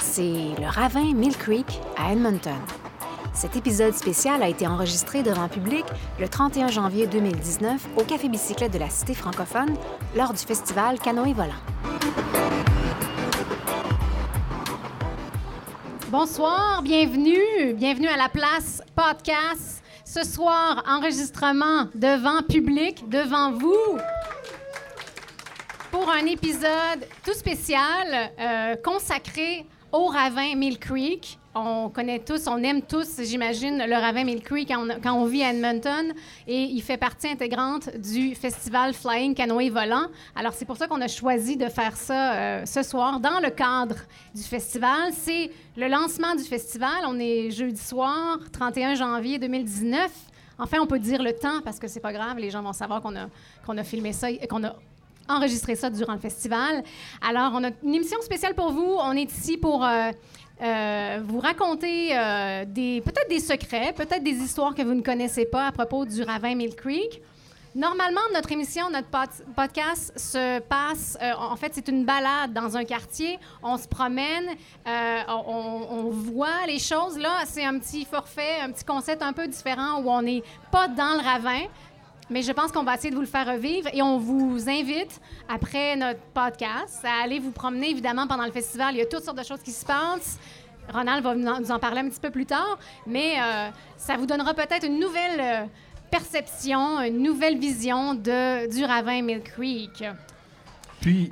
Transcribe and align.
c'est 0.00 0.54
le 0.60 0.66
ravin 0.66 1.12
Mill 1.14 1.36
Creek 1.36 1.80
à 1.96 2.12
Edmonton. 2.12 2.58
Cet 3.34 3.56
épisode 3.56 3.94
spécial 3.94 4.42
a 4.42 4.48
été 4.48 4.66
enregistré 4.66 5.22
devant 5.22 5.48
public 5.48 5.84
le 6.18 6.28
31 6.28 6.68
janvier 6.68 7.06
2019 7.06 7.88
au 7.96 8.02
Café 8.02 8.28
Bicyclette 8.28 8.72
de 8.72 8.78
la 8.78 8.90
Cité 8.90 9.14
francophone 9.14 9.74
lors 10.16 10.32
du 10.32 10.40
festival 10.40 10.98
Canoë 10.98 11.32
Volant. 11.34 11.52
Bonsoir, 16.08 16.82
bienvenue, 16.82 17.74
bienvenue 17.74 18.08
à 18.08 18.16
la 18.16 18.28
place 18.28 18.82
podcast. 18.94 19.82
Ce 20.04 20.24
soir, 20.24 20.82
enregistrement 20.88 21.88
devant 21.94 22.42
public, 22.42 23.08
devant 23.08 23.52
vous, 23.52 23.98
pour 25.90 26.10
un 26.10 26.24
épisode 26.26 27.06
tout 27.24 27.34
spécial 27.34 28.32
euh, 28.40 28.76
consacré 28.82 29.66
au 29.92 30.06
ravin 30.06 30.54
Mill 30.54 30.78
Creek. 30.78 31.38
On 31.54 31.88
connaît 31.88 32.20
tous, 32.20 32.46
on 32.46 32.62
aime 32.62 32.82
tous, 32.82 33.20
j'imagine, 33.22 33.78
le 33.78 33.94
ravin 33.94 34.22
Mill 34.22 34.42
Creek 34.42 34.68
quand 34.68 35.12
on, 35.12 35.24
vit 35.26 35.42
à 35.42 35.50
Edmonton. 35.50 36.12
Et 36.46 36.62
il 36.62 36.80
fait 36.82 36.96
partie 36.96 37.28
intégrante 37.28 37.96
du 37.96 38.34
festival 38.34 38.94
Flying 38.94 39.34
Canoë 39.34 39.70
Volant. 39.70 40.06
Alors, 40.36 40.52
c'est 40.52 40.64
pour 40.64 40.76
ça 40.76 40.86
qu'on 40.86 41.00
a 41.00 41.08
choisi 41.08 41.56
de 41.56 41.68
faire 41.68 41.96
ça 41.96 42.34
euh, 42.34 42.66
ce 42.66 42.82
soir 42.82 43.18
dans 43.18 43.40
le 43.40 43.50
cadre 43.50 43.96
du 44.34 44.42
festival. 44.42 45.12
C'est 45.12 45.50
le 45.76 45.88
lancement 45.88 46.34
du 46.36 46.44
festival. 46.44 47.04
On 47.06 47.18
est 47.18 47.50
jeudi 47.50 47.80
soir, 47.80 48.38
31 48.52 48.94
janvier 48.94 49.38
2019. 49.38 50.10
Enfin, 50.60 50.78
on 50.80 50.86
peut 50.86 50.98
dire 50.98 51.22
le 51.22 51.32
temps 51.32 51.60
parce 51.64 51.78
que 51.78 51.88
c'est 51.88 52.00
pas 52.00 52.12
grave, 52.12 52.38
les 52.38 52.50
gens 52.50 52.62
vont 52.62 52.72
savoir 52.72 53.00
qu'on 53.00 53.16
a, 53.16 53.28
qu'on 53.64 53.78
a 53.78 53.84
filmé 53.84 54.12
ça, 54.12 54.28
qu'on 54.48 54.64
a 54.64 54.74
enregistrer 55.28 55.76
ça 55.76 55.90
durant 55.90 56.14
le 56.14 56.18
festival. 56.18 56.82
Alors, 57.20 57.52
on 57.54 57.64
a 57.64 57.70
une 57.82 57.94
émission 57.94 58.20
spéciale 58.22 58.54
pour 58.54 58.72
vous. 58.72 58.96
On 59.00 59.12
est 59.12 59.32
ici 59.32 59.56
pour 59.56 59.84
euh, 59.84 60.10
euh, 60.62 61.20
vous 61.24 61.40
raconter 61.40 62.16
euh, 62.16 62.64
peut-être 62.64 63.28
des 63.28 63.40
secrets, 63.40 63.92
peut-être 63.92 64.22
des 64.22 64.32
histoires 64.32 64.74
que 64.74 64.82
vous 64.82 64.94
ne 64.94 65.02
connaissez 65.02 65.46
pas 65.46 65.66
à 65.66 65.72
propos 65.72 66.04
du 66.04 66.22
ravin 66.22 66.54
Mill 66.54 66.74
Creek. 66.74 67.22
Normalement, 67.74 68.22
notre 68.34 68.50
émission, 68.50 68.90
notre 68.90 69.08
pod- 69.08 69.44
podcast 69.54 70.18
se 70.18 70.58
passe, 70.60 71.16
en 71.38 71.54
fait, 71.54 71.70
c'est 71.74 71.86
une 71.86 72.04
balade 72.04 72.52
dans 72.52 72.76
un 72.76 72.82
quartier. 72.82 73.38
On 73.62 73.76
se 73.76 73.86
promène, 73.86 74.46
on, 74.86 75.86
on 75.90 76.10
voit 76.10 76.66
les 76.66 76.78
choses. 76.78 77.18
Là, 77.18 77.42
c'est 77.44 77.64
un 77.64 77.78
petit 77.78 78.04
forfait, 78.04 78.60
un 78.62 78.72
petit 78.72 78.84
concept 78.84 79.22
un 79.22 79.34
peu 79.34 79.46
différent 79.46 80.00
où 80.00 80.10
on 80.10 80.22
n'est 80.22 80.42
pas 80.72 80.88
dans 80.88 81.18
le 81.18 81.22
ravin. 81.22 81.66
Mais 82.30 82.42
je 82.42 82.52
pense 82.52 82.70
qu'on 82.72 82.82
va 82.82 82.94
essayer 82.94 83.10
de 83.10 83.14
vous 83.14 83.22
le 83.22 83.26
faire 83.26 83.46
revivre 83.46 83.88
et 83.92 84.02
on 84.02 84.18
vous 84.18 84.68
invite, 84.68 85.20
après 85.48 85.96
notre 85.96 86.20
podcast, 86.34 87.00
à 87.04 87.22
aller 87.24 87.38
vous 87.38 87.50
promener, 87.52 87.90
évidemment, 87.90 88.26
pendant 88.26 88.44
le 88.44 88.52
festival. 88.52 88.94
Il 88.94 88.98
y 88.98 89.02
a 89.02 89.06
toutes 89.06 89.24
sortes 89.24 89.38
de 89.38 89.44
choses 89.44 89.62
qui 89.62 89.70
se 89.72 89.84
passent. 89.86 90.38
Ronald 90.92 91.22
va 91.22 91.34
nous 91.34 91.70
en 91.70 91.78
parler 91.78 92.00
un 92.00 92.08
petit 92.08 92.20
peu 92.20 92.30
plus 92.30 92.46
tard, 92.46 92.78
mais 93.06 93.34
euh, 93.40 93.68
ça 93.96 94.16
vous 94.16 94.26
donnera 94.26 94.54
peut-être 94.54 94.86
une 94.86 94.98
nouvelle 94.98 95.40
euh, 95.40 95.64
perception, 96.10 97.00
une 97.02 97.22
nouvelle 97.22 97.58
vision 97.58 98.14
de, 98.14 98.70
du 98.74 98.84
ravin 98.84 99.22
Mill 99.22 99.42
Creek. 99.42 100.04
Puis, 101.00 101.30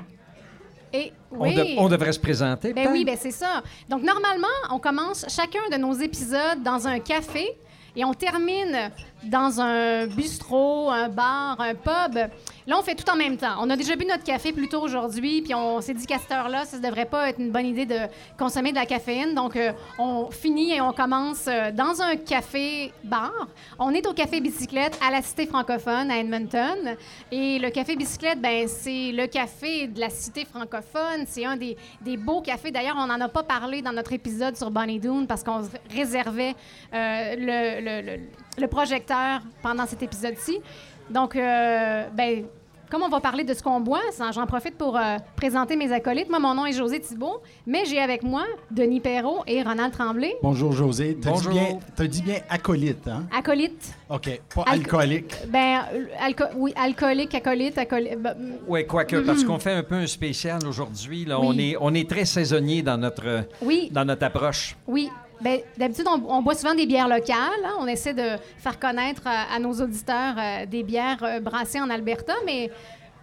Et 0.93 1.13
on, 1.31 1.51
de- 1.51 1.79
on 1.79 1.89
devrait 1.89 2.13
se 2.13 2.21
présenter. 2.21 2.73
Ben 2.73 2.89
oui, 2.93 3.05
ben 3.05 3.17
c'est 3.19 3.31
ça. 3.31 3.63
Donc, 3.89 4.03
normalement, 4.03 4.47
on 4.71 4.79
commence 4.79 5.25
chacun 5.29 5.61
de 5.73 5.77
nos 5.77 5.93
épisodes 5.95 6.63
dans 6.63 6.87
un 6.87 6.99
café 7.01 7.57
et 7.97 8.05
on 8.05 8.13
termine 8.13 8.91
dans 9.25 9.61
un 9.61 10.07
bistrot, 10.07 10.91
un 10.91 11.09
bar, 11.09 11.59
un 11.61 11.75
pub. 11.75 12.31
Là, 12.69 12.77
on 12.77 12.83
fait 12.83 12.97
tout 12.97 13.09
en 13.09 13.15
même 13.15 13.37
temps. 13.37 13.59
On 13.61 13.71
a 13.71 13.77
déjà 13.77 13.95
bu 13.95 14.07
notre 14.07 14.25
café 14.25 14.53
plus 14.53 14.69
tôt 14.69 14.83
aujourd'hui, 14.83 15.41
puis 15.41 15.55
on 15.55 15.81
s'est 15.81 15.95
dit 15.95 16.05
qu'à 16.05 16.19
cette 16.19 16.33
heure-là, 16.33 16.65
ça 16.65 16.79
ne 16.79 16.83
devrait 16.83 17.05
pas 17.05 17.29
être 17.29 17.39
une 17.39 17.53
bonne 17.53 17.67
idée 17.67 17.87
de 17.87 17.99
consommer 18.37 18.73
de 18.73 18.75
la 18.75 18.87
caféine. 18.87 19.35
Donc, 19.37 19.55
euh, 19.55 19.71
on 20.01 20.33
finit 20.33 20.73
et 20.73 20.81
on 20.81 20.93
commence 20.93 21.47
euh, 21.47 21.71
dans 21.71 22.03
un 22.03 22.17
café-bar. 22.17 23.31
On 23.79 23.93
est 23.93 24.05
au 24.09 24.13
Café 24.15 24.41
Bicyclette 24.41 24.99
à 25.01 25.13
la 25.13 25.23
Cité 25.23 25.47
francophone 25.47 26.11
à 26.11 26.19
Edmonton. 26.19 26.97
Et 27.31 27.61
le 27.61 27.71
Café 27.71 27.95
Bicyclette, 27.95 28.41
ben, 28.41 28.67
c'est 28.67 29.13
le 29.13 29.29
café 29.29 29.87
de 29.87 30.01
la 30.01 30.11
Cité 30.11 30.45
francophone. 30.45 31.25
C'est 31.29 31.45
un 31.45 31.57
des, 31.57 31.77
beaux 32.17 32.41
cafés. 32.41 32.73
D'ailleurs, 32.73 32.97
on 32.99 33.07
n'en 33.07 33.21
a 33.21 33.29
pas 33.29 33.45
parlé 33.45 33.81
dans 33.81 33.93
notre 33.93 34.13
épisode 34.13 34.57
sur 34.57 34.73
Bonnie 34.73 34.99
Doon 34.99 35.27
parce 35.27 35.45
qu'on 35.45 35.63
se 35.63 35.69
réservait 35.95 36.57
euh, 36.93 38.19
le, 38.59 38.67
projecteur 38.67 39.41
pendant 39.63 39.87
cet 39.87 40.03
épisode-ci. 40.03 40.59
Donc, 41.09 41.37
ben, 41.37 42.45
comme 42.91 43.03
on 43.03 43.09
va 43.09 43.21
parler 43.21 43.45
de 43.45 43.53
ce 43.55 43.63
qu'on 43.63 43.81
boit, 43.81 44.01
ça, 44.13 44.31
j'en 44.33 44.47
profite 44.47 44.77
pour 44.79 44.97
euh, 44.97 45.17
présenter 45.37 45.77
mes 45.77 45.93
acolytes. 45.93 46.29
Moi, 46.29 46.39
mon 46.39 46.55
nom 46.55 46.67
est 46.67 46.73
José 46.73 47.01
Thibault, 47.01 47.43
mais 47.67 47.85
j'ai 47.87 47.99
avec 47.99 48.23
moi 48.23 48.45
Denis 48.71 49.01
Perrault 49.01 49.43
et 49.47 49.63
Ronald 49.63 49.93
Tremblay. 49.93 50.35
Bonjour 50.43 50.73
José. 50.73 51.17
T'as 51.21 51.31
dit 51.31 51.37
Bonjour. 51.37 51.53
bien, 51.53 51.79
t'as 51.97 52.07
dit 52.07 52.23
bien 52.23 52.39
acolyte, 52.49 53.09
hein? 53.09 53.25
Acolytes. 53.37 53.95
OK. 54.09 54.41
Pas 54.55 54.63
Alco- 54.63 54.71
alcoolique. 54.73 55.35
Ben, 55.49 55.81
euh, 55.93 56.05
alco- 56.21 56.53
oui, 56.57 56.73
alcoolique, 56.77 57.35
acolyte, 57.35 57.79
acolyte. 57.79 58.21
ben, 58.21 58.35
mm, 58.39 58.53
Oui, 58.69 58.87
quoique, 58.87 59.17
parce 59.17 59.43
qu'on 59.45 59.59
fait 59.59 59.73
un 59.73 59.83
peu 59.83 59.97
un 59.97 60.07
spécial 60.07 60.61
aujourd'hui. 60.67 61.25
Là, 61.25 61.39
Oui. 61.41 61.47
on, 61.49 61.59
est, 61.59 61.77
on 61.81 61.95
est 61.95 62.09
très 62.09 62.25
saisonnier 62.25 62.83
dans 62.83 62.97
notre, 62.99 63.45
oui, 63.63 63.89
dans 63.93 64.05
notre 64.05 64.25
approche. 64.25 64.77
oui. 64.87 65.11
Ben, 65.41 65.61
d'habitude, 65.77 66.07
on, 66.09 66.23
on 66.29 66.43
boit 66.43 66.55
souvent 66.55 66.75
des 66.75 66.87
bières 66.87 67.09
locales. 67.09 67.37
hein. 67.65 67.75
On 67.79 67.87
essaie 67.87 68.15
de 68.15 68.37
faire 68.59 68.79
connaître 68.79 69.23
à, 69.27 69.55
à 69.55 69.59
nos 69.59 69.73
auditeurs 69.73 70.35
euh, 70.39 70.67
des 70.67 70.83
bières 70.83 71.23
euh, 71.23 71.41
brassées 71.41 71.81
en 71.81 71.91
Alberta, 71.91 72.33
mais 72.45 72.71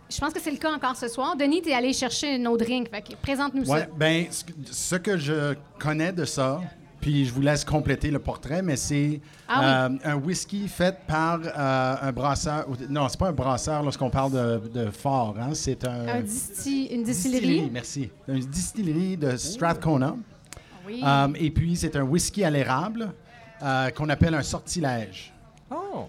je 0.10 0.20
pense 0.20 0.32
que 0.34 0.40
c'est 0.40 0.52
le 0.52 0.58
cas 0.58 0.72
encore 0.72 0.96
ce 0.96 1.08
soir. 1.08 1.36
Denis, 1.36 1.62
tu 1.62 1.70
es 1.70 1.74
allé 1.74 1.92
chercher 1.94 2.38
nos 2.38 2.56
drinks. 2.58 2.90
Fait 2.92 3.04
présente-nous 3.22 3.70
Ouais, 3.70 3.80
ça. 3.82 3.88
ben, 3.98 4.26
ce, 4.30 4.44
que- 4.44 4.52
ce 4.72 4.96
que 4.96 5.18
je 5.18 5.56
connais 5.80 6.12
de 6.12 6.24
ça, 6.26 6.62
puis 7.02 7.26
je 7.26 7.34
vous 7.34 7.42
laisse 7.42 7.66
compléter 7.66 8.12
le 8.12 8.20
portrait, 8.20 8.62
mais 8.62 8.76
c'est 8.78 9.20
Ah 9.48 9.86
euh, 9.88 9.90
un 10.06 10.16
whisky 10.16 10.68
fait 10.70 10.96
par 11.08 11.40
euh, 11.44 11.96
un 12.02 12.12
brasseur. 12.12 12.66
Non, 12.90 13.10
c'est 13.10 13.20
pas 13.20 13.28
un 13.30 13.34
brasseur 13.34 13.82
lorsqu'on 13.84 14.10
parle 14.10 14.32
de, 14.32 14.62
de 14.86 14.90
fort, 14.92 15.36
hein? 15.40 15.50
C'est 15.54 15.84
un. 15.86 16.08
Un 16.08 16.22
disti- 16.22 16.88
une 16.94 17.04
distillerie. 17.04 17.70
Merci. 17.74 18.10
Une 18.28 18.40
distillerie 18.40 19.18
de 19.18 19.36
Strathcona. 19.36 20.16
Oui. 20.86 21.02
Euh, 21.06 21.28
et 21.36 21.52
puis, 21.52 21.76
c'est 21.76 21.96
un 21.96 22.04
whisky 22.04 22.44
à 22.44 22.50
l'érable 22.50 23.14
euh, 23.62 23.90
qu'on 23.92 24.10
appelle 24.10 24.34
un 24.34 24.44
sortilège. 24.44 25.34
Oh! 25.72 26.08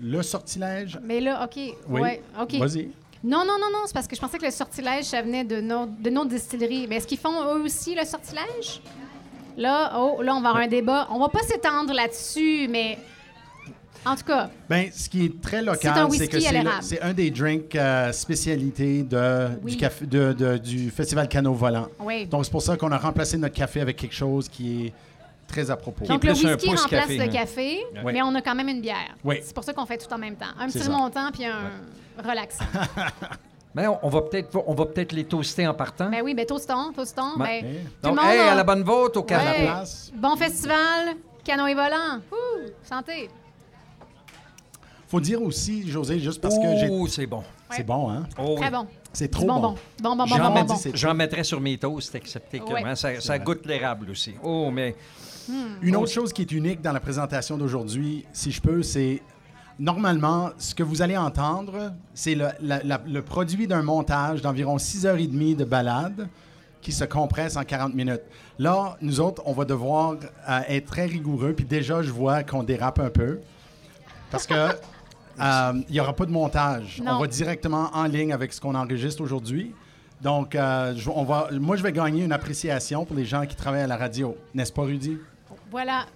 Le 0.00 0.22
sortilège? 0.22 0.98
Mais 1.02 1.20
là, 1.20 1.44
OK. 1.44 1.56
Oui. 1.88 2.00
Ouais, 2.00 2.22
OK. 2.40 2.54
Vas-y. 2.54 2.90
Non, 3.22 3.44
non, 3.46 3.58
non, 3.58 3.70
non. 3.72 3.80
C'est 3.86 3.94
parce 3.94 4.06
que 4.06 4.16
je 4.16 4.20
pensais 4.20 4.38
que 4.38 4.44
le 4.44 4.50
sortilège, 4.50 5.04
ça 5.04 5.22
venait 5.22 5.44
de 5.44 5.60
nos, 5.60 5.86
de 5.86 6.10
nos 6.10 6.24
distilleries. 6.24 6.86
Mais 6.88 6.96
est-ce 6.96 7.06
qu'ils 7.06 7.18
font 7.18 7.42
eux 7.54 7.62
aussi 7.62 7.94
le 7.94 8.04
sortilège? 8.04 8.82
Là, 9.56 9.98
oh, 9.98 10.20
là, 10.20 10.34
on 10.34 10.40
va 10.40 10.50
avoir 10.50 10.64
un 10.64 10.68
débat. 10.68 11.06
On 11.10 11.18
va 11.18 11.28
pas 11.28 11.42
s'étendre 11.42 11.92
là-dessus, 11.94 12.66
mais 12.68 12.98
en 14.06 14.16
tout 14.16 14.24
cas, 14.24 14.50
Ben, 14.68 14.88
ce 14.92 15.08
qui 15.08 15.24
est 15.26 15.40
très 15.40 15.62
local, 15.62 16.08
c'est 16.12 16.28
que 16.28 16.38
c'est 16.82 17.00
un 17.02 17.12
des 17.12 17.30
drinks 17.30 17.74
euh, 17.76 18.12
spécialités 18.12 19.02
de, 19.02 19.48
Oui. 19.62 19.72
du, 19.72 19.76
café, 19.78 20.06
de- 20.06 20.32
de- 20.32 20.58
du 20.58 20.90
Festival 20.90 21.28
Canot 21.28 21.54
Volant. 21.54 21.88
oui. 22.00 22.26
Donc, 22.26 22.44
c'est 22.44 22.50
pour 22.50 22.62
ça 22.62 22.76
qu'on 22.76 22.92
a 22.92 22.98
remplacé 22.98 23.36
notre 23.38 23.54
café 23.54 23.80
avec 23.80 23.96
quelque 23.96 24.14
chose 24.14 24.48
qui 24.48 24.86
est 24.86 24.92
très 25.46 25.70
à 25.70 25.76
propos. 25.76 26.04
Donc, 26.06 26.24
est 26.24 26.28
le 26.28 26.34
plus 26.34 26.46
un 26.46 26.52
whisky 26.54 26.68
remplace 26.70 26.88
café, 26.88 27.16
le 27.16 27.22
hein. 27.24 27.28
café, 27.28 27.78
Oui. 28.04 28.12
mais 28.12 28.22
on 28.22 28.34
a 28.34 28.40
quand 28.42 28.54
même 28.54 28.68
une 28.68 28.80
bière. 28.80 29.14
Oui. 29.24 29.36
C'est 29.42 29.54
pour 29.54 29.64
ça 29.64 29.72
qu'on 29.72 29.86
fait 29.86 29.98
tout 29.98 30.12
en 30.12 30.18
même 30.18 30.36
temps. 30.36 30.46
Un 30.58 30.66
petit 30.68 30.80
ça. 30.80 30.90
montant 30.90 31.30
puis 31.32 31.44
un 31.44 31.70
relaxant. 32.26 32.64
Mais 33.74 33.86
on, 33.88 33.98
on 34.04 34.08
va 34.08 34.22
peut-être 34.22 34.62
on 34.66 34.74
va 34.74 34.86
peut-être 34.86 35.12
les 35.12 35.24
toaster 35.24 35.66
en 35.66 35.74
partant. 35.74 36.08
ben 36.10 36.22
oui, 36.24 36.34
ben 36.34 36.46
toastons, 36.46 36.92
toastons. 36.92 37.36
Ben, 37.38 37.62
tout 38.02 38.08
Donc, 38.10 38.18
hey, 38.24 38.38
a- 38.38 38.52
à 38.52 38.54
la 38.54 38.64
bonne 38.64 38.82
vôtre 38.82 39.18
au 39.20 39.22
Canada. 39.22 39.50
Ouais. 39.52 39.64
la 39.66 39.72
place. 39.72 40.12
Bon 40.16 40.36
festival, 40.36 41.14
canoë 41.44 41.74
volant. 41.74 42.20
Ouh, 42.32 42.60
santé. 42.82 43.28
Faut 45.14 45.20
dire 45.20 45.40
aussi, 45.42 45.88
José, 45.88 46.18
juste 46.18 46.40
parce 46.40 46.56
que 46.58 46.76
j'ai. 46.76 46.88
Oh, 46.90 47.06
c'est 47.06 47.26
bon. 47.26 47.38
Ouais. 47.38 47.76
C'est 47.76 47.86
bon, 47.86 48.10
hein? 48.10 48.24
Oh, 48.36 48.56
Très 48.56 48.66
oui. 48.66 48.72
bon. 48.72 48.86
C'est 49.12 49.30
trop 49.30 49.46
bonbon. 49.46 49.60
bon. 49.60 49.74
Bon, 50.02 50.16
bon, 50.16 50.16
bon, 50.16 50.26
J'en 50.26 50.52
bon, 50.52 50.64
bon, 50.64 51.14
mettrais 51.14 51.44
sur 51.44 51.60
mes 51.60 51.78
toasts, 51.78 52.16
excepté 52.16 52.58
que 52.58 52.72
Ouais. 52.72 52.82
hein, 52.84 52.96
ça, 52.96 53.20
ça 53.20 53.38
goûte 53.38 53.64
l'érable 53.64 54.10
aussi. 54.10 54.34
Oh, 54.42 54.70
mais 54.72 54.96
Une 55.82 55.94
autre 55.94 56.10
chose 56.10 56.32
qui 56.32 56.42
est 56.42 56.50
unique 56.50 56.80
dans 56.82 56.90
la 56.92 56.98
présentation 56.98 57.56
d'aujourd'hui, 57.56 58.24
si 58.32 58.50
je 58.50 58.60
peux, 58.60 58.82
c'est 58.82 59.22
normalement, 59.78 60.50
ce 60.58 60.74
que 60.74 60.82
vous 60.82 61.00
allez 61.00 61.16
entendre, 61.16 61.92
c'est 62.12 62.34
le, 62.34 62.48
la- 62.60 62.82
la- 62.82 63.00
le 63.06 63.22
produit 63.22 63.68
d'un 63.68 63.82
montage 63.82 64.42
d'environ 64.42 64.78
6 64.78 65.06
heures 65.06 65.18
et 65.18 65.26
demie 65.28 65.54
de 65.54 65.64
balade 65.64 66.28
qui 66.80 66.90
se 66.92 67.04
compresse 67.04 67.56
en 67.56 67.62
40 67.62 67.94
minutes. 67.94 68.22
Là, 68.58 68.96
nous 69.00 69.20
autres, 69.20 69.42
on 69.46 69.52
va 69.52 69.64
devoir 69.64 70.14
euh, 70.48 70.60
être 70.68 70.86
très 70.86 71.06
rigoureux. 71.06 71.52
Puis 71.52 71.64
déjà, 71.66 72.02
je 72.02 72.10
vois 72.10 72.42
qu'on 72.42 72.62
dérape 72.64 72.98
un 72.98 73.10
peu. 73.10 73.38
Parce 74.30 74.46
que 74.46 74.54
il 75.38 75.84
n'y 75.92 76.00
aura 76.00 76.14
pas 76.14 76.26
de 76.26 76.30
montage. 76.32 77.00
Non. 77.04 77.12
On 77.16 77.18
va 77.20 77.26
directement 77.26 77.90
en 77.92 78.04
ligne 78.04 78.32
avec 78.32 78.52
ce 78.52 78.60
qu'on 78.60 78.74
enregistre 78.74 79.22
aujourd'hui. 79.22 79.74
Donc, 80.20 80.54
euh, 80.54 80.94
je- 80.96 81.10
on 81.10 81.24
va, 81.24 81.48
moi, 81.52 81.76
je 81.76 81.82
vais 81.82 81.92
gagner 81.92 82.24
une 82.24 82.32
appréciation 82.32 83.04
pour 83.04 83.16
les 83.16 83.24
gens 83.24 83.44
qui 83.46 83.56
travaillent 83.56 83.82
à 83.82 83.86
la 83.86 83.96
radio. 83.96 84.36
N'est-ce 84.54 84.72
pas, 84.72 84.82
Rudy? 84.82 85.18
Voilà. 85.70 86.06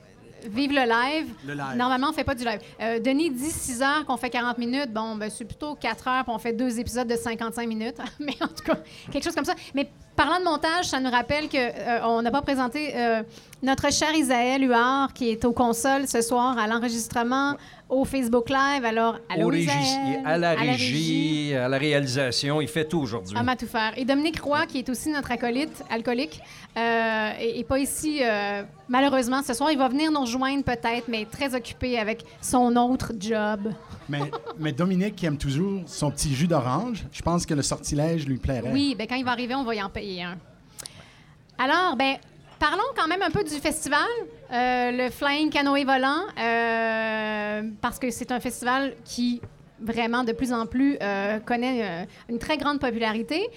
Vive 0.48 0.70
le 0.70 0.88
live. 0.88 1.26
Le 1.44 1.52
live. 1.54 1.76
Normalement, 1.76 2.06
on 2.06 2.10
ne 2.10 2.14
fait 2.14 2.22
pas 2.24 2.36
du 2.36 2.44
live. 2.44 2.60
Euh, 2.80 3.00
Denis 3.00 3.30
dit 3.30 3.50
6 3.50 3.82
heures 3.82 4.06
qu'on 4.06 4.16
fait 4.16 4.30
40 4.30 4.56
minutes. 4.56 4.92
Bon, 4.94 5.16
ben, 5.16 5.28
c'est 5.30 5.44
plutôt 5.44 5.74
4 5.74 6.06
heures 6.06 6.24
puis 6.24 6.32
on 6.32 6.38
fait 6.38 6.52
deux 6.52 6.78
épisodes 6.78 7.08
de 7.08 7.16
55 7.16 7.66
minutes. 7.68 7.98
Mais 8.20 8.36
en 8.40 8.46
tout 8.46 8.62
cas, 8.64 8.76
quelque 9.10 9.24
chose 9.24 9.34
comme 9.34 9.44
ça. 9.44 9.54
Mais 9.74 9.90
parlant 10.18 10.40
de 10.40 10.44
montage, 10.44 10.86
ça 10.86 10.98
nous 11.00 11.10
rappelle 11.10 11.48
qu'on 11.48 12.22
n'a 12.22 12.30
pas 12.32 12.42
présenté 12.42 12.92
euh, 12.96 13.22
notre 13.62 13.92
cher 13.92 14.12
Isaël 14.14 14.62
Huard 14.68 15.12
qui 15.14 15.30
est 15.30 15.44
aux 15.44 15.52
consoles 15.52 16.08
ce 16.08 16.20
soir 16.22 16.58
à 16.58 16.66
l'enregistrement 16.66 17.54
au 17.88 18.04
Facebook 18.04 18.50
Live. 18.50 18.84
Alors, 18.84 19.16
allô, 19.30 19.46
Au 19.46 19.50
régie- 19.50 19.70
à 20.26 20.36
la 20.36 20.50
régie. 20.54 20.70
régie, 20.72 21.54
à 21.54 21.68
la 21.68 21.78
réalisation, 21.78 22.60
il 22.60 22.68
fait 22.68 22.84
tout 22.84 22.98
aujourd'hui. 22.98 23.36
Homme 23.38 23.48
à 23.48 23.56
tout 23.56 23.66
faire. 23.68 23.92
Et 23.96 24.04
Dominique 24.04 24.40
Roy, 24.40 24.66
qui 24.66 24.78
est 24.80 24.88
aussi 24.90 25.08
notre 25.10 25.30
acolyte 25.32 25.82
alcoolique, 25.88 26.40
euh, 26.76 27.30
et, 27.40 27.60
et 27.60 27.64
pas 27.64 27.78
ici, 27.78 28.18
euh, 28.22 28.62
malheureusement, 28.88 29.40
ce 29.46 29.54
soir. 29.54 29.70
Il 29.70 29.78
va 29.78 29.88
venir 29.88 30.10
nous 30.10 30.20
rejoindre 30.20 30.64
peut-être, 30.64 31.04
mais 31.08 31.24
très 31.24 31.54
occupé 31.54 31.98
avec 31.98 32.24
son 32.42 32.74
autre 32.76 33.12
job. 33.18 33.60
Mais, 34.08 34.72
Dominique, 34.72 35.22
aime 35.24 35.36
toujours 35.36 35.82
son 35.86 36.10
petit 36.10 36.34
jus 36.34 36.46
d'orange, 36.46 37.04
je 37.12 37.22
pense 37.22 37.44
que 37.46 37.54
le 37.54 37.62
sortilège 37.62 38.26
lui 38.26 38.38
plairait. 38.38 38.70
Oui, 38.72 38.94
ben 38.96 39.06
quand 39.06 39.16
il 39.16 39.24
va 39.24 39.32
arriver, 39.32 39.54
on 39.54 39.64
va 39.64 39.74
y 39.74 39.82
en 39.82 39.90
payer 39.90 40.22
un. 40.22 40.36
Alors, 41.58 41.96
ben, 41.96 42.16
parlons 42.58 42.82
quand 42.96 43.08
même 43.08 43.22
un 43.22 43.30
peu 43.30 43.44
du 43.44 43.54
festival, 43.54 44.06
euh, 44.52 44.90
le 44.92 45.10
Flying 45.10 45.50
Canoë 45.50 45.84
Volant, 45.84 46.22
euh, 46.38 47.62
parce 47.80 47.98
que 47.98 48.10
c'est 48.10 48.32
un 48.32 48.40
festival 48.40 48.94
qui 49.04 49.40
vraiment 49.80 50.24
de 50.24 50.32
plus 50.32 50.52
en 50.52 50.66
plus 50.66 50.98
euh, 51.00 51.38
connaît 51.38 52.06
une 52.28 52.38
très 52.38 52.56
grande 52.56 52.80
popularité. 52.80 53.48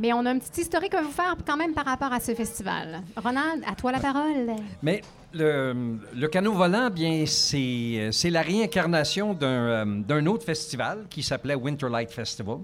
Mais 0.00 0.12
on 0.14 0.24
a 0.24 0.30
un 0.30 0.38
petit 0.38 0.62
historique 0.62 0.94
à 0.94 1.02
vous 1.02 1.10
faire 1.10 1.36
quand 1.46 1.56
même 1.58 1.74
par 1.74 1.84
rapport 1.84 2.12
à 2.12 2.18
ce 2.20 2.34
festival. 2.34 3.02
Ronald, 3.16 3.62
à 3.70 3.74
toi 3.74 3.92
la 3.92 4.00
parole. 4.00 4.50
Mais 4.82 5.02
le, 5.34 5.98
le 6.16 6.28
canot 6.28 6.52
volant, 6.54 6.88
bien, 6.90 7.24
c'est 7.26 8.08
c'est 8.10 8.30
la 8.30 8.40
réincarnation 8.42 9.34
d'un 9.34 9.46
euh, 9.46 9.84
d'un 10.02 10.24
autre 10.26 10.44
festival 10.46 11.04
qui 11.10 11.22
s'appelait 11.22 11.54
Winterlight 11.54 12.10
Festival. 12.10 12.58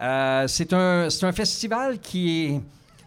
Euh, 0.00 0.46
c'est 0.46 0.72
un, 0.72 1.08
un 1.22 1.32
festival 1.32 1.98
qui 1.98 2.46
est 2.46 2.60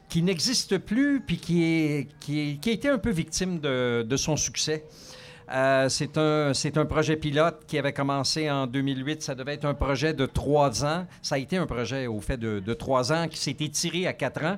qui 0.10 0.22
n'existe 0.22 0.78
plus 0.78 1.22
puis 1.26 1.38
qui, 1.38 1.64
est, 1.64 2.08
qui, 2.20 2.40
est- 2.40 2.58
qui 2.62 2.70
a 2.70 2.74
été 2.74 2.88
un 2.90 3.00
peu 3.00 3.10
victime 3.10 3.60
de, 3.60 4.04
de 4.04 4.18
son 4.18 4.36
succès. 4.38 4.84
Euh, 5.52 5.90
c'est 5.90 6.18
un, 6.18 6.52
un 6.52 6.86
projet 6.86 7.16
pilote 7.18 7.62
qui 7.68 7.78
avait 7.78 7.94
commencé 7.94 8.50
en 8.50 8.66
2008. 8.68 9.22
Ça 9.22 9.36
devait 9.36 9.54
être 9.56 9.66
un 9.66 9.74
projet 9.74 10.14
de 10.14 10.26
trois 10.26 10.86
ans. 10.86 11.06
Ça 11.22 11.36
a 11.36 11.38
été 11.38 11.58
un 11.58 11.66
projet 11.66 12.08
au 12.08 12.22
fait 12.22 12.38
de, 12.38 12.74
trois 12.74 13.12
ans 13.12 13.28
qui 13.28 13.38
s'est 13.38 13.56
étiré 13.60 14.08
à 14.08 14.14
quatre 14.14 14.44
ans. 14.44 14.58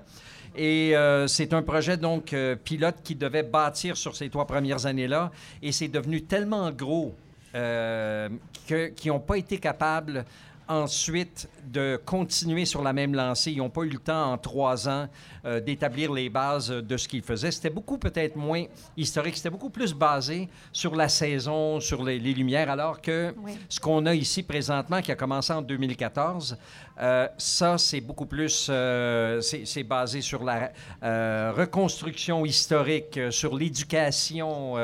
Et 0.55 0.95
euh, 0.95 1.27
c'est 1.27 1.53
un 1.53 1.61
projet 1.63 1.97
donc 1.97 2.31
euh, 2.33 2.55
pilote 2.55 2.95
qui 3.03 3.15
devait 3.15 3.43
bâtir 3.43 3.97
sur 3.97 4.15
ces 4.15 4.29
trois 4.29 4.45
premières 4.45 4.85
années-là. 4.85 5.31
Et 5.61 5.71
c'est 5.71 5.89
devenu 5.89 6.21
tellement 6.21 6.71
gros 6.71 7.13
euh, 7.55 8.29
que- 8.67 8.91
n'ont 9.07 9.19
pas 9.19 9.38
été 9.38 9.57
capables 9.57 10.23
ensuite 10.67 11.47
de 11.65 12.00
continuer 12.06 12.65
sur 12.65 12.81
la 12.81 12.94
même 12.94 13.13
lancée. 13.13 13.51
Ils 13.51 13.57
n'ont 13.57 13.69
pas 13.69 13.81
eu 13.83 13.89
le 13.89 14.00
temps 14.00 14.31
en 14.33 14.38
trois 14.38 14.88
ans 14.88 15.07
euh, 15.45 15.59
d'établir 15.59 16.12
les 16.12 16.29
bases 16.29 16.69
de 16.69 16.97
ce 16.97 17.07
qu'ils 17.07 17.21
faisaient. 17.21 17.51
C'était 17.51 17.69
beaucoup 17.69 17.97
peut-être 17.97 18.35
moins 18.35 18.65
historique, 18.97 19.35
c'était 19.38 19.50
beaucoup 19.50 19.69
plus 19.69 19.94
basé 19.94 20.50
sur 20.71 20.95
la 20.95 21.09
saison, 21.09 21.79
sur 21.79 22.03
les, 22.03 22.19
les 22.19 22.33
lumières, 22.33 22.69
alors 22.69 23.01
que 23.01 23.33
Oui. 23.44 23.57
ce 23.69 23.79
qu'on 23.79 24.06
a 24.06 24.13
ici 24.13 24.44
présentement, 24.44 25.01
qui 25.01 25.12
a 25.12 25.15
commencé 25.15 25.53
en 25.53 25.62
2014, 25.62 26.57
euh, 27.01 27.27
ça, 27.38 27.77
c'est 27.77 28.01
beaucoup 28.01 28.25
plus, 28.25 28.67
euh, 28.69 29.41
c'est 29.41 29.83
basé 29.83 30.21
sur 30.21 30.44
la 30.44 30.71
reconstruction 31.51 32.45
historique, 32.45 33.19
sur 33.29 33.56
l'éducation 33.56 34.77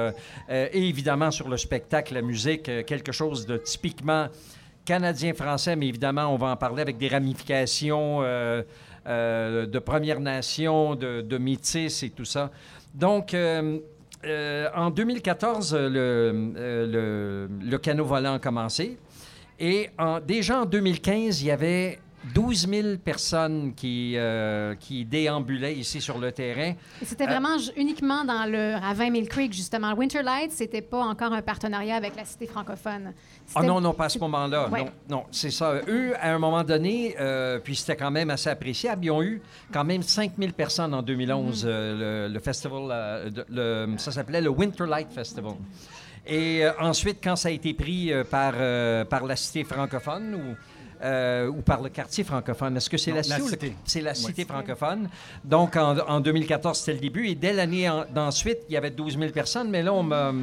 et 0.49 0.87
évidemment 0.87 1.31
sur 1.31 1.47
le 1.49 1.57
spectacle, 1.57 2.13
la 2.13 2.21
musique, 2.21 2.63
quelque 2.85 3.11
chose 3.11 3.45
de 3.45 3.57
typiquement 3.57 4.27
canadien-français, 4.85 5.75
mais 5.75 5.87
évidemment, 5.87 6.33
on 6.33 6.37
va 6.37 6.47
en 6.47 6.55
parler 6.55 6.81
avec 6.81 6.97
des 6.97 7.07
ramifications 7.07 8.19
euh, 8.21 8.63
euh, 9.07 9.65
de 9.65 9.79
Premières 9.79 10.19
Nations, 10.19 10.95
de, 10.95 11.37
Métis 11.37 12.03
et 12.03 12.09
tout 12.09 12.25
ça. 12.25 12.51
Donc, 12.93 13.33
euh, 13.33 13.79
en 14.75 14.89
2014, 14.89 15.75
le, 15.75 17.47
canot 17.81 18.05
volant 18.05 18.35
a 18.35 18.39
commencé. 18.39 18.97
Et 19.59 19.89
déjà 20.27 20.61
en 20.61 20.65
2015, 20.65 21.41
il 21.41 21.47
y 21.47 21.51
avait 21.51 21.99
12 22.35 22.67
000 22.69 22.87
personnes 23.03 23.73
qui, 23.75 24.13
euh, 24.15 24.75
qui 24.75 25.05
déambulaient 25.05 25.73
ici 25.75 25.99
sur 26.01 26.19
le 26.19 26.31
terrain. 26.31 26.73
C'était 27.03 27.25
vraiment 27.25 27.57
uniquement 27.75 28.23
dans 28.23 28.45
le 28.45 28.75
ravin 28.79 29.09
Mill 29.09 29.27
Creek, 29.27 29.53
justement. 29.53 29.93
Winter 29.93 30.21
Lights, 30.21 30.51
c'était 30.51 30.81
pas 30.83 30.99
encore 31.03 31.33
un 31.33 31.41
partenariat 31.41 31.95
avec 31.95 32.15
la 32.15 32.23
cité 32.25 32.45
francophone. 32.45 33.13
Ah 33.55 33.63
non, 33.63 33.81
non, 33.81 33.93
pas 33.93 34.05
à 34.05 34.09
ce 34.09 34.19
moment-là. 34.19 34.69
Ouais. 34.69 34.83
Non, 34.83 34.91
non, 35.09 35.23
c'est 35.31 35.49
ça. 35.51 35.73
Eux, 35.87 36.13
à 36.21 36.33
un 36.33 36.39
moment 36.39 36.63
donné, 36.63 37.15
euh, 37.19 37.59
puis 37.59 37.75
c'était 37.75 37.95
quand 37.95 38.11
même 38.11 38.29
assez 38.29 38.49
appréciable, 38.49 39.03
ils 39.05 39.11
ont 39.11 39.23
eu 39.23 39.41
quand 39.73 39.83
même 39.83 40.03
5000 40.03 40.53
personnes 40.53 40.93
en 40.93 41.01
2011, 41.01 41.63
euh, 41.67 42.27
le, 42.27 42.33
le 42.33 42.39
festival, 42.39 43.33
le- 43.49 43.87
ça 43.97 44.11
s'appelait 44.11 44.41
le 44.41 44.49
Winter 44.49 44.85
Light 44.85 45.11
Festival. 45.11 45.53
Et 46.27 46.63
ensuite, 46.79 47.17
quand 47.23 47.35
ça 47.35 47.47
a 47.49 47.51
été 47.51 47.73
pris 47.73 48.11
par, 48.29 48.53
par 49.07 49.25
la 49.25 49.35
cité 49.35 49.63
francophone 49.63 50.35
ou, 50.35 50.55
euh, 51.03 51.47
ou 51.47 51.61
par 51.61 51.81
le 51.81 51.89
quartier 51.89 52.23
francophone, 52.23 52.77
est-ce 52.77 52.89
que 52.89 52.97
c'est 52.97 53.11
la 53.11 53.17
la 53.21 53.39
cité. 53.39 53.75
C'est 53.85 54.01
la 54.01 54.13
cité 54.13 54.45
francophone. 54.45 55.09
Donc, 55.43 55.75
en, 55.75 55.97
en 55.97 56.19
2014, 56.19 56.77
c'était 56.79 56.93
le 56.93 56.99
début. 56.99 57.27
Et 57.27 57.35
dès 57.35 57.53
l'année 57.53 57.89
en- 57.89 58.05
d'ensuite, 58.13 58.59
il 58.69 58.73
y 58.73 58.77
avait 58.77 58.91
12 58.91 59.17
000 59.17 59.31
personnes. 59.31 59.69
Mais 59.69 59.81
là, 59.83 59.93
on 59.93 60.03
m'a- 60.03 60.33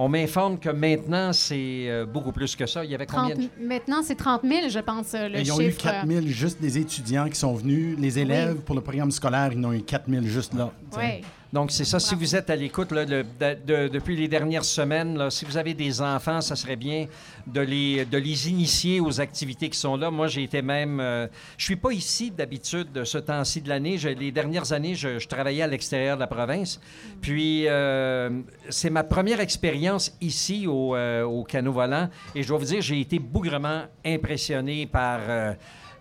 on 0.00 0.08
m'informe 0.08 0.58
que 0.60 0.68
maintenant, 0.68 1.32
c'est 1.32 1.86
euh, 1.88 2.06
beaucoup 2.06 2.30
plus 2.30 2.54
que 2.54 2.66
ça. 2.66 2.84
Il 2.84 2.90
y 2.90 2.94
avait 2.94 3.06
30 3.06 3.32
combien 3.32 3.46
de... 3.46 3.50
Maintenant, 3.66 4.00
c'est 4.04 4.14
30 4.14 4.42
000, 4.44 4.68
je 4.68 4.78
pense, 4.78 5.12
euh, 5.14 5.28
le 5.28 5.40
Ils 5.40 5.52
ont 5.52 5.60
eu 5.60 5.72
chiffre. 5.72 5.82
4 5.82 6.06
000 6.06 6.26
juste 6.26 6.60
des 6.60 6.78
étudiants 6.78 7.28
qui 7.28 7.36
sont 7.36 7.52
venus. 7.54 7.96
Les 7.98 8.18
élèves, 8.20 8.56
pour 8.60 8.76
le 8.76 8.80
programme 8.80 9.10
scolaire, 9.10 9.50
ils 9.52 9.58
en 9.58 9.70
ont 9.70 9.72
eu 9.72 9.82
4 9.82 10.04
000 10.08 10.22
juste 10.24 10.54
là. 10.54 10.70
Oui. 10.96 11.22
Donc, 11.50 11.70
c'est 11.72 11.84
ça. 11.86 11.98
Si 11.98 12.14
vous 12.14 12.36
êtes 12.36 12.50
à 12.50 12.56
l'écoute 12.56 12.92
là, 12.92 13.06
de- 13.06 13.24
de- 13.40 13.56
de- 13.66 13.88
depuis 13.88 14.16
les 14.16 14.28
dernières 14.28 14.66
semaines, 14.66 15.16
là, 15.16 15.30
si 15.30 15.46
vous 15.46 15.56
avez 15.56 15.72
des 15.72 16.02
enfants, 16.02 16.42
ça 16.42 16.54
serait 16.56 16.76
bien 16.76 17.06
de 17.46 17.60
les, 17.62 18.04
de 18.04 18.18
les 18.18 18.50
initier 18.50 19.00
aux 19.00 19.18
activités 19.20 19.70
qui 19.70 19.78
sont 19.78 19.96
là. 19.96 20.10
Moi, 20.10 20.26
j'ai 20.26 20.42
été 20.42 20.60
même... 20.60 21.00
euh, 21.00 21.26
je 21.56 21.64
suis 21.64 21.76
pas 21.76 21.92
ici 21.92 22.30
d'habitude 22.30 22.92
de 22.92 23.02
ce 23.04 23.16
temps-ci 23.16 23.62
de 23.62 23.68
l'année. 23.70 23.96
Je- 23.96 24.08
Les 24.10 24.30
dernières 24.30 24.72
années, 24.72 24.94
je, 24.94 25.18
je 25.18 25.26
travaillais 25.26 25.62
à 25.62 25.66
l'extérieur 25.66 26.16
de 26.16 26.20
la 26.20 26.26
province. 26.26 26.80
Puis, 27.22 27.64
euh, 27.66 28.28
c'est 28.68 28.90
ma 28.90 29.02
première 29.04 29.40
expérience 29.40 30.12
ici 30.20 30.66
au, 30.66 30.94
euh, 30.94 31.22
au 31.22 31.44
canot 31.44 31.72
volant. 31.72 32.10
Et 32.34 32.42
je 32.42 32.48
dois 32.48 32.58
vous 32.58 32.66
dire, 32.66 32.82
j'ai 32.82 33.00
été 33.00 33.18
bougrement 33.18 33.84
impressionné 34.04 34.86
par... 34.86 35.20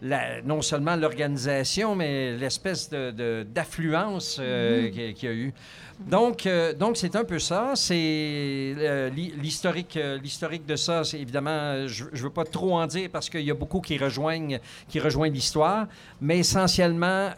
la- 0.01 0.42
non 0.44 0.62
seulement 0.62 0.96
l'organisation, 0.96 1.96
mais 1.96 2.36
l'espèce 2.38 2.89
de- 2.89 3.12
de- 3.12 3.46
d'affluence 3.54 4.38
euh, 4.39 4.89
qu'il 4.89 5.13
qu'il 5.13 5.30
y 5.30 5.32
a 5.32 5.36
eu. 5.36 5.54
Donc, 6.00 6.46
euh, 6.46 6.74
donc 6.74 6.96
c'est 6.98 7.16
un 7.16 7.24
peu 7.24 7.39
ça. 7.39 7.72
C'est 7.75 7.96
euh, 8.77 9.10
l'hi- 9.10 9.34
l'historique, 9.42 9.98
euh, 9.98 10.20
l'historique 10.22 10.66
de 10.68 10.75
ça. 10.75 11.04
C'est 11.04 11.20
évidemment, 11.20 11.88
je, 11.88 12.06
je 12.13 12.24
veux 12.24 12.30
pas 12.30 12.44
trop 12.46 12.77
en 12.77 12.86
dire 12.86 13.10
parce 13.12 13.30
qu'il 13.30 13.42
y 13.42 13.50
a 13.51 13.56
beaucoup 13.56 13.82
qui 13.82 13.98
rejoignent, 13.98 14.60
qui 14.88 15.00
rejoignent 15.00 15.34
l'histoire, 15.34 15.88
mais 16.22 16.38
essentiellement, 16.39 17.30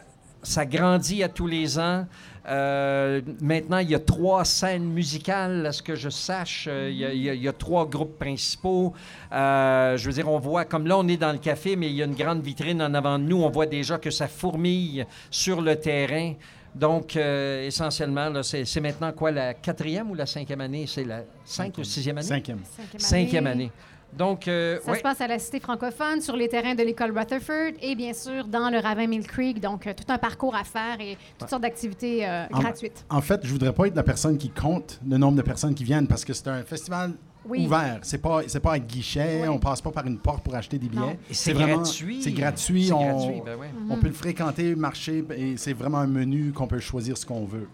ça 0.42 0.66
grandit 0.66 1.22
à 1.22 1.28
tous 1.28 1.46
les 1.46 1.78
ans. 1.78 2.06
Euh, 2.48 3.20
maintenant, 3.40 3.78
il 3.78 3.90
y 3.90 3.94
a 3.94 3.98
trois 3.98 4.44
scènes 4.44 4.84
musicales, 4.84 5.66
à 5.66 5.72
ce 5.72 5.82
que 5.82 5.94
je 5.94 6.08
sache. 6.08 6.66
Euh, 6.70 6.88
il, 6.90 6.96
y 6.98 7.04
a, 7.04 7.12
il 7.12 7.22
y 7.22 7.30
a- 7.30 7.34
il 7.34 7.42
y 7.42 7.48
a 7.48 7.52
trois 7.52 7.86
groupes 7.86 8.18
principaux. 8.18 8.92
Euh, 9.32 9.96
je 9.96 10.06
veux 10.06 10.12
dire, 10.14 10.28
on 10.28 10.38
voit, 10.38 10.64
comme 10.64 10.86
là, 10.86 10.96
on 10.98 11.06
est 11.08 11.16
dans 11.16 11.32
le 11.32 11.38
café, 11.38 11.76
mais 11.76 11.88
il 11.88 11.94
y 11.96 12.02
a 12.02 12.06
une 12.06 12.14
grande 12.14 12.42
vitrine 12.42 12.80
en 12.82 12.92
avant 12.94 13.18
de 13.18 13.24
nous. 13.24 13.42
On 13.42 13.50
voit 13.50 13.66
déjà 13.66 13.98
que 13.98 14.10
ça 14.10 14.26
fourmille 14.28 15.04
sur 15.30 15.60
le 15.60 15.76
terrain. 15.76 16.34
Donc, 16.74 17.16
euh, 17.16 17.66
essentiellement, 17.66 18.28
là, 18.28 18.42
c'est 18.44 18.64
c'est 18.64 18.80
maintenant 18.80 19.10
quoi, 19.12 19.32
la 19.32 19.54
quatrième 19.54 20.08
ou 20.10 20.14
la 20.14 20.24
cinquième 20.26 20.60
année? 20.60 20.84
C'est 20.86 21.02
la 21.04 21.22
cinq 21.44 21.76
ou 21.78 21.84
sixième 21.84 22.18
année? 22.18 22.26
Cinquième. 22.28 22.60
Cinquième, 22.64 23.00
Cinquième 23.00 23.46
année. 23.48 23.72
Donc, 24.12 24.48
euh, 24.48 24.78
Ça 24.84 24.90
ouais. 24.90 24.98
se 24.98 25.02
passe 25.02 25.20
à 25.20 25.26
la 25.28 25.38
cité 25.38 25.60
francophone, 25.60 26.20
sur 26.20 26.36
les 26.36 26.48
terrains 26.48 26.74
de 26.74 26.82
l'école 26.82 27.16
Rutherford 27.16 27.72
et 27.80 27.94
bien 27.94 28.12
sûr 28.12 28.44
dans 28.46 28.68
le 28.70 28.78
ravin 28.78 29.06
Mill 29.06 29.26
Creek. 29.26 29.60
Donc, 29.60 29.86
euh, 29.86 29.92
tout 29.96 30.10
un 30.12 30.18
parcours 30.18 30.54
à 30.56 30.64
faire 30.64 31.00
et 31.00 31.16
toutes 31.38 31.48
sortes 31.48 31.62
d'activités 31.62 32.26
euh, 32.28 32.44
En- 32.52 32.58
gratuites. 32.60 33.04
En 33.08 33.20
fait, 33.20 33.40
je 33.44 33.50
voudrais 33.52 33.72
pas 33.72 33.86
être 33.86 33.94
la 33.96 34.02
personne 34.02 34.36
qui 34.36 34.50
compte 34.50 35.00
le 35.08 35.16
nombre 35.16 35.36
de 35.36 35.42
personnes 35.42 35.74
qui 35.74 35.84
viennent 35.84 36.06
parce 36.08 36.24
que 36.24 36.32
c'est 36.32 36.48
un 36.48 36.62
festival 36.64 37.12
Oui. 37.48 37.64
ouvert. 37.66 38.00
C'est 38.02 38.18
pas, 38.20 38.42
c'est 38.48 38.60
pas 38.60 38.74
un 38.74 38.78
guichet, 38.78 39.40
Oui. 39.42 39.48
on 39.48 39.58
passe 39.58 39.80
pas 39.80 39.90
par 39.92 40.04
une 40.06 40.18
porte 40.18 40.42
pour 40.42 40.54
acheter 40.56 40.78
des 40.78 40.88
billets. 40.88 41.18
C'est 41.30 41.52
vraiment- 41.52 41.76
gratuit. 41.76 42.20
C'est 42.22 42.32
gratuit. 42.32 42.86
C'est 42.86 42.92
on, 42.92 43.14
gratuit, 43.16 43.42
ben 43.46 43.56
oui. 43.60 43.66
on 43.88 43.96
peut 43.96 44.08
le 44.08 44.12
fréquenter, 44.12 44.74
marcher, 44.74 45.24
et 45.36 45.56
c'est 45.56 45.72
vraiment 45.72 45.98
un 45.98 46.06
menu 46.08 46.52
qu'on 46.52 46.66
peut 46.66 46.80
choisir 46.80 47.16
ce 47.16 47.24
qu'on 47.24 47.44
veut. 47.44 47.68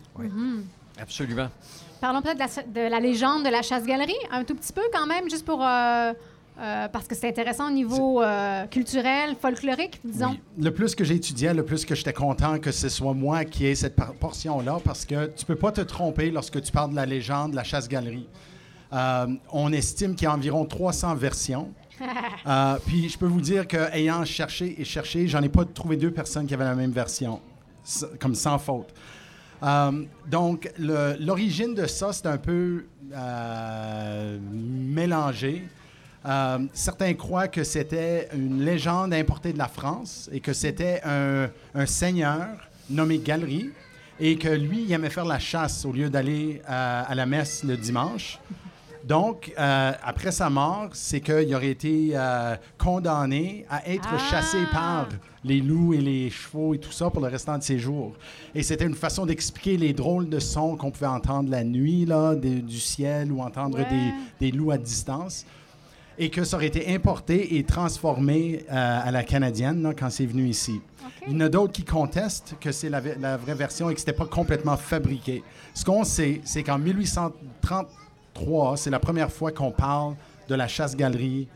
Absolument. 0.98 1.48
Parlons 2.00 2.22
peut-être 2.22 2.36
de 2.38 2.40
la, 2.40 2.86
de 2.86 2.90
la 2.90 3.00
légende 3.00 3.44
de 3.44 3.48
la 3.48 3.62
chasse-galerie, 3.62 4.14
un 4.30 4.44
tout 4.44 4.54
petit 4.54 4.72
peu 4.72 4.82
quand 4.92 5.06
même, 5.06 5.28
juste 5.30 5.44
pour. 5.44 5.62
euh, 5.64 6.12
euh, 6.58 6.88
parce 6.88 7.06
que 7.06 7.14
c'est 7.14 7.28
intéressant 7.28 7.68
au 7.68 7.70
niveau 7.70 8.22
euh, 8.22 8.64
culturel, 8.68 9.36
folklorique, 9.38 10.00
disons. 10.02 10.30
Oui. 10.30 10.64
Le 10.64 10.70
plus 10.70 10.94
que 10.94 11.04
j'ai 11.04 11.16
étudié, 11.16 11.52
le 11.52 11.62
plus 11.66 11.84
que 11.84 11.94
j'étais 11.94 12.14
content 12.14 12.58
que 12.58 12.72
ce 12.72 12.88
soit 12.88 13.12
moi 13.12 13.44
qui 13.44 13.66
ai 13.66 13.74
cette 13.74 13.94
portion-là, 13.94 14.78
parce 14.82 15.04
que 15.04 15.26
tu 15.26 15.44
peux 15.44 15.56
pas 15.56 15.70
te 15.70 15.82
tromper 15.82 16.30
lorsque 16.30 16.62
tu 16.62 16.72
parles 16.72 16.92
de 16.92 16.96
la 16.96 17.04
légende 17.04 17.50
de 17.50 17.56
la 17.56 17.64
chasse-galerie. 17.64 18.26
On 19.52 19.70
estime 19.70 20.14
qu'il 20.14 20.24
y 20.24 20.28
a 20.28 20.32
environ 20.32 20.64
300 20.64 21.14
versions. 21.16 21.74
Puis 22.86 23.10
je 23.10 23.18
peux 23.18 23.26
vous 23.26 23.42
dire 23.42 23.66
qu'ayant 23.66 24.24
cherché 24.24 24.80
et 24.80 24.84
cherché, 24.84 25.28
j'en 25.28 25.42
ai 25.42 25.50
pas 25.50 25.66
trouvé 25.66 25.98
deux 25.98 26.10
personnes 26.10 26.46
qui 26.46 26.54
avaient 26.54 26.64
la 26.64 26.74
même 26.74 26.92
version, 26.92 27.38
comme 28.18 28.34
sans 28.34 28.58
faute. 28.58 28.94
Euh, 29.62 30.04
donc, 30.26 30.70
l'origine 30.78 31.74
de 31.74 31.86
ça, 31.86 32.12
c'est 32.12 32.26
un 32.26 32.38
peu 32.38 32.84
euh, 33.14 34.38
mélangé. 34.52 35.64
Euh, 36.26 36.58
certains 36.72 37.14
croient 37.14 37.48
que 37.48 37.62
c'était 37.62 38.28
une 38.34 38.64
légende 38.64 39.14
importée 39.14 39.52
de 39.52 39.58
la 39.58 39.68
France 39.68 40.28
et 40.32 40.40
que 40.40 40.52
c'était 40.52 41.00
un, 41.04 41.48
un 41.74 41.86
seigneur 41.86 42.48
nommé 42.90 43.18
Galerie 43.18 43.70
et 44.18 44.36
que 44.36 44.48
lui, 44.48 44.84
il 44.84 44.92
aimait 44.92 45.10
faire 45.10 45.24
la 45.24 45.38
chasse 45.38 45.84
au 45.84 45.92
lieu 45.92 46.08
d'aller 46.08 46.62
euh, 46.68 47.02
à 47.06 47.14
la 47.14 47.26
messe 47.26 47.62
le 47.64 47.76
dimanche. 47.76 48.38
Donc, 49.06 49.52
euh, 49.56 49.92
après 50.02 50.32
sa 50.32 50.50
mort, 50.50 50.88
c'est 50.92 51.20
qu'il 51.20 51.54
aurait 51.54 51.70
été 51.70 52.10
euh, 52.14 52.56
condamné 52.76 53.64
à 53.70 53.88
être 53.88 54.08
Ah! 54.12 54.18
chassé 54.18 54.58
par 54.72 55.08
les 55.44 55.60
loups 55.60 55.94
et 55.94 56.00
les 56.00 56.28
chevaux 56.28 56.74
et 56.74 56.78
tout 56.78 56.90
ça 56.90 57.08
pour 57.08 57.22
le 57.22 57.28
restant 57.28 57.56
de 57.56 57.62
ses 57.62 57.78
jours. 57.78 58.14
Et 58.52 58.64
c'était 58.64 58.84
une 58.84 58.96
façon 58.96 59.24
d'expliquer 59.24 59.76
les 59.76 59.92
drôles 59.92 60.28
de 60.28 60.40
sons 60.40 60.74
qu'on 60.76 60.90
pouvait 60.90 61.06
entendre 61.06 61.50
la 61.50 61.62
nuit, 61.62 62.04
là, 62.04 62.34
du 62.34 62.80
ciel, 62.80 63.30
ou 63.30 63.40
entendre 63.42 63.78
Ouais. 63.78 63.86
des, 64.40 64.50
des 64.50 64.56
loups 64.56 64.72
à 64.72 64.78
distance. 64.78 65.46
Et 66.18 66.28
que 66.30 66.42
ça 66.42 66.56
aurait 66.56 66.66
été 66.66 66.92
importé 66.92 67.58
et 67.58 67.62
transformé 67.62 68.64
euh, 68.72 69.00
à 69.04 69.10
la 69.12 69.22
canadienne 69.22 69.82
là, 69.82 69.92
quand 69.94 70.10
c'est 70.10 70.26
venu 70.26 70.48
ici. 70.48 70.80
Il 71.28 71.34
y 71.34 71.36
en 71.36 71.40
a 71.40 71.48
d'autres 71.48 71.74
qui 71.74 71.84
contestent 71.84 72.54
que 72.60 72.72
c'est 72.72 72.88
la, 72.88 73.00
la 73.20 73.36
vraie 73.36 73.54
version 73.54 73.88
et 73.90 73.94
que 73.94 74.00
ce 74.00 74.06
n'était 74.06 74.18
pas 74.18 74.26
complètement 74.26 74.76
fabriqué. 74.76 75.44
Ce 75.74 75.84
qu'on 75.84 76.02
sait, 76.02 76.40
c'est 76.44 76.64
qu'en 76.64 76.78
1833, 78.40 78.76
c'est 78.76 78.90
la 78.90 78.98
première 78.98 79.30
fois 79.30 79.52
qu'on 79.52 79.70
parle 79.70 80.14
de 80.48 80.54
la 80.54 80.68
chasse-galerie 80.68 81.48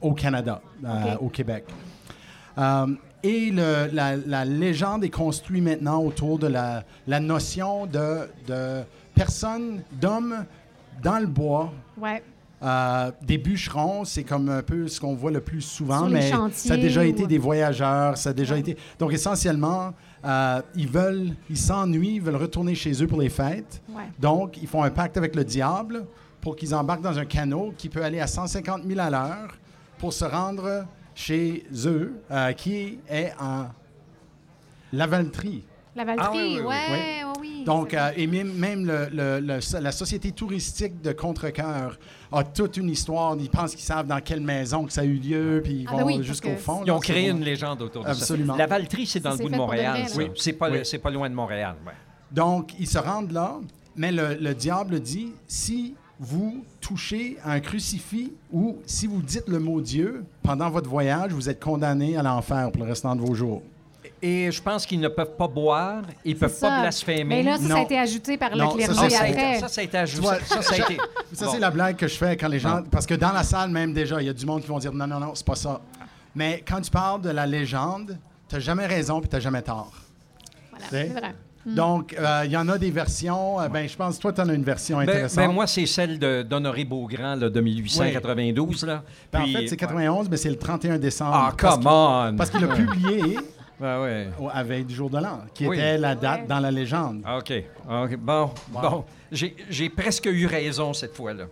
au 0.00 0.12
Canada, 0.12 0.60
euh, 0.84 1.16
au 1.20 1.28
Québec. 1.28 1.64
Euh, 2.58 2.86
et 3.22 3.50
le- 3.50 3.88
la, 3.92 4.16
la 4.16 4.44
légende 4.44 5.04
est 5.04 5.10
construite 5.10 5.62
maintenant 5.62 6.02
autour 6.02 6.38
de 6.38 6.46
la, 6.46 6.84
la 7.06 7.20
notion 7.20 7.86
de, 7.86 8.28
de 8.46 8.82
personnes, 9.14 9.82
d'hommes 9.92 10.44
dans 11.02 11.18
le 11.18 11.26
bois. 11.26 11.72
Ouais. 11.98 12.22
Euh, 12.62 13.10
des 13.22 13.36
bûcherons, 13.36 14.04
c'est 14.04 14.24
comme 14.24 14.48
un 14.48 14.62
peu 14.62 14.88
ce 14.88 14.98
qu'on 15.00 15.14
voit 15.14 15.30
le 15.30 15.40
plus 15.40 15.60
souvent, 15.60 16.08
mais 16.08 16.30
ça 16.52 16.74
a 16.74 16.76
déjà 16.78 17.04
été 17.04 17.26
des 17.26 17.38
voyageurs, 17.38 18.16
ça 18.16 18.30
a 18.30 18.32
déjà 18.32 18.56
été. 18.56 18.76
Donc 18.98 19.12
essentiellement, 19.12 19.92
euh, 20.26 20.60
ils 20.74 20.88
veulent, 20.88 21.34
ils 21.48 21.56
s'ennuient, 21.58 22.16
ils 22.16 22.22
veulent 22.22 22.36
retourner 22.36 22.74
chez 22.74 23.02
eux 23.02 23.06
pour 23.06 23.20
les 23.20 23.28
fêtes. 23.28 23.80
Ouais. 23.88 24.02
Donc 24.18 24.56
ils 24.60 24.66
font 24.68 24.82
un 24.82 24.90
pacte 24.90 25.16
avec 25.16 25.34
le 25.36 25.44
diable 25.44 26.04
pour 26.40 26.56
qu'ils 26.56 26.74
embarquent 26.74 27.02
dans 27.02 27.18
un 27.18 27.24
canot 27.24 27.72
qui 27.78 27.88
peut 27.88 28.02
aller 28.04 28.20
à 28.20 28.26
150 28.26 28.82
000 28.84 28.98
à 29.00 29.10
l'heure 29.10 29.56
pour 29.98 30.12
se 30.12 30.24
rendre 30.24 30.84
chez 31.14 31.64
eux, 31.86 32.12
euh, 32.30 32.52
qui 32.52 32.98
est 33.08 33.32
en 33.40 33.66
Lavaltrie. 34.92 35.64
La 35.94 36.04
Valtrie, 36.04 36.26
Ah 36.28 36.32
oui, 36.34 36.38
oui, 36.38 36.60
oui. 36.60 36.66
ouais, 36.66 36.86
oui, 36.90 36.98
oui. 37.24 37.25
Donc, 37.66 37.92
euh, 37.92 38.10
et 38.16 38.26
même, 38.26 38.52
même 38.54 38.86
le- 38.86 39.08
le- 39.12 39.40
le- 39.40 39.80
la 39.80 39.92
société 39.92 40.32
touristique 40.32 41.02
de 41.02 41.12
Contrecoeur 41.12 41.98
a 42.32 42.44
toute 42.44 42.76
une 42.78 42.88
histoire. 42.88 43.36
Ils 43.38 43.50
pensent 43.50 43.74
qu'ils 43.74 43.84
savent 43.84 44.06
dans 44.06 44.20
quelle 44.20 44.40
maison 44.40 44.84
que 44.84 44.92
ça 44.92 45.02
a 45.02 45.04
eu 45.04 45.14
lieu, 45.16 45.60
puis 45.62 45.80
ils 45.80 45.86
Ah, 45.88 45.92
vont 45.92 45.96
ben 45.98 46.04
oui, 46.04 46.14
parce 46.16 46.26
jusqu'au 46.28 46.56
fond. 46.56 46.80
Ils 46.84 46.88
là, 46.88 46.96
ont 46.96 47.00
créé 47.00 47.28
une 47.28 47.42
légende 47.44 47.82
autour 47.82 48.04
de 48.04 48.08
Absolument. 48.08 48.54
ça. 48.54 48.58
La 48.58 48.66
Valtrie, 48.66 49.06
c'est 49.06 49.20
dans 49.20 49.32
Ça 49.32 49.36
le 49.38 49.42
bout 49.44 49.50
de 49.50 49.56
Montréal. 49.56 49.98
vrai, 50.00 50.08
ça. 50.08 50.20
là. 50.22 50.28
C'est 50.36 50.52
pas, 50.54 50.70
Oui. 50.70 50.78
c'est 50.84 50.98
pas 50.98 51.10
loin 51.10 51.28
de 51.28 51.34
Montréal. 51.34 51.74
ouais. 51.86 51.92
Donc, 52.32 52.72
ils 52.78 52.86
se 52.88 52.98
rendent 52.98 53.32
là, 53.32 53.56
mais 53.96 54.12
le, 54.12 54.34
le 54.40 54.54
diable 54.54 55.00
dit 55.00 55.32
si 55.46 55.94
vous 56.18 56.64
touchez 56.80 57.36
à 57.44 57.52
un 57.52 57.60
crucifix 57.60 58.32
ou 58.52 58.78
si 58.86 59.06
vous 59.06 59.20
dites 59.22 59.48
le 59.48 59.58
mot 59.58 59.80
Dieu 59.80 60.24
pendant 60.42 60.70
votre 60.70 60.88
voyage, 60.88 61.32
vous 61.32 61.48
êtes 61.50 61.60
condamné 61.60 62.16
à 62.16 62.22
l'enfer 62.22 62.70
pour 62.72 62.82
le 62.84 62.88
restant 62.88 63.14
de 63.16 63.20
vos 63.20 63.34
jours. 63.34 63.62
Et 64.28 64.50
je 64.50 64.60
pense 64.60 64.84
qu'ils 64.86 64.98
ne 64.98 65.06
peuvent 65.08 65.36
pas 65.36 65.46
boire, 65.46 66.02
ils 66.24 66.34
ne 66.34 66.40
peuvent 66.40 66.52
ça. 66.52 66.68
pas 66.68 66.80
blasphémer. 66.80 67.24
Mais 67.24 67.42
là, 67.44 67.58
ça, 67.58 67.68
ça 67.68 67.76
a 67.76 67.82
été 67.82 67.96
ajouté 67.98 68.36
par 68.36 68.50
le 68.50 68.56
Non, 68.58 68.70
ça, 68.70 68.76
clergé 68.76 68.94
ça, 68.94 69.10
ça, 69.10 69.16
a 69.22 69.26
après. 69.26 69.30
été, 69.50 69.60
ça, 69.60 69.68
ça 69.68 69.80
a 69.80 69.84
été 69.84 69.98
ajouté. 69.98 70.26
Ça, 70.46 70.62
ça 70.62 70.74
a 70.74 70.76
été. 70.78 70.96
Ça, 71.32 71.44
Bon. 71.46 71.52
c'est 71.52 71.58
la 71.60 71.70
blague 71.70 71.96
que 71.96 72.08
je 72.08 72.16
fais 72.16 72.36
quand 72.36 72.48
les 72.48 72.58
gens. 72.58 72.82
Parce 72.90 73.06
que 73.06 73.14
dans 73.14 73.32
la 73.32 73.42
salle, 73.44 73.70
même 73.70 73.92
déjà, 73.92 74.20
il 74.20 74.26
y 74.26 74.30
a 74.30 74.32
du 74.32 74.44
monde 74.46 74.62
qui 74.62 74.66
vont 74.68 74.78
dire 74.78 74.92
non, 74.92 75.06
non, 75.06 75.20
non, 75.20 75.34
c'est 75.34 75.46
pas 75.46 75.54
ça. 75.54 75.80
Mais 76.34 76.62
quand 76.66 76.80
tu 76.80 76.90
parles 76.90 77.20
de 77.22 77.30
la 77.30 77.46
légende, 77.46 78.18
tu 78.48 78.60
jamais 78.60 78.86
raison 78.86 79.20
puis 79.20 79.28
tu 79.28 79.40
jamais 79.40 79.62
tort. 79.62 79.92
Voilà, 80.70 80.86
C'est- 80.90 81.06
vrai. 81.12 81.34
Donc, 81.66 82.14
euh, 82.16 82.42
il 82.44 82.52
y 82.52 82.56
en 82.56 82.68
a 82.68 82.78
des 82.78 82.92
versions. 82.92 83.60
euh, 83.60 83.68
ben, 83.68 83.88
je 83.88 83.96
pense, 83.96 84.20
toi, 84.20 84.32
tu 84.32 84.40
en 84.40 84.48
as 84.48 84.54
une 84.54 84.62
version 84.62 84.98
Ben, 84.98 85.08
intéressante. 85.08 85.46
ben, 85.46 85.52
moi, 85.52 85.66
c'est 85.66 85.84
celle 85.86 86.16
de- 86.18 86.42
d'Honoré 86.42 86.84
Beaugrand 86.84 87.34
là, 87.34 87.48
de 87.48 87.60
1892. 87.60 88.84
Là. 88.84 89.02
Ben, 89.32 89.40
Puis- 89.42 89.56
en 89.56 89.58
fait, 89.60 89.66
c'est 89.68 89.76
91, 89.76 90.28
mais 90.30 90.36
c'est 90.36 90.48
le 90.50 90.56
31 90.58 90.96
décembre. 90.98 91.32
Ah, 91.34 91.52
come 91.58 91.86
on! 91.86 92.34
Parce 92.36 92.50
qu'il 92.50 92.62
a 92.62 92.68
publié 92.68 93.36
Ben 93.78 94.00
ouais. 94.02 94.28
à 94.52 94.62
veille 94.62 94.84
du 94.84 94.94
jour 94.94 95.10
de 95.10 95.18
l'an, 95.18 95.40
qui 95.52 95.66
Oui. 95.66 95.76
était 95.76 95.98
la 95.98 96.14
date 96.14 96.42
Ouais. 96.42 96.46
dans 96.46 96.60
la 96.60 96.70
légende. 96.70 97.20
Ah, 97.24 97.38
OK. 97.38 97.52
OK. 97.90 98.16
Bon, 98.16 98.50
bon. 98.68 99.04
J'ai 99.30 99.54
j'ai 99.68 99.90
presque 99.90 100.26
eu 100.26 100.46
raison 100.46 100.92
cette 100.94 101.14
fois-là. 101.14 101.44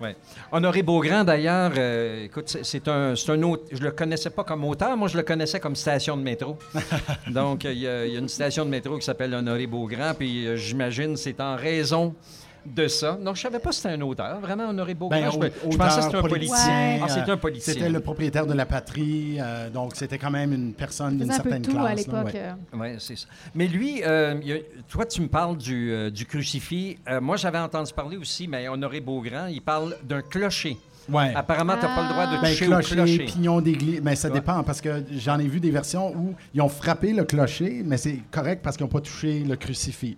Ouais. 0.00 0.16
Honoré 0.50 0.82
Beaugrand, 0.82 1.24
d'ailleurs, 1.24 1.72
euh, 1.76 2.24
écoute, 2.24 2.48
c'est- 2.62 2.88
un, 2.88 3.14
c'est 3.14 3.30
un 3.32 3.42
autre. 3.42 3.64
Je 3.70 3.82
le 3.82 3.90
connaissais 3.90 4.30
pas 4.30 4.42
comme 4.44 4.64
auteur, 4.64 4.96
moi 4.96 5.08
je 5.08 5.16
le 5.18 5.22
connaissais 5.22 5.60
comme 5.60 5.76
station 5.76 6.16
de 6.16 6.22
métro. 6.22 6.56
Donc, 7.28 7.64
il 7.64 7.74
y, 7.78 7.86
a- 7.86 8.06
il 8.06 8.12
y 8.14 8.16
a 8.16 8.18
une 8.18 8.28
station 8.28 8.64
de 8.64 8.70
métro 8.70 8.96
qui 8.96 9.04
s'appelle 9.04 9.34
Honoré 9.34 9.66
Beaugrand, 9.66 10.14
puis 10.18 10.46
euh, 10.46 10.56
j'imagine 10.56 11.16
c'est 11.18 11.38
en 11.40 11.54
raison 11.54 12.14
de 12.66 12.88
ça. 12.88 13.18
Non, 13.20 13.34
je 13.34 13.40
savais 13.42 13.58
pas 13.58 13.70
que 13.70 13.74
c'était 13.76 13.90
un 13.90 14.00
auteur, 14.02 14.40
vraiment, 14.40 14.68
Honoré 14.68 14.94
Beaugrand. 14.94 15.18
Ben, 15.20 15.30
je, 15.30 15.70
je 15.72 15.76
pensais 15.76 15.96
que 15.98 16.04
c'était 16.04 16.16
un 16.16 16.22
politicien. 16.22 16.66
Ouais. 16.68 17.00
Ah, 17.02 17.08
c'est 17.08 17.30
un 17.30 17.36
politicien. 17.36 17.72
C'était 17.74 17.88
le 17.88 18.00
propriétaire 18.00 18.46
de 18.46 18.54
la 18.54 18.66
patrie, 18.66 19.36
euh, 19.40 19.70
donc 19.70 19.96
c'était 19.96 20.18
quand 20.18 20.30
même 20.30 20.52
une 20.52 20.72
personne 20.74 21.18
d'une 21.18 21.30
un 21.30 21.36
peu 21.36 21.42
certaine 21.42 21.62
de 21.62 21.66
tout 21.68 21.72
classe. 21.76 21.86
à 21.90 21.94
l'époque. 21.94 22.24
ouais. 22.26 22.32
euh. 22.36 22.52
Oui, 22.74 22.88
c'est 22.98 23.16
ça. 23.16 23.26
Mais 23.54 23.66
lui, 23.68 24.02
euh, 24.04 24.34
a- 24.34 24.82
toi, 24.88 25.06
tu 25.06 25.20
me 25.22 25.28
parles 25.28 25.56
du, 25.56 25.90
euh, 25.92 26.10
du 26.10 26.26
crucifix. 26.26 26.98
Euh, 27.08 27.20
moi, 27.20 27.36
j'avais 27.36 27.58
entendu 27.58 27.92
parler 27.92 28.16
aussi, 28.16 28.46
mais 28.48 28.68
Honoré 28.68 29.00
Beaugrand, 29.00 29.46
il 29.46 29.62
parle 29.62 29.96
d'un 30.04 30.22
clocher. 30.22 30.76
Ouais. 31.08 31.32
Apparemment, 31.34 31.74
tu 31.76 31.86
n'as 31.86 31.94
pas 31.96 32.02
le 32.02 32.08
droit 32.08 32.26
de 32.26 32.36
Ah. 32.36 32.40
Ben, 32.42 32.48
toucher 32.50 32.66
clocher, 32.66 32.92
au 32.92 32.96
clocher. 32.96 33.24
pignon 33.24 33.60
d'église, 33.60 34.00
mais 34.02 34.14
ça 34.14 34.28
Ouais. 34.28 34.34
dépend 34.34 34.62
parce 34.62 34.80
que 34.80 35.02
j'en 35.16 35.38
ai 35.40 35.48
vu 35.48 35.58
des 35.58 35.70
versions 35.70 36.14
où 36.14 36.34
ils 36.54 36.60
ont 36.60 36.68
frappé 36.68 37.12
le 37.12 37.24
clocher, 37.24 37.82
mais 37.84 37.96
c'est 37.96 38.18
correct 38.30 38.60
parce 38.62 38.76
qu'ils 38.76 38.84
n'ont 38.84 38.90
pas 38.92 39.00
touché 39.00 39.40
le 39.40 39.56
crucifix. 39.56 40.16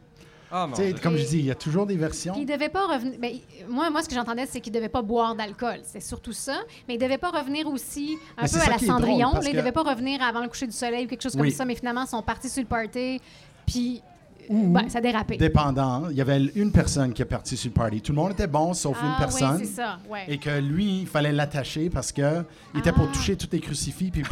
Ah, 0.52 0.66
mon 0.66 0.76
Dieu. 0.76 0.94
comme 1.02 1.16
je 1.16 1.24
dis, 1.24 1.38
il 1.38 1.46
y 1.46 1.50
a 1.50 1.54
toujours 1.54 1.86
des 1.86 1.96
versions. 1.96 2.34
Puis 2.34 2.42
il 2.42 2.46
devait 2.46 2.68
pas 2.68 2.86
revenir. 2.86 3.18
ben, 3.18 3.32
moi, 3.68 3.88
moi, 3.90 4.02
ce 4.02 4.08
que 4.08 4.14
j'entendais, 4.14 4.44
c'est 4.46 4.60
qu'il 4.60 4.72
devait 4.72 4.88
pas 4.90 5.00
boire 5.02 5.34
d'alcool. 5.34 5.80
C'est 5.82 6.02
surtout 6.02 6.32
ça. 6.32 6.56
Mais 6.86 6.94
il 6.94 6.98
devait 6.98 7.18
pas 7.18 7.30
revenir 7.30 7.66
aussi 7.68 8.16
un 8.36 8.42
Mais 8.42 8.48
peu 8.48 8.56
à 8.58 8.66
la 8.70 8.76
drôle, 8.76 8.86
Cendrillon. 8.86 9.30
parce 9.32 9.44
Là, 9.44 9.50
il 9.50 9.54
que- 9.54 9.60
devait 9.60 9.72
pas 9.72 9.82
revenir 9.82 10.22
avant 10.22 10.42
le 10.42 10.48
coucher 10.48 10.66
du 10.66 10.72
soleil 10.76 11.06
ou 11.06 11.08
quelque 11.08 11.22
chose 11.22 11.32
comme 11.32 11.40
Oui. 11.42 11.52
ça. 11.52 11.64
Mais 11.64 11.74
finalement, 11.74 12.02
ils 12.04 12.08
sont 12.08 12.22
partis 12.22 12.50
sur 12.50 12.62
le 12.62 12.68
party. 12.68 13.20
Puis 13.66 14.02
Ou- 14.48 14.72
ben, 14.72 14.88
ça 14.88 14.98
a 14.98 15.00
dérapé. 15.00 15.36
Dépendant, 15.36 16.08
il 16.10 16.16
y 16.16 16.20
avait 16.20 16.42
une 16.56 16.72
personne 16.72 17.12
qui 17.12 17.22
est 17.22 17.26
partie 17.26 17.56
sur 17.56 17.68
le 17.70 17.74
party. 17.74 18.00
Tout 18.02 18.10
le 18.12 18.16
monde 18.16 18.32
était 18.32 18.48
bon, 18.48 18.74
sauf 18.74 18.98
ah, 19.00 19.06
une 19.06 19.14
personne. 19.16 19.56
Oui, 19.60 19.66
c'est 19.66 19.76
ça. 19.76 19.98
Ouais. 20.10 20.24
Et 20.28 20.36
que 20.38 20.50
lui, 20.58 21.02
il 21.02 21.06
fallait 21.06 21.30
l'attacher 21.32 21.88
parce 21.88 22.10
que 22.10 22.44
il 22.74 22.80
était 22.80 22.90
pour 22.92 23.06
Ah. 23.08 23.12
toucher 23.14 23.36
tous 23.36 23.48
les 23.52 23.60
crucifix 23.60 24.10
puis, 24.10 24.22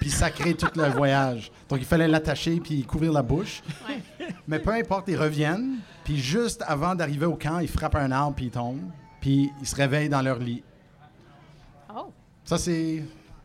puis 0.00 0.10
sacrer 0.10 0.52
tout 0.54 0.68
le 0.76 0.84
voyage. 0.90 1.50
Donc, 1.68 1.78
il 1.80 1.86
fallait 1.86 2.06
l'attacher 2.08 2.60
puis 2.60 2.82
couvrir 2.84 3.10
la 3.12 3.22
bouche. 3.22 3.62
Ouais. 3.88 4.00
Mais 4.48 4.58
peu 4.58 4.70
importe, 4.70 5.08
ils 5.08 5.16
reviennent. 5.16 5.78
Puis 6.04 6.18
juste 6.18 6.62
avant 6.66 6.94
d'arriver 6.94 7.26
au 7.26 7.34
camp, 7.36 7.58
ils 7.58 7.68
frappent 7.68 7.96
un 7.96 8.10
arbre 8.12 8.34
puis 8.36 8.46
ils 8.46 8.50
tombent. 8.50 8.90
Puis 9.20 9.50
ils 9.60 9.66
se 9.66 9.74
réveillent 9.74 10.08
dans 10.08 10.22
leur 10.22 10.38
lit. 10.38 10.62
Oh, 11.94 12.12
Ça, 12.44 12.58
c'est, 12.58 13.02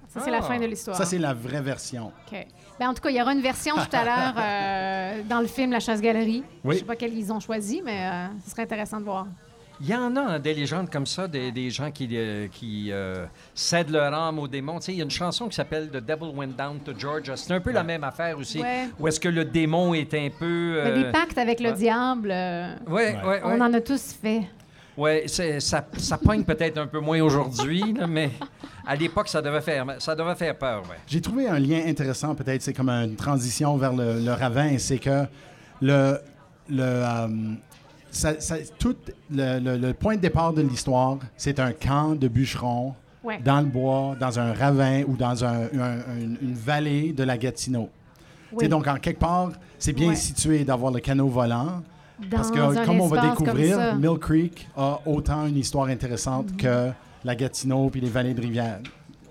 ça, 0.07 0.19
c'est 0.21 0.31
la 0.31 0.41
fin 0.41 0.59
de 0.59 0.65
l'histoire. 0.65 0.97
ça, 0.97 1.05
c'est 1.05 1.17
la 1.17 1.33
vraie 1.33 1.61
version. 1.61 2.07
OK. 2.07 2.47
Ben, 2.79 2.89
en 2.89 2.93
tout 2.93 3.01
cas, 3.01 3.09
il 3.09 3.17
y 3.17 3.21
aura 3.21 3.33
une 3.33 3.41
version 3.41 3.75
tout 3.75 3.95
à 3.95 4.03
l'heure 4.05 4.33
euh, 4.37 5.23
dans 5.29 5.41
le 5.41 5.47
film 5.47 5.71
La 5.71 5.79
Chasse-Galerie. 5.79 6.43
Oui. 6.63 6.75
Je 6.75 6.79
sais 6.79 6.85
pas 6.85 6.95
quelle 6.95 7.13
ils 7.13 7.31
ont 7.31 7.39
choisi, 7.39 7.81
mais 7.83 8.05
euh, 8.07 8.27
ce 8.43 8.51
serait 8.51 8.63
intéressant 8.63 8.99
de 8.99 9.05
voir. 9.05 9.27
Il 9.81 9.87
y 9.87 9.95
en 9.95 10.13
a 10.17 10.21
hein, 10.21 10.39
des 10.39 10.53
légendes 10.53 10.89
comme 10.89 11.05
ça, 11.05 11.27
des, 11.27 11.51
des 11.53 11.69
gens 11.69 11.89
qui, 11.89 12.09
euh, 12.11 12.47
qui 12.51 12.91
euh, 12.91 13.25
cèdent 13.55 13.91
leur 13.91 14.13
âme. 14.13 14.39
Tu 14.51 14.61
sais, 14.81 14.91
il 14.91 14.97
y 14.97 15.01
a 15.01 15.05
une 15.05 15.09
chanson 15.09 15.47
qui 15.47 15.55
s'appelle 15.55 15.89
The 15.89 15.97
Devil 16.05 16.35
Went 16.35 16.55
Down 16.57 16.79
to 16.79 16.91
Georgia. 16.97 17.37
C'est 17.37 17.53
un 17.53 17.61
peu 17.61 17.71
la 17.71 17.83
même 17.83 18.03
affaire 18.03 18.37
aussi. 18.37 18.59
Ouais. 18.61 18.89
Où 18.99 19.07
est-ce 19.07 19.19
que 19.21 19.29
le 19.29 19.45
démon 19.45 19.93
est 19.93 20.13
un 20.13 20.29
peu. 20.37 20.81
Mais 20.83 20.89
euh, 20.91 21.03
des 21.05 21.11
pactes 21.11 21.37
avec 21.37 21.61
le 21.61 21.69
ouais. 21.69 21.75
diable, 21.75 22.29
euh, 22.31 22.75
Ouais, 22.87 23.15
ouais, 23.25 23.41
on 23.45 23.51
ouais. 23.53 23.61
en 23.61 23.73
a 23.73 23.79
tous 23.79 24.13
fait. 24.21 24.41
Oui, 24.97 25.29
ça, 25.29 25.85
ça 25.97 26.17
pogne 26.17 26.43
peut-être 26.43 26.77
un 26.77 26.87
peu 26.87 26.99
moins 26.99 27.21
aujourd'hui, 27.21 27.95
mais 28.09 28.31
à 28.85 28.97
l'époque, 28.97 29.29
ça 29.29 29.41
devait 29.41 29.61
faire, 29.61 29.85
ça 29.99 30.13
devait 30.13 30.35
faire 30.35 30.57
peur. 30.57 30.81
Ouais. 30.89 30.97
J'ai 31.07 31.21
trouvé 31.21 31.47
un 31.47 31.57
lien 31.57 31.81
intéressant, 31.87 32.35
peut-être, 32.35 32.61
c'est 32.61 32.73
comme 32.73 32.89
une 32.89 33.15
transition 33.15 33.77
vers 33.77 33.93
le, 33.93 34.19
le 34.19 34.33
ravin, 34.33 34.77
c'est 34.77 34.97
que 34.97 35.23
le, 35.81 36.19
le, 36.67 36.83
euh, 36.83 37.27
ça- 38.11 38.39
ça- 38.39 38.55
tout 38.77 38.95
le, 39.31 39.59
le- 39.59 39.77
le 39.77 39.93
point 39.93 40.15
de 40.15 40.21
départ 40.21 40.53
de 40.53 40.61
l'histoire, 40.61 41.17
c'est 41.37 41.59
un 41.59 41.71
camp 41.73 42.15
de 42.15 42.27
bûcherons 42.27 42.93
Ouais. 43.23 43.39
dans 43.43 43.59
le 43.59 43.65
bois, 43.67 44.15
dans 44.19 44.39
un 44.39 44.53
ravin 44.53 45.03
ou 45.07 45.15
dans 45.17 45.43
un- 45.43 45.63
un- 45.65 46.17
une, 46.19 46.37
une 46.41 46.53
vallée 46.53 47.11
de 47.13 47.23
la 47.23 47.37
Gatineau. 47.37 47.89
Oui. 48.53 48.67
Donc, 48.67 48.87
en 48.87 48.95
quelque 48.95 49.19
part, 49.19 49.51
c'est 49.77 49.93
bien 49.93 50.09
Ouais. 50.09 50.15
situé 50.15 50.63
d'avoir 50.63 50.91
le 50.91 50.99
canot 50.99 51.27
volant. 51.27 51.81
Parce 52.31 52.49
que, 52.51 52.85
comme 52.85 52.99
on 52.99 53.07
va 53.07 53.29
découvrir. 53.29 53.95
Mill 53.95 54.17
Creek 54.19 54.67
a 54.75 54.99
autant 55.05 55.45
une 55.45 55.57
histoire 55.57 55.87
intéressante 55.87 56.55
que 56.57 56.89
la 57.23 57.35
Gatineau 57.35 57.89
puis 57.89 58.01
les 58.01 58.09
vallées 58.09 58.33
de 58.33 58.41
rivière. 58.41 58.79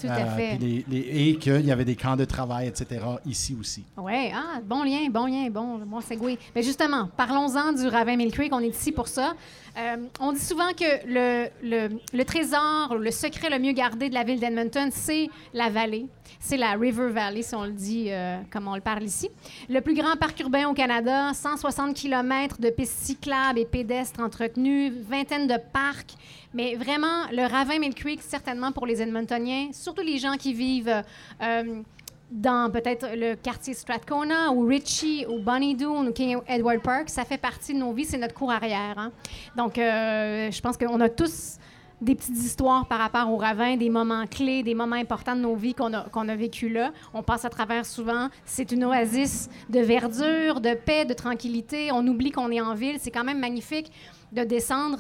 Tout 0.00 0.06
à 0.08 0.24
fait. 0.36 0.56
puis 0.58 0.84
les- 0.88 1.00
les- 1.02 1.28
et 1.30 1.36
qu'il 1.36 1.64
y 1.66 1.72
avait 1.72 1.84
des 1.84 1.96
camps 1.96 2.16
de 2.16 2.24
travail, 2.24 2.68
etc., 2.68 3.00
ici 3.26 3.56
aussi. 3.58 3.84
Oui, 3.96 4.30
ah, 4.34 4.60
bon 4.64 4.82
lien, 4.84 5.08
bon 5.10 5.26
lien, 5.26 5.48
bon, 5.50 5.78
bon 5.78 6.00
segway. 6.00 6.38
Mais 6.54 6.62
justement, 6.62 7.08
parlons-en 7.16 7.72
du 7.72 7.86
ravin 7.88 8.16
Mill 8.16 8.32
Creek, 8.32 8.52
on 8.54 8.60
est 8.60 8.68
ici 8.68 8.92
pour 8.92 9.08
ça. 9.08 9.34
Euh, 9.78 9.96
on 10.18 10.32
dit 10.32 10.40
souvent 10.40 10.72
que 10.72 11.06
le, 11.06 12.24
trésor, 12.24 12.96
le 12.96 13.10
secret 13.12 13.48
le 13.48 13.60
mieux 13.60 13.72
gardé 13.72 14.08
de 14.08 14.14
la 14.14 14.24
ville 14.24 14.40
d'Edmonton, 14.40 14.90
c'est 14.92 15.28
la 15.54 15.70
vallée. 15.70 16.06
C'est 16.40 16.56
la 16.56 16.72
River 16.72 17.08
Valley, 17.10 17.42
si 17.42 17.54
on 17.54 17.64
le 17.64 17.72
dit 17.72 18.06
euh, 18.08 18.38
comme 18.50 18.66
on 18.66 18.74
le 18.74 18.80
parle 18.80 19.04
ici. 19.04 19.30
Le 19.68 19.80
plus 19.80 19.94
grand 19.94 20.16
parc 20.16 20.40
urbain 20.40 20.68
au 20.68 20.74
Canada, 20.74 21.32
160 21.32 21.94
km 21.94 22.60
de 22.60 22.70
pistes 22.70 22.98
cyclables 22.98 23.58
et 23.58 23.64
pédestres 23.64 24.20
entretenues, 24.20 24.90
vingtaine 24.90 25.46
de 25.46 25.56
parcs. 25.72 26.14
Mais 26.54 26.74
vraiment, 26.74 27.26
le 27.30 27.46
ravin 27.46 27.78
Mill 27.78 27.94
Creek, 27.94 28.20
certainement 28.22 28.72
pour 28.72 28.86
les 28.86 29.00
Edmontoniens, 29.02 29.68
surtout 29.72 30.02
les 30.02 30.18
gens 30.18 30.36
qui 30.36 30.54
vivent 30.54 31.02
euh, 31.42 31.82
dans 32.30 32.70
peut-être 32.70 33.06
le 33.14 33.34
quartier 33.34 33.74
Strathcona 33.74 34.52
ou 34.52 34.66
Ritchie 34.66 35.24
ou 35.28 35.38
Bonnie 35.40 35.74
Doon 35.74 36.08
ou 36.08 36.12
King 36.12 36.38
Edward 36.46 36.80
Park, 36.80 37.08
ça 37.08 37.24
fait 37.24 37.38
partie 37.38 37.72
de 37.72 37.78
nos 37.78 37.92
vies, 37.92 38.04
c'est 38.04 38.18
notre 38.18 38.34
cour 38.34 38.50
arrière. 38.50 38.94
hein. 38.98 39.12
Donc, 39.56 39.78
euh, 39.78 40.50
je 40.50 40.60
pense 40.60 40.76
qu'on 40.76 41.00
a 41.00 41.08
tous 41.08 41.56
des 42.00 42.14
petites 42.14 42.36
histoires 42.36 42.86
par 42.86 42.98
rapport 42.98 43.28
au 43.32 43.36
ravin, 43.36 43.76
des 43.76 43.90
moments 43.90 44.24
clés, 44.26 44.62
des 44.62 44.74
moments 44.74 44.94
importants 44.94 45.34
de 45.34 45.40
nos 45.40 45.56
vies 45.56 45.74
qu'on 45.74 45.92
a, 45.92 46.02
qu'on 46.02 46.28
a 46.28 46.36
vécu 46.36 46.68
là. 46.68 46.92
On 47.12 47.24
passe 47.24 47.44
à 47.44 47.50
travers 47.50 47.84
souvent. 47.84 48.28
C'est 48.44 48.70
une 48.70 48.84
oasis 48.84 49.48
de 49.68 49.80
verdure, 49.80 50.60
de 50.60 50.74
paix, 50.74 51.04
de 51.04 51.14
tranquillité. 51.14 51.90
On 51.92 52.06
oublie 52.06 52.30
qu'on 52.30 52.52
est 52.52 52.60
en 52.60 52.74
ville. 52.74 52.98
C'est 53.00 53.10
quand 53.10 53.24
même 53.24 53.40
magnifique 53.40 53.90
de 54.32 54.44
descendre 54.44 54.98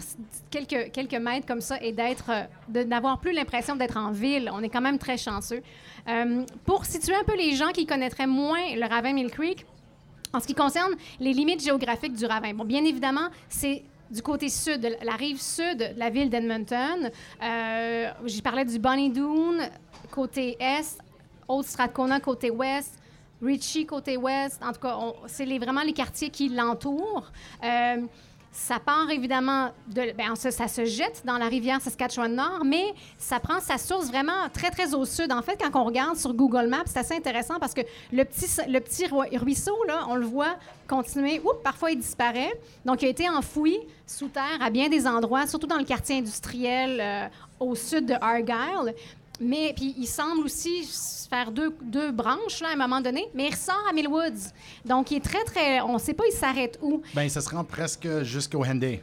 quelques, 0.50 0.90
quelques 0.92 1.14
mètres 1.14 1.46
comme 1.46 1.60
ça 1.60 1.80
et 1.82 1.92
d'être, 1.92 2.30
euh, 2.30 2.84
n'avoir 2.84 3.20
plus 3.20 3.32
l'impression 3.32 3.76
d'être 3.76 3.96
en 3.98 4.10
ville. 4.10 4.50
On 4.52 4.62
est 4.62 4.68
quand 4.70 4.80
même 4.80 4.98
très 4.98 5.18
chanceux. 5.18 5.62
Euh, 6.08 6.44
pour 6.64 6.84
situer 6.86 7.14
un 7.14 7.24
peu 7.24 7.36
les 7.36 7.54
gens 7.54 7.68
qui 7.72 7.84
connaîtraient 7.84 8.26
moins 8.26 8.74
le 8.74 8.86
ravin 8.88 9.12
Mill 9.12 9.30
Creek, 9.30 9.66
en 10.32 10.40
ce 10.40 10.46
qui 10.46 10.54
concerne 10.54 10.92
les 11.20 11.32
limites 11.32 11.62
géographiques 11.62 12.14
du 12.14 12.24
ravin, 12.26 12.54
bon, 12.54 12.64
bien 12.64 12.84
évidemment, 12.84 13.28
c'est 13.48 13.82
du 14.10 14.22
côté 14.22 14.48
sud, 14.48 14.80
de 14.80 14.88
la 15.02 15.12
rive 15.12 15.40
sud 15.40 15.76
de 15.78 15.98
la 15.98 16.08
ville 16.08 16.30
d'Edmonton. 16.30 17.10
Euh, 17.42 18.10
J'y 18.24 18.40
parlais 18.40 18.64
du 18.64 18.78
Bonnie 18.78 19.10
Doon, 19.10 19.58
côté 20.10 20.56
est, 20.58 20.98
Old 21.46 21.66
Strathcona, 21.66 22.18
côté 22.20 22.50
ouest, 22.50 22.94
Ritchie, 23.42 23.84
côté 23.86 24.16
ouest. 24.16 24.60
En 24.62 24.72
tout 24.72 24.80
cas, 24.80 24.98
c'est 25.26 25.44
les- 25.44 25.58
vraiment 25.58 25.82
les 25.82 25.92
quartiers 25.92 26.30
qui 26.30 26.48
l'entourent. 26.48 27.30
Euh, 27.62 27.98
ça 28.58 28.80
part 28.80 29.08
évidemment 29.10 29.70
de. 29.86 30.12
Ben, 30.16 30.34
ça, 30.34 30.66
se 30.66 30.84
jette 30.84 31.22
dans 31.24 31.38
la 31.38 31.46
rivière 31.46 31.80
Saskatchewan-Nord, 31.80 32.64
mais 32.64 32.92
ça 33.16 33.38
prend 33.38 33.60
sa 33.60 33.78
source 33.78 34.08
vraiment 34.08 34.48
très, 34.52 34.70
très 34.70 34.94
au 34.94 35.04
sud. 35.04 35.32
En 35.32 35.42
fait, 35.42 35.56
quand 35.62 35.80
on 35.80 35.84
regarde 35.84 36.16
sur 36.16 36.34
Google 36.34 36.66
Maps, 36.66 36.82
c'est 36.86 36.98
assez 36.98 37.14
intéressant 37.14 37.60
parce 37.60 37.72
que 37.72 37.82
le 38.12 38.24
petit, 38.24 38.48
le 38.68 38.80
petit 38.80 39.06
ruisseau, 39.36 39.76
là, 39.86 40.06
on 40.08 40.16
le 40.16 40.26
voit 40.26 40.56
continuer. 40.88 41.40
Oups, 41.44 41.62
parfois, 41.62 41.92
il 41.92 42.00
disparaît. 42.00 42.52
Donc, 42.84 43.02
il 43.02 43.06
a 43.06 43.08
été 43.10 43.28
enfoui 43.28 43.78
sous 44.06 44.28
terre 44.28 44.58
à 44.60 44.70
bien 44.70 44.88
des 44.88 45.06
endroits, 45.06 45.46
surtout 45.46 45.68
dans 45.68 45.78
le 45.78 45.84
quartier 45.84 46.18
industriel 46.18 46.98
euh, 47.00 47.28
au 47.60 47.76
sud 47.76 48.06
de 48.06 48.14
Argyle. 48.20 48.92
Mais 49.40 49.72
puis 49.76 49.94
il 49.98 50.06
semble 50.06 50.44
aussi 50.44 51.26
faire 51.30 51.52
deux, 51.52 51.74
deux 51.82 52.10
branches 52.10 52.60
là, 52.60 52.68
à 52.70 52.72
un 52.72 52.76
moment 52.76 53.00
donné, 53.00 53.26
mais 53.34 53.46
il 53.48 53.50
ressort 53.52 53.84
à 53.88 53.92
Millwoods. 53.92 54.50
Donc 54.84 55.10
il 55.10 55.18
est 55.18 55.24
très 55.24 55.44
très, 55.44 55.80
on 55.80 55.94
ne 55.94 55.98
sait 55.98 56.14
pas 56.14 56.24
il 56.28 56.36
s'arrête 56.36 56.78
où. 56.82 57.02
Ben, 57.14 57.28
ça 57.28 57.40
se 57.40 57.48
rend 57.50 57.62
presque 57.64 58.08
jusqu'au 58.22 58.64
Henday. 58.64 59.02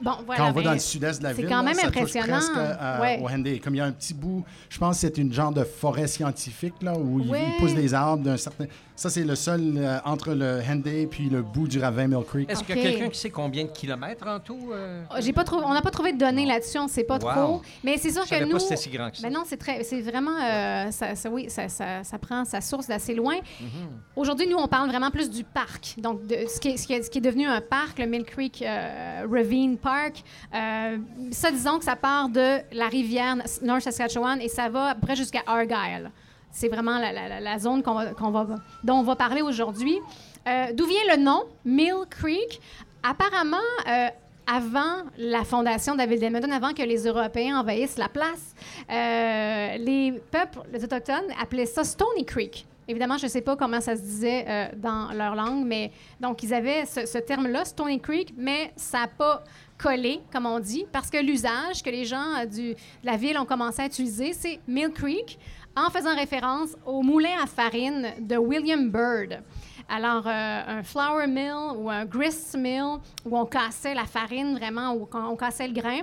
Bon 0.00 0.12
voilà. 0.26 0.40
Quand 0.42 0.48
on 0.48 0.52
va 0.52 0.58
mais 0.60 0.64
dans 0.66 0.72
le 0.72 0.78
sud-est 0.80 1.18
de 1.20 1.24
la 1.24 1.30
c'est 1.30 1.36
ville, 1.42 1.48
quand 1.48 1.56
là, 1.58 1.62
même 1.62 1.74
ça 1.74 1.86
touche 1.86 1.96
impressionnant. 1.96 2.26
presque 2.26 2.56
à- 2.56 3.00
Ouais. 3.00 3.20
au 3.22 3.28
Henday. 3.28 3.58
Comme 3.60 3.74
il 3.76 3.78
y 3.78 3.80
a 3.80 3.84
un 3.84 3.92
petit 3.92 4.14
bout, 4.14 4.44
je 4.68 4.78
pense 4.78 4.96
que 4.96 5.00
c'est 5.02 5.16
une 5.18 5.32
genre 5.32 5.52
de 5.52 5.62
forêt 5.62 6.08
scientifique 6.08 6.74
là, 6.82 6.96
où 6.98 7.20
ils- 7.20 7.30
Ouais. 7.30 7.40
ils 7.54 7.56
poussent 7.60 7.74
des 7.74 7.94
arbres 7.94 8.22
d'un 8.24 8.36
certain. 8.36 8.64
Ça, 9.02 9.10
c'est 9.10 9.24
le 9.24 9.34
seul 9.34 9.74
euh, 9.78 9.98
entre 10.04 10.32
le 10.32 10.60
Henday 10.64 11.08
puis 11.08 11.28
le 11.28 11.42
bout 11.42 11.66
du 11.66 11.80
ravin 11.80 12.06
Mill 12.06 12.22
Creek. 12.24 12.48
Est-ce 12.48 12.62
qu'il 12.62 12.76
y 12.76 12.78
a 12.78 12.82
quelqu'un 12.84 13.08
qui 13.08 13.18
sait 13.18 13.30
combien 13.30 13.64
de 13.64 13.70
kilomètres 13.70 14.28
en 14.28 14.38
tout? 14.38 14.70
euh? 14.72 15.02
J'ai 15.18 15.32
pas 15.32 15.42
trouvé, 15.42 15.64
on 15.66 15.74
n'a 15.74 15.82
pas 15.82 15.90
trouvé 15.90 16.12
de 16.12 16.18
données 16.18 16.46
là-dessus, 16.46 16.78
on 16.78 16.84
ne 16.84 16.88
sait 16.88 17.02
pas 17.02 17.18
Wow. 17.18 17.30
trop. 17.32 17.62
Mais 17.82 17.96
c'est 17.98 18.12
sûr 18.12 18.22
Je 18.24 18.30
que 18.30 18.38
pas 18.38 18.44
nous. 18.46 18.52
que 18.52 18.58
c'était 18.60 18.76
si 18.76 18.90
grand 18.90 19.10
que 19.10 19.16
ça. 19.16 19.26
Ben 19.28 19.34
non, 19.34 19.42
c'est 19.44 19.56
très, 19.56 19.82
c'est 19.82 20.02
vraiment, 20.02 20.36
euh, 20.40 20.92
ça, 20.92 21.16
ça- 21.16 21.28
oui, 21.30 21.50
ça, 21.50 21.68
ça- 21.68 22.04
ça 22.04 22.16
prend 22.20 22.44
sa 22.44 22.60
source 22.60 22.86
d'assez 22.86 23.16
loin. 23.16 23.34
Mhm. 23.60 23.68
Aujourd'hui, 24.14 24.46
nous, 24.48 24.56
on 24.56 24.68
parle 24.68 24.88
vraiment 24.88 25.10
plus 25.10 25.28
du 25.28 25.42
parc, 25.42 25.96
donc 25.98 26.24
de 26.28 26.36
ce 26.48 26.60
qui 26.60 26.68
est, 26.68 26.76
ce 26.76 26.86
qui 26.86 26.92
est- 26.92 27.02
ce 27.02 27.10
qui 27.10 27.18
est 27.18 27.22
devenu 27.22 27.44
un 27.48 27.60
parc, 27.60 27.98
le 27.98 28.06
Mill 28.06 28.22
Creek 28.22 28.62
euh, 28.62 29.26
Ravine 29.28 29.78
Park. 29.78 30.22
Euh, 30.54 30.98
ça, 31.32 31.50
disons 31.50 31.80
que 31.80 31.84
ça 31.84 31.96
part 31.96 32.28
de 32.28 32.58
la 32.72 32.86
rivière 32.86 33.34
North 33.62 33.80
Saskatchewan 33.82 34.40
et 34.40 34.46
ça 34.48 34.68
va 34.68 34.90
à 34.90 34.94
peu 34.94 35.00
près 35.00 35.16
jusqu'à 35.16 35.40
Argyle. 35.48 36.12
C'est 36.52 36.68
vraiment 36.68 36.98
la, 36.98 37.58
zone 37.58 37.82
qu'on 37.82 37.94
va, 37.94 38.06
qu'on 38.12 38.30
va- 38.30 38.46
dont 38.84 38.96
on 38.98 39.02
va 39.02 39.16
parler 39.16 39.42
aujourd'hui. 39.42 39.98
Euh, 40.46 40.66
D'où 40.74 40.86
vient 40.86 41.16
le 41.16 41.22
nom 41.22 41.44
Mill 41.64 42.04
Creek? 42.10 42.60
Apparemment, 43.02 43.56
euh, 43.88 44.08
avant 44.46 45.04
la 45.16 45.44
fondation 45.44 45.94
de 45.94 45.98
la 45.98 46.06
ville 46.06 46.20
d'Edmonton, 46.20 46.52
avant 46.52 46.72
que 46.74 46.82
les 46.82 47.06
Européens 47.06 47.58
envahissent 47.58 47.96
la 47.96 48.08
place, 48.08 48.54
euh, 48.90 49.76
les 49.78 50.20
peuples, 50.30 50.60
les 50.72 50.84
Autochtones, 50.84 51.30
appelaient 51.40 51.66
ça 51.66 51.84
Stony 51.84 52.24
Creek. 52.24 52.66
Évidemment, 52.88 53.16
je 53.16 53.26
ne 53.26 53.30
sais 53.30 53.40
pas 53.40 53.56
comment 53.56 53.80
ça 53.80 53.94
se 53.96 54.02
disait 54.02 54.72
dans 54.76 55.12
leur 55.12 55.36
langue, 55.36 55.64
mais 55.64 55.92
donc 56.20 56.42
ils 56.42 56.52
avaient 56.52 56.84
ce, 56.84 57.18
terme-là, 57.18 57.64
Stony 57.64 58.00
Creek, 58.00 58.34
mais 58.36 58.72
ça 58.74 59.02
n'a 59.02 59.06
pas 59.06 59.44
collé, 59.78 60.20
comme 60.32 60.46
on 60.46 60.58
dit, 60.58 60.84
parce 60.90 61.08
que 61.08 61.18
l'usage 61.18 61.82
que 61.82 61.90
les 61.90 62.04
gens 62.04 62.44
de 62.44 62.74
la 63.04 63.16
ville 63.16 63.38
ont 63.38 63.44
commencé 63.44 63.82
à 63.82 63.86
utiliser, 63.86 64.32
c'est 64.32 64.58
Mill 64.66 64.90
Creek, 64.90 65.38
en 65.76 65.90
faisant 65.90 66.14
référence 66.14 66.70
au 66.86 67.02
moulin 67.02 67.42
à 67.42 67.46
farine 67.46 68.12
de 68.18 68.36
William 68.36 68.90
Byrd. 68.90 69.40
Alors, 69.88 70.26
euh, 70.26 70.78
un 70.78 70.82
flour 70.82 71.26
mill 71.26 71.54
ou 71.76 71.90
un 71.90 72.04
grist 72.04 72.56
mill 72.56 72.98
où 73.26 73.36
on 73.36 73.44
cassait 73.44 73.94
la 73.94 74.04
farine 74.04 74.56
vraiment, 74.56 74.92
où 74.94 75.08
on 75.12 75.36
cassait 75.36 75.66
le 75.68 75.74
grain. 75.74 76.00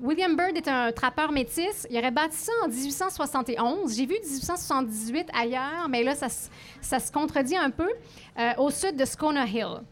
William 0.00 0.34
Byrd 0.34 0.56
est 0.56 0.66
un 0.68 0.90
trappeur 0.92 1.30
métis. 1.30 1.86
Il 1.90 1.98
aurait 1.98 2.10
bâti 2.10 2.36
ça 2.36 2.52
en 2.64 2.68
1871. 2.68 3.94
J'ai 3.96 4.06
vu 4.06 4.14
1878 4.24 5.28
ailleurs, 5.38 5.88
mais 5.88 6.02
là, 6.02 6.14
ça, 6.14 6.28
se- 6.28 7.12
contredit 7.12 7.56
un 7.56 7.70
peu, 7.70 7.88
euh, 8.38 8.50
au 8.58 8.70
sud 8.70 8.96
de 8.96 9.04
Scona 9.04 9.44
Hill. 9.46 9.82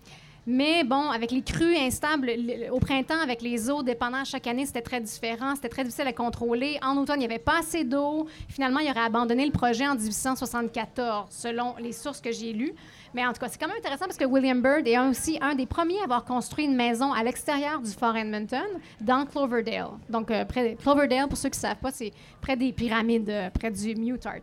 Mais 0.49 0.85
bon, 0.85 1.11
avec 1.11 1.33
les 1.33 1.43
crues 1.43 1.75
instables, 1.77 2.27
le- 2.37 2.71
au 2.73 2.79
printemps, 2.79 3.21
avec 3.21 3.43
les 3.43 3.69
eaux 3.69 3.83
dépendant 3.83 4.25
chaque 4.25 4.47
année, 4.47 4.65
c'était 4.65 4.81
très 4.81 5.01
différent. 5.01 5.57
C'était 5.57 5.69
très 5.69 5.83
difficile 5.83 6.07
à 6.07 6.13
contrôler. 6.13 6.79
En 6.83 6.97
automne, 6.99 7.17
il 7.17 7.27
n'y 7.27 7.33
avait 7.33 7.41
pas 7.41 7.59
assez 7.59 7.83
d'eau. 7.83 8.29
Finalement, 8.49 8.79
il 8.79 8.89
aurait 8.89 9.01
abandonné 9.01 9.45
le 9.45 9.51
projet 9.51 9.89
en 9.89 9.97
1874, 9.97 11.27
selon 11.31 11.75
les 11.81 11.91
sources 11.93 12.21
que 12.21 12.31
j'ai 12.31 12.53
lues. 12.53 12.75
Mais 13.13 13.27
en 13.27 13.33
tout 13.33 13.41
cas, 13.41 13.49
c'est 13.49 13.59
quand 13.59 13.67
même 13.67 13.77
intéressant 13.79 14.05
parce 14.05 14.19
que 14.19 14.25
William 14.25 14.61
Byrd 14.63 14.87
est 14.87 14.99
aussi 14.99 15.37
un 15.41 15.55
des 15.57 15.67
premiers 15.67 15.99
à 16.01 16.05
avoir 16.05 16.25
construit 16.25 16.65
une 16.67 16.77
maison 16.77 17.13
à 17.13 17.25
l'extérieur 17.25 17.81
du 17.81 17.91
Fort 17.91 18.17
Edmonton, 18.17 18.67
dans 19.01 19.25
Cloverdale. 19.27 19.89
Donc, 20.09 20.31
euh, 20.31 20.45
Cloverdale, 20.81 21.27
pour 21.29 21.39
ceux 21.39 21.49
qui 21.49 21.59
ne 21.59 21.63
savent 21.63 21.77
pas, 21.81 21.91
c'est 21.91 22.13
près 22.41 22.57
des 22.57 22.73
pyramides, 22.73 23.29
euh, 23.31 23.51
près 23.51 23.71
du 23.73 23.95
Mutart. 23.97 24.35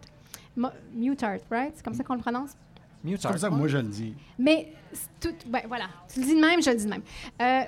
Mutart, 0.94 1.38
right? 1.50 1.72
C'est 1.76 1.84
comme 1.86 1.94
ça 1.94 2.04
qu'on 2.04 2.16
le 2.16 2.20
prononce? 2.22 2.52
Mute 3.04 3.22
C'est 3.22 3.28
comme 3.28 3.38
ça 3.38 3.50
que 3.50 3.54
moi 3.56 3.68
je 3.68 3.78
le 3.78 3.84
dis. 3.84 4.14
Mais 4.40 4.72
tout, 5.20 5.30
ben, 5.48 5.62
voilà, 5.68 5.86
tu 6.14 6.20
le 6.22 6.26
dis 6.26 6.36
de 6.36 6.42
même, 6.42 6.62
je 6.62 6.70
le 6.70 6.76
dis 6.78 6.86
de 6.86 6.90
même. 6.90 7.02
Euh, 7.42 7.62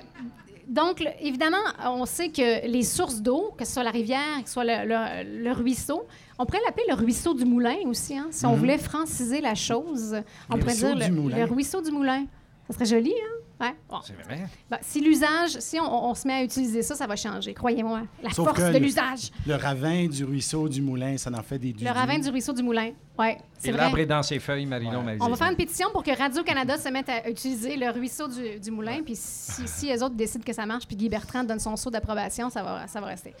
donc, 0.68 0.98
le- 1.00 1.10
évidemment, 1.20 1.56
on 1.84 2.06
sait 2.06 2.30
que 2.30 2.66
les 2.66 2.82
sources 2.82 3.20
d'eau, 3.20 3.52
que 3.56 3.64
ce 3.64 3.72
soit 3.74 3.84
la 3.84 3.90
rivière, 3.90 4.42
que 4.42 4.48
ce 4.48 4.54
soit 4.54 4.64
le, 4.64 4.88
le- 4.88 5.42
le 5.44 5.52
ruisseau, 5.52 6.04
on 6.38 6.44
pourrait 6.46 6.60
l'appeler 6.66 6.84
le 6.88 6.94
ruisseau 6.94 7.34
du 7.34 7.44
moulin 7.44 7.76
aussi, 7.86 8.16
hein, 8.16 8.28
si 8.30 8.44
on 8.46 8.54
voulait 8.54 8.78
franciser 8.78 9.40
la 9.40 9.54
chose. 9.54 10.16
On 10.50 10.58
pourrait 10.58 10.72
ruisseau 10.72 10.94
dire 10.94 11.06
du 11.08 11.14
le, 11.14 11.20
moulin. 11.22 11.36
le 11.36 11.44
ruisseau 11.44 11.80
du 11.82 11.90
moulin. 11.92 12.26
Ça 12.68 12.74
serait 12.74 12.86
joli, 12.86 13.12
hein? 13.12 13.42
Ouais, 13.58 13.74
bon. 13.88 14.00
C'est 14.04 14.12
vrai. 14.22 14.46
Ben, 14.70 14.76
si 14.82 15.00
l'usage, 15.00 15.58
si 15.60 15.80
on, 15.80 16.10
on 16.10 16.14
se 16.14 16.26
met 16.28 16.34
à 16.34 16.42
utiliser 16.44 16.82
ça, 16.82 16.94
ça 16.94 17.06
va 17.06 17.16
changer, 17.16 17.54
croyez-moi. 17.54 18.02
La 18.22 18.28
Sauf 18.30 18.48
force 18.48 18.58
que 18.60 18.68
de 18.68 18.72
le- 18.74 18.78
l'usage. 18.84 19.30
Le 19.46 19.54
ravin 19.54 20.06
du 20.08 20.24
ruisseau 20.24 20.68
du 20.68 20.82
moulin, 20.82 21.16
ça 21.16 21.30
en 21.30 21.42
fait 21.42 21.58
des 21.58 21.68
Le 21.68 21.72
dudus. 21.78 21.88
ravin 21.90 22.18
du 22.18 22.28
ruisseau 22.28 22.52
du 22.52 22.62
moulin. 22.62 22.90
Oui, 23.18 23.28
c'est 23.58 23.68
Et 23.68 23.72
vrai. 23.72 23.80
l'arbre 23.80 23.98
est 24.00 24.04
dans 24.06 24.22
ses 24.22 24.38
feuilles, 24.40 24.66
Marino 24.66 25.00
m'a 25.00 25.14
dit. 25.14 25.22
On 25.22 25.28
va 25.30 25.36
faire 25.36 25.48
une 25.50 25.56
pétition 25.56 25.88
pour 25.90 26.02
que 26.02 26.10
Radio-Canada 26.16 26.76
se 26.76 26.88
mette 26.90 27.08
à 27.08 27.30
utiliser 27.30 27.76
le 27.76 27.88
ruisseau 27.90 28.28
du, 28.28 28.60
du 28.60 28.70
moulin. 28.70 29.00
Puis 29.02 29.14
si, 29.16 29.66
si 29.66 29.86
les 29.86 30.02
autres 30.02 30.14
décident 30.16 30.44
que 30.44 30.52
ça 30.52 30.66
marche, 30.66 30.86
puis 30.86 30.96
Guy 30.96 31.08
Bertrand 31.08 31.42
donne 31.44 31.58
son 31.60 31.76
saut 31.76 31.88
d'approbation, 31.90 32.50
ça 32.50 32.62
va, 32.62 32.86
ça 32.86 33.00
va 33.00 33.06
rester. 33.06 33.32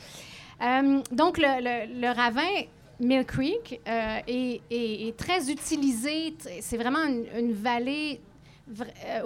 Euh, 0.62 1.02
donc, 1.12 1.36
le, 1.36 1.44
le- 1.60 2.00
le 2.00 2.08
ravin 2.16 2.64
Mill 3.00 3.26
Creek 3.26 3.82
euh, 3.86 4.18
est, 4.26 4.62
est- 4.70 5.08
est 5.08 5.16
très 5.18 5.50
utilisé. 5.50 6.34
C'est 6.62 6.78
vraiment 6.78 7.04
une, 7.04 7.26
une 7.38 7.52
vallée 7.52 8.22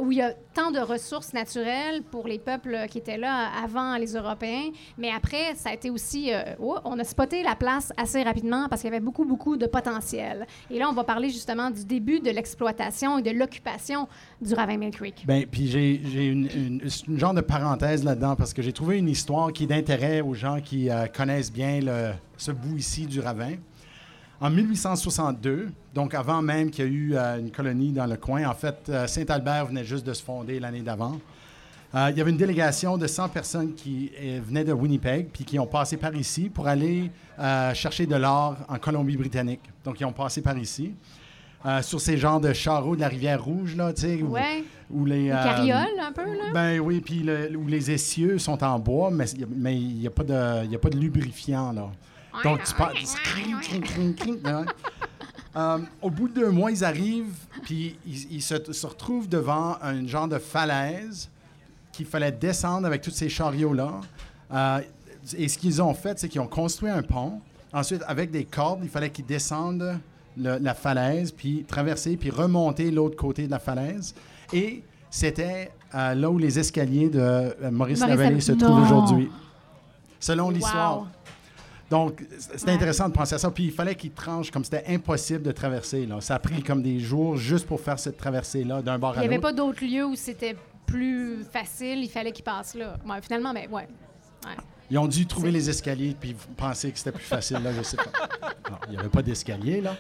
où 0.01 0.13
il 0.13 0.19
y 0.19 0.23
a 0.23 0.35
tant 0.55 0.71
de 0.71 0.79
ressources 0.81 1.33
naturelles 1.33 2.03
pour 2.11 2.27
les 2.29 2.39
peuples 2.39 2.77
qui 2.91 2.99
étaient 2.99 3.17
là 3.17 3.49
avant 3.65 3.97
les 3.97 4.15
Européens. 4.15 4.71
Mais 4.99 5.11
après, 5.11 5.55
ça 5.55 5.71
a 5.71 5.75
été 5.75 5.89
aussi... 5.91 6.33
euh, 6.33 6.43
oh, 6.61 6.77
on 6.85 6.99
a 6.99 7.05
spoté 7.05 7.43
la 7.43 7.55
place 7.57 7.93
assez 7.97 8.23
rapidement 8.23 8.69
parce 8.69 8.83
qu'il 8.83 8.91
y 8.91 8.95
avait 8.95 9.05
beaucoup, 9.05 9.25
beaucoup 9.25 9.57
de 9.57 9.67
potentiel. 9.67 10.47
Et 10.71 10.79
là, 10.79 10.89
on 10.91 10.93
va 10.93 11.05
parler 11.05 11.31
justement 11.31 11.71
du 11.71 11.85
début 11.85 12.21
de 12.21 12.31
l'exploitation 12.31 13.19
et 13.19 13.23
de 13.23 13.31
l'occupation 13.31 14.09
du 14.43 14.53
ravin 14.55 14.77
Mill 14.77 14.91
Creek. 14.91 15.25
Ben, 15.27 15.47
puis 15.47 15.69
j'ai 15.69 16.27
une, 16.27 16.49
une- 16.55 17.19
genre 17.19 17.35
de 17.35 17.41
parenthèse 17.41 18.05
là-dedans 18.05 18.37
parce 18.37 18.53
que 18.53 18.63
j'ai 18.63 18.73
trouvé 18.73 18.99
une 18.99 19.09
histoire 19.09 19.53
qui 19.53 19.65
est 19.65 19.69
d'intérêt 19.69 20.21
aux 20.21 20.35
gens 20.35 20.61
qui 20.61 20.91
euh, 20.91 21.07
connaissent 21.07 21.53
bien 21.53 21.81
ce 22.37 22.53
bout 22.53 22.77
ici 22.77 23.07
du 23.07 23.21
ravin. 23.21 23.55
En 24.41 24.49
1862, 24.51 25.69
donc 25.95 26.15
avant 26.15 26.41
même 26.41 26.71
qu'il 26.71 26.85
y 26.87 26.89
ait 26.89 26.91
eu 26.91 27.15
euh, 27.15 27.39
une 27.39 27.51
colonie 27.51 27.93
dans 27.93 28.07
le 28.07 28.17
coin, 28.17 28.49
en 28.49 28.55
fait, 28.55 28.77
euh, 28.89 29.07
Saint-Albert 29.07 29.67
venait 29.67 29.85
juste 29.85 30.07
de 30.07 30.15
se 30.15 30.23
fonder 30.23 30.59
l'année 30.59 30.81
d'avant. 30.81 31.19
Euh, 31.95 32.09
il 32.11 32.17
y 32.17 32.21
avait 32.21 32.31
une 32.31 32.37
délégation 32.39 32.97
de 32.97 33.07
100 33.07 33.29
personnes 33.31 33.75
qui 33.75 34.13
venaient 34.47 34.65
de 34.65 34.73
Winnipeg 34.73 35.29
puis 35.33 35.45
qui 35.45 35.59
ont 35.59 35.67
passé 35.67 35.97
par 35.97 36.15
ici 36.15 36.49
pour 36.49 36.69
aller 36.69 37.11
chercher 37.75 38.07
de 38.07 38.15
l'or 38.15 38.57
en 38.69 38.79
Colombie-Britannique. 38.79 39.61
Donc, 39.85 40.01
ils 40.01 40.05
ont 40.05 40.13
passé 40.13 40.41
par 40.41 40.57
ici. 40.57 40.93
euh, 41.67 41.83
sur 41.83 42.01
ces 42.01 42.17
genres 42.17 42.41
de 42.41 42.55
charreaux 42.55 42.97
de 42.97 43.03
la 43.03 43.09
rivière 43.09 43.45
Rouge, 43.45 43.77
là, 43.77 43.93
tu 43.93 44.01
sais, 44.01 44.23
où- 44.23 44.29
Ouais. 44.31 44.65
où 44.91 45.05
les... 45.05 45.27
Une 45.27 45.33
euh, 45.33 45.45
carriole, 45.45 46.01
un 46.01 46.11
peu, 46.11 46.25
là? 46.25 46.45
ben 46.55 46.81
oui, 46.81 47.03
puis 47.03 47.19
le- 47.23 47.55
où 47.55 47.67
les 47.67 47.91
essieux 47.91 48.39
sont 48.39 48.65
en 48.65 48.79
bois, 48.79 49.11
mais 49.11 49.27
il 49.79 49.99
n'y 49.99 50.07
a, 50.07 50.11
pas 50.11 50.23
de- 50.25 50.65
il 50.65 50.71
y 50.73 50.75
a 50.75 50.79
pas 50.79 50.89
de 50.89 50.97
lubrifiant, 50.97 51.73
là. 51.73 51.91
Donc, 52.45 52.63
tu 52.65 52.75
parles... 52.75 52.95
Euh, 55.57 55.79
au 56.01 56.11
bout 56.11 56.29
de 56.29 56.35
deux 56.35 56.51
mois, 56.51 56.71
ils 56.71 56.85
arrivent, 56.85 57.35
puis 57.65 57.99
ils, 58.07 58.35
ils 58.35 58.43
se, 58.43 58.73
se 58.73 58.87
retrouvent 58.87 59.29
devant 59.29 59.77
un 59.83 60.07
genre 60.07 60.29
de 60.29 60.39
falaise 60.39 61.29
qu'il 61.93 62.07
fallait 62.07 62.31
descendre 62.31 62.87
avec 62.87 63.03
tous 63.03 63.11
ces 63.11 63.29
chariots-là. 63.29 64.01
Euh, 64.53 64.81
et 65.37 65.49
ce 65.49 65.59
qu'ils 65.59 65.83
ont 65.83 65.93
fait, 65.93 66.19
c'est 66.21 66.29
qu'ils 66.29 66.41
ont 66.41 66.47
construit 66.47 66.89
un 66.91 67.03
pont. 67.03 67.41
Ensuite, 67.73 68.03
avec 68.07 68.31
des 68.31 68.45
cordes, 68.45 68.81
il 68.85 68.89
fallait 68.89 69.11
qu'ils 69.11 69.27
descendent 69.27 69.99
le- 70.37 70.59
la 70.59 70.75
falaise, 70.75 71.33
puis 71.33 71.65
traverser, 71.67 72.17
puis 72.17 72.31
remonter 72.31 72.93
l'autre 72.93 73.17
côté 73.17 73.47
de 73.47 73.51
la 73.51 73.59
falaise. 73.59 74.15
Et 74.53 74.85
c'était 75.11 75.73
euh, 75.97 76.15
là 76.15 76.31
où 76.31 76.39
les 76.39 76.61
escaliers 76.61 77.09
de 77.09 77.57
Maurice, 77.71 77.73
Maurice 77.73 78.01
Lavallée 78.07 78.41
se 78.41 78.53
trouvent 78.53 78.83
aujourd'hui. 78.83 79.29
Selon 80.21 80.51
l'histoire. 80.51 81.07
Donc, 81.91 82.25
c'était 82.39 82.71
intéressant 82.71 83.09
de 83.09 83.13
penser 83.13 83.35
à 83.35 83.39
ça. 83.39 83.51
Puis 83.51 83.65
il 83.65 83.73
fallait 83.73 83.97
qu'ils 83.97 84.13
tranchent 84.13 84.51
comme 84.51 84.65
c'était 84.65 84.85
impossible 84.87 85.43
de 85.43 85.53
traverser. 85.53 86.07
Là. 86.07 86.21
Ça 86.21 86.37
a 86.37 86.39
pris 86.39 86.63
comme 86.63 86.83
des 86.83 87.01
jours 87.01 87.37
juste 87.37 87.67
pour 87.67 87.81
faire 87.81 87.99
cette 87.99 88.17
traversée-là 88.17 88.81
d'un 88.81 88.99
bord 88.99 89.15
Il 89.15 89.19
à 89.19 89.21
n'y 89.23 89.27
avait 89.27 89.37
l'autre. 89.37 89.49
pas 89.49 89.53
d'autres 89.53 89.85
lieux 89.85 90.07
où 90.07 90.15
c'était 90.15 90.57
plus 90.87 91.45
facile, 91.45 91.99
il 92.03 92.09
fallait 92.09 92.33
qu'ils 92.33 92.45
passent 92.45 92.75
là. 92.75 92.97
Ouais, 93.07 93.21
finalement, 93.21 93.53
mais 93.53 93.69
ouais. 93.69 93.89
Ouais. 94.45 94.57
Ils 94.91 94.99
ont 94.99 95.07
dû 95.07 95.27
trouver 95.27 95.51
les 95.53 95.71
escaliers 95.71 96.17
puis 96.19 96.35
penser 96.57 96.91
que 96.91 96.99
c'était 96.99 97.13
plus 97.13 97.25
facile. 97.25 97.59
Là, 97.63 97.73
je 97.73 97.83
sais 97.83 97.97
pas. 97.97 98.11
Non, 98.71 98.77
il 98.87 98.93
n'y 98.93 98.99
avait 98.99 99.09
pas 99.09 99.23
d'escalier, 99.23 99.81
là. 99.81 99.97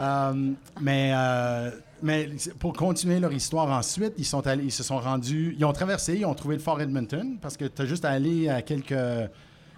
Euh, 0.00 0.52
mais, 0.80 1.12
euh, 1.14 1.70
mais 2.02 2.28
pour 2.58 2.72
continuer 2.72 3.20
leur 3.20 3.32
histoire 3.32 3.70
ensuite, 3.70 4.14
ils, 4.18 4.24
sont 4.24 4.44
allés, 4.46 4.64
ils 4.64 4.72
se 4.72 4.82
sont 4.82 4.98
rendus... 4.98 5.54
Ils 5.56 5.64
ont 5.64 5.72
traversé, 5.72 6.14
ils 6.16 6.26
ont 6.26 6.34
trouvé 6.34 6.56
le 6.56 6.60
fort 6.62 6.80
Edmonton 6.80 7.36
parce 7.40 7.56
que 7.56 7.66
tu 7.66 7.82
as 7.82 7.86
juste 7.86 8.04
à 8.04 8.10
aller 8.10 8.48
à 8.48 8.62
quelques... 8.62 8.94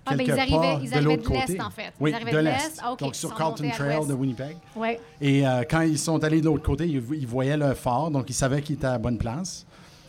Ah, 0.06 0.16
ben, 0.16 0.24
ils 0.26 0.30
arrivaient- 0.32 0.56
pas 0.56 0.78
ils 0.82 0.90
de 0.90 0.94
arrivaient 0.96 1.00
l'autre 1.02 1.22
de 1.22 1.26
côté. 1.28 1.60
en 1.60 1.70
fait. 1.70 1.92
Ils 2.00 2.14
arrivaient 2.14 2.32
de 2.32 2.38
l'est. 2.38 2.80
Ah, 2.82 2.94
Donc 2.98 3.14
sur 3.14 3.34
Carlton 3.34 3.68
Trail 3.72 4.06
de 4.06 4.12
Winnipeg. 4.14 4.56
Ouais. 4.76 5.00
Et 5.20 5.46
euh, 5.46 5.62
quand 5.68 5.80
ils 5.82 5.98
sont 5.98 6.22
allés 6.22 6.40
de 6.40 6.46
l'autre 6.46 6.62
côté, 6.62 6.86
ils, 6.86 7.02
ils 7.14 7.26
voyaient 7.26 7.56
le 7.56 7.74
fort, 7.74 8.10
donc 8.10 8.28
ils 8.28 8.34
savaient 8.34 8.60
qu'ils 8.62 8.76
étaient 8.76 8.86
à 8.86 8.92
la 8.92 8.98
bonne 8.98 9.18
place. 9.18 9.64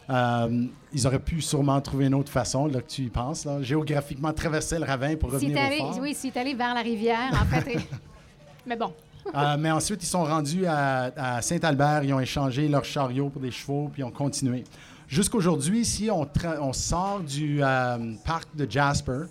Euh, 0.10 0.66
ils 0.94 1.08
auraient 1.08 1.18
pu 1.20 1.42
sûrement 1.42 1.82
trouver 1.82 2.06
une 2.06 2.14
autre 2.14 2.32
façon, 2.32 2.68
là, 2.68 2.80
que 2.82 2.88
tu 2.88 3.02
y 3.04 3.10
penses, 3.10 3.44
là. 3.46 3.62
géographiquement 3.64 4.32
traverser 4.34 4.78
le 4.78 4.86
ravin 4.86 5.16
pour 5.16 5.32
revenir 5.32 5.58
est 5.58 5.62
au 5.64 5.66
allé, 5.66 5.78
fort. 5.80 5.98
oui, 6.02 6.14
s'il 6.14 6.30
est 6.32 6.38
allé 6.40 6.54
vers 6.54 6.76
la 6.76 6.82
rivière, 6.82 7.32
en 7.42 7.46
fait. 7.46 7.76
et- 7.76 7.80
Mais 8.68 8.76
bon. 8.76 8.94
Euh, 9.34 9.56
mais 9.60 9.72
ensuite, 9.72 10.04
ils 10.04 10.08
sont 10.08 10.24
rendus 10.24 10.68
à, 10.68 11.12
à 11.38 11.42
Saint-Albert, 11.42 12.04
ils 12.04 12.14
ont 12.14 12.20
échangé 12.20 12.68
leurs 12.68 12.86
chariots 12.86 13.30
pour 13.30 13.42
des 13.42 13.50
chevaux, 13.50 13.90
puis 13.92 14.02
ils 14.04 14.06
ont 14.06 14.12
continué. 14.12 14.64
Jusqu'aujourd'hui, 15.08 15.84
si 15.86 16.10
on, 16.12 16.28
on 16.62 16.74
sort 16.74 17.22
du 17.22 17.60
euh, 17.64 17.98
parc 18.24 18.56
de 18.56 18.70
Jasper, 18.70 19.24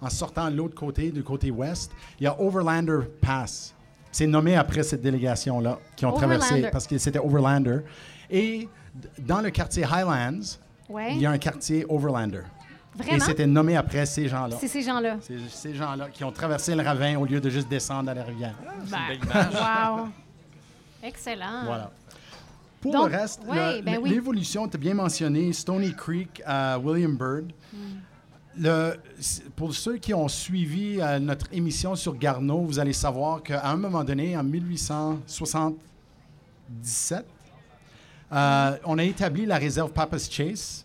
en 0.00 0.10
sortant 0.10 0.50
de 0.50 0.56
l'autre 0.56 0.74
côté, 0.74 1.10
du 1.10 1.22
côté 1.22 1.50
ouest, 1.50 1.90
il 2.20 2.24
y 2.24 2.26
a 2.26 2.40
Overlander 2.40 3.00
Pass. 3.20 3.74
C'est 4.12 4.26
nommé 4.26 4.56
après 4.56 4.82
cette 4.82 5.02
délégation-là 5.02 5.78
qui 5.96 6.06
ont 6.06 6.12
traversé, 6.12 6.68
parce 6.72 6.86
que 6.86 6.96
c'était 6.98 7.18
Overlander. 7.18 7.80
Et 8.30 8.68
dans 9.18 9.40
le 9.40 9.50
quartier 9.50 9.84
Highlands, 9.84 10.58
Ouais. 10.88 11.12
il 11.14 11.20
y 11.20 11.26
a 11.26 11.30
un 11.30 11.38
quartier 11.38 11.84
Overlander. 11.88 12.38
Et 12.98 13.02
Vraiment? 13.02 13.24
c'était 13.24 13.46
nommé 13.46 13.76
après 13.76 14.06
ces 14.06 14.26
gens-là. 14.28 14.56
C'est 14.58 14.66
ces 14.68 14.82
gens-là. 14.82 15.18
C'est 15.20 15.38
ces 15.50 15.74
gens-là 15.74 16.08
qui 16.08 16.24
ont 16.24 16.32
traversé 16.32 16.74
le 16.74 16.82
ravin 16.82 17.16
au 17.18 17.26
lieu 17.26 17.40
de 17.40 17.48
juste 17.50 17.68
descendre 17.68 18.10
à 18.10 18.14
la 18.14 18.24
rivière. 18.24 18.54
C'est 18.84 18.90
Ben, 18.90 18.98
une 19.12 19.18
belle 19.20 19.30
image. 19.30 19.54
Wow. 19.98 20.08
Excellent. 21.02 21.64
Voilà. 21.66 21.90
Pour 22.80 22.92
Donc, 22.92 23.10
le 23.10 23.16
reste, 23.18 23.42
ouais, 23.46 23.82
ben 23.82 23.94
l- 23.94 24.00
oui. 24.02 24.10
l'évolution, 24.10 24.66
tu 24.68 24.76
as 24.76 24.80
bien 24.80 24.94
mentionné 24.94 25.52
Stony 25.52 25.92
Creek 25.94 26.42
à 26.46 26.78
William 26.78 27.16
Byrd. 27.16 27.52
Hmm. 27.72 27.98
Le- 28.60 28.96
pour 29.56 29.74
ceux 29.74 29.96
qui 29.98 30.14
ont 30.14 30.28
suivi 30.28 31.00
euh, 31.00 31.18
notre 31.18 31.46
émission 31.52 31.94
sur 31.94 32.16
Garneau, 32.16 32.60
vous 32.62 32.78
allez 32.78 32.92
savoir 32.92 33.42
qu'à 33.42 33.66
un 33.68 33.76
moment 33.76 34.04
donné, 34.04 34.36
en 34.36 34.44
1877, 34.44 37.24
euh, 38.32 38.76
on 38.84 38.98
a 38.98 39.04
établi 39.04 39.46
la 39.46 39.56
réserve 39.58 39.92
Papa's 39.92 40.30
Chase, 40.30 40.84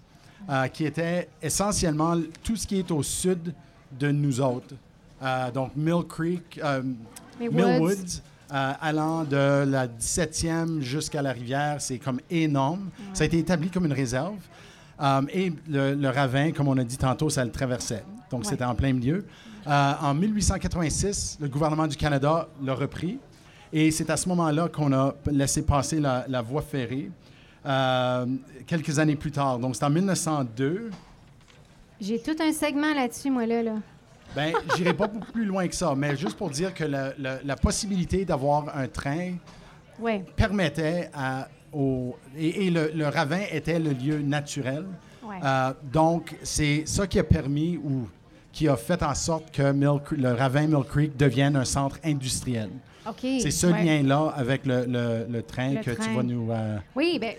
euh, 0.49 0.67
qui 0.67 0.85
était 0.85 1.29
essentiellement 1.41 2.15
tout 2.43 2.55
ce 2.55 2.65
qui 2.67 2.79
est 2.79 2.91
au 2.91 3.03
sud 3.03 3.53
de 3.99 4.11
nous 4.11 4.39
autres. 4.41 4.75
Donc 5.53 5.71
Mill 5.77 6.03
Creek, 6.07 6.59
Mill 7.39 7.49
Woods. 7.81 8.21
Allant 8.55 9.23
de 9.23 9.63
la 9.65 9.87
17e 9.87 10.79
jusqu'à 10.81 11.23
la 11.23 11.31
rivière, 11.31 11.81
c'est 11.81 11.97
comme 11.97 12.19
énorme. 12.29 12.89
Ça 13.13 13.23
a 13.23 13.27
été 13.27 13.39
établi 13.39 13.69
comme 13.71 13.85
une 13.85 13.93
réserve. 13.93 14.35
Euh, 15.01 15.21
et 15.33 15.51
le, 15.67 15.95
le 15.95 16.09
ravin, 16.09 16.51
comme 16.51 16.67
on 16.67 16.77
a 16.77 16.83
dit 16.83 16.97
tantôt, 16.97 17.29
ça 17.29 17.43
le 17.43 17.51
traversait. 17.51 18.03
Donc, 18.29 18.41
Ouais. 18.41 18.49
c'était 18.49 18.63
en 18.65 18.75
plein 18.75 18.93
milieu. 18.93 19.25
Euh, 19.67 19.93
en 20.01 20.13
1886, 20.13 21.37
le 21.41 21.47
gouvernement 21.47 21.87
du 21.87 21.95
Canada 21.97 22.47
l'a 22.63 22.73
repris. 22.73 23.19
Et 23.71 23.89
c'est 23.91 24.09
à 24.09 24.17
ce 24.17 24.29
moment-là 24.29 24.67
qu'on 24.69 24.93
a 24.93 25.15
laissé 25.31 25.63
passer 25.65 25.99
la, 25.99 26.25
la 26.27 26.41
voie 26.41 26.61
ferrée. 26.61 27.09
euh, 27.65 28.25
quelques 28.67 28.99
années 28.99 29.15
plus 29.15 29.31
tard. 29.31 29.57
Donc, 29.57 29.75
c'est 29.77 29.85
en 29.85 29.89
1902. 29.89 30.89
J'ai 32.01 32.19
tout 32.21 32.35
un 32.41 32.51
segment 32.51 32.93
là-dessus, 32.93 33.29
moi, 33.31 33.45
là. 33.45 33.63
là. 33.63 33.75
Ben, 34.35 34.53
j'irai 34.75 34.93
pas 34.93 35.07
beaucoup 35.07 35.31
plus 35.31 35.45
loin 35.45 35.65
que 35.67 35.75
ça, 35.75 35.93
mais 35.95 36.17
juste 36.17 36.35
pour 36.37 36.49
dire 36.49 36.73
que 36.73 36.83
la, 36.83 37.13
la- 37.17 37.41
la 37.43 37.55
possibilité 37.55 38.25
d'avoir 38.25 38.75
un 38.77 38.87
train 38.87 39.35
Ouais. 39.99 40.25
permettait 40.35 41.09
à, 41.13 41.47
au, 41.73 42.15
et, 42.37 42.67
et 42.67 42.69
le, 42.69 42.91
le 42.93 43.07
ravin 43.07 43.41
était 43.51 43.79
le 43.79 43.91
lieu 43.91 44.19
naturel. 44.19 44.85
Ouais. 45.23 45.37
Euh, 45.43 45.73
donc, 45.91 46.35
c'est 46.43 46.83
ça 46.85 47.07
qui 47.07 47.19
a 47.19 47.23
permis 47.23 47.77
ou 47.77 48.07
qui 48.51 48.67
a 48.67 48.75
fait 48.75 49.01
en 49.01 49.15
sorte 49.15 49.51
que 49.51 49.71
Mill 49.71 49.99
le 50.11 50.31
ravin 50.33 50.67
Mill 50.67 50.83
Creek 50.87 51.17
devienne 51.17 51.55
un 51.55 51.65
centre 51.65 51.97
industriel. 52.03 52.69
C'est 53.19 53.51
ce 53.51 53.67
Ouais. 53.67 53.83
lien-là 53.83 54.33
avec 54.35 54.65
le, 54.65 54.85
le- 54.85 55.25
le 55.29 55.41
train 55.43 55.71
Le 55.73 55.81
que 55.81 55.91
tu 55.91 56.09
vas 56.15 56.23
nous... 56.23 56.49
euh, 56.51 56.77
Oui, 56.95 57.19
bien, 57.19 57.31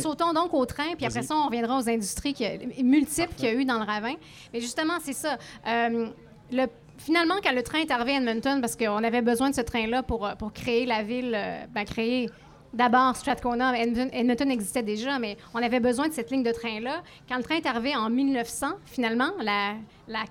sautons, 0.00 0.32
donc 0.32 0.54
au 0.54 0.64
train, 0.64 0.94
puis 0.96 1.04
après 1.04 1.22
ça, 1.22 1.34
on 1.34 1.46
reviendra 1.46 1.78
aux 1.78 1.88
industries 1.90 2.34
multiples 2.82 3.34
qu'il 3.36 3.44
y 3.44 3.48
a 3.48 3.52
eu 3.54 3.66
dans 3.66 3.78
le 3.78 3.84
ravin. 3.84 4.14
Mais 4.54 4.60
justement, 4.62 4.94
c'est 5.02 5.12
ça. 5.12 5.36
Euh, 5.66 6.06
le- 6.50 6.66
finalement, 6.96 7.34
quand 7.42 7.52
le 7.52 7.62
train 7.62 7.80
est 7.80 7.90
arrivé 7.90 8.12
à 8.12 8.16
Edmonton, 8.20 8.62
parce 8.62 8.76
qu'on 8.76 9.04
avait 9.04 9.20
besoin 9.20 9.50
de 9.50 9.54
ce 9.54 9.60
train-là 9.60 10.02
pour, 10.02 10.26
euh, 10.26 10.34
pour 10.36 10.52
créer 10.54 10.86
la 10.86 11.02
ville, 11.02 11.36
ben, 11.74 11.84
créer 11.84 12.30
d'abord 12.72 13.16
Strathcona, 13.16 13.72
Edmonton, 13.78 14.50
existait 14.50 14.82
déjà, 14.82 15.18
mais 15.18 15.36
on 15.54 15.62
avait 15.62 15.80
besoin 15.80 16.08
de 16.08 16.12
cette 16.12 16.30
ligne 16.30 16.42
de 16.42 16.52
train-là. 16.52 17.02
Quand 17.28 17.36
le 17.36 17.42
train 17.42 17.56
est 17.56 17.66
arrivé 17.66 17.96
en 17.96 18.10
1900, 18.10 18.66
finalement, 18.86 19.30
la, 19.40 19.74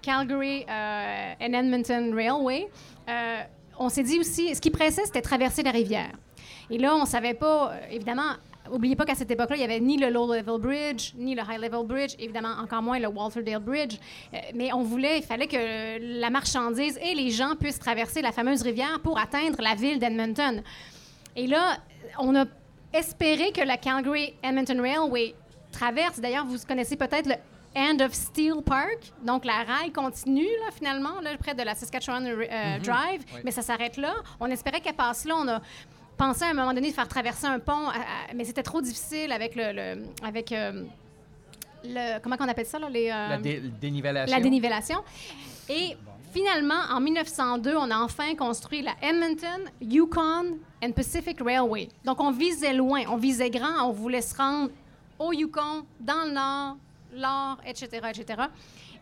Calgary 0.02 0.66
euh, 0.70 1.34
and 1.42 1.54
Edmonton 1.54 2.14
Railway, 2.14 2.70
euh, 3.10 3.42
on 3.78 3.90
s'est 3.90 4.04
dit 4.04 4.20
aussi, 4.20 4.54
ce 4.56 4.62
qui 4.62 4.72
pressait, 4.72 5.06
c'était 5.06 5.22
traverser 5.22 5.64
la 5.64 5.72
rivière. 5.72 6.12
Et 6.70 6.78
là, 6.78 6.96
on 6.96 7.02
ne 7.02 7.08
savait 7.08 7.34
pas, 7.34 7.72
euh, 7.72 7.80
évidemment, 7.92 8.34
oubliez 8.72 8.96
pas 8.96 9.06
qu'à 9.06 9.16
cette 9.16 9.32
époque-là, 9.32 9.56
il 9.56 9.60
n'y 9.60 9.66
avait 9.66 9.80
ni 9.80 9.98
le 9.98 10.10
low-level 10.10 10.60
bridge, 10.60 11.14
ni 11.18 11.34
le 11.34 11.42
high-level 11.42 11.86
bridge, 11.86 12.14
évidemment 12.20 12.54
encore 12.62 12.82
moins 12.82 13.00
le 13.00 13.08
Walterdale 13.08 13.60
Bridge. 13.60 13.98
Mais 14.54 14.72
on 14.74 14.84
voulait, 14.84 15.20
il 15.20 15.24
fallait 15.24 15.48
que 15.48 16.20
la 16.20 16.30
marchandise 16.30 17.00
et 17.02 17.16
les 17.16 17.32
gens 17.32 17.56
puissent 17.60 17.80
traverser 17.80 18.22
la 18.22 18.32
fameuse 18.32 18.62
rivière 18.62 19.00
pour 19.02 19.18
atteindre 19.18 19.60
la 19.62 19.74
ville 19.74 19.98
d'Edmonton. 19.98 20.62
Et 21.36 21.48
là, 21.48 21.78
on 22.18 22.36
a 22.36 22.46
espéré 22.94 23.52
que 23.52 23.62
la 23.62 23.78
Calgary 23.78 24.34
Edmonton 24.44 24.80
Railway 24.82 25.36
traverse. 25.72 26.20
D'ailleurs, 26.20 26.46
vous 26.46 26.58
connaissez 26.68 26.96
peut-être 26.96 27.28
le 27.28 27.36
End 27.76 27.98
of 28.04 28.14
Steel 28.14 28.64
Park. 28.66 29.12
Donc, 29.24 29.46
la 29.46 29.64
rail 29.64 29.92
continue, 29.92 30.42
là, 30.66 30.72
finalement, 30.76 31.22
là, 31.22 31.32
près 31.38 31.54
de 31.54 31.62
la 31.62 31.76
Saskatchewan 31.76 32.26
euh, 32.26 32.78
Mhm. 32.78 32.82
Drive, 32.82 33.22
mais 33.44 33.52
ça 33.52 33.62
s'arrête 33.62 33.96
là. 33.98 34.16
On 34.40 34.48
espérait 34.48 34.82
qu'elle 34.82 34.96
passe 34.96 35.26
là. 35.26 35.36
On 35.38 35.48
a 35.48 35.62
pensé 36.18 36.46
à 36.46 36.48
un 36.50 36.54
moment 36.54 36.74
donné 36.74 36.90
de 36.90 36.96
faire 36.96 37.08
traverser 37.08 37.46
un 37.46 37.60
pont, 37.60 37.88
à- 37.90 37.92
à- 37.94 38.34
mais 38.36 38.44
c'était 38.44 38.64
trop 38.64 38.82
difficile 38.82 39.32
avec 39.32 39.56
le... 39.56 39.72
le- 39.72 40.04
avec, 40.24 40.52
euh, 40.52 40.84
le 41.84 42.20
comment 42.22 42.36
on 42.40 42.48
appelle 42.48 42.66
ça, 42.66 42.80
là? 42.80 42.90
Les, 42.90 43.10
euh, 43.10 43.30
La 43.30 43.38
dé- 43.38 43.62
dénivellation. 43.80 44.36
la 44.36 44.42
dénivellation. 44.44 45.00
Et 45.70 45.96
finalement, 46.34 46.82
en 46.92 47.00
1902, 47.00 47.76
on 47.78 47.90
a 47.92 47.98
enfin 48.00 48.36
construit 48.36 48.82
la 48.82 48.94
Edmonton, 49.02 49.62
Yukon 49.80 50.58
and 50.84 50.92
Pacific 50.94 51.40
Railway. 51.44 51.90
Donc, 52.06 52.20
on 52.22 52.32
visait 52.32 52.74
loin, 52.74 53.04
on 53.10 53.18
visait 53.18 53.50
grand, 53.50 53.88
on 53.88 53.92
voulait 53.92 54.22
se 54.22 54.36
rendre 54.36 54.70
au 55.18 55.34
Yukon, 55.34 55.86
dans 56.00 56.26
le 56.26 56.32
nord, 56.32 56.78
l'or, 57.14 57.58
etc., 57.66 57.88
etc. 58.10 58.44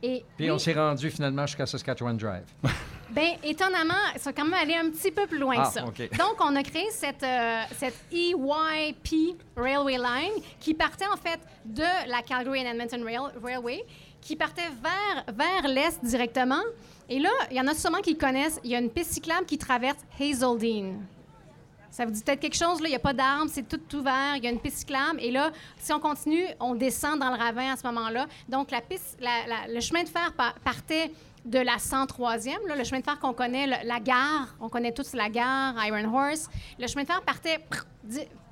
Et 0.01 0.23
Puis 0.37 0.45
oui, 0.45 0.51
on 0.51 0.57
s'est 0.59 0.73
rendu 0.73 1.09
finalement 1.09 1.45
jusqu'à 1.47 1.65
Saskatchewan 1.65 2.15
Drive. 2.17 2.43
ben, 3.09 3.31
étonnamment, 3.43 3.93
ils 4.15 4.21
sont 4.21 4.31
quand 4.31 4.43
même 4.45 4.53
allés 4.53 4.75
un 4.75 4.89
petit 4.91 5.11
peu 5.11 5.25
plus 5.25 5.39
loin 5.39 5.55
Ah, 5.57 5.67
que 5.67 5.73
ça. 5.73 5.81
Donc, 6.17 6.37
on 6.39 6.55
a 6.55 6.61
créé 6.63 6.85
cette, 6.91 7.23
euh, 7.23 7.63
cette 7.75 7.95
EYP 8.11 9.35
Railway 9.55 9.97
Line 9.97 10.43
qui 10.59 10.73
partait 10.73 11.07
en 11.07 11.17
fait 11.17 11.39
de 11.65 12.09
la 12.09 12.21
Calgary 12.21 12.61
and 12.61 12.71
Edmonton 12.71 13.03
Rail- 13.03 13.33
Railway, 13.43 13.83
qui 14.21 14.35
partait 14.35 14.69
vers, 14.83 15.33
vers 15.35 15.67
l'est 15.67 16.03
directement. 16.03 16.61
Et 17.09 17.19
là, 17.19 17.29
il 17.49 17.57
y 17.57 17.61
en 17.61 17.67
a 17.67 17.73
sûrement 17.73 17.99
qui 18.01 18.17
connaissent. 18.17 18.59
Il 18.63 18.71
y 18.71 18.75
a 18.75 18.79
une 18.79 18.89
piste 18.89 19.13
cyclable 19.13 19.45
qui 19.45 19.57
traverse 19.57 19.97
Hazeldean. 20.19 20.99
Ça 21.91 22.05
vous 22.05 22.11
dit 22.11 22.21
peut-être 22.21 22.39
quelque 22.39 22.55
chose? 22.55 22.79
Il 22.83 22.89
n'y 22.89 22.95
a 22.95 22.99
pas 22.99 23.13
d'arbres, 23.13 23.49
c'est 23.51 23.67
tout 23.67 23.81
ouvert, 23.97 24.35
il 24.35 24.43
y 24.43 24.47
a 24.47 24.51
une 24.51 24.59
piste 24.59 24.79
cyclable. 24.79 25.19
Et 25.21 25.31
là, 25.31 25.51
si 25.79 25.91
on 25.93 25.99
continue, 25.99 26.45
on 26.59 26.75
descend 26.75 27.19
dans 27.19 27.29
le 27.29 27.37
ravin 27.37 27.73
à 27.73 27.75
ce 27.75 27.85
moment-là. 27.87 28.27
Donc, 28.47 28.71
la 28.71 28.81
piste, 28.81 29.17
le 29.67 29.79
chemin 29.79 30.03
de 30.03 30.09
fer 30.09 30.31
pa- 30.33 30.53
partait 30.63 31.11
de 31.45 31.59
la 31.59 31.77
103e, 31.77 32.67
là, 32.67 32.75
le 32.75 32.83
chemin 32.83 32.99
de 32.99 33.05
fer 33.05 33.17
qu'on 33.19 33.33
connaît, 33.33 33.65
la 33.83 33.99
gare, 33.99 34.53
on 34.59 34.67
connaît 34.69 34.91
tous 34.91 35.13
la 35.13 35.29
gare, 35.29 35.73
Iron 35.85 36.13
Horse. 36.13 36.49
Le 36.77 36.87
chemin 36.87 37.03
de 37.03 37.07
fer 37.07 37.21
partait 37.21 37.59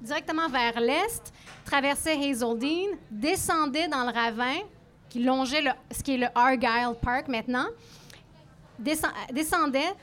directement 0.01 0.47
vers 0.47 0.79
l'est, 0.79 1.33
traversait 1.65 2.13
Hazeldean, 2.15 2.95
descendait 3.11 3.87
dans 3.89 4.05
le 4.05 4.11
ravin, 4.13 4.59
qui 5.09 5.23
longeait 5.23 5.63
ce 5.91 6.01
qui 6.03 6.15
est 6.15 6.17
le 6.17 6.27
Argyle 6.35 6.95
Park 7.01 7.27
maintenant, 7.27 7.67
descend- 8.79 9.11
descendait, 9.33 9.93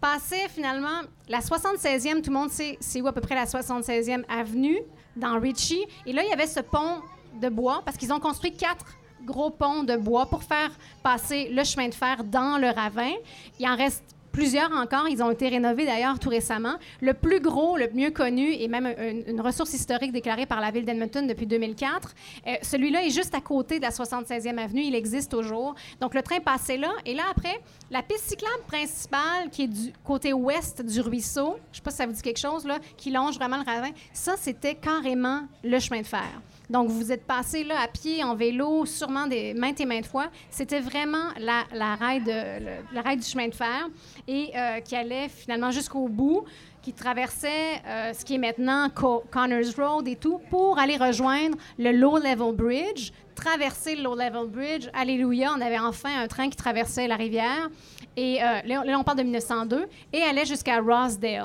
passait 0.00 0.48
finalement 0.48 1.02
la 1.28 1.40
76e, 1.40 2.22
tout 2.22 2.30
le 2.30 2.36
monde 2.36 2.50
sait 2.50 2.76
c'est 2.80 3.00
où 3.00 3.06
à 3.06 3.12
peu 3.12 3.20
près 3.20 3.34
la 3.34 3.44
76e 3.44 4.24
avenue, 4.28 4.78
dans 5.16 5.38
Ritchie. 5.40 5.84
Et 6.04 6.12
là, 6.12 6.22
il 6.22 6.28
y 6.28 6.32
avait 6.32 6.46
ce 6.46 6.60
pont 6.60 7.00
de 7.40 7.48
bois, 7.48 7.82
parce 7.84 7.96
qu'ils 7.96 8.12
ont 8.12 8.20
construit 8.20 8.54
quatre 8.56 8.86
gros 9.24 9.50
ponts 9.50 9.82
de 9.82 9.96
bois 9.96 10.26
pour 10.26 10.42
faire 10.42 10.70
passer 11.02 11.48
le 11.50 11.64
chemin 11.64 11.88
de 11.88 11.94
fer 11.94 12.22
dans 12.24 12.58
le 12.58 12.68
ravin. 12.68 13.12
Il 13.58 13.68
en 13.68 13.76
reste 13.76 14.15
plusieurs 14.36 14.70
encore. 14.72 15.08
Ils 15.08 15.22
ont 15.22 15.30
été 15.30 15.48
rénovés 15.48 15.86
d'ailleurs 15.86 16.18
tout 16.18 16.28
récemment. 16.28 16.74
Le 17.00 17.14
plus 17.14 17.40
gros, 17.40 17.78
le 17.78 17.88
mieux 17.94 18.10
connu, 18.10 18.52
et 18.52 18.68
même 18.68 18.86
une, 19.26 19.40
ressource 19.40 19.72
historique 19.72 20.12
déclarée 20.12 20.44
par 20.44 20.60
la 20.60 20.70
ville 20.70 20.84
d'Edmonton 20.84 21.26
depuis 21.26 21.46
2004, 21.46 22.14
euh, 22.46 22.54
celui-là 22.60 23.06
est 23.06 23.10
juste 23.10 23.34
à 23.34 23.40
côté 23.40 23.78
de 23.78 23.84
la 23.84 23.90
76e 23.90 24.58
avenue. 24.58 24.82
Il 24.82 24.94
existe 24.94 25.30
toujours. 25.30 25.74
Donc 26.02 26.14
le 26.14 26.20
train 26.20 26.40
passait 26.40 26.76
là. 26.76 26.90
Et 27.06 27.14
là, 27.14 27.22
après, 27.30 27.60
la 27.90 28.02
piste 28.02 28.28
cyclable 28.28 28.62
principale 28.66 29.48
qui 29.50 29.62
est 29.62 29.68
du 29.68 29.92
côté 30.04 30.34
ouest 30.34 30.82
du 30.82 31.00
ruisseau, 31.00 31.56
je 31.56 31.70
ne 31.70 31.76
sais 31.76 31.82
pas 31.82 31.90
si 31.90 31.96
ça 31.96 32.06
vous 32.06 32.12
dit 32.12 32.22
quelque 32.22 32.38
chose, 32.38 32.66
là, 32.66 32.78
qui 32.98 33.10
longe 33.10 33.36
vraiment 33.36 33.56
le 33.56 33.64
ravin, 33.64 33.90
ça, 34.12 34.34
c'était 34.38 34.74
carrément 34.74 35.44
le 35.64 35.78
chemin 35.78 36.02
de 36.02 36.06
fer. 36.06 36.42
Donc, 36.68 36.88
vous 36.88 37.12
êtes 37.12 37.24
passé 37.26 37.62
là 37.64 37.80
à 37.80 37.88
pied, 37.88 38.24
en 38.24 38.34
vélo, 38.34 38.84
sûrement 38.86 39.26
des 39.26 39.54
maintes 39.54 39.80
et 39.80 39.86
maintes 39.86 40.06
fois. 40.06 40.26
C'était 40.50 40.80
vraiment 40.80 41.28
la, 41.38 41.62
la, 41.72 41.94
rail 41.94 42.20
de, 42.22 42.32
le- 42.64 42.82
la 42.94 43.02
rail 43.02 43.16
du 43.18 43.22
chemin 43.24 43.48
de 43.48 43.54
fer 43.54 43.88
et 44.26 44.50
euh, 44.56 44.80
qui 44.80 44.96
allait 44.96 45.28
finalement 45.28 45.70
jusqu'au 45.70 46.08
bout, 46.08 46.44
qui 46.82 46.92
traversait 46.92 47.80
euh, 47.86 48.12
ce 48.12 48.24
qui 48.24 48.34
est 48.34 48.38
maintenant 48.38 48.88
Co- 48.94 49.22
Connors 49.30 49.74
Road 49.76 50.08
et 50.08 50.16
tout, 50.16 50.40
pour 50.50 50.78
aller 50.78 50.96
rejoindre 50.96 51.56
le 51.78 51.92
Low 51.92 52.16
Level 52.18 52.54
Bridge, 52.54 53.10
traverser 53.34 53.94
le 53.96 54.02
Low 54.02 54.14
Level 54.16 54.46
Bridge. 54.48 54.88
Alléluia, 54.92 55.52
on 55.56 55.60
avait 55.60 55.78
enfin 55.78 56.10
un 56.20 56.26
train 56.26 56.48
qui 56.50 56.56
traversait 56.56 57.06
la 57.06 57.16
rivière. 57.16 57.68
Et 58.16 58.42
euh, 58.42 58.60
là, 58.64 58.98
on 58.98 59.04
parle 59.04 59.18
de 59.18 59.22
1902 59.24 59.86
et 60.12 60.22
allait 60.22 60.46
jusqu'à 60.46 60.80
Rossdale. 60.80 61.44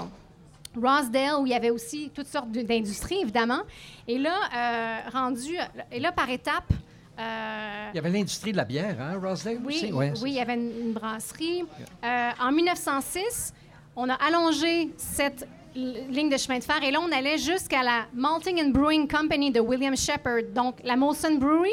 Rossdale, 0.75 1.35
où 1.39 1.45
il 1.45 1.51
y 1.51 1.55
avait 1.55 1.69
aussi 1.69 2.11
toutes 2.13 2.27
sortes 2.27 2.51
d'industries, 2.51 3.19
évidemment. 3.21 3.61
Et 4.07 4.17
là, 4.17 4.35
euh, 4.55 5.09
rendu, 5.11 5.55
et 5.91 5.99
là, 5.99 6.11
par 6.11 6.29
étapes, 6.29 6.71
euh, 7.19 7.89
Il 7.93 7.95
y 7.97 7.99
avait 7.99 8.09
l'industrie 8.09 8.51
de 8.51 8.57
la 8.57 8.63
bière, 8.65 8.95
hein, 8.99 9.19
Rosedale 9.21 9.59
oui, 9.65 9.75
aussi? 9.83 9.91
Ouais, 9.93 10.13
oui, 10.21 10.31
il 10.31 10.35
y 10.35 10.39
avait 10.39 10.55
une, 10.55 10.71
une 10.87 10.93
brasserie. 10.93 11.63
Euh, 12.03 12.29
en 12.41 12.51
1906, 12.51 13.53
on 13.95 14.09
a 14.09 14.13
allongé 14.15 14.89
cette 14.97 15.47
ligne 15.75 16.29
de 16.29 16.37
chemin 16.37 16.59
de 16.59 16.63
fer 16.63 16.81
et 16.83 16.91
là, 16.91 16.99
on 17.01 17.11
allait 17.11 17.37
jusqu'à 17.37 17.83
la 17.83 18.05
Malting 18.13 18.61
and 18.65 18.69
Brewing 18.69 19.07
Company 19.07 19.51
de 19.51 19.59
William 19.59 19.95
Shepard, 19.95 20.43
donc 20.55 20.75
la 20.83 20.95
Molson 20.95 21.35
Brewery. 21.35 21.71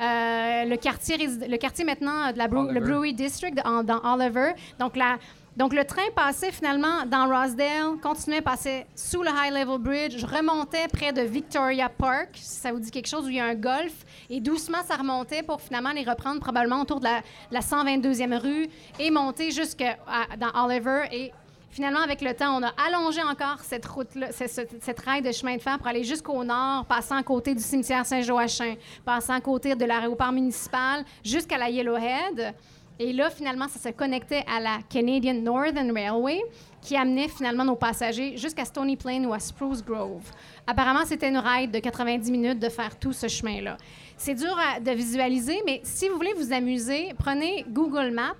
euh, 0.00 0.64
le, 0.64 0.76
quartier, 0.76 1.16
le 1.18 1.56
quartier 1.56 1.84
maintenant 1.84 2.30
de 2.32 2.38
la 2.38 2.46
brew- 2.46 2.70
le. 2.72 2.78
Brewery 2.80 3.14
District 3.14 3.58
en- 3.64 3.82
dans 3.82 4.00
Oliver. 4.14 4.52
Donc, 4.78 4.96
la, 4.96 5.18
donc, 5.56 5.72
le 5.74 5.84
train 5.84 6.02
passait 6.14 6.52
finalement 6.52 7.04
dans 7.06 7.26
Rosedale, 7.28 7.98
continuait, 8.00 8.40
passait 8.40 8.86
sous 8.94 9.22
le 9.22 9.28
High 9.30 9.52
Level 9.52 9.78
Bridge, 9.78 10.24
remontait 10.24 10.86
près 10.86 11.12
de 11.12 11.22
Victoria 11.22 11.88
Park, 11.88 12.28
si 12.34 12.60
ça 12.60 12.70
vous 12.72 12.78
dit 12.78 12.90
quelque 12.92 13.08
chose, 13.08 13.24
où 13.26 13.28
il 13.28 13.36
y 13.36 13.40
a 13.40 13.46
un 13.46 13.54
golf, 13.56 13.92
et 14.30 14.40
doucement, 14.40 14.78
ça 14.86 14.94
remontait 14.94 15.42
pour 15.42 15.60
finalement 15.60 15.90
les 15.90 16.04
reprendre 16.04 16.38
probablement 16.40 16.82
autour 16.82 17.00
de 17.00 17.04
la, 17.06 17.22
la 17.50 17.60
122e 17.60 18.36
rue 18.38 18.68
et 19.00 19.10
monter 19.10 19.50
jusque 19.50 19.82
à- 19.82 20.64
Oliver. 20.64 21.04
Et 21.12 21.32
finalement, 21.70 22.00
avec 22.00 22.20
le 22.20 22.34
temps, 22.34 22.56
on 22.56 22.62
a 22.62 22.72
allongé 22.86 23.22
encore 23.22 23.58
cette 23.62 23.86
route-là, 23.86 24.30
ce- 24.32 24.46
ce- 24.46 24.60
cette 24.80 25.00
rail 25.00 25.22
de 25.22 25.32
chemin 25.32 25.56
de 25.56 25.60
fer 25.62 25.76
pour 25.78 25.88
aller 25.88 26.04
jusqu'au 26.04 26.44
nord, 26.44 26.84
passant 26.86 27.16
à 27.16 27.22
côté 27.24 27.54
du 27.54 27.62
cimetière 27.62 28.06
Saint-Joachim, 28.06 28.74
passant 29.04 29.34
à 29.34 29.40
côté 29.40 29.74
de 29.74 29.84
l'aéroport 29.84 30.30
municipal, 30.30 31.04
jusqu'à 31.24 31.58
la 31.58 31.68
Yellowhead. 31.68 32.54
Et 33.00 33.12
là, 33.12 33.30
finalement, 33.30 33.68
ça 33.68 33.78
se 33.78 33.94
connectait 33.94 34.44
à 34.48 34.58
la 34.58 34.78
Canadian 34.88 35.34
Northern 35.34 35.90
Railway 35.92 36.40
qui 36.82 36.96
amenait 36.96 37.28
finalement 37.28 37.64
nos 37.64 37.76
passagers 37.76 38.36
jusqu'à 38.36 38.64
Stony 38.64 38.96
Plain 38.96 39.24
ou 39.24 39.32
à 39.32 39.38
Spruce 39.38 39.84
Grove. 39.84 40.30
Apparemment, 40.66 41.04
c'était 41.04 41.28
une 41.28 41.38
ride 41.38 41.70
de 41.70 41.78
90 41.78 42.30
minutes 42.30 42.58
de 42.58 42.68
faire 42.68 42.98
tout 42.98 43.12
ce 43.12 43.28
chemin-là. 43.28 43.76
C'est 44.16 44.34
dur 44.34 44.56
de 44.84 44.90
visualiser, 44.90 45.60
mais 45.64 45.80
si 45.84 46.08
vous 46.08 46.16
voulez 46.16 46.34
vous 46.34 46.52
amuser, 46.52 47.12
prenez 47.16 47.64
Google 47.68 48.10
Maps 48.10 48.34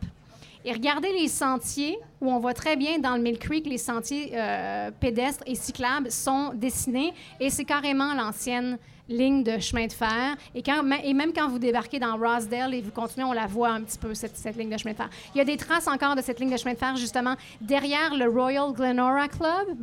et 0.64 0.72
regardez 0.72 1.12
les 1.12 1.28
sentiers 1.28 1.96
où 2.20 2.30
on 2.30 2.40
voit 2.40 2.54
très 2.54 2.76
bien 2.76 2.98
dans 2.98 3.14
le 3.14 3.22
Mill 3.22 3.38
Creek, 3.38 3.64
les 3.64 3.78
sentiers 3.78 4.32
euh, 4.34 4.90
pédestres 4.90 5.44
et 5.46 5.54
cyclables 5.54 6.10
sont 6.10 6.50
dessinés 6.52 7.14
et 7.38 7.48
c'est 7.48 7.64
carrément 7.64 8.12
l'ancienne 8.12 8.76
ligne 9.08 9.42
de 9.42 9.58
chemin 9.58 9.86
de 9.86 9.92
fer. 9.92 10.36
Et, 10.54 10.62
quand, 10.62 10.82
et 11.02 11.14
même 11.14 11.32
quand 11.32 11.48
vous 11.48 11.58
débarquez 11.58 11.98
dans 11.98 12.16
Rosedale 12.16 12.74
et 12.74 12.82
vous 12.82 12.90
continuez, 12.90 13.24
on 13.24 13.32
la 13.32 13.46
voit 13.46 13.70
un 13.70 13.82
petit 13.82 13.98
peu, 13.98 14.12
cette, 14.14 14.36
cette 14.36 14.56
ligne 14.56 14.70
de 14.70 14.76
chemin 14.78 14.92
de 14.92 14.96
fer. 14.98 15.08
Il 15.34 15.38
y 15.38 15.40
a 15.40 15.44
des 15.44 15.56
traces 15.56 15.88
encore 15.88 16.14
de 16.16 16.22
cette 16.22 16.38
ligne 16.40 16.50
de 16.52 16.56
chemin 16.56 16.74
de 16.74 16.78
fer, 16.78 16.96
justement, 16.96 17.34
derrière 17.60 18.14
le 18.14 18.28
Royal 18.28 18.72
Glenora 18.72 19.28
Club. 19.28 19.76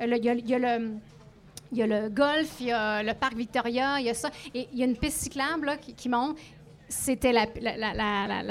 Euh, 0.00 0.06
le- 0.06 0.16
il 0.18 0.24
y 0.24 0.28
a- 0.28 0.34
il 0.34 0.48
y 0.48 0.54
a 0.54 0.78
le... 0.78 0.90
Il 1.74 1.78
y 1.78 1.82
a 1.82 1.86
le 1.86 2.10
golf, 2.10 2.56
il 2.60 2.66
y 2.66 2.70
a 2.70 3.02
le 3.02 3.14
parc 3.14 3.32
Victoria, 3.34 3.98
il 3.98 4.04
y 4.04 4.10
a 4.10 4.12
ça. 4.14 4.28
Et 4.54 4.68
il 4.74 4.78
y 4.78 4.82
a 4.82 4.84
une 4.84 4.94
piste 4.94 5.20
cyclable 5.22 5.64
là, 5.64 5.78
qui, 5.78 5.94
qui 5.94 6.10
monte. 6.10 6.36
C'était 6.86 7.32
la, 7.32 7.46
la, 7.58 7.94
la, 7.94 8.42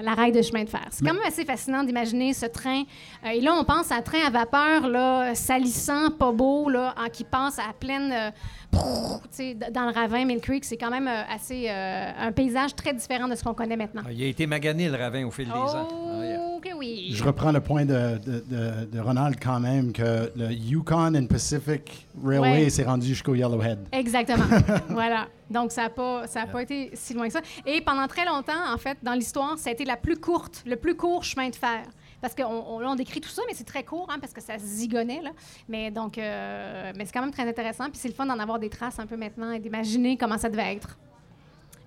la, 0.00 0.14
rail 0.14 0.32
de 0.32 0.40
chemin 0.40 0.64
de 0.64 0.70
fer. 0.70 0.86
C'est 0.90 1.04
quand 1.04 1.12
même 1.12 1.22
assez 1.26 1.44
fascinant 1.44 1.84
d'imaginer 1.84 2.32
ce 2.32 2.46
train. 2.46 2.84
Euh, 3.26 3.28
et 3.34 3.42
là, 3.42 3.52
on 3.54 3.64
pense 3.64 3.92
à 3.92 3.96
un 3.96 4.00
train 4.00 4.20
à 4.26 4.30
vapeur, 4.30 4.88
là, 4.88 5.34
salissant, 5.34 6.10
pas 6.10 6.32
beau, 6.32 6.70
là, 6.70 6.94
en- 6.96 7.10
qui 7.10 7.24
passe 7.24 7.58
à 7.58 7.70
pleine. 7.78 8.10
euh, 8.12 8.30
dans 8.72 9.86
le 9.86 9.92
ravin, 9.94 10.24
Mill 10.24 10.40
Creek. 10.40 10.64
C'est 10.64 10.76
quand 10.76 10.90
même 10.90 11.08
euh, 11.08 11.22
assez. 11.34 11.66
euh, 11.68 12.10
un 12.18 12.32
paysage 12.32 12.74
très 12.74 12.92
différent 12.92 13.28
de 13.28 13.34
ce 13.34 13.42
qu'on 13.44 13.54
connaît 13.54 13.76
maintenant. 13.76 14.02
Ah, 14.06 14.12
Il 14.12 14.22
a 14.22 14.26
été 14.26 14.46
magané, 14.46 14.88
le 14.88 14.96
ravin, 14.96 15.24
au 15.26 15.30
fil 15.30 15.46
des 15.46 15.52
ans. 15.52 15.88
Ah, 15.90 16.24
yeah. 16.24 16.38
Oh, 16.40 16.60
que 16.60 16.74
oui. 16.76 17.10
Je 17.12 17.24
reprends 17.24 17.52
le 17.52 17.60
point 17.60 17.84
de, 17.84 18.18
de- 18.18 18.44
de- 18.46 18.84
de 18.86 19.00
Ronald 19.00 19.36
quand 19.42 19.60
même, 19.60 19.92
que 19.92 20.30
le 20.36 20.52
Yukon 20.52 21.14
and 21.14 21.26
Pacific 21.26 22.06
Railway 22.22 22.64
Ouais. 22.64 22.70
s'est 22.70 22.84
rendu 22.84 23.06
jusqu'au 23.08 23.34
Yellowhead. 23.34 23.78
Exactement. 23.92 24.44
voilà. 24.90 25.26
Donc, 25.50 25.72
ça 25.72 25.82
n'a 25.84 25.90
pas, 25.90 26.26
ça 26.26 26.42
a 26.42 26.46
pas 26.46 26.62
été 26.62 26.90
si 26.94 27.12
loin 27.14 27.26
que 27.26 27.32
ça. 27.32 27.40
Et 27.66 27.80
pendant 27.80 28.06
très 28.06 28.24
longtemps, 28.24 28.72
en 28.72 28.78
fait, 28.78 28.98
dans 29.02 29.14
l'histoire, 29.14 29.58
ça 29.58 29.70
a 29.70 29.72
été 29.72 29.84
la 29.84 29.96
plus 29.96 30.16
courte, 30.16 30.62
le 30.66 30.76
plus 30.76 30.96
court 30.96 31.24
chemin 31.24 31.48
de 31.48 31.56
fer. 31.56 31.80
Parce 32.20 32.34
qu'on 32.34 32.44
on, 32.44 32.84
on 32.84 32.94
décrit 32.94 33.20
tout 33.20 33.28
ça, 33.28 33.42
mais 33.46 33.54
c'est 33.54 33.64
très 33.64 33.84
court, 33.84 34.08
hein, 34.10 34.18
parce 34.20 34.32
que 34.32 34.40
ça 34.40 34.58
zigonnait. 34.58 35.22
Là. 35.22 35.30
Mais 35.68 35.90
donc, 35.90 36.18
euh, 36.18 36.92
mais 36.96 37.04
c'est 37.04 37.12
quand 37.12 37.22
même 37.22 37.32
très 37.32 37.48
intéressant. 37.48 37.84
Puis 37.84 37.98
c'est 37.98 38.08
le 38.08 38.14
fun 38.14 38.26
d'en 38.26 38.38
avoir 38.38 38.58
des 38.58 38.68
traces 38.68 38.98
un 38.98 39.06
peu 39.06 39.16
maintenant 39.16 39.52
et 39.52 39.58
d'imaginer 39.58 40.16
comment 40.16 40.38
ça 40.38 40.48
devait 40.48 40.74
être. 40.74 40.98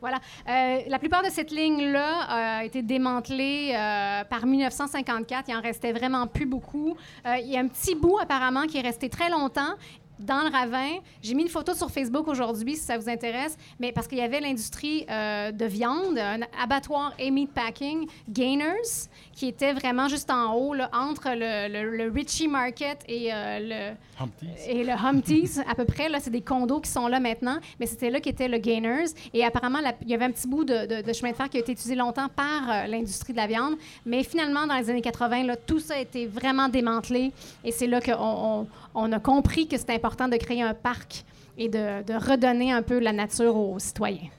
Voilà. 0.01 0.19
Euh, 0.49 0.81
la 0.87 0.99
plupart 0.99 1.23
de 1.23 1.29
cette 1.29 1.49
ligne-là 1.49 2.23
euh, 2.23 2.59
a 2.59 2.65
été 2.65 2.81
démantelée 2.81 3.71
par 4.29 4.45
1954. 4.45 5.47
Il 5.47 5.55
en 5.55 5.61
restait 5.61 5.93
vraiment 5.93 6.27
plus 6.27 6.45
beaucoup. 6.45 6.97
Il 7.25 7.47
y 7.47 7.55
a 7.55 7.61
un 7.61 7.67
petit 7.67 7.95
bout 7.95 8.17
apparemment 8.19 8.63
qui 8.63 8.77
est 8.79 8.81
resté 8.81 9.07
très 9.07 9.29
longtemps 9.29 9.75
dans 10.19 10.41
le 10.43 10.49
ravin. 10.51 10.97
J'ai 11.21 11.33
mis 11.33 11.43
une 11.43 11.49
photo 11.49 11.73
sur 11.73 11.89
Facebook 11.91 12.27
aujourd'hui 12.27 12.75
si 12.75 12.81
ça 12.83 12.97
vous 12.97 13.09
intéresse, 13.09 13.57
mais 13.79 13.91
parce 13.91 14.07
qu'il 14.07 14.17
y 14.17 14.21
avait 14.21 14.39
l'industrie 14.39 15.05
euh, 15.09 15.51
de 15.51 15.65
viande, 15.65 16.17
un 16.17 16.39
abattoir 16.61 17.13
et 17.19 17.31
meat 17.31 17.51
packing, 17.51 18.07
Gainers, 18.29 19.07
qui 19.33 19.47
était 19.47 19.73
vraiment 19.73 20.07
juste 20.07 20.29
en 20.29 20.53
haut, 20.53 20.73
là, 20.73 20.89
entre 20.93 21.29
le, 21.29 21.67
le- 21.71 21.97
le 21.97 22.11
Ritchie 22.11 22.47
Market 22.47 22.99
et 23.07 23.33
euh, 23.33 23.59
le 23.59 24.23
Humpty's. 24.23 24.67
et 24.67 24.83
le 24.83 24.91
Humpty's, 24.91 25.59
à 25.69 25.75
peu 25.75 25.85
près. 25.85 26.09
Là, 26.09 26.19
c'est 26.19 26.29
des 26.29 26.41
condos 26.41 26.81
qui 26.81 26.89
sont 26.91 27.07
là 27.07 27.19
maintenant, 27.19 27.57
mais 27.79 27.85
c'était 27.85 28.09
là 28.09 28.19
qu'était 28.19 28.47
le 28.47 28.57
Gainers. 28.59 29.05
Et 29.33 29.43
apparemment, 29.43 29.79
la- 29.81 29.93
il 30.03 30.09
y 30.09 30.13
avait 30.13 30.25
un 30.25 30.31
petit 30.31 30.47
bout 30.47 30.63
de, 30.63 30.85
de- 30.85 31.01
de 31.01 31.13
chemin 31.13 31.31
de 31.31 31.35
fer 31.35 31.49
qui 31.49 31.57
a 31.57 31.59
été 31.61 31.71
utilisé 31.71 31.95
longtemps 31.95 32.27
par 32.35 32.69
euh, 32.69 32.87
l'industrie 32.87 33.33
de 33.33 33.37
la 33.37 33.47
viande. 33.47 33.75
Mais 34.05 34.23
finalement, 34.23 34.67
dans 34.67 34.75
les 34.77 34.89
années 34.89 35.01
80, 35.01 35.43
là, 35.43 35.55
tout 35.55 35.79
ça 35.79 35.95
a 35.95 35.99
été 35.99 36.27
vraiment 36.27 36.69
démantelé. 36.69 37.31
Et 37.63 37.71
c'est 37.71 37.87
là 37.87 37.99
qu'on 38.01 38.13
on, 38.19 38.67
on 38.95 39.11
a 39.11 39.19
compris 39.19 39.67
que 39.67 39.77
c'était 39.77 39.95
important 39.95 40.27
de 40.27 40.37
créer 40.37 40.61
un 40.61 40.73
parc 40.73 41.23
et 41.57 41.69
de, 41.69 42.03
de 42.03 42.13
redonner 42.13 42.71
un 42.71 42.81
peu 42.81 42.99
la 42.99 43.11
nature 43.13 43.55
aux 43.55 43.79
citoyens. 43.79 44.29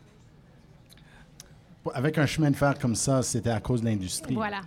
Avec 1.92 2.16
un 2.16 2.26
chemin 2.26 2.50
de 2.50 2.56
fer 2.56 2.78
comme 2.78 2.94
ça, 2.94 3.22
c'était 3.22 3.50
à 3.50 3.60
cause 3.60 3.82
de 3.82 3.86
l'industrie. 3.86 4.34
Voilà. 4.34 4.60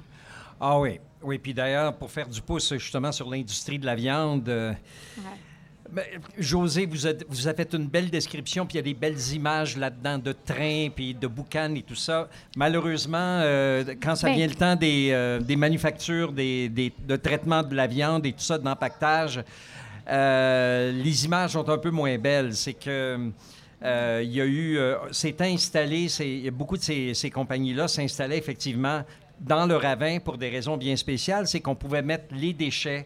Ah 0.60 0.80
oui. 0.80 1.00
Oui, 1.23 1.39
puis 1.39 1.54
d'ailleurs, 1.54 1.93
pour 1.95 2.12
faire 2.12 2.28
du 2.28 2.41
pouce 2.41 2.73
justement 2.78 3.12
sur 3.12 3.28
l'industrie 3.30 3.80
de 3.80 3.88
la 3.88 3.95
viande, 3.95 4.47
euh, 4.50 4.71
Ouais. 5.17 5.23
ben, 5.91 6.04
José, 6.38 6.86
vous, 6.86 7.08
a- 7.08 7.13
vous 7.28 7.47
avez 7.47 7.58
fait 7.58 7.73
une 7.73 7.88
belle 7.88 8.12
description, 8.12 8.67
puis 8.67 8.76
il 8.76 8.78
y 8.78 8.80
a 8.82 8.84
des 8.84 8.93
belles 8.93 9.19
images 9.34 9.78
là-dedans 9.78 10.19
de 10.19 10.32
trains, 10.32 10.89
puis 10.95 11.15
de 11.15 11.26
boucanes 11.26 11.76
et 11.76 11.82
tout 11.82 11.95
ça. 11.95 12.30
Malheureusement, 12.56 13.17
euh, 13.41 13.84
quand 14.00 14.15
ça 14.15 14.28
Ben- 14.28 14.36
vient 14.36 14.47
le 14.47 14.54
temps 14.54 14.76
des, 14.76 15.10
euh, 15.12 15.39
des 15.39 15.56
manufactures, 15.56 16.32
des, 16.32 16.69
des- 16.69 16.93
de 17.00 17.15
traitement 17.15 17.63
de 17.63 17.73
la 17.73 17.88
viande 17.88 18.23
et 18.28 18.32
tout 18.34 18.39
ça, 18.43 18.60
d'empaquetage, 18.60 19.41
euh, 20.10 20.91
les 20.91 21.26
images 21.26 21.52
sont 21.52 21.70
un 21.70 21.78
peu 21.78 21.91
moins 21.91 22.17
belles. 22.17 22.56
C'est 22.56 22.74
que... 22.74 23.32
euh, 23.84 24.22
il 24.24 24.32
y 24.34 24.41
a 24.41 24.46
eu, 24.46 24.78
euh, 24.78 24.96
c'est 25.12 25.39
installé, 25.41 26.08
beaucoup 26.52 26.78
de 26.78 26.82
ces, 26.82 27.13
ces 27.13 27.30
compagnies-là 27.30 27.88
s'installaient 27.88 28.38
effectivement 28.38 29.04
dans 29.39 29.67
le 29.67 29.76
ravin 29.76 30.20
pour 30.20 30.38
des 30.38 30.50
raisons 30.50 30.78
bien 30.78 30.96
spéciales. 30.96 31.48
C'est 31.48 31.60
qu'on 31.60 31.76
pouvait 31.76 32.02
mettre 32.02 32.34
les 32.34 32.54
déchets, 32.54 33.06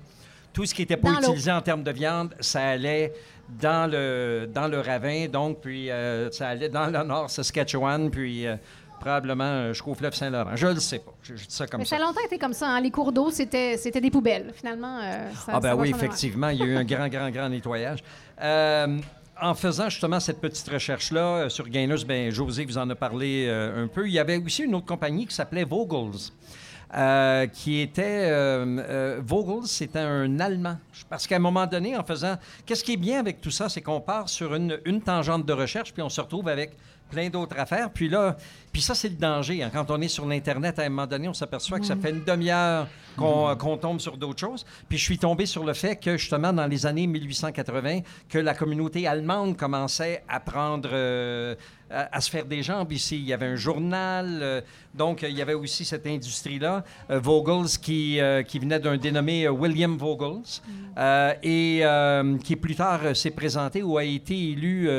tout 0.54 0.66
ce 0.66 0.74
qui 0.74 0.82
n'était 0.82 0.98
pas 0.98 1.12
Dans 1.14 1.20
utilisé 1.20 1.52
en 1.52 1.62
termes 1.62 1.84
de 1.84 1.92
viande, 1.92 2.36
ça 2.40 2.62
allait 2.62 3.12
dans 3.60 3.90
le, 3.92 4.48
dans 4.54 4.70
le 4.70 4.80
ravin, 4.80 5.28
donc, 5.28 5.60
puis 5.60 5.92
euh, 5.92 6.32
ça 6.32 6.50
allait 6.50 6.70
dans 6.70 6.86
le 6.86 7.04
nord 7.04 7.30
Saskatchewan, 7.30 8.10
puis 8.10 8.48
euh, 8.48 8.56
probablement 9.02 9.44
euh, 9.44 9.74
jusqu'au 9.74 9.94
fleuve 9.94 10.16
Saint-Laurent. 10.16 10.56
Je 10.56 10.68
ne 10.68 10.74
le 10.76 10.80
sais 10.80 11.00
pas. 11.00 11.12
Je, 11.24 11.36
je 11.36 11.46
dis 11.48 11.54
ça 11.54 11.68
comme 11.68 11.80
Mais 11.80 11.86
ça. 11.86 11.98
ça 11.98 12.04
a 12.04 12.06
longtemps 12.06 12.22
été 12.26 12.38
comme 12.38 12.54
ça. 12.54 12.70
hein. 12.70 12.80
Les 12.80 12.92
cours 12.92 13.12
d'eau, 13.12 13.30
c'était 13.32 13.76
c'était 13.78 14.00
des 14.00 14.10
poubelles. 14.12 14.54
Finalement, 14.56 15.00
euh, 15.02 15.30
ça, 15.46 15.54
Ah 15.56 15.60
ben 15.60 15.70
ça 15.70 15.76
oui, 15.76 15.90
effectivement, 15.90 16.48
il 16.50 16.60
y 16.60 16.64
a 16.64 16.66
eu 16.66 16.76
un 16.78 16.86
grand, 16.86 17.10
grand, 17.10 17.30
grand 17.30 17.50
nettoyage. 17.50 18.00
Euh, 18.42 19.00
en 19.42 19.54
faisant 19.56 19.90
justement 19.90 20.20
cette 20.20 20.40
petite 20.40 20.70
recherche-là 20.70 21.50
sur 21.50 21.68
Gainers, 21.68 22.06
ben 22.08 22.32
José 22.32 22.64
vous 22.64 22.78
en 22.78 22.90
a 22.90 22.96
parlé 22.96 23.50
un 23.50 23.88
peu. 23.88 24.08
Il 24.08 24.14
y 24.14 24.20
avait 24.20 24.38
aussi 24.38 24.64
une 24.64 24.76
autre 24.76 24.86
compagnie 24.86 25.26
qui 25.26 25.34
s'appelait 25.36 25.64
Vogels. 25.66 26.32
euh, 26.94 27.48
qui 27.48 27.80
était 27.80 28.28
euh, 28.30 28.66
euh, 28.80 29.22
Vogels, 29.24 29.66
c'était 29.68 30.00
un 30.00 30.40
Allemand. 30.40 30.78
Parce 31.10 31.26
qu'à 31.26 31.38
un 31.38 31.40
moment 31.40 31.66
donné, 31.66 31.96
en 31.98 32.04
faisant, 32.04 32.36
qu'est-ce 32.66 32.84
qui 32.84 32.94
est 32.94 32.98
bien 32.98 33.20
avec 33.20 33.40
tout 33.42 33.50
ça, 33.52 33.70
c'est 33.70 33.82
qu'on 33.82 34.02
part 34.02 34.28
sur 34.30 34.54
une, 34.56 34.78
une 34.86 35.02
tangente 35.02 35.46
de 35.46 35.54
recherche, 35.54 35.94
puis 35.94 36.02
on 36.04 36.10
se 36.10 36.20
retrouve 36.22 36.48
avec 36.50 36.72
plein 37.12 37.30
d'autres 37.30 37.60
affaires. 37.60 37.92
Puis 37.92 38.10
là, 38.10 38.36
puis 38.74 38.82
ça, 38.82 38.96
c'est 38.96 39.10
le 39.10 39.16
danger. 39.16 39.62
hein. 39.62 39.70
Quand 39.72 39.92
on 39.92 40.02
est 40.02 40.08
sur 40.08 40.26
l'Internet, 40.26 40.80
à 40.80 40.84
un 40.84 40.90
moment 40.90 41.06
donné, 41.06 41.28
on 41.28 41.34
s'aperçoit 41.34 41.80
que 41.80 41.86
ça 41.86 41.96
fait 41.96 42.10
une 42.10 42.24
demi-heure 42.24 42.88
qu'on 43.18 43.56
qu'on 43.58 43.78
tombe 43.78 44.00
sur 44.00 44.18
d'autres 44.18 44.40
choses. 44.40 44.66
Puis 44.90 44.98
je 44.98 45.04
suis 45.04 45.18
tombé 45.20 45.46
sur 45.46 45.64
le 45.66 45.74
fait 45.74 45.98
que, 45.98 46.18
justement, 46.18 46.54
dans 46.54 46.66
les 46.68 46.86
années 46.86 47.06
1880, 47.08 48.00
que 48.30 48.40
la 48.40 48.56
communauté 48.56 49.06
allemande 49.06 49.58
commençait 49.58 50.24
à 50.28 50.40
prendre... 50.40 50.90
euh, 50.92 51.54
à, 51.94 52.16
à 52.16 52.22
se 52.22 52.30
faire 52.30 52.46
des 52.46 52.64
jambes 52.64 52.90
ici. 52.94 53.18
Il 53.18 53.26
y 53.28 53.34
avait 53.34 53.48
un 53.48 53.58
journal, 53.58 54.40
euh, 54.42 54.62
donc 54.96 55.24
il 55.24 55.36
y 55.38 55.42
avait 55.42 55.56
aussi 55.56 55.84
cette 55.84 56.08
industrie-là. 56.08 56.86
Euh, 57.10 57.20
Vogels, 57.20 57.78
qui, 57.82 58.18
qui 58.48 58.60
venait 58.60 58.80
d'un 58.80 58.96
dénommé 58.96 59.50
William 59.50 59.98
Vogels, 59.98 60.62
euh, 60.98 61.34
et 61.44 61.84
qui 62.46 62.56
plus 62.56 62.76
tard 62.76 63.14
s'est 63.14 63.32
présenté 63.32 63.84
ou 63.84 63.98
a 63.98 64.06
été 64.06 64.52
élu 64.52 64.90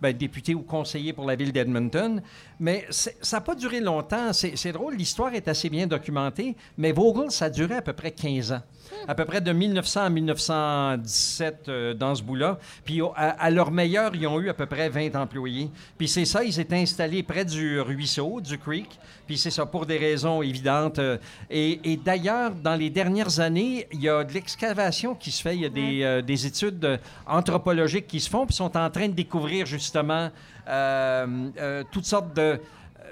ben, 0.00 0.16
député 0.16 0.54
ou 0.54 0.62
conseiller 0.62 1.12
pour 1.12 1.24
la 1.24 1.36
ville 1.36 1.52
d'Edmonton. 1.52 2.22
Mais 2.60 2.86
ça 2.90 3.10
n'a 3.32 3.40
pas 3.40 3.54
duré 3.54 3.80
longtemps. 3.80 4.32
C'est 4.32 4.72
drôle, 4.72 4.96
l'histoire 4.96 5.34
est 5.34 5.48
assez 5.48 5.70
bien 5.70 5.86
documentée, 5.86 6.56
mais 6.78 6.92
Vogels, 6.92 7.30
ça 7.30 7.46
a 7.46 7.50
duré 7.50 7.76
à 7.76 7.82
peu 7.82 7.92
près 7.92 8.10
15 8.10 8.52
ans. 8.52 8.62
À 9.08 9.14
peu 9.14 9.24
près 9.24 9.40
de 9.40 9.52
1900 9.52 10.00
à 10.02 10.10
1917 10.10 11.68
euh, 11.68 11.94
dans 11.94 12.14
ce 12.14 12.22
bout-là. 12.22 12.58
Puis 12.84 13.00
à, 13.14 13.30
à 13.30 13.50
leur 13.50 13.70
meilleur, 13.70 14.14
ils 14.14 14.26
ont 14.26 14.40
eu 14.40 14.48
à 14.48 14.54
peu 14.54 14.66
près 14.66 14.88
20 14.88 15.14
employés. 15.16 15.70
Puis 15.98 16.08
c'est 16.08 16.24
ça, 16.24 16.42
ils 16.44 16.58
étaient 16.58 16.76
installés 16.76 17.22
près 17.22 17.44
du 17.44 17.80
ruisseau, 17.80 18.40
du 18.40 18.58
creek. 18.58 18.98
Puis 19.26 19.38
c'est 19.38 19.50
ça 19.50 19.64
pour 19.66 19.86
des 19.86 19.96
raisons 19.98 20.42
évidentes. 20.42 20.98
euh, 20.98 21.16
et 21.50 21.80
et 21.84 21.96
d'ailleurs, 21.96 22.52
dans 22.52 22.74
les 22.76 22.90
dernières 22.90 23.40
années, 23.40 23.86
il 23.92 24.00
y 24.02 24.08
a 24.08 24.22
de 24.24 24.32
l'excavation 24.32 25.14
qui 25.14 25.30
se 25.30 25.42
fait. 25.42 25.54
Il 25.54 25.62
y 25.62 25.66
a 25.66 25.68
des, 25.70 26.02
euh, 26.02 26.22
des 26.22 26.46
études 26.46 26.98
anthropologiques 27.26 28.06
qui 28.06 28.20
se 28.20 28.28
font, 28.28 28.46
puis 28.46 28.54
sont 28.54 28.76
en 28.76 28.90
train 28.90 29.08
de 29.08 29.14
découvrir 29.14 29.66
justement 29.66 30.30
euh, 30.68 31.82
toutes 31.90 32.06
sortes 32.06 32.34
de... 32.34 32.60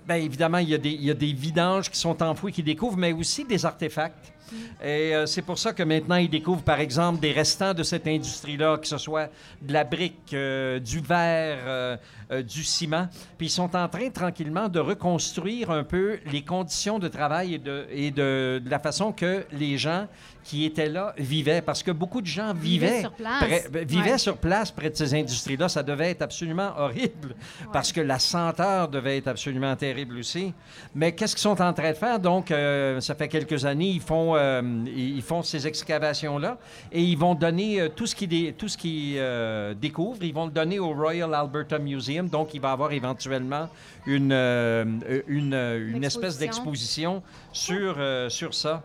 Bien 0.07 0.17
évidemment, 0.17 0.59
il 0.59 0.69
y, 0.69 0.75
a 0.75 0.79
des, 0.79 0.91
il 0.91 1.05
y 1.05 1.11
a 1.11 1.15
des 1.15 1.33
vidanges 1.33 1.89
qui 1.89 1.97
sont 1.99 2.21
enfouis, 2.23 2.51
qui 2.53 2.63
découvrent, 2.63 2.97
mais 2.97 3.13
aussi 3.13 3.45
des 3.45 3.65
artefacts. 3.65 4.32
Et 4.83 5.15
euh, 5.15 5.27
c'est 5.27 5.43
pour 5.43 5.59
ça 5.59 5.73
que 5.73 5.83
maintenant, 5.83 6.17
ils 6.17 6.29
découvrent, 6.31 6.63
par 6.63 6.81
exemple, 6.81 7.21
des 7.21 7.33
restants 7.33 7.75
de 7.75 7.83
cette 7.83 8.07
industrie-là, 8.07 8.77
que 8.79 8.87
ce 8.87 8.99
soit 8.99 9.29
de 9.63 9.73
la 9.73 9.85
brique, 9.85 10.33
euh, 10.35 10.79
du 10.79 11.01
verre, 11.01 11.59
euh, 11.67 11.97
du 12.43 12.65
ciment. 12.65 13.09
Puis 13.39 13.49
ils 13.49 13.51
sont 13.51 13.75
en 13.77 13.89
train, 13.89 14.09
tranquillement, 14.11 14.69
de 14.69 14.81
reconstruire 14.81 15.71
un 15.71 15.85
peu 15.85 16.19
les 16.31 16.43
conditions 16.43 16.99
de 16.99 17.09
travail 17.09 17.55
et 17.55 17.59
de, 17.59 17.87
et 17.91 18.11
de, 18.11 18.61
de 18.65 18.71
la 18.71 18.79
façon 18.79 19.13
que 19.13 19.45
les 19.53 19.77
gens 19.79 20.07
qui 20.45 20.65
étaient 20.65 20.89
là 20.89 21.15
vivaient. 21.19 21.61
Parce 21.63 21.83
que 21.83 21.91
beaucoup 21.93 22.21
de 22.21 22.27
gens 22.27 22.53
Vivaient 22.55 22.87
vivaient, 22.89 23.01
sur 23.03 23.13
place. 23.13 23.45
près- 23.45 23.85
vivaient 23.85 24.13
Ouais. 24.13 24.19
sur 24.19 24.37
place 24.39 24.71
près 24.71 24.91
de 24.91 24.97
ces 24.97 25.15
industries-là. 25.15 25.69
Ça 25.69 25.83
devait 25.83 26.11
être 26.11 26.23
absolument 26.23 26.73
horrible 26.79 27.35
parce 27.73 27.93
que 27.93 28.01
la 28.01 28.19
senteur 28.19 28.89
devait 28.89 29.19
être 29.19 29.29
absolument 29.29 29.77
terrible 29.77 30.17
aussi. 30.19 30.53
Mais 30.95 31.13
qu'est-ce 31.13 31.35
qu'ils 31.37 31.43
sont 31.43 31.61
en 31.63 31.73
train 31.73 31.91
de 31.91 31.97
faire? 31.97 32.19
Donc, 32.19 32.53
ça 33.01 33.15
fait 33.15 33.29
quelques 33.29 33.65
années, 33.65 33.91
ils 33.91 34.01
font, 34.01 34.32
euh, 34.35 34.63
ils 34.87 35.23
font 35.23 35.43
ces 35.43 35.67
excavations-là 35.67 36.59
et 36.91 37.03
ils 37.03 37.17
vont 37.19 37.35
donner 37.35 37.81
euh, 37.81 37.89
tout 37.89 38.07
ce 38.07 38.15
qu'ils 38.15 38.55
tout 38.55 38.69
ce 38.69 38.79
euh, 38.85 39.75
découvrent, 39.75 40.23
ils 40.23 40.35
vont 40.35 40.47
le 40.47 40.53
donner 40.53 40.79
au 40.79 40.93
Royal 40.93 41.35
Alberta 41.35 41.79
Museum. 41.79 42.29
Donc, 42.29 42.55
il 42.55 42.61
va 42.61 42.71
y 42.71 42.73
avoir 42.73 42.93
éventuellement 42.93 43.69
une, 44.07 44.33
une, 45.29 45.55
une 45.55 46.05
espèce 46.05 46.41
Exposition. 46.41 46.41
d'exposition 46.41 47.23
sur, 47.53 47.97
sur 48.31 48.55
ça. 48.55 48.83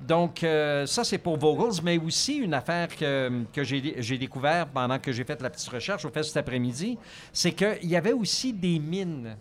Donc, 0.00 0.42
euh, 0.44 0.86
ça, 0.86 1.02
c'est 1.04 1.18
pour 1.18 1.38
Vogels, 1.38 1.82
mais 1.82 1.98
aussi 1.98 2.36
une 2.36 2.52
affaire 2.52 2.88
que, 2.94 3.30
que 3.52 3.64
j'ai 3.64 4.18
découvert 4.18 4.66
pendant 4.66 4.98
que 4.98 5.12
j'ai 5.12 5.24
fait 5.24 5.40
la 5.40 5.50
petite 5.50 5.68
recherche 5.68 6.04
au 6.04 6.10
fait 6.10 6.22
cet 6.22 6.36
après-midi, 6.36 6.98
c'est 7.32 7.52
qu'il 7.52 7.88
y 7.88 7.96
avait 7.96 8.12
aussi 8.12 8.52
des 8.52 8.78
mines. 8.78 9.36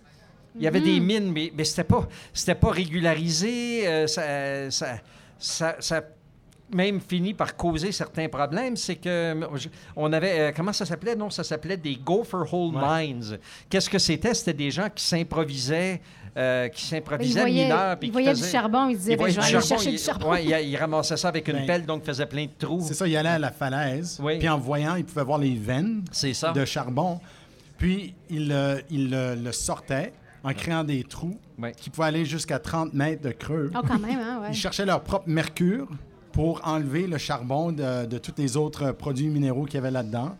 Il 0.55 0.61
y 0.61 0.67
avait 0.67 0.81
des 0.81 0.99
mines, 0.99 1.31
mais, 1.31 1.51
mais 1.55 1.63
c'était 1.63 1.83
pas, 1.83 2.71
régularisé. 2.71 3.87
euh, 3.87 4.07
ça, 4.07 4.69
ça, 4.69 4.99
ça, 5.43 5.75
ça 5.79 6.01
même 6.73 6.99
fini 7.01 7.33
par 7.35 7.55
causer 7.55 7.91
certains 7.91 8.27
problèmes. 8.29 8.75
C'est 8.77 8.95
que 8.95 9.09
euh, 9.09 9.47
je- 9.57 9.67
on 9.95 10.11
avait, 10.11 10.39
euh, 10.39 10.51
comment 10.55 10.73
ça 10.73 10.85
s'appelait? 10.85 11.15
Non, 11.15 11.29
ça 11.29 11.43
s'appelait 11.43 11.77
des 11.77 11.95
gopher 11.95 12.37
hole 12.51 12.75
Ouais. 12.75 13.07
mines. 13.07 13.37
Qu'est-ce 13.69 13.89
que 13.89 13.99
c'était? 13.99 14.33
C'était 14.33 14.53
des 14.53 14.71
gens 14.71 14.87
qui 14.89 15.03
s'improvisaient, 15.03 16.01
euh, 16.35 16.69
qui 16.69 16.83
Ils 16.85 16.87
s'improvisaient 16.87 17.41
voyaient, 17.41 17.63
mineurs, 17.65 17.99
puis 17.99 18.07
ils 18.07 18.11
qui 18.11 18.13
voyaient 18.13 18.33
du 18.33 18.39
faisaient- 18.39 18.51
charbon, 18.53 18.87
ils 18.89 18.97
disaient 18.97 19.13
il 19.13 19.19
je 19.19 19.23
vais 19.25 19.31
du 19.33 19.39
aller 19.39 19.51
charbon, 19.51 19.67
chercher 19.67 19.89
il- 19.89 19.97
du 19.97 20.03
charbon. 20.03 20.31
ouais, 20.31 20.45
il, 20.45 20.69
il 20.69 20.77
ramassait 20.77 21.17
ça 21.17 21.27
avec 21.27 21.47
une 21.47 21.57
Ben, 21.57 21.67
pelle, 21.67 21.85
donc 21.85 22.03
faisait 22.05 22.25
plein 22.25 22.45
de 22.45 22.51
trous. 22.57 22.81
C'est 22.87 22.95
ça, 22.95 23.07
il 23.07 23.15
allait 23.17 23.29
à 23.29 23.39
la 23.39 23.51
falaise, 23.51 24.19
Oui. 24.23 24.39
puis 24.39 24.49
en 24.49 24.57
voyant, 24.57 24.95
il 24.95 25.03
pouvait 25.05 25.25
voir 25.25 25.37
les 25.37 25.53
veines 25.53 26.03
C'est 26.11 26.33
ça. 26.33 26.53
de 26.53 26.65
charbon, 26.65 27.19
puis 27.77 28.15
il, 28.31 28.51
euh, 28.51 28.79
il 28.89 29.13
euh, 29.13 29.35
le 29.35 29.51
sortait 29.51 30.11
en 30.43 30.53
créant 30.53 30.83
des 30.83 31.03
trous 31.03 31.39
Ouais. 31.57 31.71
qui 31.77 31.89
pouvaient 31.89 32.07
aller 32.07 32.25
jusqu'à 32.25 32.59
30 32.59 32.93
mètres 32.93 33.21
de 33.21 33.31
creux. 33.31 33.71
Oh, 33.75 33.79
quand 33.87 33.99
même, 33.99 34.19
hein, 34.19 34.39
ouais. 34.41 34.47
Ils 34.49 34.55
cherchaient 34.55 34.85
leur 34.85 35.01
propre 35.01 35.29
mercure 35.29 35.87
pour 36.31 36.61
enlever 36.67 37.07
le 37.07 37.17
charbon 37.17 37.71
de, 37.71 38.05
de 38.05 38.17
tous 38.17 38.33
les 38.37 38.57
autres 38.57 38.91
produits 38.91 39.27
minéraux 39.29 39.65
qu'il 39.65 39.75
y 39.75 39.77
avait 39.77 39.91
là-dedans. 39.91 40.35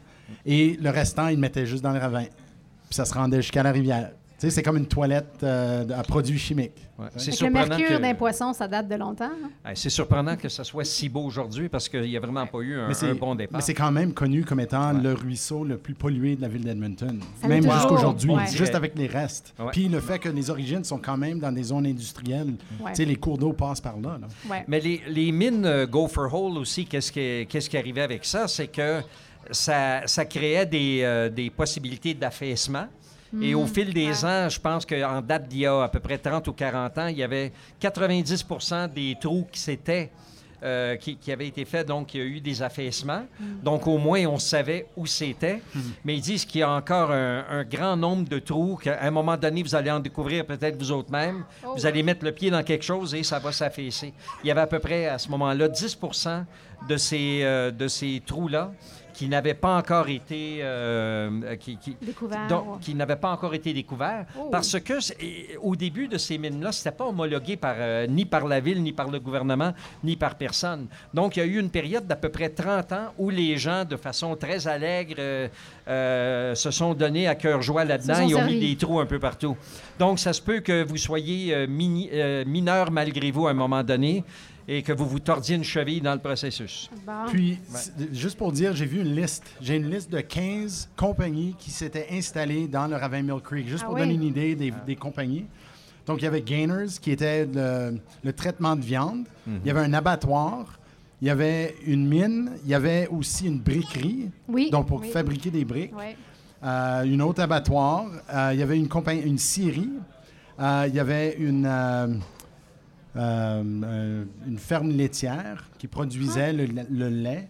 Et 0.45 0.77
le 0.81 0.89
restant, 0.89 1.27
ils 1.27 1.35
le 1.35 1.41
mettaient 1.41 1.65
juste 1.65 1.83
dans 1.83 1.91
le 1.93 1.99
ravin. 1.99 2.23
Puis 2.23 2.95
ça 2.95 3.05
se 3.05 3.13
rendait 3.13 3.41
jusqu'à 3.41 3.63
la 3.63 3.71
rivière. 3.71 4.11
C'est 4.37 4.61
comme 4.61 4.75
une 4.75 4.87
toilette 4.87 5.37
euh, 5.43 5.85
à 5.97 6.03
produits 6.03 6.37
chimiques. 6.37 6.73
Ouais. 6.99 7.05
C'est 7.15 7.27
que 7.27 7.31
le 7.31 7.35
surprenant 7.37 7.67
mercure 7.77 7.97
que- 7.97 8.01
d'un 8.01 8.13
poisson, 8.13 8.51
ça 8.51 8.67
date 8.67 8.89
de 8.89 8.95
longtemps. 8.95 9.31
hein? 9.65 9.71
C'est 9.73 9.89
surprenant 9.89 10.35
que 10.35 10.49
ça 10.49 10.65
soit 10.65 10.83
si 10.83 11.07
beau 11.07 11.21
aujourd'hui 11.23 11.69
parce 11.69 11.87
qu'il 11.87 12.01
n'y 12.01 12.17
a 12.17 12.19
vraiment 12.19 12.45
pas 12.45 12.59
eu 12.59 12.77
un, 12.77 12.89
Mais 12.89 12.93
c'est 12.93 13.09
un 13.09 13.15
bon 13.15 13.35
départ. 13.35 13.57
mais 13.57 13.61
c'est 13.65 13.73
quand 13.73 13.91
même 13.91 14.13
connu 14.13 14.43
comme 14.43 14.59
étant 14.59 14.93
Ouais. 14.93 15.01
le 15.01 15.13
ruisseau 15.13 15.63
le 15.63 15.77
plus 15.77 15.93
pollué 15.93 16.35
de 16.35 16.41
la 16.41 16.49
ville 16.49 16.63
d'Edmonton. 16.65 17.19
Même 17.43 17.49
l'est 17.51 17.61
jusqu'à 17.61 17.81
toujours, 17.83 17.93
aujourd'hui, 17.99 18.31
ouais. 18.31 18.47
juste 18.47 18.75
avec 18.75 18.97
les 18.97 19.07
restes. 19.07 19.53
Ouais. 19.57 19.67
Puis 19.71 19.87
le 19.87 20.01
fait 20.01 20.19
que 20.19 20.27
les 20.29 20.49
origines 20.49 20.83
sont 20.83 20.97
quand 20.99 21.15
même 21.17 21.39
dans 21.39 21.51
des 21.53 21.63
zones 21.63 21.85
industrielles. 21.85 22.53
Ouais. 22.81 22.91
Tu 22.91 22.97
sais, 22.97 23.05
les 23.05 23.15
cours 23.15 23.37
d'eau 23.37 23.53
passent 23.53 23.81
par 23.81 23.95
là. 23.97 24.17
là. 24.19 24.27
Ouais. 24.51 24.65
Mais 24.67 24.81
les, 24.81 25.01
les 25.07 25.31
mines 25.31 25.65
euh, 25.65 25.87
Gopher 25.87 26.27
Hole 26.33 26.57
aussi, 26.57 26.85
qu'est-ce 26.85 27.11
qui, 27.13 27.47
qu'est-ce 27.47 27.69
qui 27.69 27.77
arrivait 27.77 28.01
avec 28.01 28.25
ça? 28.25 28.47
C'est 28.49 28.67
que 28.67 29.01
ça, 29.51 30.01
ça 30.05 30.25
créait 30.25 30.65
des, 30.65 30.99
euh, 31.03 31.29
des 31.29 31.49
possibilités 31.49 32.13
d'affaissement. 32.13 32.87
Et 33.41 33.55
au 33.55 33.65
fil 33.65 33.93
des 33.93 34.23
ouais. 34.23 34.25
ans, 34.25 34.49
je 34.49 34.59
pense 34.59 34.85
qu'en 34.85 35.21
date 35.21 35.47
d'il 35.47 35.61
y 35.61 35.65
a 35.65 35.83
à 35.83 35.89
peu 35.89 35.99
près 35.99 36.17
30 36.17 36.47
ou 36.47 36.53
40 36.53 36.97
ans, 36.97 37.07
il 37.07 37.17
y 37.17 37.23
avait 37.23 37.51
90% 37.81 38.93
des 38.93 39.17
trous 39.19 39.47
qui 39.51 39.59
s'étaient 39.59 40.11
euh, 40.63 40.95
qui, 40.95 41.17
qui 41.17 41.29
avaient 41.29 41.47
été 41.47 41.65
faits, 41.65 41.85
donc 41.89 42.13
il 42.13 42.21
y 42.21 42.23
a 42.23 42.25
eu 42.25 42.39
des 42.39 42.61
affaissements. 42.61 43.25
Donc 43.61 43.85
au 43.85 43.97
moins, 43.97 44.25
on 44.27 44.37
savait 44.37 44.87
où 44.95 45.05
c'était. 45.05 45.61
Mais 46.05 46.15
ils 46.15 46.21
disent 46.21 46.45
qu'il 46.45 46.61
y 46.61 46.63
a 46.63 46.69
encore 46.69 47.11
un, 47.11 47.43
un 47.49 47.63
grand 47.65 47.97
nombre 47.97 48.29
de 48.29 48.39
trous 48.39 48.77
qu'à 48.81 49.01
un 49.01 49.11
moment 49.11 49.35
donné, 49.35 49.61
vous 49.61 49.75
allez 49.75 49.91
en 49.91 49.99
découvrir 49.99 50.45
peut-être 50.45 50.77
vous 50.77 50.93
autres 50.93 51.11
même. 51.11 51.43
Oh, 51.65 51.73
vous 51.75 51.81
ouais. 51.81 51.85
allez 51.85 52.01
mettre 52.01 52.23
le 52.23 52.31
pied 52.31 52.49
dans 52.49 52.63
quelque 52.63 52.85
chose 52.85 53.13
et 53.13 53.23
ça 53.23 53.39
va 53.39 53.51
s'affaisser. 53.51 54.13
Il 54.41 54.47
y 54.47 54.51
avait 54.51 54.61
à 54.61 54.67
peu 54.67 54.79
près 54.79 55.07
à 55.07 55.17
ce 55.17 55.27
moment-là 55.31 55.67
10 55.67 55.97
de 56.87 56.95
ces, 56.95 57.41
euh, 57.43 57.69
de 57.69 57.89
ces 57.89 58.21
trous-là 58.25 58.71
qui 59.13 59.27
n'avaient 59.27 59.53
pas 59.53 59.77
encore 59.77 60.09
été 60.09 60.57
euh, 60.61 61.55
qui, 61.57 61.77
qui- 61.77 61.95
Découvert, 62.01 62.47
donc, 62.47 62.79
qui 62.81 62.95
n'avaient 62.95 63.15
pas 63.15 63.31
encore 63.31 63.53
été 63.53 63.73
découverts 63.73 64.25
Oh. 64.39 64.49
parce 64.51 64.79
que 64.79 64.93
et- 65.21 65.57
au 65.61 65.75
début 65.75 66.07
de 66.07 66.17
ces 66.17 66.37
mines-là, 66.37 66.71
c'était 66.71 66.95
pas 66.95 67.05
homologué 67.05 67.55
par 67.55 67.75
euh, 67.77 68.07
ni 68.07 68.25
par 68.25 68.47
la 68.47 68.59
ville, 68.59 68.81
ni 68.81 68.91
par 68.91 69.09
le 69.09 69.19
gouvernement, 69.19 69.73
ni 70.03 70.15
par 70.15 70.35
personne. 70.35 70.87
Donc, 71.13 71.35
il 71.37 71.39
y 71.39 71.43
a 71.43 71.45
eu 71.45 71.59
une 71.59 71.69
période 71.69 72.07
d'à 72.07 72.15
peu 72.15 72.29
près 72.29 72.49
30 72.49 72.91
ans 72.91 73.13
où 73.17 73.29
les 73.29 73.57
gens, 73.57 73.85
de 73.85 73.95
façon 73.97 74.35
très 74.35 74.67
allègre, 74.67 75.15
euh, 75.19 75.47
euh, 75.87 76.55
se 76.55 76.71
sont 76.71 76.93
donnés 76.93 77.27
à 77.27 77.35
cœur 77.35 77.61
joie 77.61 77.85
là-dedans. 77.85 78.19
Ils 78.27 78.35
ont 78.35 78.45
mis 78.45 78.59
des 78.59 78.75
trous 78.75 78.99
un 78.99 79.05
peu 79.05 79.19
partout. 79.19 79.55
Donc, 79.99 80.19
ça 80.19 80.33
se 80.33 80.41
peut 80.41 80.59
que 80.59 80.83
vous 80.83 80.97
soyez 80.97 81.67
mini- 81.67 82.09
mineur 82.45 82.89
malgré 82.91 83.31
vous 83.31 83.47
à 83.47 83.51
un 83.51 83.53
moment 83.53 83.83
donné 83.83 84.23
et 84.67 84.81
que 84.81 84.93
vous 84.93 85.05
vous 85.07 85.19
tordiez 85.19 85.55
une 85.55 85.63
cheville 85.63 86.01
dans 86.01 86.13
le 86.13 86.19
processus. 86.19 86.89
Bon. 87.05 87.11
Puis, 87.27 87.59
juste 88.11 88.37
pour 88.37 88.51
dire, 88.51 88.73
j'ai 88.75 88.85
vu 88.85 89.01
une 89.01 89.15
liste. 89.15 89.43
J'ai 89.61 89.75
une 89.75 89.89
liste 89.89 90.11
de 90.11 90.21
15 90.21 90.89
compagnies 90.95 91.55
qui 91.59 91.71
s'étaient 91.71 92.07
installées 92.11 92.67
dans 92.67 92.87
le 92.87 92.95
ravin 92.95 93.21
Mill 93.21 93.41
Creek, 93.43 93.67
juste 93.67 93.83
Ah 93.83 93.87
pour 93.87 93.95
oui? 93.95 94.01
donner 94.01 94.13
une 94.13 94.23
idée 94.23 94.55
des, 94.55 94.73
des 94.85 94.95
compagnies. 94.95 95.45
Donc, 96.05 96.21
il 96.21 96.25
y 96.25 96.27
avait 96.27 96.41
Gainers, 96.41 96.87
qui 97.01 97.11
était 97.11 97.45
le, 97.45 97.97
le 98.23 98.33
traitement 98.33 98.75
de 98.75 98.81
viande. 98.81 99.25
Il 99.47 99.65
y 99.65 99.69
avait 99.69 99.81
un 99.81 99.93
abattoir. 99.93 100.79
Il 101.21 101.27
y 101.27 101.31
avait 101.31 101.75
une 101.85 102.07
mine. 102.07 102.51
Il 102.65 102.69
y 102.69 102.73
avait 102.73 103.07
aussi 103.07 103.47
une 103.47 103.59
briquerie, 103.59 104.29
oui. 104.49 104.69
donc 104.69 104.87
pour 104.87 104.99
oui. 105.01 105.09
fabriquer 105.09 105.49
des 105.51 105.63
briques. 105.63 105.95
Ouais. 105.97 106.17
Euh, 106.63 107.03
une 107.03 107.21
autre 107.21 107.41
abattoir. 107.41 108.05
Euh, 108.33 108.49
il 108.53 108.59
y 108.59 108.63
avait 108.63 108.77
une 108.77 108.87
compagnie, 108.89 109.21
une 109.21 109.37
scierie. 109.37 109.89
Euh, 110.59 110.85
il 110.87 110.95
y 110.95 110.99
avait 110.99 111.35
une, 111.39 111.65
euh, 113.15 114.23
une 114.47 114.57
ferme 114.57 114.89
laitière 114.89 115.65
qui 115.77 115.87
produisait 115.87 116.53
le, 116.53 116.65
le 116.89 117.09
lait. 117.09 117.47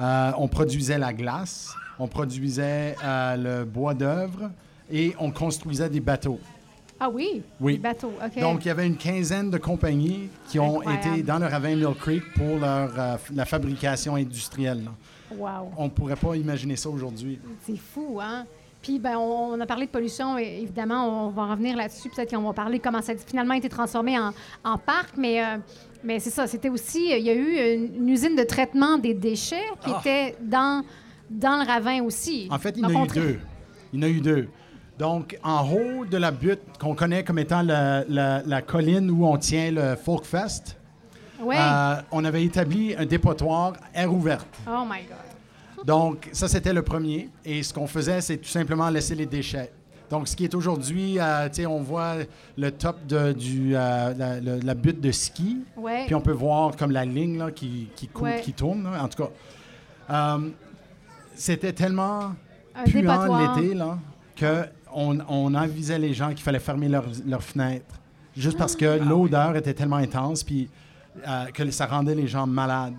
Euh, 0.00 0.32
on 0.38 0.48
produisait 0.48 0.98
la 0.98 1.12
glace. 1.12 1.74
On 1.98 2.08
produisait 2.08 2.96
euh, 3.04 3.36
le 3.60 3.64
bois 3.64 3.94
d'œuvre 3.94 4.50
et 4.90 5.14
on 5.18 5.30
construisait 5.30 5.88
des 5.90 6.00
bateaux. 6.00 6.40
Ah 6.98 7.10
oui? 7.10 7.42
Oui. 7.60 7.72
Les 7.74 7.78
bateaux, 7.78 8.12
OK. 8.24 8.40
Donc, 8.40 8.64
il 8.64 8.68
y 8.68 8.70
avait 8.70 8.86
une 8.86 8.96
quinzaine 8.96 9.50
de 9.50 9.58
compagnies 9.58 10.28
qui 10.48 10.58
ont 10.58 10.78
Incroyable. 10.80 11.06
été 11.08 11.22
dans 11.24 11.38
le 11.38 11.46
ravin 11.46 11.74
Mill 11.74 11.94
Creek 11.98 12.22
pour 12.34 12.58
leur, 12.58 13.18
la 13.34 13.44
fabrication 13.44 14.14
industrielle. 14.14 14.84
là. 14.84 14.90
wow. 15.36 15.72
On 15.76 15.84
ne 15.84 15.90
pourrait 15.90 16.16
pas 16.16 16.36
imaginer 16.36 16.76
ça 16.76 16.88
aujourd'hui. 16.88 17.40
C'est 17.66 17.76
fou, 17.76 18.18
hein? 18.22 18.46
Puis, 18.82 18.98
ben, 18.98 19.16
on, 19.16 19.52
on 19.54 19.60
a 19.60 19.66
parlé 19.66 19.86
de 19.86 19.90
pollution, 19.90 20.36
et 20.38 20.58
évidemment, 20.62 21.26
on 21.26 21.30
va 21.30 21.46
revenir 21.46 21.76
là-dessus. 21.76 22.08
Peut-être 22.10 22.34
qu'on 22.34 22.42
va 22.42 22.52
parler 22.52 22.78
de 22.78 22.82
comment 22.82 23.00
ça 23.00 23.12
a 23.12 23.16
finalement 23.16 23.54
été 23.54 23.68
transformé 23.68 24.18
en, 24.18 24.32
en 24.64 24.76
parc, 24.76 25.16
mais, 25.16 25.40
euh, 25.42 25.58
mais 26.02 26.18
c'est 26.18 26.30
ça. 26.30 26.46
C'était 26.48 26.68
aussi, 26.68 27.10
il 27.16 27.24
y 27.24 27.30
a 27.30 27.34
eu 27.34 27.76
une, 27.76 27.94
une 28.02 28.08
usine 28.08 28.34
de 28.34 28.42
traitement 28.42 28.98
des 28.98 29.14
déchets 29.14 29.62
qui 29.84 29.90
Ah. 29.94 30.00
était 30.00 30.36
dans, 30.42 30.82
dans 31.30 31.62
le 31.62 31.66
ravin 31.66 32.02
aussi. 32.02 32.48
En 32.50 32.58
fait, 32.58 32.74
il 32.76 32.82
y 32.82 32.84
en 32.84 32.88
a 32.88 33.04
eu 33.04 33.06
deux. 33.06 33.38
Il 33.92 34.00
y 34.00 34.02
en 34.02 34.06
a 34.06 34.10
eu 34.10 34.20
deux. 34.20 34.48
Donc, 34.98 35.38
en 35.44 35.64
haut 35.70 36.04
de 36.04 36.16
la 36.16 36.30
butte 36.30 36.60
qu'on 36.80 36.94
connaît 36.94 37.22
comme 37.24 37.38
étant 37.38 37.62
la, 37.62 38.04
la- 38.08 38.42
la 38.44 38.62
colline 38.62 39.10
où 39.10 39.24
on 39.26 39.36
tient 39.36 39.70
le 39.70 39.96
Folk 39.96 40.24
Fest, 40.24 40.76
Ouais. 41.40 41.56
euh, 41.58 41.94
on 42.12 42.24
avait 42.24 42.44
établi 42.44 42.94
un 42.96 43.04
dépotoir 43.06 43.72
air 43.94 44.12
ouverte. 44.12 44.46
Oh 44.68 44.82
my 44.88 45.02
God. 45.08 45.16
Donc, 45.84 46.28
ça, 46.32 46.48
c'était 46.48 46.72
le 46.72 46.82
premier. 46.82 47.28
Et 47.44 47.62
ce 47.62 47.72
qu'on 47.74 47.86
faisait, 47.86 48.20
c'est 48.20 48.36
tout 48.38 48.48
simplement 48.48 48.88
laisser 48.88 49.14
les 49.14 49.26
déchets. 49.26 49.72
Donc, 50.10 50.28
ce 50.28 50.36
qui 50.36 50.44
est 50.44 50.54
aujourd'hui, 50.54 51.18
euh, 51.18 51.48
on 51.66 51.80
voit 51.80 52.16
le 52.58 52.70
top 52.70 53.06
de 53.06 53.32
du, 53.32 53.72
euh, 53.74 54.60
la, 54.62 54.74
butte 54.74 55.00
de 55.00 55.10
ski. 55.10 55.64
Ouais. 55.76 56.04
Puis 56.04 56.14
on 56.14 56.20
peut 56.20 56.32
voir 56.32 56.76
comme 56.76 56.90
la 56.90 57.04
ligne 57.04 57.38
là, 57.38 57.50
qui, 57.50 57.88
qui, 57.96 58.08
coule- 58.08 58.24
Ouais. 58.24 58.40
qui 58.42 58.52
tourne. 58.52 58.84
là. 58.84 59.02
En 59.02 59.08
tout 59.08 59.22
cas, 59.22 59.30
euh, 60.10 60.50
c'était 61.34 61.72
tellement 61.72 62.34
Un 62.74 62.84
puant 62.84 63.38
l'été 63.56 63.74
que 64.36 64.66
on, 64.94 65.54
avisait 65.54 65.98
les 65.98 66.12
gens 66.12 66.28
qu'il 66.28 66.42
fallait 66.42 66.58
fermer 66.58 66.88
leurs 66.88 67.06
leurs 67.26 67.42
fenêtres. 67.42 67.94
Juste 68.36 68.58
parce 68.58 68.76
que 68.76 68.98
Ah. 69.00 69.04
l'odeur 69.04 69.56
était 69.56 69.74
tellement 69.74 69.96
intense 69.96 70.42
puis 70.44 70.68
euh, 71.26 71.46
que 71.46 71.70
ça 71.70 71.86
rendait 71.86 72.14
les 72.14 72.26
gens 72.26 72.46
malades. 72.46 72.94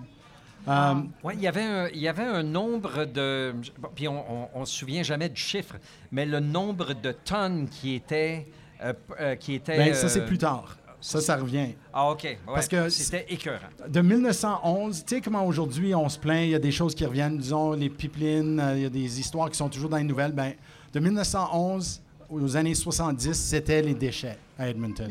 Euh, 0.66 0.94
Oui, 1.22 1.34
il 1.36 1.42
y 1.42 1.46
avait 1.46 1.62
un, 1.62 1.88
il 1.88 1.98
y 2.00 2.08
avait 2.08 2.22
un 2.24 2.42
nombre 2.42 3.04
de... 3.04 3.54
bon, 3.78 3.88
puis 3.94 4.08
on 4.08 4.48
ne 4.60 4.64
se 4.64 4.72
souvient 4.74 5.02
jamais 5.02 5.28
du 5.28 5.40
chiffre, 5.40 5.76
mais 6.10 6.24
le 6.26 6.40
nombre 6.40 6.94
de 6.94 7.12
tonnes 7.12 7.68
qui 7.68 7.94
étaient... 7.94 8.46
euh, 8.82 8.92
euh, 9.20 9.34
qui 9.36 9.54
étaient 9.54 9.76
ben, 9.76 9.94
ça, 9.94 10.08
c'est 10.08 10.20
euh, 10.22 10.26
plus 10.26 10.38
tard. 10.38 10.76
Ça, 11.00 11.20
ça 11.20 11.36
revient. 11.36 11.74
Ah, 11.92 12.10
OK. 12.10 12.22
ouais, 12.24 12.38
Parce 12.46 12.66
que 12.66 12.88
C'était 12.88 13.26
écœurant. 13.28 13.58
De 13.86 14.00
1911, 14.00 15.04
tu 15.04 15.16
sais 15.16 15.20
comment 15.20 15.44
aujourd'hui 15.46 15.94
on 15.94 16.08
se 16.08 16.18
plaint, 16.18 16.44
il 16.44 16.50
y 16.50 16.54
a 16.54 16.58
des 16.58 16.72
choses 16.72 16.94
qui 16.94 17.04
reviennent, 17.04 17.36
disons 17.36 17.72
les 17.72 17.90
pipelines, 17.90 18.58
euh, 18.58 18.76
il 18.76 18.82
y 18.84 18.86
a 18.86 18.90
des 18.90 19.20
histoires 19.20 19.50
qui 19.50 19.56
sont 19.58 19.68
toujours 19.68 19.90
dans 19.90 19.98
les 19.98 20.02
nouvelles. 20.04 20.32
Ben, 20.32 20.54
de 20.94 21.00
1911 21.00 22.00
aux 22.30 22.56
années 22.56 22.74
70, 22.74 23.34
c'était 23.34 23.82
les 23.82 23.92
déchets 23.94 24.38
à 24.58 24.68
Edmonton. 24.68 25.10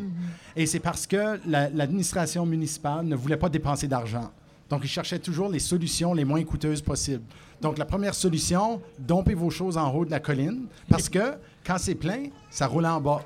Et 0.55 0.65
c'est 0.65 0.79
parce 0.79 1.05
que 1.05 1.39
la- 1.47 1.69
l'administration 1.69 2.43
municipale 2.45 3.05
ne 3.05 3.15
voulait 3.15 3.37
pas 3.37 3.49
dépenser 3.49 3.87
d'argent. 3.87 4.31
Donc, 4.73 4.81
ils 4.85 4.87
cherchaient 4.89 5.19
toujours 5.19 5.49
les 5.49 5.59
solutions 5.59 6.15
les 6.15 6.25
moins 6.25 6.43
coûteuses 6.43 6.81
possibles. 6.81 7.21
Donc, 7.61 7.77
la 7.77 7.85
première 7.85 8.15
solution, 8.15 8.81
dompez 8.97 9.35
vos 9.35 9.51
choses 9.51 9.77
en 9.77 9.93
haut 9.93 10.03
de 10.03 10.09
la 10.09 10.19
colline, 10.19 10.65
parce 10.89 11.09
que 11.09 11.35
quand 11.63 11.77
c'est 11.77 11.93
plein, 11.93 12.23
ça 12.49 12.65
roule 12.65 12.87
en 12.87 12.99
bas. 12.99 13.21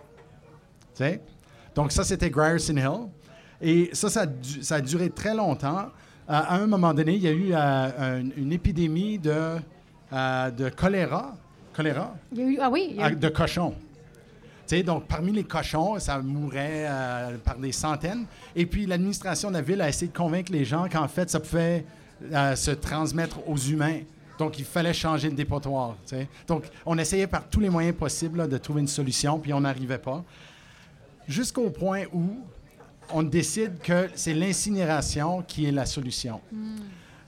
Donc, 1.74 1.94
ça, 1.94 2.04
c'était 2.04 2.30
Grierson 2.30 2.76
Hill. 2.76 3.08
Et 3.62 3.90
ça, 3.94 4.10
ça 4.10 4.22
a, 4.22 4.26
du- 4.26 4.62
ça 4.62 4.76
a 4.76 4.82
duré 4.82 5.10
très 5.10 5.34
longtemps. 5.34 5.84
Euh, 6.30 6.34
à 6.34 6.56
un 6.58 6.68
moment 6.68 6.94
donné, 6.94 7.14
il 7.16 7.22
y 7.24 7.28
a 7.28 7.32
eu 7.32 7.54
euh, 7.54 8.20
un- 8.20 8.30
une 8.36 8.52
épidémie 8.52 9.18
de, 9.18 9.56
euh, 10.12 10.52
de 10.52 10.70
choléra, 10.70 11.34
choléra? 11.74 12.14
Il 12.34 12.40
y 12.40 12.42
a 12.42 12.46
eu, 12.46 12.58
ah 12.62 12.70
oui, 12.70 12.88
il 12.90 12.96
y 12.98 13.00
a 13.00 13.06
à- 13.06 13.12
eu- 13.12 13.16
de 13.16 13.30
cochons. 13.30 13.74
Donc, 14.84 15.08
parmi 15.08 15.32
les 15.32 15.44
cochons, 15.44 16.00
ça 16.00 16.20
mourait 16.20 16.86
euh, 16.88 17.38
par 17.38 17.58
des 17.58 17.72
centaines. 17.72 18.26
Et 18.56 18.66
puis, 18.66 18.86
l'administration 18.86 19.50
de 19.50 19.56
la 19.56 19.62
ville 19.62 19.82
a 19.82 19.90
essayé 19.90 20.12
de 20.12 20.18
convaincre 20.18 20.52
les 20.52 20.66
gens 20.66 20.88
qu'en 20.90 21.08
fait, 21.08 21.30
ça 21.30 21.40
pouvait 21.40 21.86
euh, 22.34 22.56
se 22.56 22.72
transmettre 22.72 23.40
aux 23.48 23.58
humains. 23.58 24.00
Donc, 24.38 24.60
il 24.60 24.66
fallait 24.66 24.94
changer 24.94 25.30
de 25.30 25.36
dépotoir. 25.36 25.96
Donc, 26.48 26.66
on 26.86 26.98
essayait 26.98 27.28
par 27.28 27.48
tous 27.48 27.60
les 27.60 27.70
moyens 27.70 27.96
possibles 27.96 28.40
là, 28.40 28.48
de 28.48 28.58
trouver 28.58 28.82
une 28.82 28.88
solution, 28.88 29.40
puis 29.40 29.54
on 29.54 29.62
n'arrivait 29.62 29.98
pas. 29.98 30.24
Jusqu'au 31.28 31.70
point 31.70 32.04
où 32.14 32.38
on 33.14 33.24
décide 33.24 33.80
que 33.80 34.10
c'est 34.16 34.34
l'incinération 34.34 35.42
qui 35.42 35.66
est 35.66 35.72
la 35.72 35.86
solution. 35.86 36.42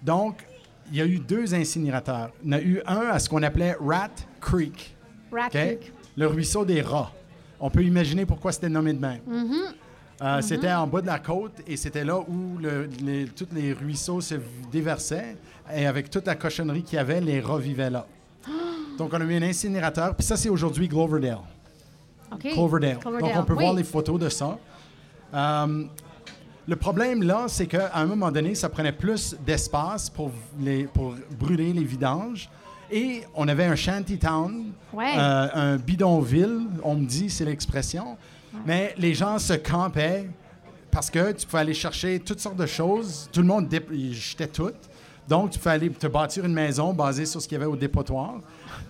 Donc, 0.04 0.46
il 0.92 0.98
y 0.98 1.02
a 1.02 1.06
eu 1.06 1.20
deux 1.20 1.54
incinérateurs. 1.54 2.32
Il 2.44 2.52
y 2.52 2.56
en 2.56 2.58
a 2.58 2.62
eu 2.62 2.82
un 2.86 3.08
à 3.10 3.20
ce 3.20 3.30
qu'on 3.30 3.44
appelait 3.44 3.76
Rat 3.80 4.10
Creek. 4.42 4.96
Rat? 5.32 5.50
Creek. 5.50 5.92
Le 6.16 6.28
ruisseau 6.28 6.66
des 6.66 6.82
rats. 6.82 7.12
On 7.60 7.70
peut 7.70 7.84
imaginer 7.84 8.26
pourquoi 8.26 8.51
c'était 8.51 8.70
nommé 8.70 8.93
de 8.93 8.99
même. 8.99 9.20
Mm-hmm. 9.30 9.74
Euh, 10.22 10.41
C'était 10.41 10.72
en 10.74 10.86
bas 10.86 11.01
de 11.01 11.07
la 11.07 11.20
côte 11.20 11.62
et 11.66 11.78
c'était 11.78 12.03
là 12.03 12.20
où 12.20 12.57
le- 12.62 12.89
les- 13.01 13.26
tous 13.28 13.47
les 13.53 13.72
ruisseaux 13.74 14.20
se 14.22 14.36
déversaient. 14.72 15.38
Et 15.74 15.86
avec 15.86 16.10
toute 16.10 16.26
la 16.28 16.36
cochonnerie 16.36 16.84
qu'il 16.84 16.95
y 16.97 16.99
avait, 16.99 17.22
les 17.22 17.39
rats 17.39 17.57
vivaient 17.57 17.89
là. 17.89 18.05
Donc, 18.97 19.14
on 19.14 19.22
a 19.22 19.24
mis 19.24 19.36
un 19.36 19.43
incinérateur. 19.43 20.16
Puis 20.16 20.26
ça, 20.26 20.36
c'est 20.36 20.49
aujourd'hui. 20.49 20.88
Cloverdale. 20.89 21.39
Cloverdale, 22.51 22.97
Donc, 23.01 23.32
on 23.36 23.43
peut 23.43 23.53
oui. 23.55 23.64
voir 23.64 23.74
les 23.74 23.84
photos 23.84 24.20
de 24.20 24.30
ça. 24.30 24.57
Euh, 25.34 25.84
le 26.68 26.76
problème, 26.76 27.24
là, 27.24 27.45
c'est 27.47 27.66
qu'à 27.68 27.91
un 27.95 28.05
moment 28.05 28.32
donné, 28.32 28.55
ça 28.55 28.70
prenait 28.70 28.91
plus 28.91 29.36
d'espace 29.45 30.10
pour, 30.10 30.32
les- 30.60 30.84
pour 30.84 31.16
brûler 31.39 31.72
les 31.74 31.84
vidanges. 31.84 32.49
Et 32.92 33.22
on 33.36 33.48
avait 33.48 33.66
un 33.66 33.76
shantytown, 33.76 34.72
Ouais. 34.94 35.14
euh, 35.18 35.48
un 35.54 35.76
bidonville, 35.78 36.62
on 36.84 36.96
me 36.96 37.06
dit, 37.06 37.30
c'est 37.30 37.46
l'expression. 37.46 38.18
Mais 38.66 38.96
les 38.98 39.14
gens 39.14 39.38
se 39.38 39.54
campaient 39.54 40.28
parce 40.92 41.10
que 41.12 41.32
tu 41.34 41.46
pouvais 41.46 41.60
aller 41.62 41.74
chercher 41.76 42.20
toutes 42.20 42.40
sortes 42.40 42.56
de 42.58 42.66
choses. 42.66 43.30
Tout 43.32 43.42
le 43.42 43.48
monde 43.48 43.70
jetait 44.12 44.48
tout. 44.48 44.72
Donc, 45.28 45.52
tu 45.52 45.60
pouvais 45.60 45.72
aller 45.76 45.90
te 45.92 46.08
bâtir 46.08 46.44
une 46.46 46.54
maison 46.54 46.92
basée 46.94 47.28
sur 47.28 47.40
ce 47.42 47.48
qu'il 47.48 47.58
y 47.60 47.62
avait 47.62 47.70
au 47.72 47.76
dépotoir. 47.76 48.36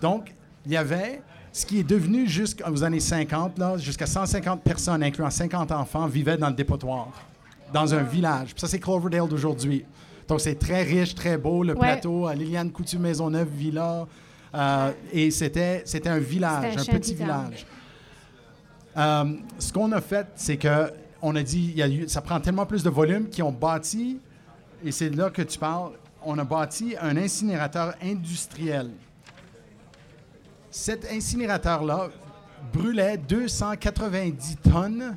Donc, 0.00 0.32
il 0.64 0.72
y 0.72 0.76
avait 0.78 1.20
ce 1.52 1.66
qui 1.66 1.80
est 1.80 1.84
devenu 1.84 2.26
jusqu'aux 2.26 2.82
années 2.82 3.00
50, 3.00 3.58
là, 3.58 3.76
jusqu'à 3.76 4.06
150 4.06 4.62
personnes, 4.62 5.02
incluant 5.02 5.28
50 5.30 5.72
enfants, 5.72 6.06
vivaient 6.06 6.38
dans 6.38 6.48
le 6.48 6.54
dépotoir, 6.54 7.08
dans 7.74 7.92
un 7.92 8.02
village. 8.02 8.54
Puis 8.54 8.60
ça, 8.60 8.66
c'est 8.68 8.78
Cloverdale 8.78 9.28
d'aujourd'hui. 9.28 9.84
Donc, 10.30 10.40
c'est 10.40 10.54
très 10.54 10.84
riche, 10.84 11.12
très 11.16 11.36
beau, 11.36 11.64
le 11.64 11.72
Ouais. 11.72 11.78
plateau. 11.80 12.28
à 12.28 12.36
Liliane 12.36 12.70
Coutu 12.70 12.98
Maisonneuve 13.00 13.48
Villa. 13.48 14.06
Euh, 14.54 14.92
et 15.12 15.32
c'était, 15.32 15.82
c'était 15.84 16.08
un 16.08 16.20
village, 16.20 16.76
un 16.78 16.84
petit 16.84 17.14
village. 17.16 17.66
Euh, 18.96 19.24
ce 19.58 19.72
qu'on 19.72 19.90
a 19.90 20.00
fait, 20.00 20.28
c'est 20.36 20.56
que 20.56 20.92
on 21.20 21.34
a 21.34 21.42
dit, 21.42 21.70
il 21.72 21.76
y 21.78 21.82
a 21.82 21.88
eu- 21.88 22.08
ça 22.08 22.20
prend 22.20 22.38
tellement 22.40 22.64
plus 22.64 22.84
de 22.84 22.90
volume 22.90 23.28
qu'ils 23.28 23.42
ont 23.42 23.50
bâti, 23.52 24.18
et 24.84 24.92
c'est 24.92 25.10
là 25.10 25.30
que 25.30 25.42
tu 25.42 25.58
parles, 25.58 25.90
on 26.24 26.38
a 26.38 26.44
bâti 26.44 26.94
un 27.00 27.16
incinérateur 27.16 27.94
industriel. 28.00 28.90
Cet 30.70 31.10
incinérateur-là 31.12 32.08
brûlait 32.72 33.16
290 33.18 34.56
tonnes 34.58 35.16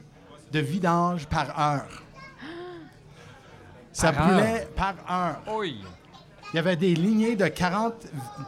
de 0.51 0.59
vidange 0.59 1.27
par 1.27 1.57
heure. 1.59 2.02
Ça 3.93 4.11
Par 4.11 4.27
brûlait 4.27 4.67
par 4.75 4.95
heure. 5.09 5.41
Oui. 5.57 5.81
Il 6.53 6.57
y 6.57 6.59
avait 6.59 6.75
des 6.75 6.93
lignées 6.93 7.35
de 7.35 7.47
40 7.47 7.93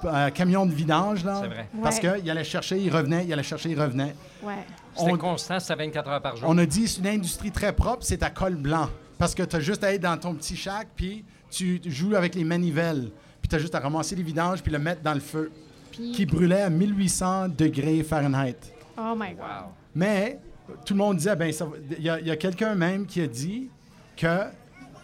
euh, 0.05 0.29
camions 0.29 0.65
de 0.65 0.71
vidange, 0.73 1.23
là. 1.23 1.39
C'est 1.41 1.47
vrai. 1.47 1.69
Parce 1.81 1.99
Ouais. 1.99 2.19
qu'il 2.19 2.29
allait 2.29 2.43
chercher, 2.43 2.77
il 2.77 2.93
revenait, 2.95 3.25
il 3.25 3.33
allait 3.33 3.41
chercher, 3.43 3.69
il 3.71 3.79
revenait. 3.81 4.15
Ouais. 4.43 4.53
C'était 4.95 5.11
On- 5.13 5.17
constant, 5.17 5.59
c'était 5.59 5.75
24 5.85 6.09
heures 6.09 6.21
par 6.21 6.35
jour. 6.35 6.47
On 6.49 6.57
a 6.57 6.65
dit 6.65 6.87
c'est 6.87 6.99
une 6.99 7.07
industrie 7.07 7.51
très 7.51 7.73
propre, 7.73 8.03
c'est 8.03 8.21
à 8.21 8.29
col 8.29 8.55
blanc. 8.55 8.89
Parce 9.17 9.33
que 9.33 9.43
tu 9.43 9.55
as 9.55 9.59
juste 9.59 9.83
à 9.83 9.93
être 9.93 10.01
dans 10.01 10.17
ton 10.17 10.35
petit 10.35 10.55
shack, 10.55 10.87
puis 10.95 11.23
tu 11.49 11.81
joues 11.85 12.15
avec 12.15 12.35
les 12.35 12.43
manivelles. 12.43 13.09
Puis 13.41 13.49
tu 13.49 13.55
as 13.55 13.59
juste 13.59 13.73
à 13.75 13.79
ramasser 13.79 14.15
les 14.15 14.23
vidanges, 14.23 14.61
puis 14.61 14.71
le 14.71 14.79
mettre 14.79 15.01
dans 15.01 15.13
le 15.13 15.19
feu. 15.19 15.51
Puis, 15.91 16.11
Qui 16.11 16.25
brûlait 16.25 16.61
à 16.61 16.69
1800 16.69 17.47
degrés 17.49 18.03
Fahrenheit. 18.03 18.57
oh 18.97 19.13
my 19.17 19.29
God. 19.33 19.39
Wow. 19.39 19.71
Mais 19.95 20.39
tout 20.85 20.93
le 20.93 20.97
monde 20.97 21.17
disait, 21.17 21.35
ben, 21.35 21.51
ça 21.53 21.65
va- 21.65 21.71
il 21.97 22.03
y 22.03 22.09
a, 22.09 22.19
il 22.19 22.27
y 22.27 22.31
a 22.31 22.35
quelqu'un 22.35 22.75
même 22.75 23.05
qui 23.05 23.21
a 23.21 23.27
dit 23.27 23.69
que 24.17 24.41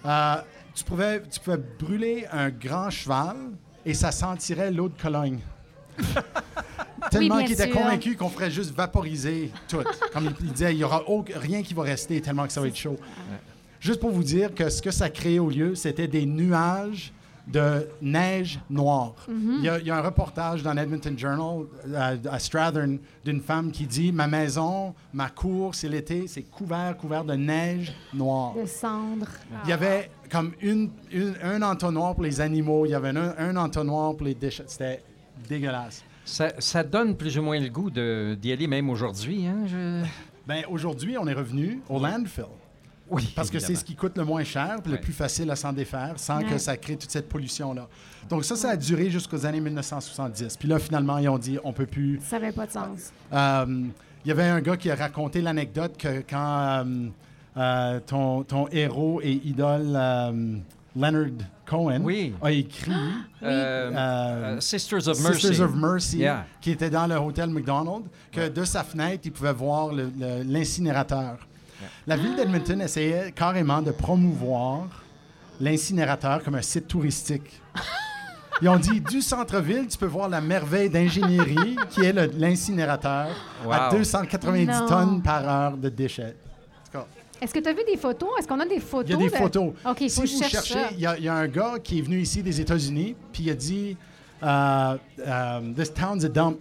euh, 0.05 0.35
tu, 0.73 0.83
pouvais, 0.83 1.21
tu 1.23 1.39
pouvais 1.39 1.59
brûler 1.79 2.25
un 2.31 2.49
grand 2.49 2.89
cheval 2.89 3.35
et 3.85 3.93
ça 3.93 4.11
sentirait 4.11 4.71
l'eau 4.71 4.89
de 4.89 5.01
Cologne. 5.01 5.39
Tellement 7.09 7.39
qu'il 7.43 7.51
était 7.53 7.69
convaincu 7.69 8.15
qu'on 8.15 8.29
ferait 8.29 8.51
juste 8.51 8.73
vaporiser 8.75 9.51
tout. 9.67 9.83
Comme 10.13 10.31
il, 10.39 10.51
disait, 10.51 10.73
il 10.73 10.77
n'y 10.77 10.83
aura 10.83 11.07
au- 11.09 11.25
rien 11.35 11.63
qui 11.63 11.73
va 11.73 11.83
rester 11.83 12.21
tellement 12.21 12.45
que 12.45 12.53
ça 12.53 12.61
va 12.61 12.67
être 12.67 12.77
chaud. 12.77 12.97
Juste 13.79 13.99
pour 13.99 14.11
vous 14.11 14.23
dire 14.23 14.53
que 14.53 14.69
ce 14.69 14.81
que 14.81 14.91
ça 14.91 15.09
créait 15.09 15.39
au 15.39 15.49
lieu, 15.49 15.73
c'était 15.75 16.07
des 16.07 16.25
nuages 16.25 17.11
de 17.47 17.87
neige 18.01 18.59
noire. 18.69 19.13
il, 19.27 19.63
y 19.63 19.69
a, 19.69 19.79
il 19.79 19.85
y 19.87 19.91
a 19.91 19.97
un 19.97 20.01
reportage 20.01 20.61
dans 20.63 20.73
l'Edmonton 20.73 21.17
Journal 21.17 21.65
à 22.29 22.39
Strathern 22.39 22.99
d'une 23.25 23.41
femme 23.41 23.71
qui 23.71 23.85
dit 23.87 24.11
Ma 24.11 24.27
maison, 24.27 24.93
ma 25.13 25.29
cour, 25.29 25.73
c'est 25.75 25.89
l'été, 25.89 26.27
c'est 26.27 26.43
couvert, 26.43 26.95
couvert 26.97 27.23
de 27.25 27.33
neige 27.33 27.93
noire. 28.13 28.53
De 28.53 28.65
cendres. 28.65 29.27
Il 29.63 29.69
y 29.69 29.73
avait 29.73 30.11
comme 30.31 30.53
une, 30.61 30.91
une- 31.11 31.35
un 31.43 31.61
entonnoir 31.63 32.13
pour 32.13 32.23
les 32.23 32.39
animaux, 32.41 32.85
il 32.85 32.89
y 32.91 32.93
avait 32.95 33.09
un, 33.09 33.33
un 33.37 33.55
entonnoir 33.57 34.15
pour 34.15 34.25
les 34.27 34.35
déchets. 34.35 34.63
C'était 34.67 35.01
dégueulasse. 35.49 36.03
Ça, 36.23 36.49
ça 36.59 36.83
donne 36.83 37.17
plus 37.17 37.37
ou 37.37 37.41
moins 37.41 37.59
le 37.59 37.69
goût 37.69 37.89
de- 37.89 38.37
d'y 38.39 38.51
aller 38.51 38.67
même 38.67 38.89
aujourd'hui. 38.89 39.47
Hein? 39.47 39.63
je- 39.67 40.05
Ben, 40.47 40.63
aujourd'hui, 40.69 41.17
on 41.17 41.27
est 41.27 41.33
revenu 41.33 41.81
au 41.89 41.99
landfill. 41.99 42.45
Oui, 43.11 43.31
Parce 43.35 43.49
que 43.49 43.59
c'est 43.59 43.75
ce 43.75 43.83
qui 43.83 43.93
coûte 43.95 44.17
le 44.17 44.23
moins 44.25 44.43
cher 44.43 44.77
puis 44.81 44.91
Ouais. 44.91 44.97
le 44.97 45.03
plus 45.03 45.13
facile 45.13 45.51
à 45.51 45.55
s'en 45.55 45.73
défaire 45.73 46.13
sans 46.17 46.41
que 46.41 46.57
ça 46.57 46.77
crée 46.77 46.95
toute 46.97 47.11
cette 47.11 47.27
pollution-là. 47.29 47.87
Donc 48.29 48.45
ça, 48.45 48.55
ça 48.55 48.69
a 48.71 48.75
duré 48.77 49.09
jusqu'aux 49.09 49.45
années 49.45 49.59
1970. 49.61 50.55
Puis 50.57 50.67
là, 50.69 50.79
finalement, 50.79 51.17
ils 51.17 51.27
ont 51.29 51.37
dit, 51.37 51.57
on 51.63 51.73
peut 51.73 51.85
plus... 51.85 52.19
Ça 52.23 52.39
n'avait 52.39 52.51
pas 52.53 52.65
de 52.65 52.71
sens. 52.71 53.11
Euh, 53.33 53.65
Il 54.23 54.29
y 54.29 54.31
avait 54.31 54.43
un 54.47 54.61
gars 54.61 54.77
qui 54.77 54.89
a 54.89 54.95
raconté 54.95 55.41
l'anecdote 55.41 55.97
que 55.97 56.21
quand 56.29 56.85
euh, 56.85 57.09
euh, 57.57 57.99
ton, 58.05 58.43
ton 58.43 58.67
héros 58.71 59.19
et 59.21 59.41
idole 59.43 59.93
euh, 59.95 60.57
Leonard 60.95 61.31
Cohen 61.65 62.01
Oui. 62.03 62.33
a 62.41 62.51
écrit 62.51 62.91
Euh, 63.43 63.91
euh, 63.93 64.59
Sisters 64.61 65.07
of 65.07 65.19
Mercy. 65.21 65.47
Sisters 65.47 65.61
of 65.65 65.75
Mercy, 65.75 66.17
Yeah. 66.19 66.45
qui 66.61 66.71
était 66.71 66.89
dans 66.89 67.07
le 67.07 67.15
hôtel 67.15 67.49
McDonald's, 67.49 68.07
que 68.31 68.47
de 68.47 68.63
sa 68.63 68.83
fenêtre, 68.83 69.21
il 69.25 69.31
pouvait 69.31 69.53
voir 69.53 69.89
l'incinérateur. 70.45 71.37
La 72.07 72.15
ville 72.17 72.35
d'Edmonton 72.35 72.81
essayait 72.81 73.31
carrément 73.31 73.81
de 73.81 73.91
promouvoir 73.91 74.87
l'incinérateur 75.59 76.43
comme 76.43 76.55
un 76.55 76.61
site 76.61 76.87
touristique. 76.87 77.61
Ils 78.61 78.69
ont 78.69 78.77
dit, 78.77 79.01
du 79.01 79.21
centre-ville, 79.21 79.87
tu 79.87 79.97
peux 79.97 80.05
voir 80.05 80.29
la 80.29 80.39
merveille 80.41 80.89
d'ingénierie 80.89 81.75
qui 81.89 82.01
est 82.01 82.13
l'incinérateur 82.37 83.27
à 83.69 83.89
Wow. 83.91 83.97
290 83.97 84.67
Non. 84.67 84.87
tonnes 84.87 85.21
par 85.21 85.47
heure 85.49 85.77
de 85.77 85.89
déchets. 85.89 86.35
Est-ce 87.41 87.55
que 87.55 87.59
tu 87.59 87.69
as 87.69 87.73
vu 87.73 87.79
des 87.91 87.97
photos? 87.97 88.29
Est-ce 88.37 88.47
qu'on 88.47 88.59
a 88.59 88.67
des 88.67 88.79
photos? 88.79 89.09
il 89.09 89.13
y 89.13 89.15
a 89.15 89.17
des 89.17 89.29
de- 89.31 89.35
photos. 89.35 89.73
OK, 89.83 90.01
il 90.01 90.11
faut 90.11 90.25
si 90.27 90.35
vous 90.35 90.39
cherche 90.41 90.51
cherchez, 90.51 90.73
ça. 90.75 90.89
il 90.91 90.99
y, 90.99 91.07
a- 91.07 91.17
il 91.17 91.23
y 91.23 91.27
a 91.27 91.33
un 91.33 91.47
gars 91.47 91.73
qui 91.83 91.97
est 91.97 92.01
venu 92.03 92.19
ici 92.19 92.43
des 92.43 92.61
États-Unis, 92.61 93.15
puis 93.33 93.43
il 93.45 93.49
a 93.49 93.55
dit 93.55 93.97
euh, 94.43 94.97
euh, 95.25 95.73
This 95.75 95.91
town's 95.91 96.23
a 96.23 96.29
dump. 96.29 96.59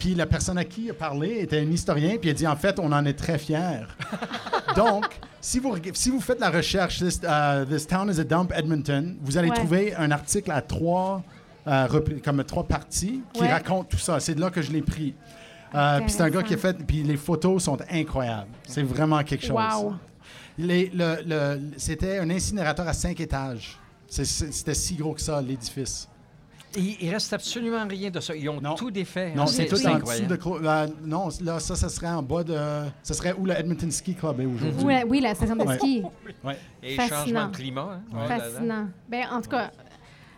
Puis 0.00 0.14
la 0.16 0.26
personne 0.26 0.58
à 0.58 0.64
qui 0.64 0.84
il 0.86 0.90
a 0.90 0.94
parlé 0.94 1.40
était 1.42 1.60
un 1.60 1.70
historien, 1.70 2.16
puis 2.18 2.28
il 2.28 2.30
a 2.30 2.34
dit 2.34 2.46
En 2.46 2.56
fait, 2.56 2.78
on 2.80 2.90
en 2.90 3.04
est 3.04 3.12
très 3.12 3.38
fiers. 3.38 3.86
Donc, 4.76 5.04
si 5.40 5.58
vous, 5.58 5.76
si 5.92 6.10
vous 6.10 6.20
faites 6.20 6.40
la 6.40 6.50
recherche 6.50 6.98
This, 6.98 7.20
euh, 7.22 7.64
This 7.66 7.86
town 7.86 8.10
is 8.10 8.18
a 8.18 8.24
dump 8.24 8.52
Edmonton, 8.56 9.16
vous 9.22 9.36
allez 9.38 9.50
Ouais. 9.50 9.56
trouver 9.56 9.94
un 9.94 10.10
article 10.10 10.50
à 10.52 10.62
trois, 10.62 11.22
euh, 11.66 11.86
comme 12.24 12.42
trois 12.44 12.64
parties 12.66 13.22
qui 13.32 13.42
Ouais. 13.42 13.52
raconte 13.52 13.90
tout 13.90 13.98
ça. 13.98 14.18
C'est 14.20 14.34
de 14.34 14.40
là 14.40 14.50
que 14.50 14.62
je 14.62 14.72
l'ai 14.72 14.82
pris. 14.82 15.14
Euh, 15.74 16.00
puis 16.00 16.10
c'est 16.10 16.22
un 16.22 16.30
gars 16.30 16.42
qui 16.42 16.54
a 16.54 16.56
fait, 16.56 16.76
puis 16.84 17.02
les 17.02 17.16
photos 17.16 17.62
sont 17.62 17.78
incroyables. 17.90 18.48
C'est 18.66 18.82
vraiment 18.82 19.22
quelque 19.22 19.46
chose. 19.46 19.56
Wow. 19.82 19.94
Les- 20.58 20.90
le- 20.94 21.18
le- 21.26 21.60
c'était 21.76 22.18
un 22.18 22.28
incinérateur 22.30 22.88
à 22.88 22.92
cinq 22.92 23.20
étages. 23.20 23.78
C'était 24.08 24.74
si 24.74 24.94
gros 24.96 25.12
que 25.14 25.20
ça, 25.20 25.40
l'édifice. 25.40 26.08
Il, 26.76 26.96
il 27.00 27.10
reste 27.10 27.32
absolument 27.32 27.84
rien 27.88 28.10
de 28.10 28.20
ça. 28.20 28.34
Ils 28.34 28.48
ont 28.48 28.60
Non. 28.60 28.74
tout 28.76 28.90
défait. 28.90 29.32
Non, 29.34 29.46
c'est 29.46 29.66
tout 29.66 29.74
en 29.86 29.94
incroyable. 29.94 30.28
dessous 30.28 30.36
de... 30.36 30.36
Clo- 30.36 30.64
euh, 30.64 30.86
non, 31.04 31.28
là, 31.42 31.58
ça, 31.58 31.74
ça 31.74 31.88
serait 31.88 32.08
en 32.08 32.22
bas 32.22 32.44
de... 32.44 32.56
Ça 33.02 33.14
serait 33.14 33.32
où 33.36 33.44
le 33.44 33.54
Edmonton 33.58 33.90
Ski 33.90 34.14
Club 34.14 34.40
est 34.40 34.46
aujourd'hui. 34.46 34.84
Oui, 34.84 34.94
la- 34.94 35.04
oui, 35.06 35.20
la 35.20 35.34
station 35.34 35.56
de 35.56 35.72
ski. 35.74 36.02
Ouais. 36.44 36.56
Et 36.82 36.94
Fascinant. 36.96 37.18
changement 37.20 37.46
de 37.48 37.56
climat. 37.56 37.88
hein? 37.92 38.00
Oh. 38.14 38.26
Fascinant. 38.28 38.88
Ben, 39.08 39.24
en 39.32 39.40
tout 39.42 39.50
cas, 39.50 39.70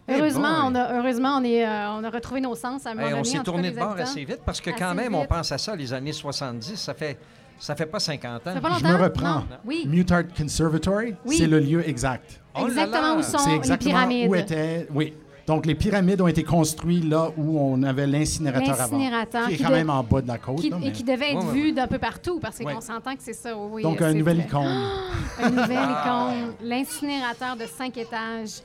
Eh 0.09 0.15
heureusement, 0.15 0.63
on 0.67 0.75
a, 0.75 0.99
heureusement 0.99 1.37
on, 1.39 1.45
est, 1.45 1.65
euh, 1.67 1.91
on 1.91 2.03
a 2.03 2.11
retrouvé 2.11 2.41
nos 2.41 2.55
sens 2.57 2.87
à 2.87 2.91
un 2.91 2.95
moment 2.95 3.19
on 3.19 3.25
s'est 3.25 3.39
tourné 3.41 3.71
de 3.71 3.79
bord 3.79 3.97
assez 3.99 4.25
vite 4.25 4.41
parce 4.45 4.61
que 4.61 4.71
quand 4.71 4.95
même, 4.95 5.15
on 5.15 5.27
pense 5.27 5.53
à 5.53 5.59
ça, 5.59 5.77
les 5.77 5.93
années 5.93 6.13
70, 6.13 6.75
ça 6.77 6.95
fait, 6.95 7.19
ça 7.59 7.77
fait 7.77 7.87
pas 7.87 8.01
50 8.01 8.35
ans. 8.35 8.41
Ça 8.47 8.53
fait 8.55 8.61
pas 8.61 8.79
Je 8.81 8.85
me 8.85 8.95
reprends. 9.03 9.35
Non. 9.41 9.45
Oui. 9.65 9.85
Mutart 9.87 10.25
Conservatory, 10.37 11.15
Oui. 11.27 11.37
c'est 11.37 11.47
le 11.47 11.61
lieu 11.61 11.87
exact. 11.89 12.41
Oh 12.55 12.63
là 12.63 12.69
exactement 12.69 13.15
là. 13.15 13.17
où 13.19 13.23
sont 13.23 13.39
C'est 13.39 13.51
les 13.51 13.57
exactement 13.57 13.93
pyramides. 13.95 14.29
où 14.31 14.35
était... 14.35 14.89
Oui. 14.93 15.15
Donc, 15.47 15.67
les 15.67 15.75
pyramides 15.75 16.21
ont 16.21 16.29
été 16.29 16.45
construites 16.45 17.05
là 17.05 17.31
où 17.37 17.59
on 17.59 17.83
avait 17.83 18.07
l'incinérateur 18.07 18.81
avant. 18.81 18.97
L'incinérateur 18.97 19.49
Qui 19.49 19.55
est 19.55 19.59
quand 19.59 19.71
de- 19.71 19.75
même 19.75 19.91
en 19.91 20.03
bas 20.03 20.21
de 20.23 20.29
la 20.29 20.39
côte. 20.39 20.61
Qui- 20.61 20.71
là, 20.71 20.79
et 20.83 20.93
qui 20.93 21.03
devait 21.03 21.33
être 21.33 21.39
Ouais, 21.41 21.47
ouais, 21.47 21.53
vu 21.53 21.73
d'un 21.73 21.87
peu 21.89 21.99
partout, 21.99 22.39
parce 22.41 22.59
qu'on 22.59 22.67
Ouais. 22.67 22.81
s'entend 22.81 23.15
que 23.15 23.23
c'est 23.23 23.33
ça. 23.33 23.57
Oui, 23.57 23.83
Donc, 23.83 24.01
euh, 24.01 24.07
un 24.07 24.13
c'est 24.13 24.19
nouvel 24.19 24.37
vrai. 24.37 24.47
icône. 24.47 24.83
Un 25.43 25.51
nouvel 25.51 25.79
icône, 25.79 26.55
l'incinérateur 26.63 27.57
de 27.57 27.65
cinq 27.67 27.97
étages. 27.97 28.61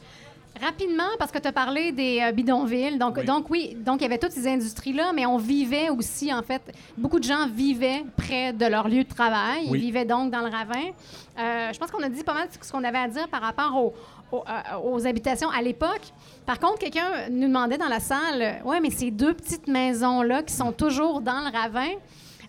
Rapidement, 0.60 1.04
parce 1.20 1.32
que 1.32 1.38
tu 1.38 1.48
as 1.48 1.52
parlé 1.52 1.92
des 1.92 2.20
euh, 2.20 2.32
bidonvilles. 2.32 2.98
Donc, 2.98 3.18
Oui. 3.18 3.26
donc, 3.26 3.50
oui, 3.52 3.78
donc 3.86 3.98
il 4.02 4.04
y 4.04 4.06
avait 4.06 4.18
toutes 4.18 4.32
ces 4.32 4.48
industries-là, 4.48 5.12
mais 5.14 5.28
on 5.28 5.38
vivait 5.38 5.90
aussi, 5.92 6.34
en 6.34 6.42
fait, 6.42 6.64
beaucoup 6.98 7.20
de 7.20 7.24
gens 7.26 7.48
vivaient 7.48 8.04
près 8.16 8.54
de 8.54 8.66
leur 8.66 8.88
lieu 8.88 9.04
de 9.04 9.08
travail. 9.10 9.68
Oui. 9.70 9.78
Ils 9.78 9.82
vivaient 9.86 10.06
donc 10.06 10.32
dans 10.32 10.40
le 10.40 10.50
ravin. 10.50 10.88
Euh, 11.40 11.70
je 11.72 11.78
pense 11.78 11.92
qu'on 11.92 12.02
a 12.02 12.10
dit 12.10 12.24
pas 12.24 12.34
mal 12.34 12.48
ce 12.60 12.72
qu'on 12.72 12.84
avait 12.84 12.98
à 12.98 13.08
dire 13.08 13.28
par 13.28 13.42
rapport 13.42 13.72
aux, 13.76 13.94
aux, 14.32 15.08
habitations 15.08 15.50
à 15.50 15.62
l'époque. 15.62 16.02
Par 16.46 16.60
contre, 16.60 16.80
quelqu'un 16.80 17.30
nous 17.30 17.48
demandait 17.48 17.78
dans 17.78 17.88
la 17.88 18.00
salle, 18.00 18.62
ouais, 18.66 18.80
mais 18.80 18.90
ces 18.90 19.12
deux 19.12 19.34
petites 19.34 19.68
maisons-là 19.68 20.44
qui 20.44 20.54
sont 20.54 20.72
toujours 20.72 21.22
dans 21.22 21.40
le 21.40 21.56
ravin, 21.56 21.92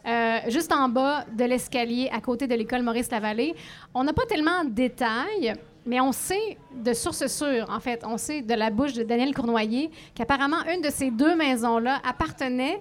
euh, 0.07 0.39
juste 0.49 0.73
en 0.73 0.89
bas 0.89 1.25
de 1.37 1.45
l'escalier, 1.45 2.09
à 2.13 2.21
côté 2.21 2.47
de 2.47 2.55
l'école 2.55 2.83
Maurice-Lavallée. 2.83 3.55
On 3.95 4.05
n'a 4.05 4.13
pas 4.13 4.27
tellement 4.27 4.65
de 4.65 4.71
détails, 4.71 5.55
mais 5.87 6.01
on 6.01 6.13
sait 6.13 6.59
de 6.75 6.93
sources 6.93 7.27
sûres, 7.27 7.69
en 7.71 7.81
fait, 7.81 8.05
on 8.07 8.17
sait 8.19 8.43
de 8.43 8.55
la 8.55 8.71
bouche 8.71 8.93
de 8.93 9.03
Daniel 9.03 9.35
Cournoyer 9.35 9.91
qu'apparemment 10.15 10.65
une 10.73 10.83
de 10.83 10.91
ces 10.91 11.11
deux 11.11 11.35
maisons-là 11.35 12.01
appartenait 12.09 12.81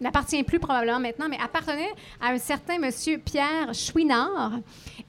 n'appartient 0.00 0.42
plus 0.44 0.58
probablement 0.58 1.00
maintenant, 1.00 1.26
mais 1.28 1.38
appartenait 1.42 1.88
à 2.20 2.28
un 2.30 2.38
certain 2.38 2.78
monsieur 2.78 3.18
Pierre 3.18 3.72
Chouinard. 3.72 4.52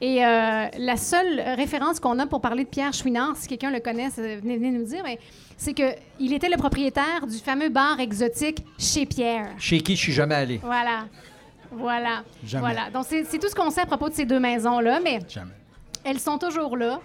Et 0.02 0.26
euh, 0.26 0.66
la 0.78 0.96
seule 0.98 1.40
référence 1.56 2.00
qu'on 2.00 2.18
a 2.20 2.26
pour 2.28 2.40
parler 2.42 2.64
de 2.64 2.70
Pierre 2.70 2.94
Chouinard, 2.94 3.36
si 3.36 3.48
quelqu'un 3.48 3.72
le 3.72 3.80
connaît, 3.80 4.10
ça- 4.10 4.22
venez, 4.22 4.58
venez 4.58 4.72
nous 4.72 4.86
dire, 4.86 5.02
mais 5.04 5.20
c'est 5.58 5.74
qu'il 5.74 6.34
était 6.34 6.50
le 6.50 6.58
propriétaire 6.58 7.26
du 7.28 7.38
fameux 7.38 7.70
bar 7.70 8.00
exotique 8.00 8.64
chez 8.78 9.06
Pierre. 9.06 9.50
Chez 9.58 9.82
qui 9.82 9.96
je 9.96 10.02
suis 10.02 10.14
jamais 10.14 10.36
allé. 10.36 10.60
Voilà. 10.64 11.06
Voilà. 11.72 12.24
Jamais. 12.46 12.62
Voilà. 12.74 12.90
Donc, 12.90 13.06
c'est 13.08 13.26
c'est 13.26 13.40
tout 13.40 13.50
ce 13.50 13.56
qu'on 13.56 13.70
sait 13.70 13.82
à 13.82 13.86
propos 13.86 14.08
de 14.10 14.14
ces 14.14 14.26
deux 14.26 14.40
maisons-là, 14.40 15.00
mais 15.04 15.20
Jamais. 15.28 15.52
elles 16.06 16.20
sont 16.20 16.38
toujours 16.38 16.78
là. 16.78 17.02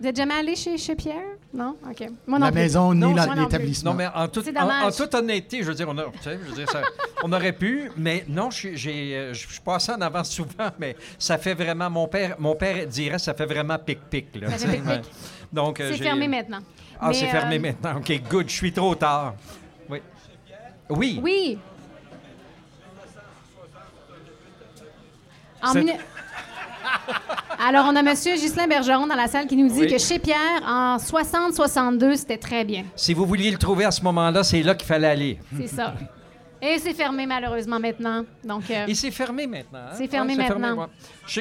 Vous 0.00 0.06
êtes 0.06 0.16
jamais 0.16 0.34
allé 0.34 0.54
chez, 0.54 0.78
chez 0.78 0.94
Pierre? 0.94 1.24
Non? 1.52 1.76
OK. 1.90 2.08
Moi 2.26 2.38
non 2.38 2.46
La 2.46 2.52
plus. 2.52 2.60
maison 2.60 2.94
ni 2.94 3.12
l'établissement. 3.14 3.90
Non, 3.90 3.96
mais 3.96 4.06
en, 4.14 4.28
toute- 4.28 4.44
C'est 4.44 4.56
en- 4.56 4.62
dommage. 4.62 4.84
en 4.84 4.90
toute 4.96 5.14
honnêteté, 5.14 5.58
je 5.62 5.68
veux 5.68 5.74
dire, 5.74 5.88
on, 5.88 5.98
a, 5.98 6.04
tu 6.04 6.10
sais, 6.22 6.38
je 6.44 6.48
veux 6.50 6.54
dire, 6.54 6.70
ça- 6.70 6.82
on 7.24 7.32
aurait 7.32 7.52
pu, 7.52 7.90
mais 7.96 8.24
non, 8.28 8.50
je 8.50 8.56
suis- 8.56 8.76
j'ai, 8.76 9.16
euh, 9.16 9.34
je 9.34 9.48
suis 9.48 9.60
passé 9.60 9.90
en 9.92 10.00
avant 10.00 10.22
souvent, 10.22 10.68
mais 10.78 10.94
ça 11.18 11.36
fait 11.36 11.54
vraiment, 11.54 11.90
mon 11.90 12.06
père, 12.06 12.36
mon 12.38 12.54
père 12.54 12.86
dirait, 12.86 13.18
ça 13.18 13.34
fait 13.34 13.46
vraiment 13.46 13.76
pic-pic. 13.78 14.36
là, 14.36 14.50
Ça 14.50 14.58
fait 14.58 14.64
tu 14.66 14.70
sais, 14.70 14.76
pic-pic. 14.76 14.90
ouais. 14.90 15.00
Donc, 15.52 15.80
euh, 15.80 15.90
C'est 15.90 15.96
j'ai- 15.96 16.04
fermé 16.04 16.28
maintenant. 16.28 16.60
Ah, 17.00 17.08
Mais, 17.08 17.14
c'est 17.14 17.26
fermé 17.26 17.56
euh, 17.56 17.60
maintenant. 17.60 17.96
OK, 17.98 18.22
good, 18.30 18.48
je 18.48 18.54
suis 18.54 18.72
trop 18.72 18.94
tard. 18.94 19.34
Oui. 19.88 20.00
Oui. 20.90 21.20
Oui. 21.22 21.58
En 25.62 25.72
C'est- 25.72 25.80
Alors, 27.66 27.86
on 27.88 27.96
a 27.96 28.00
M. 28.00 28.14
Ghislain 28.14 28.66
Bergeron 28.68 29.06
dans 29.06 29.14
la 29.16 29.26
salle 29.26 29.46
qui 29.46 29.56
nous 29.56 29.68
dit 29.68 29.80
Oui. 29.80 29.86
que 29.92 29.98
chez 29.98 30.18
Pierre, 30.18 30.62
en 30.66 30.96
60-62, 30.96 32.16
c'était 32.16 32.36
très 32.38 32.64
bien. 32.64 32.84
Si 32.94 33.12
vous 33.14 33.26
vouliez 33.26 33.50
le 33.50 33.58
trouver 33.58 33.84
à 33.84 33.90
ce 33.90 34.02
moment-là, 34.02 34.44
c'est 34.44 34.62
là 34.62 34.74
qu'il 34.74 34.86
fallait 34.86 35.08
aller. 35.08 35.38
C'est 35.56 35.66
ça. 35.66 35.94
Et 36.62 36.78
c'est 36.78 36.94
fermé 36.94 37.26
malheureusement 37.26 37.78
maintenant. 37.80 38.24
Donc, 38.44 38.70
euh, 38.70 38.86
Et 38.86 38.94
c'est 38.94 39.10
fermé 39.10 39.46
maintenant. 39.46 39.78
hein? 39.78 39.94
C'est 39.96 40.08
fermé 40.08 40.36
Ouais, 40.36 40.48
maintenant. 40.48 40.76
ouais. 40.76 40.86
Je 41.26 41.40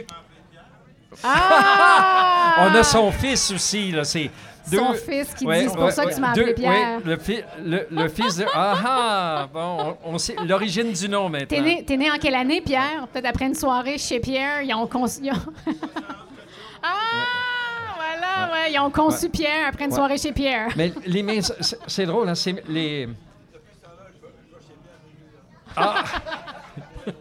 Ah! 1.24 2.56
On 2.72 2.76
a 2.76 2.84
son 2.84 3.12
fils 3.12 3.52
aussi, 3.52 3.92
là. 3.92 4.04
C'est 4.04 4.30
deux... 4.72 4.78
Son 4.78 4.94
fils 4.94 5.34
qui 5.34 5.46
Ouais, 5.46 5.64
dit, 5.64 5.70
c'est 5.70 5.76
pour 5.76 5.86
ouais, 5.86 5.92
ça 5.92 6.06
que 6.06 6.14
tu 6.14 6.20
m'as 6.22 6.32
appelé 6.32 6.54
Pierre. 6.54 6.98
ouais, 6.98 7.04
le, 7.06 7.18
fi- 7.18 7.44
le, 7.64 7.88
le 7.90 8.08
fils 8.10 8.38
de. 8.38 8.46
Ah 8.54 8.76
ah! 8.86 9.48
Bon, 9.54 9.98
on, 10.04 10.14
on 10.14 10.18
sait 10.18 10.36
l'origine 10.48 10.92
du 10.92 11.08
nom 11.10 11.30
maintenant. 11.30 11.48
T'es 11.48 11.62
né, 11.62 11.84
t'es 11.86 11.98
né 11.98 12.12
en 12.12 12.18
quelle 12.18 12.36
année, 12.36 12.62
Pierre? 12.62 13.08
Peut-être 13.12 13.26
après 13.28 13.46
une 13.46 13.56
soirée 13.56 13.98
chez 13.98 14.20
Pierre, 14.20 14.62
ils 14.64 14.74
ont 14.74 14.88
conçu... 14.88 15.20
ils 15.24 15.32
ont- 15.32 15.54
ah! 16.84 16.90
Voilà, 17.96 18.54
ouais, 18.54 18.72
ils 18.74 18.80
ont 18.80 18.90
conçu 18.92 19.30
Pierre 19.30 19.68
après 19.70 19.86
une 19.86 19.92
Ouais. 19.92 19.96
soirée 19.98 20.18
chez 20.18 20.32
Pierre. 20.32 20.70
Mais 20.76 20.92
les 21.06 21.24
maisons, 21.24 21.54
c'est- 21.62 21.80
c'est 21.88 22.06
drôle, 22.06 22.28
hein? 22.30 22.36
C'est 22.36 22.64
les. 22.68 23.08
Ah! 25.76 26.04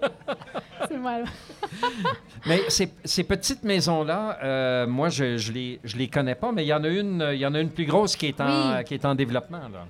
C'est. 0.91 2.47
Mais 2.47 2.61
ces, 2.69 2.89
ces 3.05 3.25
petites 3.25 3.65
maisons-là, 3.65 4.39
euh, 4.43 4.87
moi, 4.87 5.09
je, 5.09 5.37
je 5.37 5.53
les, 5.53 5.81
je 5.85 5.97
les 5.97 6.09
connais 6.09 6.35
pas, 6.37 6.53
mais 6.53 6.65
il 6.65 6.69
y 6.69 6.73
en 6.75 6.85
a 6.85 6.89
une, 6.89 7.29
il 7.33 7.39
y 7.41 7.47
en 7.47 7.55
a 7.55 7.61
une 7.61 7.71
plus 7.71 7.87
grosse 7.87 8.15
qui 8.17 8.27
est 8.27 8.41
en, 8.41 8.77
Oui. 8.77 8.85
qui 8.85 8.95
est 8.95 9.05
en 9.05 9.15
développement, 9.15 9.59
là. 9.73 9.85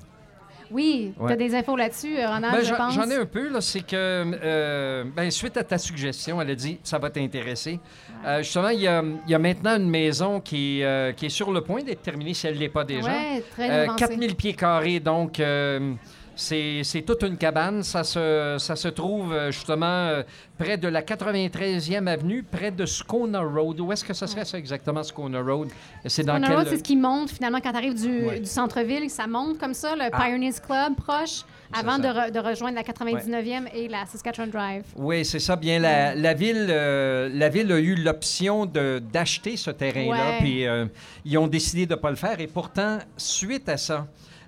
Oui, 0.68 1.12
Ouais. 1.16 1.28
t'as 1.28 1.36
des 1.36 1.54
infos 1.54 1.76
là-dessus, 1.76 2.18
euh, 2.18 2.26
Ronald, 2.26 2.52
Ben, 2.56 2.60
je 2.64 2.68
j'en- 2.70 2.76
pense? 2.76 2.94
J'en 2.94 3.08
ai 3.08 3.14
un 3.14 3.24
peu, 3.26 3.48
là. 3.50 3.60
C'est 3.60 3.82
que, 3.86 3.94
euh, 3.94 5.04
ben, 5.14 5.30
suite 5.30 5.56
à 5.56 5.62
ta 5.62 5.78
suggestion, 5.78 6.40
elle 6.42 6.50
a 6.50 6.54
dit 6.56 6.80
ça 6.82 6.98
va 6.98 7.08
t'intéresser. 7.10 7.78
Euh, 8.26 8.38
justement, 8.42 8.70
il 8.70 8.80
y 8.80 8.88
a, 8.88 9.00
il 9.26 9.30
y 9.30 9.34
a 9.34 9.38
maintenant 9.38 9.76
une 9.76 9.88
maison 9.88 10.40
qui, 10.40 10.82
euh, 10.82 11.12
qui 11.12 11.26
est 11.26 11.28
sur 11.30 11.52
le 11.52 11.60
point 11.60 11.82
d'être 11.84 12.02
terminée, 12.02 12.34
si 12.34 12.48
elle 12.48 12.54
ne 12.54 12.60
l'est 12.60 12.68
pas 12.68 12.82
déjà. 12.82 13.06
Ouais, 13.08 13.44
très 13.52 13.70
Euh, 13.70 13.82
avancé. 13.84 13.98
4000 14.06 14.34
pieds 14.34 14.54
carrés, 14.54 14.98
donc 14.98 15.38
c'est 16.36 17.02
toute 17.06 17.22
une 17.22 17.36
cabane. 17.36 17.82
Ça 17.82 18.04
se, 18.04 18.56
ça 18.58 18.76
se 18.76 18.88
trouve 18.88 19.32
euh, 19.32 19.50
justement 19.50 19.86
euh, 19.86 20.22
près 20.58 20.76
de 20.76 20.86
la 20.88 21.02
93e 21.02 22.06
avenue, 22.06 22.42
près 22.42 22.70
de 22.70 22.84
Scona 22.86 23.40
Road. 23.40 23.80
Où 23.80 23.90
est-ce 23.92 24.04
que 24.04 24.14
ça 24.14 24.26
serait 24.26 24.44
ça 24.44 24.58
exactement, 24.58 25.02
Scona 25.02 25.40
Road? 25.40 25.68
C'est 26.04 26.24
dans 26.24 26.40
quel... 26.40 26.66
c'est 26.68 26.78
ce 26.78 26.82
qui 26.82 26.96
monte 26.96 27.30
finalement 27.30 27.60
quand 27.62 27.72
tu 27.72 27.76
arrives 27.78 28.00
du, 28.00 28.26
Ouais. 28.26 28.40
du 28.40 28.46
centre-ville, 28.46 29.08
ça 29.10 29.26
monte 29.26 29.58
comme 29.58 29.74
ça, 29.74 29.96
le 29.96 30.04
Ah. 30.12 30.24
Pioneers 30.24 30.52
Club 30.64 30.94
proche, 30.96 31.42
avant 31.72 31.98
de, 31.98 32.04
ça. 32.04 32.12
re- 32.12 32.30
de 32.30 32.38
rejoindre 32.38 32.76
la 32.76 32.82
99e 32.82 33.68
et 33.74 33.88
la 33.88 34.06
Saskatchewan 34.06 34.50
Drive. 34.50 34.84
Oui, 34.96 35.24
c'est 35.24 35.38
ça. 35.40 35.56
Bien, 35.56 35.78
la, 35.78 36.14
la 36.14 36.34
ville, 36.34 36.66
euh, 36.70 37.28
la 37.32 37.48
ville 37.48 37.72
a 37.72 37.78
eu 37.78 37.94
l'option 37.96 38.66
d'acheter 38.66 39.56
ce 39.56 39.70
terrain-là, 39.70 40.38
puis 40.40 40.66
euh, 40.66 40.86
ils 41.24 41.36
ont 41.38 41.46
décidé 41.48 41.86
de 41.86 41.94
ne 41.94 41.98
pas 42.00 42.10
le 42.10 42.16
faire. 42.16 42.40
Et 42.40 42.46
pourtant, 42.46 42.98
suite 43.16 43.68
à 43.68 43.76
ça, 43.76 44.06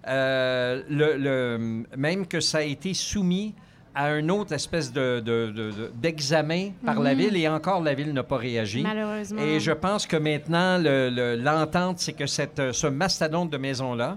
euh, 0.09 0.83
le, 0.89 1.17
le- 1.17 1.85
même 1.97 2.27
que 2.27 2.41
ça 2.41 2.59
a 2.59 2.63
été 2.63 2.95
soumis 2.95 3.55
à 3.95 4.13
une 4.17 4.31
autre 4.31 4.53
espèce 4.53 4.93
de, 4.93 5.19
de- 5.21 5.51
de- 5.51 5.71
de- 5.73 5.91
d'examen 5.95 6.71
par 6.87 7.01
la 7.01 7.15
Mhm. 7.15 7.19
ville, 7.21 7.37
et 7.37 7.49
encore 7.49 7.83
la 7.83 7.95
ville 7.95 8.13
n'a 8.13 8.23
pas 8.23 8.37
réagi. 8.37 8.83
Malheureusement. 8.83 9.43
Et 9.43 9.59
je 9.59 9.73
pense 9.73 10.07
que 10.07 10.17
maintenant, 10.17 10.79
le- 10.79 11.11
le- 11.11 11.35
l'entente, 11.37 11.99
c'est 11.99 12.13
que 12.13 12.27
cette, 12.27 12.73
ce 12.73 12.87
mastodonte 12.87 13.51
de 13.51 13.57
maison-là, 13.59 14.11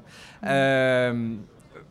Mm. 0.44 0.46
euh, 0.48 1.14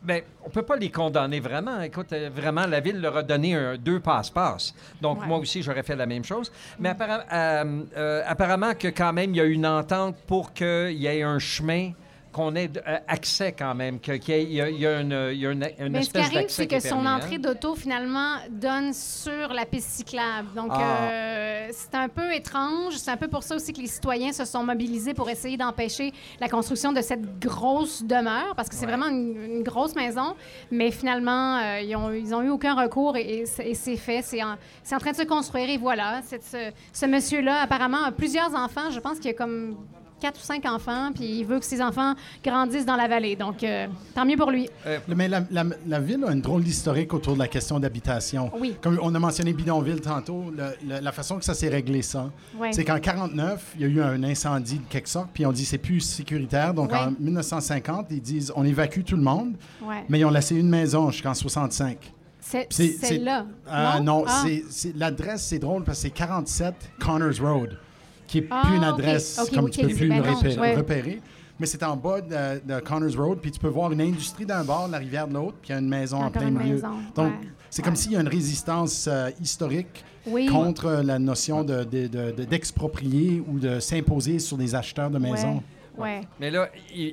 on 0.07 0.47
ne 0.47 0.51
peut 0.51 0.61
pas 0.63 0.77
les 0.77 0.89
condamner 0.89 1.39
vraiment. 1.39 1.81
Écoute, 1.81 2.13
euh, 2.13 2.29
vraiment, 2.33 2.65
la 2.65 2.79
ville 2.79 2.99
leur 3.01 3.17
a 3.17 3.23
donné 3.23 3.55
un- 3.55 3.77
deux 3.77 3.99
passe-passe. 3.99 4.73
Donc, 5.01 5.21
Ouais. 5.21 5.27
Moi 5.27 5.37
aussi, 5.39 5.61
j'aurais 5.61 5.83
fait 5.83 5.95
la 5.95 6.05
même 6.05 6.23
chose. 6.23 6.51
Mais 6.79 6.93
euh, 6.99 7.81
euh, 7.97 8.23
apparemment 8.25 8.73
que 8.73 8.87
quand 8.87 9.11
même, 9.13 9.31
il 9.31 9.37
y 9.37 9.41
a 9.41 9.45
une 9.45 9.65
entente 9.67 10.15
pour 10.27 10.53
qu'il 10.53 10.93
y 10.93 11.07
ait 11.07 11.23
un 11.23 11.39
chemin 11.39 11.91
qu'on 12.31 12.55
ait 12.55 12.69
euh, 12.87 12.97
accès 13.07 13.51
quand 13.51 13.75
même, 13.75 13.99
qu'il 13.99 14.15
y, 14.29 14.53
y 14.55 14.61
a, 14.61 14.67
une, 15.01 15.29
il 15.31 15.37
y 15.39 15.45
a 15.47 15.51
une, 15.51 15.67
une 15.79 15.89
Mais 15.89 16.03
ce 16.03 16.09
qui 16.11 16.17
espèce 16.17 16.25
arrive, 16.25 16.33
d'accès 16.41 16.61
c'est 16.63 16.67
que 16.67 16.79
son 16.79 16.89
permis, 16.89 17.07
hein. 17.07 17.15
entrée 17.17 17.37
d'auto, 17.37 17.75
finalement, 17.75 18.35
donne 18.49 18.93
sur 18.93 19.49
la 19.53 19.65
piste 19.65 19.89
cyclable. 19.89 20.47
Donc, 20.55 20.69
Ah. 20.71 20.81
euh, 21.11 21.67
c'est 21.71 21.95
un 21.95 22.07
peu 22.09 22.33
étrange. 22.33 22.95
C'est 22.95 23.11
un 23.11 23.17
peu 23.17 23.27
pour 23.27 23.43
ça 23.43 23.55
aussi 23.55 23.73
que 23.73 23.81
les 23.81 23.87
citoyens 23.87 24.31
se 24.31 24.45
sont 24.45 24.63
mobilisés 24.63 25.13
pour 25.13 25.29
essayer 25.29 25.57
d'empêcher 25.57 26.13
la 26.39 26.49
construction 26.49 26.91
de 26.93 27.01
cette 27.01 27.39
grosse 27.39 28.03
demeure, 28.03 28.53
parce 28.55 28.69
que 28.69 28.75
c'est 28.75 28.85
Ouais. 28.85 28.91
vraiment 28.95 29.09
une, 29.09 29.35
une 29.57 29.63
grosse 29.63 29.95
maison. 29.95 30.35
Mais 30.71 30.91
finalement, 30.91 31.57
euh, 31.57 31.81
ils, 31.81 31.95
ont, 31.95 32.11
ils 32.11 32.33
ont 32.33 32.41
eu 32.41 32.49
aucun 32.49 32.75
recours 32.75 33.17
et, 33.17 33.43
et 33.59 33.73
c'est 33.75 33.97
fait. 33.97 34.21
C'est 34.21 34.41
en, 34.43 34.57
train 34.99 35.11
de 35.11 35.15
se 35.17 35.23
construire 35.23 35.69
et 35.69 35.77
voilà. 35.77 36.21
Ce, 36.23 36.69
ce 36.93 37.05
monsieur-là, 37.05 37.61
apparemment, 37.61 38.03
a 38.03 38.11
plusieurs 38.11 38.53
enfants. 38.55 38.89
Je 38.91 38.99
pense 38.99 39.17
qu'il 39.17 39.27
y 39.27 39.33
a 39.33 39.37
comme 39.37 39.75
quatre 40.21 40.39
ou 40.39 40.43
cinq 40.43 40.65
enfants, 40.65 41.11
puis 41.13 41.39
il 41.39 41.43
veut 41.45 41.59
que 41.59 41.65
ses 41.65 41.81
enfants 41.81 42.13
grandissent 42.43 42.85
dans 42.85 42.95
la 42.95 43.07
vallée. 43.07 43.35
Donc, 43.35 43.63
euh, 43.63 43.87
tant 44.15 44.25
mieux 44.25 44.37
pour 44.37 44.51
lui. 44.51 44.69
Mais 45.07 45.27
la, 45.27 45.41
la- 45.51 45.65
la 45.87 45.99
ville 45.99 46.23
a 46.25 46.31
une 46.31 46.41
drôle 46.41 46.63
d'historique 46.63 47.13
autour 47.13 47.33
de 47.33 47.39
la 47.39 47.47
question 47.47 47.79
d'habitation. 47.79 48.51
Oui. 48.59 48.75
Comme 48.81 48.99
on 49.01 49.13
a 49.15 49.19
mentionné 49.19 49.51
bidonville 49.53 49.99
tantôt, 50.01 50.45
le- 50.55 50.75
le- 50.87 51.01
la 51.01 51.11
façon 51.11 51.37
que 51.37 51.43
ça 51.45 51.53
s'est 51.53 51.69
réglé 51.69 52.01
ça, 52.01 52.29
c'est 52.71 52.85
qu'en 52.85 52.99
49, 52.99 53.73
il 53.75 53.81
y 53.81 53.85
a 53.85 53.87
eu 53.87 54.01
un 54.01 54.23
incendie 54.23 54.77
de 54.79 54.87
quelque 54.89 55.09
sorte, 55.09 55.29
puis 55.33 55.45
on 55.45 55.51
dit 55.51 55.65
c'est 55.65 55.77
plus 55.77 55.99
sécuritaire. 56.01 56.73
Donc 56.73 56.93
en 56.93 57.11
1950, 57.19 58.07
ils 58.11 58.21
disent 58.21 58.53
on 58.55 58.63
évacue 58.63 59.01
tout 59.03 59.15
le 59.15 59.23
monde, 59.23 59.55
Ouais. 59.81 60.03
mais 60.09 60.19
ils 60.19 60.25
ont 60.25 60.29
laissé 60.31 60.55
une 60.55 60.69
maison 60.69 61.09
jusqu'en 61.09 61.33
65. 61.33 61.97
C'est 62.39 62.67
celle-là. 62.71 63.45
Ah, 63.69 63.99
non, 64.01 64.23
Ah. 64.27 64.43
l'adresse, 64.95 65.43
c'est 65.45 65.59
drôle 65.59 65.83
parce 65.83 65.99
que 65.99 66.03
c'est 66.03 66.09
47 66.09 66.73
Connors 66.99 67.39
Road, 67.41 67.77
qui 68.31 68.37
est 68.39 68.47
Ah, 68.49 68.61
plus 68.65 68.77
une 68.77 68.83
adresse 68.83 69.39
comme 69.53 69.69
tu 69.69 69.81
peux 69.81 69.93
plus 69.93 70.07
ben 70.09 70.21
repérer, 70.21 70.57
ouais. 70.59 70.75
repérer. 70.75 71.21
Mais 71.59 71.65
c'est 71.67 71.83
en 71.83 71.95
bas 71.95 72.21
de, 72.21 72.65
de 72.73 72.79
Connors 72.79 73.15
Road, 73.17 73.39
puis 73.41 73.51
tu 73.51 73.59
peux 73.59 73.67
voir 73.67 73.91
une 73.91 74.01
industrie 74.01 74.45
d'un 74.45 74.63
bord, 74.63 74.87
la 74.87 74.97
rivière 74.97 75.27
de 75.27 75.33
l'autre, 75.33 75.57
puis 75.61 75.69
il 75.69 75.73
y 75.73 75.75
a 75.75 75.79
une 75.79 75.89
maison 75.89 76.17
en 76.17 76.25
Encore 76.27 76.41
plein 76.41 76.49
milieu. 76.49 76.75
maison, 76.75 76.87
Donc, 77.13 77.27
ouais, 77.27 77.33
c'est 77.69 77.81
ouais. 77.81 77.85
comme 77.85 77.95
s'il 77.95 78.13
y 78.13 78.15
a 78.15 78.21
une 78.21 78.27
résistance 78.27 79.07
euh, 79.11 79.29
historique 79.39 80.03
Oui. 80.25 80.47
contre 80.47 81.01
la 81.03 81.19
notion 81.19 81.63
de- 81.63 81.83
de- 81.83 82.07
de- 82.07 82.31
de- 82.31 82.43
d'exproprier 82.45 83.43
ou 83.47 83.59
de 83.59 83.79
s'imposer 83.79 84.39
sur 84.39 84.57
des 84.57 84.73
acheteurs 84.73 85.09
de 85.11 85.19
maisons. 85.19 85.61
Ouais. 85.97 86.21
Mais 86.39 86.49
là, 86.51 86.69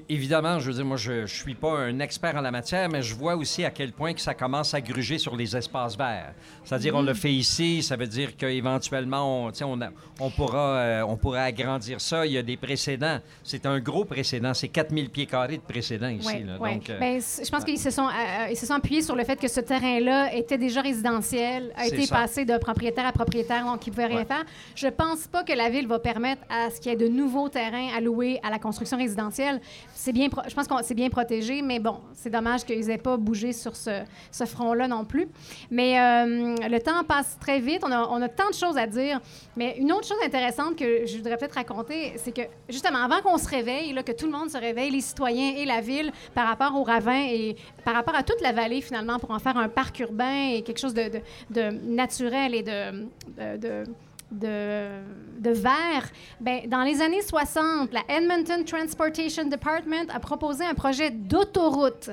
évidemment, 0.09 0.59
je 0.59 0.69
veux 0.69 0.75
dire, 0.75 0.85
moi, 0.85 0.97
je 0.97 1.13
ne 1.23 1.27
suis 1.27 1.55
pas 1.55 1.79
un 1.79 1.99
expert 2.01 2.37
en 2.37 2.41
la 2.41 2.51
matière, 2.51 2.89
mais 2.89 3.03
je 3.03 3.15
vois 3.15 3.35
aussi 3.37 3.65
à 3.65 3.71
quel 3.71 3.93
point 3.93 4.13
que 4.15 4.21
ça 4.21 4.35
commence 4.35 4.73
à 4.75 4.81
gruger 4.81 5.19
sur 5.19 5.37
les 5.37 5.57
espaces 5.57 5.97
verts. 5.97 6.33
C'est-à-dire, 6.65 6.95
on 6.95 7.03
le 7.03 7.15
fait 7.15 7.33
ici, 7.33 7.83
ça 7.83 7.97
veut 7.97 8.07
dire 8.07 8.37
qu'éventuellement, 8.37 9.47
on, 9.47 9.51
on, 9.65 9.81
a- 9.83 9.91
on, 10.21 10.31
pourra, 10.31 10.77
euh, 10.77 11.03
on 11.09 11.17
pourra 11.17 11.43
agrandir 11.43 12.01
ça. 12.01 12.27
Il 12.27 12.33
y 12.33 12.39
a 12.39 12.43
des 12.43 12.57
précédents. 12.57 13.19
C'est 13.43 13.67
un 13.67 13.79
gros 13.81 14.05
précédent. 14.05 14.55
C'est 14.55 14.69
4000 14.69 15.11
pieds 15.11 15.27
carrés 15.27 15.57
de 15.57 15.63
précédents 15.63 16.09
ici. 16.09 16.27
Ouais, 16.29 16.45
là. 16.45 16.59
ouais. 16.59 16.75
Donc, 16.75 16.91
euh, 16.91 17.21
c- 17.21 17.43
je 17.45 17.51
pense 17.51 17.65
qu'ils 17.65 17.79
se 17.79 17.91
sont 17.91 18.07
euh, 18.09 18.47
ils 18.51 18.57
se 18.57 18.67
sont 18.67 18.75
appuyés 18.75 19.03
sur 19.03 19.17
le 19.17 19.25
fait 19.25 19.37
que 19.37 19.49
ce 19.49 19.61
terrain-là 19.61 20.35
était 20.35 20.59
déjà 20.59 20.81
résidentiel, 20.83 21.73
a 21.77 21.87
été 21.87 22.07
ça. 22.07 22.15
passé 22.17 22.45
de 22.45 22.57
propriétaire 22.59 23.07
à 23.07 23.13
propriétaire, 23.13 23.65
donc 23.65 23.87
ils 23.87 23.91
ne 23.91 23.95
pouvaient 23.95 24.07
rien 24.07 24.25
faire. 24.25 24.45
Je 24.75 24.89
pense 24.89 25.27
pas 25.27 25.43
que 25.45 25.53
la 25.53 25.69
ville 25.71 25.87
va 25.87 25.99
permettre 25.99 26.43
à 26.49 26.71
ce 26.71 26.81
qu'il 26.81 26.93
y 26.93 26.95
ait 26.95 26.99
de 26.99 27.09
nouveaux 27.09 27.49
terrains 27.49 27.89
alloués 27.97 28.39
à 28.43 28.51
la 28.51 28.59
construction 28.69 28.97
résidentielle. 28.99 29.61
C'est 29.95 30.13
bien, 30.13 30.29
je 30.49 30.55
pense 30.55 30.67
que 30.69 30.75
c'est 30.83 30.95
bien 30.95 31.09
protégé, 31.11 31.63
mais 31.63 31.79
bon, 31.81 31.97
c'est 32.15 32.31
dommage 32.31 32.65
qu'ils 32.65 32.87
n'aient 32.87 32.99
pas 33.11 33.17
bougé 33.17 33.53
sur 33.53 33.75
ce, 33.75 34.03
ce 34.31 34.45
front-là 34.45 34.87
non 34.89 35.05
plus. 35.05 35.29
Mais 35.71 35.99
euh, 36.01 36.55
le 36.69 36.79
temps 36.79 37.03
passe 37.05 37.37
très 37.41 37.61
vite. 37.61 37.83
On 37.85 37.91
a, 37.93 38.07
on 38.11 38.21
a 38.23 38.29
tant 38.29 38.49
de 38.51 38.55
choses 38.55 38.77
à 38.77 38.87
dire. 38.87 39.21
Mais 39.57 39.77
une 39.79 39.91
autre 39.93 40.07
chose 40.07 40.19
intéressante 40.25 40.77
que 40.77 41.07
je 41.07 41.17
voudrais 41.17 41.37
peut-être 41.37 41.55
raconter, 41.55 42.13
c'est 42.17 42.33
que 42.35 42.43
justement, 42.69 42.99
avant 42.99 43.21
qu'on 43.23 43.39
se 43.39 43.49
réveille, 43.49 43.93
là, 43.93 44.03
que 44.03 44.13
tout 44.13 44.27
le 44.27 44.33
monde 44.33 44.51
se 44.51 44.59
réveille, 44.59 44.91
les 44.91 45.01
citoyens 45.01 45.55
et 45.57 45.65
la 45.65 45.81
ville, 45.81 46.13
par 46.35 46.47
rapport 46.47 46.75
au 46.79 46.85
ravin 46.85 47.25
et 47.29 47.57
par 47.85 47.95
rapport 47.95 48.15
à 48.15 48.23
toute 48.23 48.41
la 48.41 48.53
vallée, 48.53 48.81
finalement, 48.81 49.19
pour 49.19 49.31
en 49.31 49.39
faire 49.39 49.57
un 49.57 49.69
parc 49.69 49.99
urbain 50.01 50.51
et 50.55 50.63
quelque 50.63 50.79
chose 50.81 50.95
de, 50.95 51.11
de- 51.51 51.71
naturel 51.89 52.55
et 52.55 52.63
de- 52.63 53.09
de- 54.31 55.51
verre. 55.51 56.09
Ben, 56.41 56.69
dans 56.69 56.83
les 56.83 57.01
années 57.01 57.23
60, 57.23 57.93
la 57.93 58.03
Edmonton 58.09 58.65
Transportation 58.65 59.45
Department 59.47 60.11
a 60.13 60.21
proposé 60.21 60.65
un 60.65 60.75
projet 60.75 61.11
d'autoroute 61.11 62.11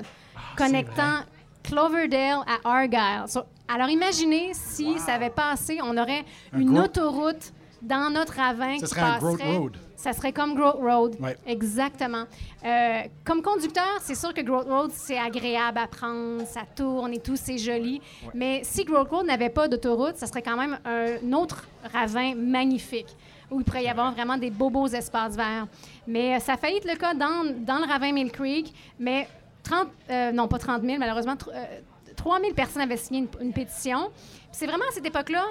connectant 0.56 1.20
Cloverdale 1.62 2.40
à 2.46 2.68
Argyle. 2.68 3.24
So, 3.28 3.40
alors 3.68 3.88
imaginez 3.88 4.52
si 4.54 4.98
ça 4.98 5.14
avait 5.14 5.30
passé, 5.30 5.78
on 5.82 5.96
aurait 5.98 6.24
Un 6.52 6.60
une 6.60 6.78
autoroute 6.78 7.52
dans 7.82 8.10
notre 8.10 8.34
ravin 8.34 8.76
qui 8.78 8.86
serait 8.86 9.00
un 9.02 9.18
Growth 9.18 9.38
passerait. 9.38 9.56
Road. 9.56 9.76
Ça 9.96 10.12
serait 10.12 10.32
comme 10.32 10.54
Growth 10.54 10.76
Road. 10.80 11.16
Ouais. 11.20 11.36
Exactement. 11.46 12.24
Euh, 12.64 13.00
comme 13.24 13.42
conducteur, 13.42 13.98
c'est 14.02 14.14
sûr 14.14 14.32
que 14.34 14.40
Growth 14.42 14.66
Road, 14.68 14.90
c'est 14.92 15.18
agréable 15.18 15.78
à 15.78 15.86
prendre, 15.86 16.46
ça 16.46 16.62
tourne 16.74 17.12
et 17.14 17.18
tout, 17.20 17.36
c'est 17.36 17.58
joli. 17.58 18.00
Mais 18.34 18.60
si 18.64 18.84
Growth 18.84 19.08
Road 19.08 19.26
n'avait 19.26 19.48
pas 19.50 19.68
d'autoroute, 19.68 20.16
ça 20.16 20.26
serait 20.26 20.42
quand 20.42 20.56
même 20.56 20.78
un 20.84 21.32
autre 21.32 21.64
ravin 21.92 22.34
magnifique 22.34 23.16
où 23.50 23.60
il 23.60 23.64
pourrait 23.64 23.84
y 23.84 23.88
avoir 23.88 24.12
vraiment 24.12 24.36
des 24.36 24.50
beaux, 24.50 24.70
beaux 24.70 24.88
espaces 24.88 25.36
verts. 25.36 25.66
Mais 26.06 26.36
euh, 26.36 26.40
ça 26.40 26.54
a 26.54 26.56
failli 26.56 26.76
être 26.78 26.90
le 26.90 26.96
cas 26.96 27.14
dans, 27.14 27.44
dans 27.64 27.78
le 27.78 27.86
ravin 27.90 28.12
Mill 28.12 28.30
Creek, 28.32 28.74
mais 28.98 29.28
30, 29.62 29.88
euh, 30.10 30.32
non 30.32 30.46
pas 30.48 30.58
30 30.58 30.82
000, 30.82 30.98
malheureusement, 30.98 31.34
tr- 31.34 31.50
euh, 31.54 31.64
3 32.16 32.40
000 32.40 32.52
personnes 32.54 32.82
avaient 32.82 32.96
signé 32.96 33.20
une, 33.20 33.46
une 33.46 33.52
pétition. 33.52 34.10
C'est 34.52 34.66
vraiment 34.66 34.84
à 34.88 34.92
cette 34.92 35.06
époque-là 35.06 35.44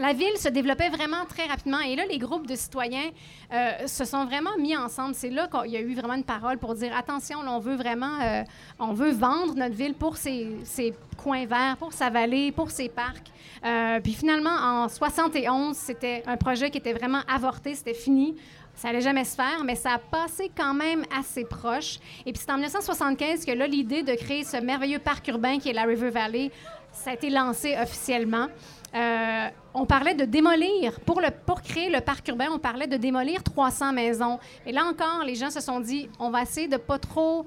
la 0.00 0.14
ville 0.14 0.36
se 0.38 0.48
développait 0.48 0.88
vraiment 0.88 1.26
très 1.28 1.46
rapidement 1.46 1.80
et 1.80 1.94
là, 1.94 2.04
les 2.06 2.18
groupes 2.18 2.46
de 2.46 2.54
citoyens 2.54 3.10
euh, 3.52 3.86
se 3.86 4.04
sont 4.04 4.24
vraiment 4.24 4.56
mis 4.58 4.76
ensemble. 4.76 5.14
C'est 5.14 5.28
là 5.28 5.46
qu'il 5.46 5.70
y 5.72 5.76
a 5.76 5.80
eu 5.80 5.94
vraiment 5.94 6.14
une 6.14 6.24
parole 6.24 6.58
pour 6.58 6.74
dire 6.74 6.96
attention, 6.96 7.38
on 7.46 7.58
veut 7.58 7.76
vraiment, 7.76 8.18
euh, 8.22 8.42
on 8.78 8.92
veut 8.92 9.10
vendre 9.10 9.54
notre 9.54 9.74
ville 9.74 9.94
pour 9.94 10.16
ses, 10.16 10.56
ses 10.64 10.94
coins 11.18 11.44
verts, 11.44 11.76
pour 11.78 11.92
sa 11.92 12.08
vallée, 12.08 12.50
pour 12.50 12.70
ses 12.70 12.88
parcs. 12.88 13.30
Euh, 13.64 14.00
puis 14.00 14.14
finalement, 14.14 14.50
en 14.50 14.88
71, 14.88 15.76
c'était 15.76 16.22
un 16.26 16.38
projet 16.38 16.70
qui 16.70 16.78
était 16.78 16.94
vraiment 16.94 17.20
avorté, 17.28 17.74
c'était 17.74 17.94
fini. 17.94 18.36
Ça 18.74 18.88
allait 18.88 19.02
jamais 19.02 19.24
se 19.24 19.34
faire, 19.34 19.62
mais 19.64 19.74
ça 19.74 19.92
a 19.92 19.98
passé 19.98 20.50
quand 20.56 20.72
même 20.72 21.04
assez 21.14 21.44
proche. 21.44 21.98
Et 22.24 22.32
puis 22.32 22.40
c'est 22.42 22.50
en 22.50 22.54
1975 22.54 23.44
que 23.44 23.52
là, 23.52 23.66
l'idée 23.66 24.02
de 24.02 24.14
créer 24.14 24.44
ce 24.44 24.56
merveilleux 24.56 25.00
parc 25.00 25.28
urbain 25.28 25.58
qui 25.58 25.68
est 25.68 25.74
la 25.74 25.82
River 25.82 26.08
Valley, 26.08 26.50
ça 26.90 27.10
a 27.10 27.14
été 27.14 27.28
lancé 27.28 27.76
officiellement. 27.80 28.46
Euh, 28.94 29.48
on 29.72 29.86
parlait 29.86 30.14
de 30.14 30.24
démolir, 30.24 30.98
pour, 31.00 31.20
pour 31.46 31.62
créer 31.62 31.90
le 31.90 32.00
parc 32.00 32.26
urbain, 32.28 32.48
on 32.52 32.58
parlait 32.58 32.88
de 32.88 32.96
démolir 32.96 33.42
300 33.42 33.92
maisons. 33.92 34.38
Et 34.66 34.72
là 34.72 34.84
encore, 34.84 35.24
les 35.24 35.36
gens 35.36 35.50
se 35.50 35.60
sont 35.60 35.80
dit, 35.80 36.08
on 36.18 36.30
va 36.30 36.42
essayer 36.42 36.66
de 36.66 36.76
pas 36.76 36.98
trop 36.98 37.46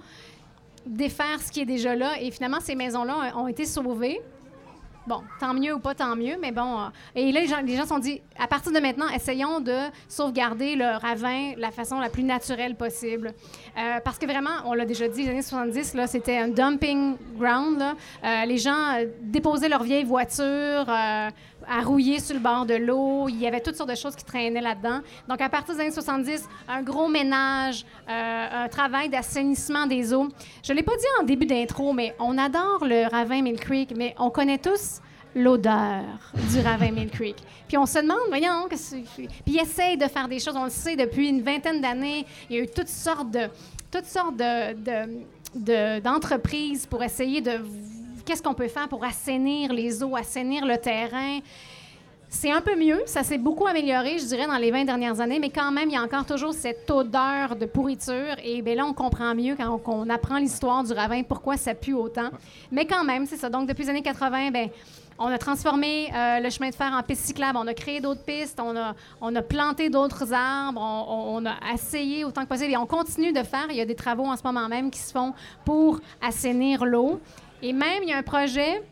défaire 0.86 1.42
ce 1.42 1.52
qui 1.52 1.62
est 1.62 1.66
déjà 1.66 1.96
là. 1.96 2.14
Et 2.22 2.32
finalement, 2.32 2.60
ces 2.60 2.76
maisons-là 2.76 3.38
ont 3.38 3.48
été 3.48 3.66
sauvées. 3.66 4.22
Bon, 5.06 5.22
tant 5.40 5.54
mieux 5.54 5.74
ou 5.74 5.80
pas 5.80 5.94
tant 5.94 6.16
mieux, 6.16 6.38
mais 6.42 6.52
bon. 6.52 6.80
euh, 6.80 6.88
et 7.14 7.32
là, 7.34 7.42
les 7.42 7.76
gens, 7.76 7.84
se 7.84 7.90
sont 7.90 8.00
dit, 8.00 8.22
à 8.40 8.48
partir 8.48 8.72
de 8.72 8.80
maintenant, 8.80 9.10
essayons 9.10 9.60
de 9.60 9.78
sauvegarder 10.08 10.76
le 10.76 10.98
ravin 10.98 11.54
de 11.56 11.60
la 11.60 11.72
façon 11.72 12.00
la 12.00 12.10
plus 12.10 12.24
naturelle 12.24 12.76
possible. 12.76 13.34
Euh, 13.78 14.00
parce 14.04 14.18
que 14.18 14.26
vraiment, 14.26 14.62
on 14.66 14.74
l'a 14.74 14.86
déjà 14.86 15.10
dit, 15.10 15.24
les 15.24 15.30
années 15.30 15.42
70, 15.42 15.94
là, 15.96 16.08
c'était 16.08 16.38
un 16.38 16.48
dumping 16.48 17.18
ground. 17.38 17.84
Euh, 18.24 18.46
les 18.46 18.58
gens 18.58 19.04
déposaient 19.22 19.68
leurs 19.68 19.84
vieilles 19.84 20.06
voitures 20.06 20.88
à 21.68 21.82
rouiller 21.82 22.20
sur 22.20 22.36
le 22.36 22.42
bord 22.42 22.66
de 22.66 22.76
l'eau. 22.76 23.28
Il 23.30 23.40
y 23.40 23.48
avait 23.48 23.62
toutes 23.62 23.76
sortes 23.76 23.90
de 23.90 23.96
choses 23.96 24.16
qui 24.16 24.24
traînaient 24.26 24.62
là-dedans. 24.62 25.00
Donc, 25.28 25.42
à 25.42 25.50
partir 25.50 25.76
des 25.76 25.82
années 25.82 25.92
70, 25.92 26.48
un 26.68 26.82
gros 26.84 27.08
ménage, 27.08 27.86
euh, 28.10 28.64
un 28.66 28.68
travail 28.68 29.10
d'assainissement 29.10 29.86
des 29.86 30.14
eaux. 30.14 30.28
Je 30.64 30.72
ne 30.74 30.78
l'ai 30.78 30.84
pas 30.84 30.96
dit 30.96 31.06
en 31.22 31.24
début 31.24 31.46
d'intro, 31.46 31.94
mais 31.94 32.16
on 32.20 32.38
adore 32.38 32.80
le 32.86 33.08
ravin 33.10 33.42
Mill 33.42 33.60
Creek, 33.60 33.94
mais 33.96 34.16
on 34.20 34.30
connaît 34.30 34.58
tous 34.60 35.00
l'odeur 35.36 36.04
du 36.52 36.60
ravin 36.60 36.92
Mill 36.92 37.10
Creek. 37.10 37.38
Puis 37.68 37.78
on 37.78 37.86
se 37.88 38.00
demande, 38.00 38.20
voyons, 38.30 38.68
que. 38.70 38.76
Puis 38.76 39.28
ils 39.48 39.60
essayent 39.60 39.98
de 39.98 40.08
faire 40.08 40.28
des 40.28 40.40
choses, 40.40 40.56
on 40.56 40.66
le 40.66 40.70
sait, 40.70 40.96
depuis 40.96 41.30
une 41.30 41.42
vingtaine 41.42 41.82
d'années, 41.82 42.26
il 42.50 42.56
y 42.56 42.60
a 42.60 42.64
eu 42.64 42.68
toutes 42.68 42.88
sortes 42.88 43.32
de 43.32 43.48
toutes 43.92 44.06
sortes 44.06 44.36
de- 44.38 46.00
d'entreprises 46.00 46.86
pour 46.88 47.04
essayer 47.04 47.42
de... 47.42 47.60
Qu'est-ce 48.26 48.42
qu'on 48.42 48.54
peut 48.54 48.70
faire 48.70 48.88
pour 48.88 49.04
assainir 49.04 49.74
les 49.74 50.02
eaux, 50.02 50.16
assainir 50.16 50.66
le 50.66 50.78
terrain? 50.78 51.40
C'est 52.30 52.52
un 52.52 52.62
peu 52.62 52.76
mieux, 52.76 53.02
ça 53.06 53.22
s'est 53.22 53.38
beaucoup 53.38 53.68
amélioré, 53.68 54.18
je 54.18 54.26
dirais, 54.26 54.48
dans 54.48 54.58
les 54.58 54.72
20 54.72 54.86
dernières 54.86 55.20
années, 55.20 55.38
mais 55.40 55.52
quand 55.52 55.72
même, 55.72 55.90
il 55.90 55.94
y 55.94 55.98
a 55.98 56.02
encore 56.02 56.26
toujours 56.26 56.54
cette 56.54 56.90
odeur 56.90 57.56
de 57.56 57.66
pourriture. 57.68 58.36
Et 58.44 58.62
bien 58.64 58.76
là, 58.76 58.86
on 58.86 58.94
comprend 58.94 59.36
mieux 59.36 59.56
quand 59.56 59.80
on, 59.86 60.10
apprend 60.10 60.40
l'histoire 60.40 60.84
du 60.84 60.94
ravin, 60.94 61.22
pourquoi 61.22 61.58
ça 61.58 61.76
pue 61.76 61.94
autant. 61.94 62.30
Mais 62.72 62.86
quand 62.86 63.04
même, 63.04 63.28
c'est 63.28 63.36
ça. 63.38 63.50
Donc, 63.50 63.68
depuis 63.68 63.84
les 63.84 63.90
années 63.92 64.02
80, 64.02 64.50
ben, 64.50 64.70
on 65.20 65.28
a 65.28 65.38
transformé 65.38 66.12
euh, 66.12 66.40
le 66.40 66.50
chemin 66.50 66.70
de 66.70 66.76
fer 66.76 66.92
en 66.92 67.04
piste 67.04 67.26
cyclable, 67.26 67.60
on 67.62 67.68
a 67.68 67.74
créé 67.76 68.02
d'autres 68.02 68.24
pistes, 68.24 68.60
on 68.60 68.76
a, 68.76 69.42
planté 69.44 69.92
d'autres 69.92 70.34
arbres, 70.34 70.82
on 70.82 71.46
a 71.46 71.56
essayé 71.72 72.26
autant 72.26 72.44
que 72.44 72.48
possible 72.48 72.72
et 72.72 72.78
on 72.78 72.88
continue 72.88 73.32
de 73.32 73.44
faire. 73.44 73.68
Il 73.70 73.76
y 73.76 73.82
a 73.82 73.86
des 73.86 73.96
travaux 73.96 74.26
en 74.26 74.38
ce 74.38 74.44
moment 74.44 74.68
même 74.68 74.90
qui 74.90 75.00
se 75.00 75.12
font 75.12 75.34
pour 75.66 76.00
assainir 76.20 76.84
l'eau. 76.84 77.20
Et 77.64 77.74
même, 77.74 78.04
il 78.04 78.10
y 78.10 78.14
a 78.14 78.18
un 78.18 78.24
projet, 78.24 78.84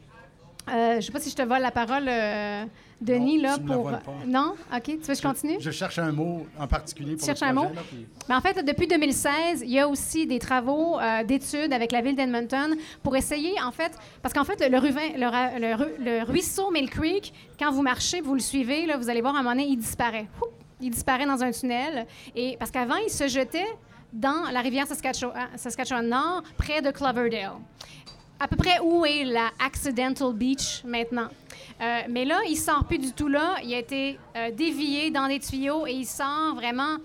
euh, 0.69 0.91
je 0.93 0.95
ne 0.95 1.01
sais 1.01 1.11
pas 1.11 1.19
si 1.19 1.29
je 1.29 1.35
te 1.35 1.41
vole 1.43 1.61
la 1.61 1.71
parole, 1.71 2.05
euh, 2.07 2.63
Denis, 3.01 3.37
Non, 3.37 3.43
là, 3.49 3.55
tu 3.57 3.63
me 3.63 3.69
la 3.69 3.73
pour... 3.75 3.83
voles 3.83 3.99
pas. 3.99 4.13
Non? 4.27 4.53
OK. 4.75 4.83
Tu 4.83 4.91
veux 4.97 4.99
que 4.99 5.13
je 5.15 5.21
continue? 5.23 5.55
Je 5.59 5.71
cherche 5.71 5.97
un 5.97 6.11
mot 6.11 6.45
en 6.59 6.67
particulier 6.67 7.13
pour 7.15 7.21
Tu 7.21 7.25
cherches 7.25 7.41
un 7.41 7.51
mot? 7.51 7.63
là, 7.63 7.81
puis- 7.89 8.05
Mais 8.29 8.35
en 8.35 8.41
fait, 8.41 8.63
depuis 8.63 8.85
2016, 8.87 9.61
il 9.63 9.71
y 9.71 9.79
a 9.79 9.87
aussi 9.87 10.27
des 10.27 10.37
travaux 10.37 10.99
euh, 10.99 11.23
d'études 11.23 11.73
avec 11.73 11.91
la 11.91 12.01
ville 12.01 12.15
d'Edmonton 12.15 12.75
pour 13.01 13.15
essayer, 13.15 13.59
en 13.61 13.71
fait, 13.71 13.91
parce 14.21 14.33
qu'en 14.35 14.43
fait, 14.43 14.61
le, 14.61 14.69
le 14.69 14.77
ruvin- 14.77 15.17
le 15.17 15.25
ra- 15.25 15.57
le 15.59 15.73
ru- 15.75 15.93
le 15.99 16.23
ruisseau 16.23 16.69
Mill 16.69 16.91
Creek, 16.91 17.33
quand 17.59 17.71
vous 17.71 17.81
marchez, 17.81 18.21
vous 18.21 18.35
le 18.35 18.39
suivez, 18.39 18.85
là, 18.85 18.97
vous 18.97 19.09
allez 19.09 19.21
voir 19.21 19.35
à 19.35 19.39
un 19.39 19.41
moment 19.41 19.55
donné, 19.55 19.65
il 19.67 19.77
disparaît. 19.77 20.27
Il 20.79 20.91
disparaît 20.91 21.25
dans 21.25 21.41
un 21.43 21.49
tunnel. 21.51 22.05
Et 22.35 22.55
parce 22.59 22.69
qu'avant, 22.69 22.97
il 22.97 23.09
se 23.09 23.27
jetait 23.27 23.67
dans 24.13 24.43
la 24.53 24.61
rivière 24.61 24.85
Saskatchewan, 24.85 25.47
Saskatchewan 25.55 26.07
Nord, 26.07 26.43
près 26.57 26.81
de 26.83 26.91
Cloverdale. 26.91 27.53
À 28.43 28.47
peu 28.47 28.55
près 28.55 28.79
où 28.79 29.05
est 29.05 29.23
la 29.23 29.51
Accidental 29.63 30.33
Beach 30.33 30.83
maintenant. 30.83 31.27
Euh, 31.79 32.01
mais 32.09 32.25
là, 32.25 32.39
il 32.49 32.57
sort 32.57 32.85
plus 32.85 32.97
du 32.97 33.13
tout 33.13 33.27
là. 33.27 33.57
Il 33.63 33.71
a 33.71 33.77
été 33.77 34.17
euh, 34.35 34.49
dévié 34.49 35.11
dans 35.11 35.27
des 35.27 35.39
tuyaux 35.39 35.85
et 35.85 35.91
il 35.91 36.07
sort 36.07 36.55
vraiment 36.55 36.97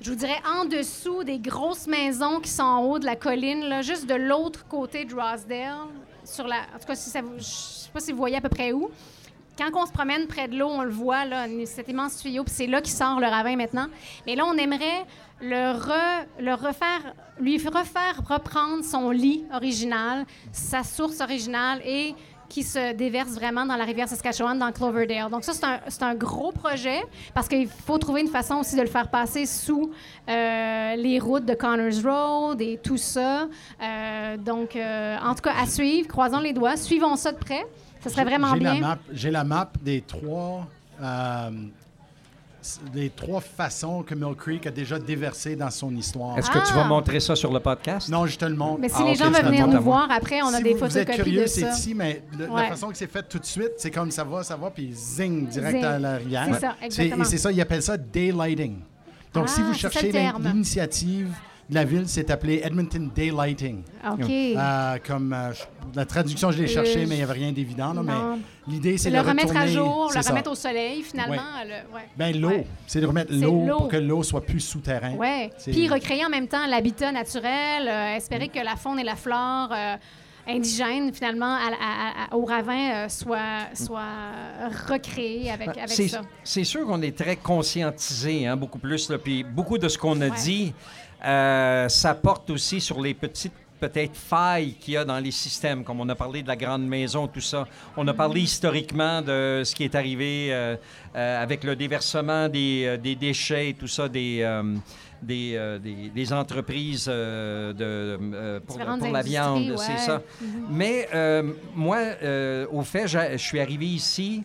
je 0.00 0.10
vous 0.10 0.16
dirais, 0.16 0.40
en 0.44 0.64
dessous 0.64 1.22
des 1.22 1.38
grosses 1.38 1.86
maisons 1.86 2.40
qui 2.40 2.50
sont 2.50 2.64
en 2.64 2.82
haut 2.82 2.98
de 2.98 3.06
la 3.06 3.14
colline, 3.16 3.60
là, 3.68 3.80
juste 3.80 4.06
de 4.06 4.14
l'autre 4.14 4.66
côté 4.66 5.04
de 5.04 5.14
Rosedale, 5.14 5.86
sur 6.24 6.46
la, 6.46 6.56
en 6.56 6.78
tout 6.78 6.86
cas, 6.86 6.94
je 6.94 7.42
sais 7.42 7.90
pas 7.92 8.00
si 8.00 8.12
vous 8.12 8.18
voyez 8.18 8.36
à 8.36 8.40
peu 8.40 8.50
près 8.50 8.72
où. 8.72 8.90
Quand 9.58 9.70
on 9.74 9.86
se 9.86 9.92
promène 9.92 10.26
près 10.26 10.48
de 10.48 10.56
l'eau, 10.58 10.68
on 10.68 10.82
le 10.82 10.90
voit, 10.90 11.24
là, 11.24 11.46
cet 11.64 11.88
immense 11.88 12.18
tuyau, 12.18 12.44
puis 12.44 12.52
c'est 12.54 12.66
là 12.66 12.80
qu'il 12.82 12.92
sort 12.92 13.20
le 13.20 13.26
ravin 13.26 13.56
maintenant. 13.56 13.86
Mais 14.26 14.36
là, 14.36 14.44
on 14.46 14.56
aimerait 14.56 15.06
le, 15.40 15.72
re- 15.72 16.26
le 16.38 16.52
refaire, 16.52 17.14
lui 17.40 17.56
refaire 17.56 18.20
reprendre 18.28 18.84
son 18.84 19.10
lit 19.10 19.44
original, 19.54 20.26
sa 20.52 20.82
source 20.82 21.20
originale, 21.20 21.80
et 21.86 22.14
qui 22.48 22.62
se 22.62 22.92
déverse 22.92 23.30
vraiment 23.30 23.66
dans 23.66 23.74
la 23.74 23.84
rivière 23.84 24.08
Saskatchewan, 24.08 24.56
dans 24.56 24.70
Cloverdale. 24.70 25.30
Donc 25.30 25.42
ça, 25.42 25.52
c'est 25.52 25.64
un, 25.64 25.80
c'est 25.88 26.02
un 26.04 26.14
gros 26.14 26.52
projet 26.52 27.02
parce 27.34 27.48
qu'il 27.48 27.66
faut 27.66 27.98
trouver 27.98 28.20
une 28.20 28.28
façon 28.28 28.56
aussi 28.56 28.76
de 28.76 28.82
le 28.82 28.86
faire 28.86 29.08
passer 29.08 29.46
sous 29.46 29.90
euh, 30.28 30.94
les 30.94 31.18
routes 31.18 31.44
de 31.44 31.54
Connors 31.54 32.04
Road 32.04 32.60
et 32.60 32.78
tout 32.80 32.98
ça. 32.98 33.48
Euh, 33.82 34.36
donc, 34.36 34.76
euh, 34.76 35.16
en 35.20 35.34
tout 35.34 35.42
cas, 35.42 35.54
à 35.60 35.66
suivre, 35.66 36.06
croisons 36.06 36.38
les 36.38 36.52
doigts, 36.52 36.76
suivons 36.76 37.16
ça 37.16 37.32
de 37.32 37.38
près. 37.38 37.66
Ce 38.02 38.10
serait 38.10 38.24
vraiment 38.24 38.54
J'ai 38.54 38.60
la 38.60 38.72
bien. 38.72 38.80
map- 38.80 38.98
J'ai 39.12 39.30
la 39.30 39.44
map 39.44 39.72
des 39.82 40.00
trois, 40.02 40.66
euh, 41.02 41.50
des 42.92 43.10
trois 43.10 43.40
façons 43.40 44.02
que 44.02 44.14
Mill 44.14 44.34
Creek 44.34 44.66
a 44.66 44.70
déjà 44.72 44.98
déversé 44.98 45.54
dans 45.54 45.70
son 45.70 45.94
histoire. 45.94 46.36
Est-ce 46.38 46.50
que 46.50 46.58
tu 46.66 46.72
vas 46.74 46.82
Ah! 46.84 46.88
montrer 46.88 47.20
ça 47.20 47.36
sur 47.36 47.52
le 47.52 47.60
podcast? 47.60 48.08
Non, 48.08 48.26
je 48.26 48.36
te 48.36 48.44
le 48.44 48.56
montre. 48.56 48.80
Mais 48.80 48.88
si 48.88 48.96
Ah, 48.98 49.04
les 49.04 49.14
gens 49.14 49.30
veulent 49.30 49.44
venir 49.44 49.68
nous 49.68 49.80
voir 49.80 50.08
après, 50.10 50.42
on 50.42 50.48
a 50.48 50.56
si 50.58 50.62
des 50.64 50.72
vous, 50.74 50.78
vous 50.80 50.84
êtes 50.98 51.06
photocopies 51.08 51.22
curieux, 51.30 51.46
c'est 51.46 51.60
ça. 51.60 51.70
ici, 51.70 51.94
mais 51.94 52.22
le- 52.36 52.48
Ouais. 52.50 52.62
la 52.62 52.68
façon 52.70 52.88
que 52.88 52.96
c'est 52.96 53.06
fait 53.10 53.22
tout 53.28 53.38
de 53.38 53.44
suite, 53.46 53.72
c'est 53.78 53.90
comme 53.92 54.10
ça 54.10 54.24
va, 54.24 54.42
ça 54.42 54.56
va, 54.56 54.70
puis 54.70 54.90
zing, 54.92 55.46
direct 55.46 55.76
Zing. 55.76 55.84
à 55.84 55.98
la 55.98 56.16
rivière. 56.16 56.46
C'est 56.54 56.60
ça, 56.60 56.74
C'est- 56.80 56.86
exactement. 56.86 57.22
Et 57.22 57.26
c'est 57.26 57.38
ça, 57.38 57.52
ils 57.52 57.60
appellent 57.60 57.82
ça 57.82 57.96
daylighting. 57.96 58.78
Donc, 59.32 59.48
si 59.48 59.60
Ah, 59.60 59.64
vous 59.68 59.74
ça 59.74 59.90
cherchez 59.90 60.10
l'initiative 60.40 61.32
de 61.68 61.74
la 61.74 61.84
ville, 61.84 62.04
c'est 62.06 62.30
appelé 62.30 62.60
Edmonton 62.62 63.10
Daylighting. 63.14 63.82
OK. 64.12 64.20
Euh, 64.30 64.98
comme 65.04 65.32
euh, 65.32 65.50
la 65.94 66.04
traduction, 66.04 66.52
je 66.52 66.62
l'ai 66.62 66.68
cherchée, 66.68 67.02
Euh, 67.02 67.06
mais 67.08 67.16
il 67.16 67.18
n'y 67.18 67.22
avait 67.24 67.32
rien 67.32 67.50
d'évident. 67.52 67.92
là, 67.92 68.02
non. 68.02 68.36
Mais 68.68 68.72
l'idée, 68.74 68.98
c'est 68.98 69.10
le 69.10 69.20
de 69.20 69.26
remettre 69.28 69.56
à 69.56 69.66
jour, 69.66 70.08
c'est 70.12 70.18
le 70.18 70.22
ça. 70.22 70.30
remettre 70.30 70.50
au 70.52 70.54
soleil, 70.54 71.02
finalement. 71.02 71.42
le- 71.64 71.92
ouais. 71.94 72.08
Ben, 72.16 72.40
l'eau. 72.40 72.48
Ouais. 72.50 72.66
C'est 72.86 73.00
de 73.00 73.06
remettre 73.06 73.32
l'eau 73.34 73.66
l'eau. 73.66 73.78
pour 73.78 73.88
que 73.88 73.96
l'eau 73.96 74.22
soit 74.22 74.42
plus 74.42 74.60
souterrain. 74.60 75.14
Ouais. 75.16 75.50
C'est- 75.58 75.72
Puis 75.72 75.88
recréer 75.88 76.24
en 76.24 76.28
même 76.30 76.46
temps 76.46 76.66
l'habitat 76.68 77.10
naturel, 77.10 77.88
euh, 77.88 78.14
espérer 78.16 78.48
que 78.48 78.60
la 78.60 78.76
faune 78.76 79.00
et 79.00 79.04
la 79.04 79.16
flore 79.16 79.70
euh, 79.72 79.96
indigènes, 80.48 81.12
finalement, 81.12 81.54
à- 81.56 81.72
à- 81.80 82.26
à- 82.32 82.36
au 82.36 82.44
ravin, 82.44 83.06
euh, 83.06 83.08
soient, 83.08 83.66
soient 83.74 84.00
recréées 84.88 85.50
avec, 85.50 85.68
avec 85.70 85.88
c'est, 85.88 86.06
ça. 86.06 86.20
c'est 86.44 86.62
sûr 86.62 86.86
qu'on 86.86 87.02
est 87.02 87.16
très 87.16 87.34
conscientisé, 87.34 88.46
hein, 88.46 88.56
beaucoup 88.56 88.78
plus. 88.78 89.10
là, 89.10 89.18
Puis 89.18 89.42
beaucoup 89.42 89.78
de 89.78 89.88
ce 89.88 89.98
qu'on 89.98 90.20
a 90.20 90.28
Ouais. 90.28 90.36
dit, 90.44 90.72
euh, 91.24 91.88
ça 91.88 92.14
porte 92.14 92.50
aussi 92.50 92.80
sur 92.80 93.00
les 93.00 93.14
petites 93.14 93.52
peut-être 93.78 94.16
failles 94.16 94.72
qu'il 94.80 94.94
y 94.94 94.96
a 94.96 95.04
dans 95.04 95.18
les 95.18 95.30
systèmes, 95.30 95.84
comme 95.84 96.00
on 96.00 96.08
a 96.08 96.14
parlé 96.14 96.42
de 96.42 96.48
la 96.48 96.56
grande 96.56 96.86
maison, 96.86 97.28
tout 97.28 97.42
ça. 97.42 97.66
On 97.94 98.08
a 98.08 98.14
parlé 98.14 98.40
historiquement 98.40 99.20
de 99.20 99.62
ce 99.66 99.74
qui 99.74 99.84
est 99.84 99.94
arrivé 99.94 100.48
euh, 100.50 100.76
euh, 101.14 101.42
avec 101.42 101.62
le 101.62 101.76
déversement 101.76 102.48
des, 102.48 102.96
des, 103.02 103.14
déchets 103.14 103.70
et 103.70 103.74
tout 103.74 103.86
ça, 103.86 104.08
des, 104.08 104.48
des, 105.22 106.10
des, 106.14 106.32
entreprises 106.32 107.04
de, 107.04 108.60
pour, 108.66 108.78
pour 108.78 109.08
la 109.08 109.20
viande, 109.20 109.74
c'est 109.76 109.98
ça. 109.98 110.22
Mm-hmm. 110.42 110.46
Mais 110.70 111.08
moi, 111.74 111.98
au 112.72 112.82
fait, 112.82 113.08
je 113.08 113.36
suis 113.36 113.60
arrivé 113.60 113.84
ici 113.84 114.42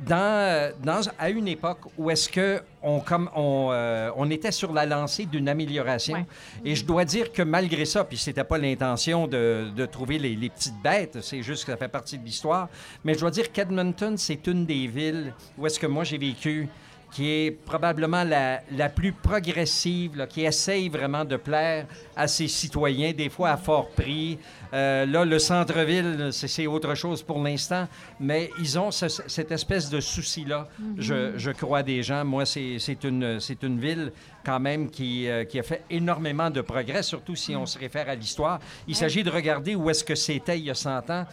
dans, 0.00 0.72
dans, 0.82 1.00
à 1.18 1.30
une 1.30 1.48
époque 1.48 1.80
où 1.96 2.10
est-ce 2.10 2.28
que 2.28 2.60
on, 2.86 3.00
comme 3.00 3.28
on, 3.34 3.70
euh, 3.72 4.10
on, 4.16 4.30
était 4.30 4.52
sur 4.52 4.72
la 4.72 4.86
lancée 4.86 5.26
d'une 5.26 5.48
amélioration. 5.48 6.24
Et 6.64 6.76
je 6.76 6.84
dois 6.84 7.04
dire 7.04 7.32
que 7.32 7.42
malgré 7.42 7.84
ça, 7.84 8.04
puis 8.04 8.16
c'était 8.16 8.44
pas 8.44 8.58
l'intention 8.58 9.26
de, 9.26 9.66
de, 9.74 9.86
trouver 9.86 10.18
les, 10.18 10.36
les, 10.36 10.48
petites 10.48 10.80
bêtes, 10.82 11.18
c'est 11.20 11.42
juste 11.42 11.64
que 11.64 11.72
ça 11.72 11.76
fait 11.76 11.88
partie 11.88 12.16
de 12.16 12.24
l'histoire, 12.24 12.68
mais 13.04 13.14
je 13.14 13.20
dois 13.20 13.32
dire 13.32 13.50
qu'Edmonton, 13.50 14.16
c'est 14.16 14.46
une 14.46 14.64
des 14.64 14.86
villes 14.86 15.34
où 15.58 15.66
est-ce 15.66 15.80
que 15.80 15.86
moi 15.88 16.04
j'ai 16.04 16.18
vécu 16.18 16.68
qui 17.12 17.30
est 17.30 17.50
probablement 17.50 18.24
la, 18.24 18.60
la 18.72 18.88
plus 18.88 19.12
progressive, 19.12 20.26
qui 20.28 20.44
essaye 20.44 20.88
vraiment 20.88 21.24
de 21.24 21.36
plaire 21.36 21.86
à 22.14 22.28
ses 22.28 22.48
citoyens, 22.48 23.12
des 23.12 23.28
fois 23.28 23.50
à 23.50 23.56
fort 23.56 23.88
prix. 23.90 24.38
Euh, 24.72 25.06
là, 25.06 25.24
le 25.24 25.38
centre-ville, 25.38 26.30
c'est 26.32 26.66
autre 26.66 26.94
chose 26.94 27.22
pour 27.22 27.42
l'instant, 27.42 27.88
mais 28.20 28.50
ils 28.58 28.78
ont 28.78 28.90
cette 28.90 29.52
espèce 29.52 29.88
de 29.88 30.00
souci-là, 30.00 30.68
je, 30.98 31.32
je, 31.36 31.50
crois, 31.50 31.82
des 31.82 32.02
gens. 32.02 32.24
Moi, 32.24 32.44
c'est 32.44 33.04
une, 33.04 33.38
une 33.62 33.80
ville 33.80 34.12
quand 34.44 34.60
même 34.60 34.90
qui, 34.90 35.28
euh, 35.28 35.44
qui, 35.44 35.58
a 35.58 35.62
fait 35.62 35.84
énormément 35.90 36.50
de 36.50 36.60
progrès, 36.60 37.02
surtout 37.02 37.36
si 37.36 37.54
on 37.56 37.66
se 37.66 37.78
réfère 37.78 38.08
à 38.08 38.14
l'histoire. 38.14 38.60
Il 38.86 38.94
s'agit 38.94 39.22
de 39.22 39.30
regarder 39.30 39.74
où 39.74 39.88
est-ce 39.90 40.04
que 40.04 40.14
c'était 40.14 40.58
il 40.58 40.64
y 40.64 40.70
a 40.70 40.74
100 40.74 41.10
ans 41.10 41.26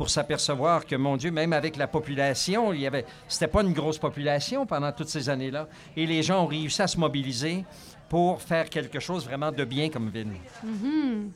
pour 0.00 0.08
s'apercevoir 0.08 0.86
que, 0.86 0.96
mon 0.96 1.18
Dieu, 1.18 1.30
même 1.30 1.52
avec 1.52 1.76
la 1.76 1.86
population, 1.86 2.72
il 2.72 2.80
y 2.80 2.86
avait, 2.86 3.04
c'était 3.28 3.48
pas 3.48 3.60
une 3.60 3.74
grosse 3.74 3.98
population 3.98 4.64
pendant 4.64 4.90
toutes 4.92 5.10
ces 5.10 5.28
années-là. 5.28 5.68
Et 5.94 6.06
les 6.06 6.22
gens 6.22 6.42
ont 6.42 6.46
réussi 6.46 6.80
à 6.80 6.86
se 6.86 6.96
mobiliser 6.98 7.66
pour 8.08 8.40
faire 8.40 8.70
quelque 8.70 8.98
chose 8.98 9.26
vraiment 9.26 9.52
de 9.52 9.62
bien 9.62 9.90
comme 9.90 10.08
ville. 10.08 10.28
Mm-hmm. 10.64 11.28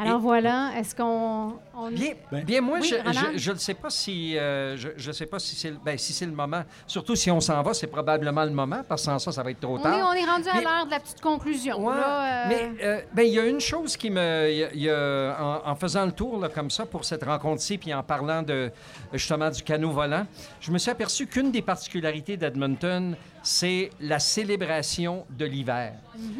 Alors 0.00 0.18
voilà, 0.18 0.72
est-ce 0.76 0.94
qu'on... 0.94 1.58
Bien, 1.92 2.12
ben, 2.30 2.44
bien, 2.44 2.60
moi, 2.60 2.78
je 2.80 3.50
ne 3.52 3.56
sais 3.56 3.74
pas 3.74 3.90
si 3.90 4.36
euh, 4.36 4.76
je, 4.76 5.12
sais 5.12 5.26
pas 5.26 5.38
si 5.38 5.56
c'est 5.56 5.72
ben, 5.82 5.96
si 5.96 6.12
c'est 6.12 6.26
le 6.26 6.32
moment. 6.32 6.62
Surtout 6.86 7.16
si 7.16 7.30
on 7.30 7.40
s'en 7.40 7.62
va, 7.62 7.72
c'est 7.74 7.86
probablement 7.86 8.44
le 8.44 8.50
moment, 8.50 8.82
parce 8.86 9.02
que 9.02 9.06
sans 9.06 9.18
ça, 9.18 9.32
ça 9.32 9.42
va 9.42 9.50
être 9.50 9.60
trop 9.60 9.78
tard. 9.78 9.94
Oui, 9.94 10.02
on 10.02 10.12
est 10.12 10.30
rendu 10.30 10.48
à 10.48 10.60
l'heure 10.60 10.86
de 10.86 10.90
la 10.90 11.00
petite 11.00 11.20
conclusion. 11.20 11.86
Ouais, 11.86 11.94
euh, 11.96 12.44
Mais 12.48 12.70
euh, 12.82 13.00
ben, 13.12 13.22
il 13.22 13.32
y 13.32 13.38
a 13.38 13.46
une 13.46 13.60
chose 13.60 13.96
qui 13.96 14.10
me... 14.10 14.50
Y 14.74 14.90
a, 14.90 15.60
en, 15.64 15.74
faisant 15.74 16.04
le 16.04 16.12
tour 16.12 16.38
là, 16.38 16.48
comme 16.48 16.70
ça 16.70 16.86
pour 16.86 17.04
cette 17.04 17.24
rencontre-ci, 17.24 17.78
puis 17.78 17.94
en 17.94 18.02
parlant 18.02 18.42
de, 18.42 18.70
justement 19.12 19.50
du 19.50 19.62
canot 19.62 19.90
volant, 19.90 20.26
je 20.60 20.70
me 20.70 20.78
suis 20.78 20.90
aperçu 20.90 21.26
qu'une 21.26 21.50
des 21.50 21.62
particularités 21.62 22.36
d'Edmonton, 22.36 23.16
c'est 23.42 23.90
la 24.00 24.18
célébration 24.18 25.24
de 25.30 25.44
l'hiver. 25.44 25.94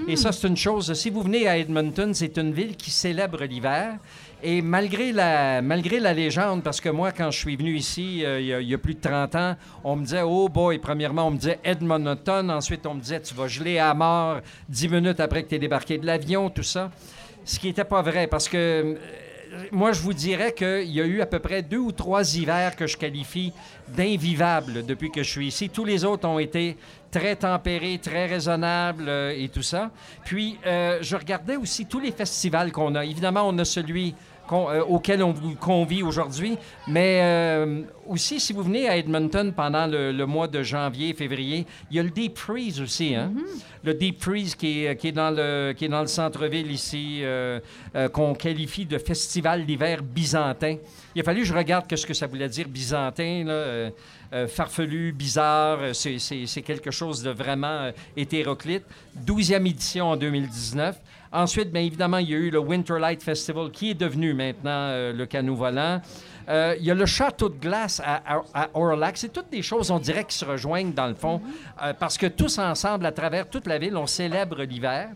Et 0.07 0.17
ça, 0.17 0.33
c'est 0.33 0.47
une 0.47 0.57
chose. 0.57 0.93
Si 0.95 1.11
vous 1.11 1.23
venez 1.23 1.49
à 1.49 1.57
Edmonton, 1.57 2.13
c'est 2.13 2.37
une 2.37 2.53
ville 2.53 2.77
qui 2.77 2.91
célèbre 2.91 3.45
l'hiver. 3.45 3.99
Et 4.43 4.63
malgré 4.63 5.13
la, 5.13 5.61
malgré 5.61 6.01
la 6.01 6.15
légende, 6.15 6.63
parce 6.63 6.81
que 6.81 6.89
moi, 6.89 7.13
quand 7.13 7.31
je 7.31 7.39
suis 7.39 7.57
venu 7.57 7.77
ici, 7.77 8.25
euh, 8.25 8.41
il, 8.41 8.69
y 8.69 8.75
a, 8.75 8.79
plus 8.79 8.95
de 8.95 9.01
30 9.01 9.35
ans, 9.35 9.57
on 9.85 9.97
me 9.97 10.05
disait, 10.05 10.23
oh 10.23 10.49
boy, 10.49 10.79
premièrement, 10.79 11.27
on 11.27 11.31
me 11.33 11.37
disait 11.37 11.59
Edmonton. 11.63 12.51
Ensuite, 12.51 12.87
on 12.87 12.95
me 12.95 13.01
disait, 13.01 13.21
tu 13.21 13.35
vas 13.35 13.49
geler 13.49 13.79
à 13.79 13.93
mort 13.93 14.41
dix 14.69 14.89
minutes 14.89 15.21
après 15.21 15.43
que 15.43 15.49
tu 15.51 15.57
es 15.57 15.59
débarqué 15.59 15.99
de 15.99 16.07
l'avion, 16.07 16.49
tout 16.49 16.63
ça. 16.63 16.91
Ce 17.45 17.59
qui 17.59 17.67
n'était 17.67 17.85
pas 17.85 18.03
vrai, 18.03 18.27
parce 18.27 18.49
que 18.49 18.57
euh, 18.57 18.95
moi, 19.73 19.93
je 19.93 20.01
vous 20.01 20.13
dirais 20.13 20.53
qu'il 20.53 20.91
y 20.91 21.01
a 21.01 21.05
eu 21.05 21.21
à 21.21 21.27
peu 21.27 21.39
près 21.39 21.63
deux 21.63 21.79
ou 21.79 21.93
trois 21.93 22.37
hivers 22.37 22.77
que 22.77 22.87
je 22.87 22.97
qualifie 22.97 23.53
d'invivables 23.89 24.85
depuis 24.85 25.11
que 25.11 25.23
je 25.23 25.31
suis 25.31 25.49
ici. 25.49 25.69
Tous 25.69 25.85
les 25.85 26.05
autres 26.05 26.29
ont 26.29 26.39
été 26.39 26.77
très 27.11 27.37
tempérés, 27.37 27.99
très 27.99 28.27
raisonnables 28.27 29.09
euh, 29.09 29.35
et 29.37 29.49
tout 29.49 29.63
ça. 29.63 29.91
Puis, 30.25 30.59
euh, 30.67 30.99
je 31.01 31.17
regardais 31.17 31.57
aussi 31.57 31.87
tous 31.87 31.99
les 31.99 32.13
festivals 32.13 32.71
qu'on 32.71 32.95
a. 32.95 33.05
Évidemment, 33.05 33.43
on 33.49 33.59
a 33.59 33.65
celui 33.65 34.15
euh, 34.53 34.83
auquel 34.83 35.23
on 35.23 35.33
vous 35.33 35.55
convie 35.55 36.03
aujourd'hui. 36.03 36.57
Mais 36.87 37.21
euh, 37.23 37.83
aussi, 38.07 38.41
si 38.41 38.53
vous 38.53 38.63
venez 38.63 38.89
à 38.89 38.97
Edmonton 38.97 39.53
pendant 39.53 39.87
le, 39.87 40.25
mois 40.25 40.49
de 40.49 40.63
janvier, 40.63 41.15
février, 41.15 41.67
il 41.91 41.97
y 41.97 42.01
a 42.01 42.03
le 42.03 42.11
Deep 42.11 42.39
Freeze 42.39 42.81
aussi. 42.81 43.15
Hein? 43.15 43.33
Mm-hmm. 43.35 43.63
Le 43.85 43.95
Deep 43.95 44.23
Freeze 44.23 44.55
qui 44.55 44.85
est, 44.85 44.97
qui 44.97 45.09
est 45.09 45.13
dans 45.13 45.31
le, 45.31 45.73
qui 45.77 45.85
est 45.85 45.89
dans 45.89 46.01
le 46.01 46.07
centre-ville 46.07 46.71
ici, 46.71 47.21
euh, 47.23 47.61
qu'on 48.13 48.35
qualifie 48.35 48.87
de 48.87 48.99
festival 48.99 49.65
d'hiver 49.65 50.03
byzantin. 50.03 50.77
Il 51.15 51.21
a 51.21 51.25
fallu 51.25 51.41
que 51.41 51.47
je 51.47 51.55
regarde 51.55 51.87
ce 51.95 52.07
que 52.07 52.15
ça 52.15 52.27
voulait 52.27 52.49
dire 52.49 52.69
byzantin. 52.69 53.45
Là, 53.45 53.91
farfelu, 54.47 55.13
bizarre, 55.13 55.79
c'est 55.93 56.63
quelque 56.63 56.91
chose 56.91 57.23
de 57.23 57.31
vraiment 57.31 57.91
hétéroclite. 58.17 58.85
12e 59.27 59.67
édition 59.67 60.11
en 60.11 60.17
2019. 60.17 60.97
Ensuite, 61.33 61.71
bien 61.71 61.83
évidemment, 61.83 62.19
il 62.19 62.29
y 62.29 62.35
a 62.35 62.39
eu 62.39 62.51
le 62.51 62.59
Winter 62.59 62.99
Light 62.99 63.23
Festival 63.23 63.71
qui 63.71 63.91
est 63.91 63.95
devenu 63.95 64.35
maintenant 64.35 64.89
euh, 64.89 65.13
le 65.13 65.27
canot 65.27 65.55
volant. 65.55 66.01
Euh, 66.49 66.75
il 66.81 66.85
y 66.85 66.91
a 66.91 66.95
le 66.95 67.07
château 67.07 67.49
de 67.49 67.57
glace 67.57 68.03
à, 68.05 68.43
à, 68.53 68.69
C'est 69.15 69.33
toutes 69.33 69.51
des 69.51 69.63
choses, 69.63 69.93
on 69.93 70.01
dirait, 70.01 70.25
qui 70.25 70.37
se 70.37 70.45
rejoignent 70.45 70.93
dans 70.93 71.07
le 71.07 71.15
fond, 71.15 71.39
mm-hmm. 71.39 71.85
euh, 71.85 71.93
parce 71.93 72.19
que 72.19 72.27
tous 72.27 72.59
ensemble, 72.59 73.07
à 73.07 73.13
travers 73.13 73.49
toute 73.49 73.69
la 73.69 73.79
ville, 73.79 73.97
on 73.97 74.09
célèbre 74.09 74.61
l'hiver. 74.65 75.11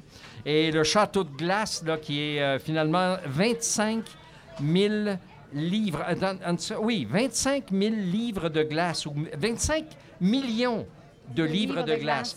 Et 0.46 0.70
le 0.70 0.84
château 0.84 1.24
de 1.24 1.36
glace, 1.36 1.82
là, 1.84 1.96
qui 1.96 2.20
est 2.20 2.58
finalement 2.60 3.16
25 3.26 4.04
000 4.62 4.94
livres. 5.52 6.04
oui, 6.80 7.08
25 7.10 7.64
000 7.72 7.94
livres 7.96 8.48
de 8.50 8.62
glace, 8.62 9.06
ou 9.06 9.14
25 9.36 9.84
millions 10.20 10.86
de 11.34 11.42
livres 11.42 11.82
de, 11.82 11.94
glace. 11.94 12.36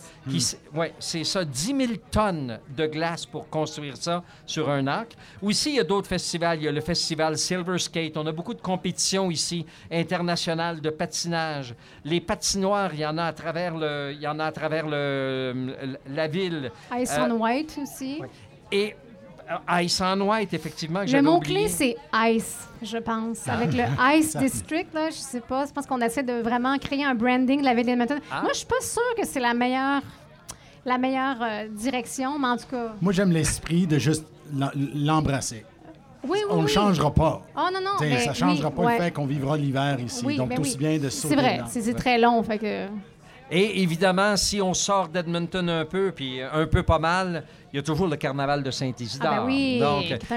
ouais, 0.74 0.94
c'est 0.98 1.24
ça, 1.24 1.44
10 1.44 1.66
000 1.66 1.92
tonnes 2.10 2.58
de 2.76 2.86
glace 2.86 3.26
pour 3.26 3.48
construire 3.48 3.96
ça 3.96 4.22
sur 4.46 4.70
un 4.70 4.86
arc. 4.86 5.14
Aussi, 5.42 5.70
il 5.70 5.76
y 5.76 5.80
a 5.80 5.84
d'autres 5.84 6.08
festivals. 6.08 6.58
Il 6.58 6.64
y 6.64 6.68
a 6.68 6.72
le 6.72 6.80
festival 6.80 7.36
Silver 7.36 7.78
Skate. 7.78 8.16
On 8.16 8.26
a 8.26 8.32
beaucoup 8.32 8.54
de 8.54 8.60
compétitions 8.60 9.30
ici 9.30 9.66
internationales 9.90 10.80
de 10.80 10.90
patinage. 10.90 11.74
Les 12.04 12.20
patinoires, 12.20 12.90
il 12.94 13.00
y 13.00 13.06
en 13.06 13.18
a 13.18 13.24
à 13.24 13.32
travers, 13.32 13.76
le, 13.76 14.12
il 14.14 14.20
y 14.20 14.26
en 14.26 14.38
a 14.38 14.46
à 14.46 14.52
travers 14.52 14.86
le, 14.88 15.98
la 16.08 16.26
ville. 16.26 16.72
Ice 16.96 17.14
on 17.18 17.30
euh, 17.30 17.34
White 17.34 17.78
aussi. 17.82 18.20
Et 18.72 18.94
Ice 19.82 20.00
on 20.00 20.20
White, 20.20 20.52
effectivement. 20.54 21.02
le 21.06 21.22
mot-clé, 21.22 21.68
c'est 21.68 21.96
Ice, 22.14 22.68
je 22.82 22.98
pense. 22.98 23.46
Avec 23.48 23.72
le 23.72 23.84
Ice 24.16 24.36
District, 24.36 24.92
là, 24.92 25.10
je 25.10 25.16
sais 25.16 25.40
pas. 25.40 25.66
Je 25.66 25.72
pense 25.72 25.86
qu'on 25.86 26.00
essaie 26.00 26.22
de 26.22 26.42
vraiment 26.42 26.76
créer 26.78 27.04
un 27.04 27.14
branding 27.14 27.60
de 27.60 27.64
la 27.64 27.74
ville 27.74 27.86
d'Edmonton. 27.86 28.18
Ah. 28.30 28.42
Moi, 28.42 28.50
je 28.52 28.58
suis 28.58 28.66
pas 28.66 28.80
sûre 28.80 29.14
que 29.16 29.26
c'est 29.26 29.40
la 29.40 29.54
meilleure, 29.54 30.02
la 30.84 30.98
meilleure 30.98 31.38
euh, 31.40 31.68
direction, 31.68 32.38
mais 32.38 32.48
en 32.48 32.56
tout 32.56 32.66
cas. 32.70 32.94
Moi, 33.00 33.12
j'aime 33.12 33.32
l'esprit 33.32 33.86
de 33.86 33.98
juste 33.98 34.26
l'embrasser. 34.94 35.64
Oui, 36.24 36.38
oui, 36.42 36.44
on 36.50 36.62
ne 36.62 36.66
changera 36.66 37.12
pas. 37.14 37.42
Oh 37.56 37.68
non, 37.72 37.80
non. 37.80 37.90
Mais, 38.00 38.18
ça 38.18 38.30
ne 38.30 38.34
changera 38.34 38.70
pas 38.70 38.92
le 38.92 39.02
fait 39.02 39.10
qu'on 39.12 39.26
vivra 39.26 39.56
l'hiver 39.56 39.98
ici. 40.00 40.24
Donc, 40.36 40.54
tout 40.54 40.60
aussi 40.60 40.76
bien 40.76 40.98
de 40.98 41.08
sauter. 41.08 41.34
C'est 41.34 41.40
vrai, 41.40 41.60
c'est 41.68 41.94
très 41.94 42.18
long. 42.18 42.42
Fait 42.42 42.58
que... 42.58 42.86
Et 43.50 43.82
évidemment, 43.82 44.36
si 44.36 44.60
on 44.60 44.74
sort 44.74 45.08
d'Edmonton 45.08 45.68
un 45.68 45.84
peu, 45.86 46.12
puis 46.12 46.40
un 46.42 46.66
peu 46.66 46.82
pas 46.82 46.98
mal, 46.98 47.44
il 47.72 47.76
y 47.76 47.78
a 47.78 47.82
toujours 47.82 48.06
le 48.06 48.16
carnaval 48.16 48.62
de 48.62 48.70
Saint-Isidore. 48.70 49.30
Ah 49.32 49.40
ben 49.40 49.46
oui, 49.46 49.78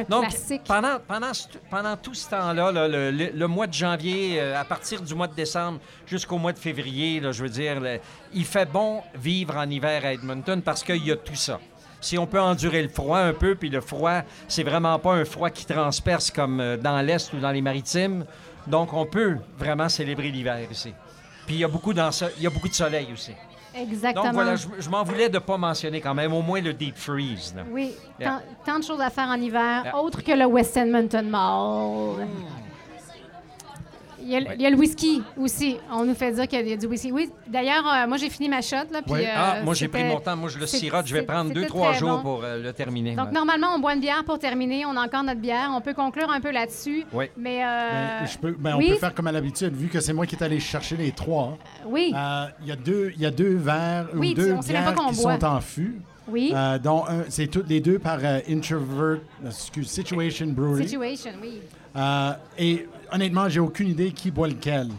donc, 0.09 0.27
pendant, 0.65 0.97
pendant, 1.05 1.31
pendant 1.69 1.97
tout 1.97 2.13
ce 2.13 2.29
temps-là, 2.29 2.71
le, 2.71 3.47
mois 3.47 3.67
de 3.67 3.73
janvier, 3.73 4.39
euh, 4.39 4.59
à 4.59 4.63
partir 4.63 5.01
du 5.01 5.13
mois 5.13 5.27
de 5.27 5.35
décembre 5.35 5.79
jusqu'au 6.05 6.37
mois 6.37 6.53
de 6.53 6.59
février, 6.59 7.19
là, 7.19 7.33
je 7.33 7.43
veux 7.43 7.49
dire, 7.49 7.81
il 8.33 8.45
fait 8.45 8.69
bon 8.69 9.01
vivre 9.15 9.57
en 9.57 9.69
hiver 9.69 10.05
à 10.05 10.13
Edmonton 10.13 10.61
parce 10.61 10.83
qu'il 10.83 11.05
y 11.05 11.11
a 11.11 11.17
tout 11.17 11.35
ça. 11.35 11.59
Si 11.99 12.17
on 12.17 12.25
peut 12.25 12.41
endurer 12.41 12.81
le 12.81 12.89
froid 12.89 13.19
un 13.19 13.33
peu, 13.33 13.55
puis 13.55 13.69
le 13.69 13.81
froid, 13.81 14.21
c'est 14.47 14.63
vraiment 14.63 14.97
pas 14.99 15.13
un 15.13 15.25
froid 15.25 15.49
qui 15.49 15.65
transperce 15.65 16.31
comme 16.31 16.59
euh, 16.59 16.77
dans 16.77 16.99
l'Est 17.01 17.31
ou 17.33 17.39
dans 17.39 17.51
les 17.51 17.61
maritimes. 17.61 18.25
Donc, 18.67 18.93
on 18.93 19.05
peut 19.05 19.37
vraiment 19.57 19.89
célébrer 19.89 20.31
l'hiver 20.31 20.59
ici. 20.71 20.93
Puis 21.51 21.57
il 21.57 21.61
y 21.63 21.65
a 21.65 21.67
beaucoup, 21.67 21.91
il 21.91 22.43
y 22.43 22.47
a 22.47 22.49
beaucoup 22.49 22.69
de 22.69 22.73
soleil 22.73 23.09
aussi. 23.11 23.33
Exactement. 23.75 24.23
Donc 24.23 24.33
voilà, 24.35 24.55
je, 24.55 24.89
m'en 24.89 25.03
voulais 25.03 25.27
de 25.27 25.33
ne 25.33 25.39
pas 25.39 25.57
mentionner 25.57 25.99
quand 25.99 26.13
même, 26.13 26.31
au 26.31 26.41
moins 26.41 26.61
le 26.61 26.71
deep 26.71 26.95
freeze. 26.95 27.53
Oui, 27.69 27.93
tant, 28.65 28.79
de 28.79 28.83
choses 28.85 29.01
à 29.01 29.09
faire 29.09 29.27
en 29.27 29.35
hiver, 29.35 29.93
autre 30.01 30.23
que 30.23 30.31
le 30.31 30.45
West 30.45 30.77
Edmonton 30.77 31.29
Mall. 31.29 32.25
Hmm. 32.25 32.70
Il 34.31 34.61
y, 34.61 34.65
a, 34.65 34.69
le 34.69 34.77
whisky 34.77 35.21
aussi. 35.37 35.77
On 35.91 36.05
nous 36.05 36.13
fait 36.13 36.31
dire 36.31 36.47
qu'il 36.47 36.65
y 36.65 36.71
a 36.71 36.77
du 36.77 36.85
whisky. 36.85 37.11
Oui, 37.11 37.29
d'ailleurs, 37.47 37.85
euh, 37.85 38.07
moi, 38.07 38.15
j'ai 38.15 38.29
fini 38.29 38.47
ma 38.47 38.61
shot. 38.61 38.87
Là, 38.89 39.01
puis, 39.01 39.25
ah, 39.25 39.57
euh, 39.57 39.63
moi, 39.65 39.73
j'ai 39.73 39.89
pris 39.89 40.05
mon 40.05 40.21
temps. 40.21 40.37
Moi, 40.37 40.49
je 40.49 40.57
le 40.57 40.65
sirote. 40.67 41.05
Je 41.05 41.13
vais 41.13 41.23
prendre 41.23 41.53
deux, 41.53 41.65
trois 41.65 41.93
jours 41.93 42.21
pour 42.21 42.43
euh, 42.43 42.61
le 42.61 42.71
terminer. 42.71 43.15
Donc, 43.15 43.31
normalement, 43.31 43.73
on 43.75 43.79
boit 43.79 43.93
une 43.93 43.99
bière 43.99 44.23
pour 44.23 44.39
terminer. 44.39 44.85
On 44.85 44.95
a 44.95 45.05
encore 45.05 45.23
notre 45.23 45.41
bière. 45.41 45.69
On 45.75 45.81
peut 45.81 45.93
conclure 45.93 46.29
un 46.31 46.39
peu 46.39 46.51
là-dessus. 46.51 47.05
Oui. 47.11 47.25
Mais, 47.35 47.59
ben, 47.59 48.25
je 48.25 48.37
peux, 48.37 48.55
ben, 48.57 48.75
on 48.75 48.79
peut 48.79 48.95
faire 48.95 49.13
comme 49.13 49.27
à 49.27 49.31
l'habitude, 49.33 49.75
vu 49.75 49.89
que 49.89 49.99
c'est 49.99 50.13
moi 50.13 50.25
qui 50.25 50.35
est 50.35 50.43
allé 50.43 50.59
chercher 50.59 50.95
les 50.95 51.11
trois. 51.11 51.57
Oui. 51.85 52.13
Il 52.61 52.67
y, 52.67 52.71
a 52.71 52.75
deux, 52.75 53.11
y 53.17 53.25
a 53.25 53.31
deux 53.31 53.55
verres 53.55 54.07
ou 54.15 54.19
deux 54.33 54.53
bières 54.65 54.95
qui 55.09 55.15
sont 55.15 55.43
en 55.43 55.59
fût. 55.59 56.01
Oui. 56.27 56.51
Euh, 56.55 56.77
dont 56.79 57.03
un- 57.07 57.23
c'est 57.29 57.47
toutes 57.47 57.67
les 57.69 57.79
deux 57.81 57.99
par 57.99 58.19
euh, 58.23 58.39
Introvert, 58.49 59.19
excuse, 59.45 59.87
Situation 59.89 60.47
Brewery. 60.47 60.83
Situation, 60.87 61.31
oui. 61.41 61.59
Euh, 61.95 62.31
et 62.57 62.87
honnêtement, 63.11 63.49
j'ai 63.49 63.59
aucune 63.59 63.89
idée 63.89 64.11
qui 64.11 64.31
boit 64.31 64.47
lequel. 64.47 64.89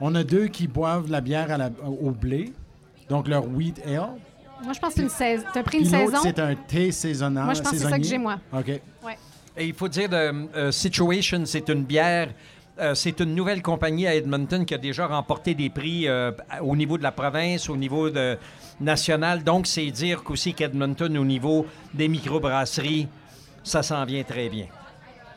On 0.00 0.14
a 0.14 0.22
deux 0.22 0.46
qui 0.48 0.66
boivent 0.68 1.10
la 1.10 1.20
bière 1.20 1.50
à 1.50 1.56
la- 1.56 1.70
au 2.00 2.10
blé, 2.10 2.52
donc 3.08 3.26
leur 3.28 3.46
wheat 3.48 3.80
ale. 3.86 4.10
Moi, 4.62 4.72
je 4.74 4.78
pense 4.80 4.90
que 4.94 4.96
c'est 4.96 5.02
une 5.02 5.08
saison. 5.08 5.44
Tu 5.52 5.58
as 5.58 5.62
pris 5.62 5.78
une 5.78 5.84
saison? 5.86 6.18
c'est 6.22 6.38
un 6.38 6.54
thé 6.54 6.90
saisonnant. 6.92 7.44
Moi, 7.44 7.54
je 7.54 7.62
pense 7.62 7.72
que 7.72 7.78
c'est 7.78 7.88
ça 7.88 7.98
que 7.98 8.04
j'ai, 8.04 8.18
moi. 8.18 8.36
OK. 8.52 8.66
Ouais. 9.04 9.18
Et 9.56 9.66
il 9.66 9.74
faut 9.74 9.88
dire, 9.88 10.08
euh, 10.12 10.32
euh, 10.54 10.70
Situation, 10.70 11.42
c'est 11.46 11.68
une 11.70 11.84
bière. 11.84 12.28
Euh, 12.78 12.94
c'est 12.94 13.20
une 13.20 13.34
nouvelle 13.34 13.62
compagnie 13.62 14.06
à 14.06 14.14
Edmonton 14.14 14.64
qui 14.64 14.74
a 14.74 14.78
déjà 14.78 15.06
remporté 15.06 15.54
des 15.54 15.70
prix 15.70 16.08
euh, 16.08 16.32
au 16.60 16.76
niveau 16.76 16.98
de 16.98 17.02
la 17.02 17.12
province, 17.12 17.68
au 17.68 17.76
niveau 17.76 18.10
national. 18.80 19.44
Donc, 19.44 19.66
c'est 19.66 19.90
dire 19.90 20.22
qu'aussi 20.22 20.54
qu'Edmonton, 20.54 21.16
au 21.16 21.24
niveau 21.24 21.66
des 21.94 22.08
microbrasseries, 22.08 23.08
ça 23.62 23.82
s'en 23.82 24.04
vient 24.04 24.22
très 24.22 24.48
bien. 24.48 24.66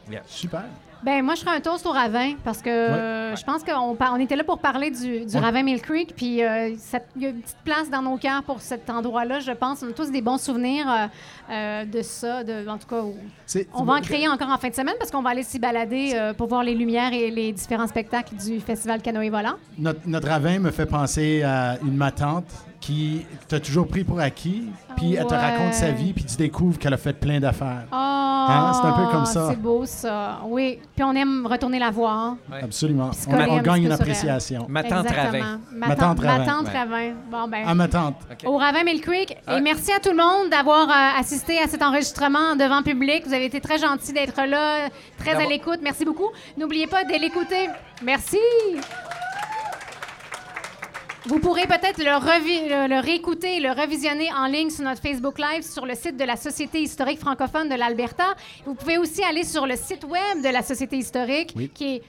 Bien. 0.08 0.22
Super. 0.26 0.64
Ben 1.04 1.24
moi, 1.24 1.36
je 1.36 1.42
ferais 1.42 1.56
un 1.56 1.62
toast 1.62 1.86
au 1.86 1.92
ravin 1.92 2.34
parce 2.44 2.62
que 2.62 2.70
euh, 2.70 3.36
je 3.36 3.44
pense 3.46 3.64
qu'on 3.64 3.96
par- 3.96 4.14
on 4.14 4.18
était 4.20 4.36
là 4.36 4.44
pour 4.44 4.60
parler 4.60 4.92
du, 4.92 5.26
ravin 5.38 5.64
Mill 5.64 5.82
Creek. 5.82 6.14
Puis 6.16 6.44
euh, 6.44 6.70
il 7.16 7.22
y 7.22 7.26
a 7.26 7.30
une 7.30 7.42
petite 7.42 7.58
place 7.64 7.90
dans 7.90 8.02
nos 8.02 8.18
cœurs 8.18 8.44
pour 8.44 8.60
cet 8.60 8.90
endroit-là, 8.90 9.40
je 9.40 9.52
pense. 9.52 9.82
On 9.84 9.90
a 9.90 9.94
tous 9.94 10.12
des 10.12 10.22
bons 10.22 10.38
souvenirs 10.38 10.86
euh, 10.90 11.08
euh, 11.52 11.86
de 11.86 12.02
ça. 12.02 12.44
De, 12.44 12.68
en 12.68 12.78
tout 12.78 12.88
cas, 12.88 13.02
C'est- 13.46 13.68
on 13.74 13.84
va 13.84 13.94
en 13.94 14.02
créer 14.02 14.28
encore 14.28 14.50
en 14.50 14.58
fin 14.58 14.70
de 14.70 14.76
semaine 14.76 14.96
parce 15.00 15.10
qu'on 15.12 15.22
va 15.22 15.30
aller 15.30 15.44
s'y 15.44 15.58
balader 15.60 16.12
euh, 16.16 16.34
pour 16.34 16.48
voir 16.50 16.64
les 16.64 16.76
lumières 16.76 17.14
et 17.14 17.32
les 17.32 17.52
différents 17.54 17.88
spectacles 17.88 18.36
du 18.36 18.60
Festival 18.60 19.02
Canoë 19.02 19.30
Volant. 19.30 19.56
Notre, 19.78 20.02
notre 20.06 20.28
ravin 20.28 20.60
me 20.60 20.72
fait 20.72 20.86
penser 20.86 21.44
à 21.44 21.78
une 21.82 21.96
ma 21.96 22.12
tante 22.12 22.46
qui 22.80 23.26
t'a 23.48 23.60
toujours 23.60 23.88
pris 23.88 24.04
pour 24.04 24.20
acquis, 24.20 24.66
puis 24.96 25.16
elle 25.16 25.28
te 25.28 25.34
Ouais. 25.34 25.40
raconte 25.40 25.74
sa 25.74 25.92
vie, 25.92 26.14
puis 26.14 26.24
tu 26.24 26.38
découvres 26.38 26.78
qu'elle 26.78 26.94
a 26.94 26.98
fait 26.98 27.14
plein 27.14 27.40
d'affaires. 27.40 27.86
Oh, 27.92 28.20
Hein, 28.50 28.72
c'est 28.74 28.88
un 28.88 28.92
peu 28.94 29.12
comme 29.12 29.26
ça. 29.26 29.48
C'est 29.50 29.62
beau, 29.62 29.86
ça. 29.86 30.40
Oui. 30.46 30.80
Puis 30.96 31.04
on 31.04 31.14
aime 31.14 31.46
retourner 31.46 31.78
la 31.80 31.92
voir. 31.92 32.36
Ouais. 32.52 32.64
Absolument. 32.64 33.12
On, 33.28 33.58
gagne 33.60 33.84
une 33.84 33.92
appréciation. 33.92 34.66
Ma 34.68 34.84
tante 34.84 35.06
Exactement. 35.06 35.32
Ravin. 35.32 35.60
Ma, 35.72 35.88
Ma 35.88 35.96
tante, 35.96 36.22
ma. 36.22 36.80
Ravin. 36.80 37.14
Bon, 37.30 37.48
ben. 37.48 37.68
À 37.68 37.76
ma 37.76 37.88
tante. 37.88 38.16
Au 38.46 38.58
Ravin 38.58 38.84
Mill 38.84 39.02
Creek. 39.02 39.38
Ah. 39.46 39.58
Et 39.58 39.62
merci 39.62 39.92
à 39.92 40.00
tout 40.00 40.10
le 40.10 40.18
monde 40.18 40.50
d'avoir 40.50 40.90
euh, 40.90 41.20
assisté 41.20 41.60
à 41.60 41.68
cet 41.68 41.84
enregistrement 41.84 42.56
devant 42.56 42.82
public. 42.82 43.24
Vous 43.28 43.34
avez 43.34 43.46
été 43.46 43.62
très 43.62 43.78
gentils 43.78 44.14
d'être 44.14 44.42
là, 44.48 44.90
très 45.18 45.36
à 45.36 45.46
l'écoute. 45.46 45.80
Merci 45.84 46.06
beaucoup. 46.06 46.30
N'oubliez 46.58 46.88
pas 46.88 47.04
de 47.04 47.20
l'écouter. 47.20 47.70
Merci. 48.04 48.38
Vous 51.26 51.40
pourrez 51.40 51.68
peut-être 51.68 51.98
le, 52.00 52.06
le- 52.06 52.88
le 52.96 53.00
réécouter 53.02 53.60
le 53.60 53.72
revisionner 53.72 54.32
en 54.34 54.46
ligne 54.48 54.70
sur 54.70 54.84
notre 54.86 55.02
Facebook 55.02 55.38
Live 55.38 55.64
sur 55.64 55.86
le 55.86 55.94
site 55.96 56.16
de 56.18 56.24
la 56.24 56.38
Société 56.38 56.82
historique 56.82 57.20
francophone 57.20 57.68
de 57.70 57.76
l'Alberta. 57.76 58.36
Vous 58.66 58.74
pouvez 58.74 58.98
aussi 58.98 59.22
aller 59.24 59.44
sur 59.44 59.68
le 59.68 59.76
site 59.76 60.06
web 60.06 60.42
de 60.44 60.50
la 60.50 60.62
Société 60.64 60.96
historique, 60.98 61.54
Oui. 61.56 61.70
qui 61.74 61.96
est 61.98 62.02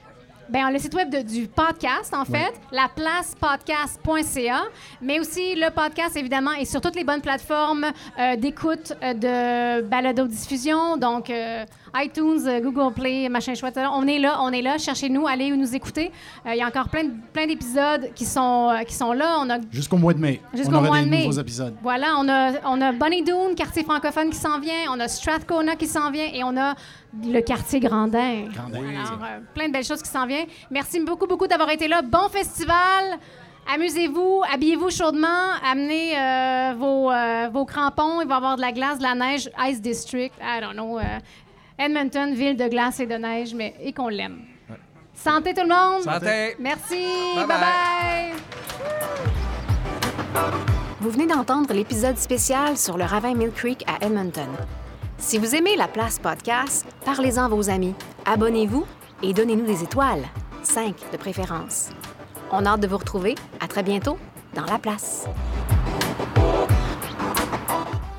ben, 0.49 0.69
le 0.71 0.79
site 0.79 0.93
web 0.95 1.09
de- 1.09 1.21
du 1.21 1.47
podcast, 1.47 2.13
en 2.13 2.25
fait, 2.25 2.51
laplacepodcast.ca, 2.73 4.63
mais 5.01 5.19
aussi 5.19 5.55
le 5.55 5.69
podcast, 5.71 6.17
évidemment, 6.17 6.51
est 6.53 6.65
sur 6.65 6.81
toutes 6.81 6.95
les 6.95 7.05
bonnes 7.05 7.21
plateformes 7.21 7.85
euh, 8.19 8.35
d'écoute 8.35 8.91
euh, 9.01 9.13
de 9.13 9.81
balado-diffusion, 9.87 10.97
donc 10.97 11.29
euh, 11.29 11.63
iTunes, 11.95 12.47
euh, 12.47 12.59
Google 12.61 12.93
Play, 12.93 13.27
machin 13.29 13.53
chouette. 13.53 13.77
On 13.93 14.07
est 14.07 14.19
là, 14.19 14.37
on 14.41 14.51
est 14.51 14.61
là, 14.61 14.77
cherchez-nous, 14.77 15.27
allez 15.27 15.51
nous 15.51 15.75
écouter. 15.75 16.11
Euh, 16.45 16.51
Il 16.53 16.57
y 16.57 16.61
a 16.61 16.67
encore 16.67 16.87
plein, 16.89 17.03
de- 17.03 17.11
plein 17.33 17.45
d'épisodes 17.47 18.11
qui 18.15 18.25
sont, 18.25 18.69
euh, 18.69 18.83
qui 18.83 18.93
sont 18.93 19.11
là. 19.13 19.37
On 19.39 19.49
a 19.49 19.57
Jusqu'au 19.71 19.97
mois 19.97 20.13
de 20.13 20.19
mai. 20.19 20.41
Jusqu'au 20.53 20.79
mois 20.79 20.99
des 20.99 21.05
de 21.05 21.09
mai. 21.09 21.25
nouveaux 21.25 21.39
épisodes. 21.39 21.75
voilà, 21.81 22.15
on 22.17 22.27
a, 22.29 22.51
on 22.65 22.79
a 22.81 22.91
Bonnie 22.93 23.23
Doon, 23.23 23.55
quartier 23.55 23.83
francophone 23.83 24.29
qui 24.29 24.37
s'en 24.37 24.59
vient, 24.59 24.73
on 24.89 24.99
a 24.99 25.07
Strathcona 25.07 25.75
qui 25.75 25.87
s'en 25.87 26.11
vient 26.11 26.27
et 26.33 26.43
on 26.43 26.55
a 26.57 26.75
le 27.23 27.41
quartier 27.41 27.79
Grandin. 27.81 28.45
Grandin. 28.53 28.79
Oui. 28.81 28.95
Alors, 28.95 29.19
euh, 29.23 29.39
plein 29.53 29.67
de 29.67 29.73
belles 29.73 29.83
choses 29.85 30.01
qui 30.01 30.09
s'en 30.09 30.25
viennent. 30.25 30.47
Merci 30.69 30.99
beaucoup, 31.01 31.27
beaucoup 31.27 31.47
d'avoir 31.47 31.69
été 31.71 31.87
là. 31.89 32.01
Bon 32.01 32.29
festival! 32.29 33.17
Amusez-vous, 33.71 34.41
habillez-vous 34.51 34.89
chaudement, 34.89 35.51
amenez 35.63 36.17
euh, 36.17 36.73
vos, 36.77 37.11
euh, 37.11 37.47
vos 37.53 37.63
crampons, 37.63 38.19
il 38.21 38.27
va 38.27 38.33
y 38.33 38.37
avoir 38.37 38.55
de 38.55 38.61
la 38.61 38.71
glace, 38.71 38.97
de 38.97 39.03
la 39.03 39.13
neige, 39.13 39.49
Ice 39.69 39.79
District, 39.79 40.33
I 40.41 40.59
don't 40.61 40.73
know, 40.73 40.97
Edmonton, 41.83 42.35
ville 42.35 42.55
de 42.55 42.67
glace 42.67 42.99
et 42.99 43.07
de 43.07 43.15
neige, 43.15 43.55
mais 43.55 43.73
et 43.81 43.91
qu'on 43.91 44.07
l'aime. 44.07 44.41
Santé 45.15 45.55
tout 45.55 45.63
le 45.63 45.69
monde! 45.69 46.03
Santé! 46.03 46.55
Merci! 46.59 47.03
Bye 47.35 47.47
bye. 47.47 47.47
bye. 47.47 48.33
bye. 50.33 50.43
Vous 50.99 51.09
venez 51.09 51.25
d'entendre 51.25 51.73
l'épisode 51.73 52.19
spécial 52.19 52.77
sur 52.77 52.99
le 52.99 53.03
ravin 53.03 53.33
Mill 53.33 53.49
Creek 53.49 53.83
à 53.87 54.05
Edmonton. 54.05 54.49
Si 55.17 55.39
vous 55.39 55.55
aimez 55.55 55.75
la 55.75 55.87
place 55.87 56.19
podcast, 56.19 56.85
parlez-en 57.03 57.45
à 57.45 57.47
vos 57.47 57.71
amis, 57.71 57.95
abonnez-vous 58.25 58.85
et 59.23 59.33
donnez-nous 59.33 59.65
des 59.65 59.81
étoiles, 59.81 60.23
5 60.61 60.95
de 61.11 61.17
préférence. 61.17 61.89
On 62.51 62.63
a 62.67 62.69
hâte 62.69 62.81
de 62.81 62.87
vous 62.87 62.97
retrouver. 62.97 63.33
À 63.59 63.67
très 63.67 63.81
bientôt 63.81 64.19
dans 64.53 64.65
la 64.65 64.77
place. 64.77 65.25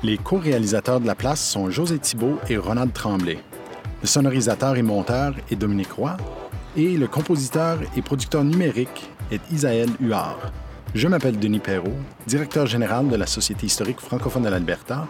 Les 0.03 0.17
co-réalisateurs 0.17 0.99
de 0.99 1.07
la 1.07 1.15
place 1.15 1.41
sont 1.41 1.69
José 1.69 1.97
Thibault 1.97 2.39
et 2.49 2.57
Ronald 2.57 2.91
Tremblay. 2.91 3.39
Le 4.03 4.07
sonorisateur 4.07 4.75
et 4.75 4.81
monteur 4.81 5.33
est 5.49 5.55
Dominique 5.55 5.93
Roy. 5.93 6.17
Et 6.75 6.97
le 6.97 7.07
compositeur 7.07 7.79
et 7.95 8.01
producteur 8.01 8.43
numérique 8.43 9.09
est 9.31 9.39
Isaël 9.49 9.87
Huard. 10.01 10.51
Je 10.93 11.07
m'appelle 11.07 11.39
Denis 11.39 11.59
Perrault, 11.59 11.95
directeur 12.27 12.65
général 12.65 13.07
de 13.07 13.15
la 13.15 13.25
Société 13.25 13.65
historique 13.65 14.01
francophone 14.01 14.43
de 14.43 14.49
l'Alberta, 14.49 15.07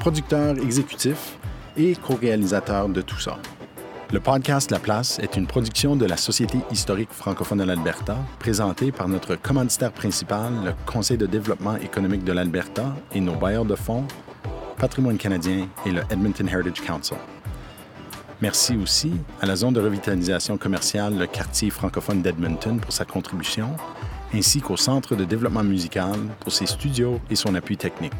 producteur 0.00 0.58
exécutif 0.58 1.38
et 1.76 1.94
co-réalisateur 1.94 2.88
de 2.88 3.00
tout 3.00 3.20
ça. 3.20 3.38
Le 4.12 4.18
podcast 4.18 4.72
La 4.72 4.80
Place 4.80 5.20
est 5.20 5.36
une 5.36 5.46
production 5.46 5.94
de 5.94 6.06
la 6.06 6.16
Société 6.16 6.58
historique 6.72 7.12
francophone 7.12 7.58
de 7.58 7.64
l'Alberta, 7.64 8.16
présentée 8.40 8.90
par 8.90 9.06
notre 9.06 9.36
commanditaire 9.36 9.92
principal, 9.92 10.52
le 10.64 10.72
Conseil 10.84 11.16
de 11.16 11.26
développement 11.26 11.76
économique 11.76 12.24
de 12.24 12.32
l'Alberta 12.32 12.92
et 13.14 13.20
nos 13.20 13.36
bailleurs 13.36 13.64
de 13.64 13.76
fonds, 13.76 14.04
Patrimoine 14.78 15.16
canadien 15.16 15.68
et 15.86 15.92
le 15.92 16.02
Edmonton 16.10 16.48
Heritage 16.48 16.82
Council. 16.84 17.16
Merci 18.42 18.76
aussi 18.76 19.12
à 19.40 19.46
la 19.46 19.56
zone 19.56 19.72
de 19.72 19.80
revitalisation 19.80 20.58
commerciale, 20.58 21.16
le 21.16 21.26
quartier 21.26 21.70
francophone 21.70 22.20
d'Edmonton 22.20 22.78
pour 22.78 22.92
sa 22.92 23.06
contribution, 23.06 23.74
ainsi 24.34 24.60
qu'au 24.60 24.76
Centre 24.76 25.16
de 25.16 25.24
développement 25.24 25.64
musical 25.64 26.18
pour 26.40 26.52
ses 26.52 26.66
studios 26.66 27.18
et 27.30 27.36
son 27.36 27.54
appui 27.54 27.78
technique. 27.78 28.12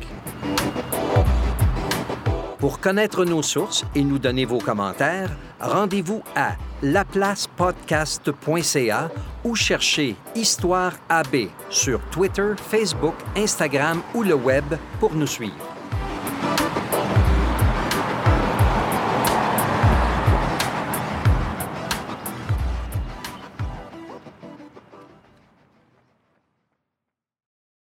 Pour 2.58 2.80
connaître 2.80 3.26
nos 3.26 3.42
sources 3.42 3.84
et 3.94 4.02
nous 4.02 4.18
donner 4.18 4.46
vos 4.46 4.56
commentaires, 4.58 5.28
rendez-vous 5.60 6.22
à 6.34 6.56
laplacepodcast.ca 6.82 9.10
ou 9.44 9.54
cherchez 9.54 10.16
Histoire 10.34 10.94
AB 11.10 11.48
sur 11.68 12.00
Twitter, 12.10 12.54
Facebook, 12.56 13.16
Instagram 13.36 14.00
ou 14.14 14.22
le 14.22 14.34
web 14.34 14.64
pour 14.98 15.14
nous 15.14 15.26
suivre. 15.26 15.65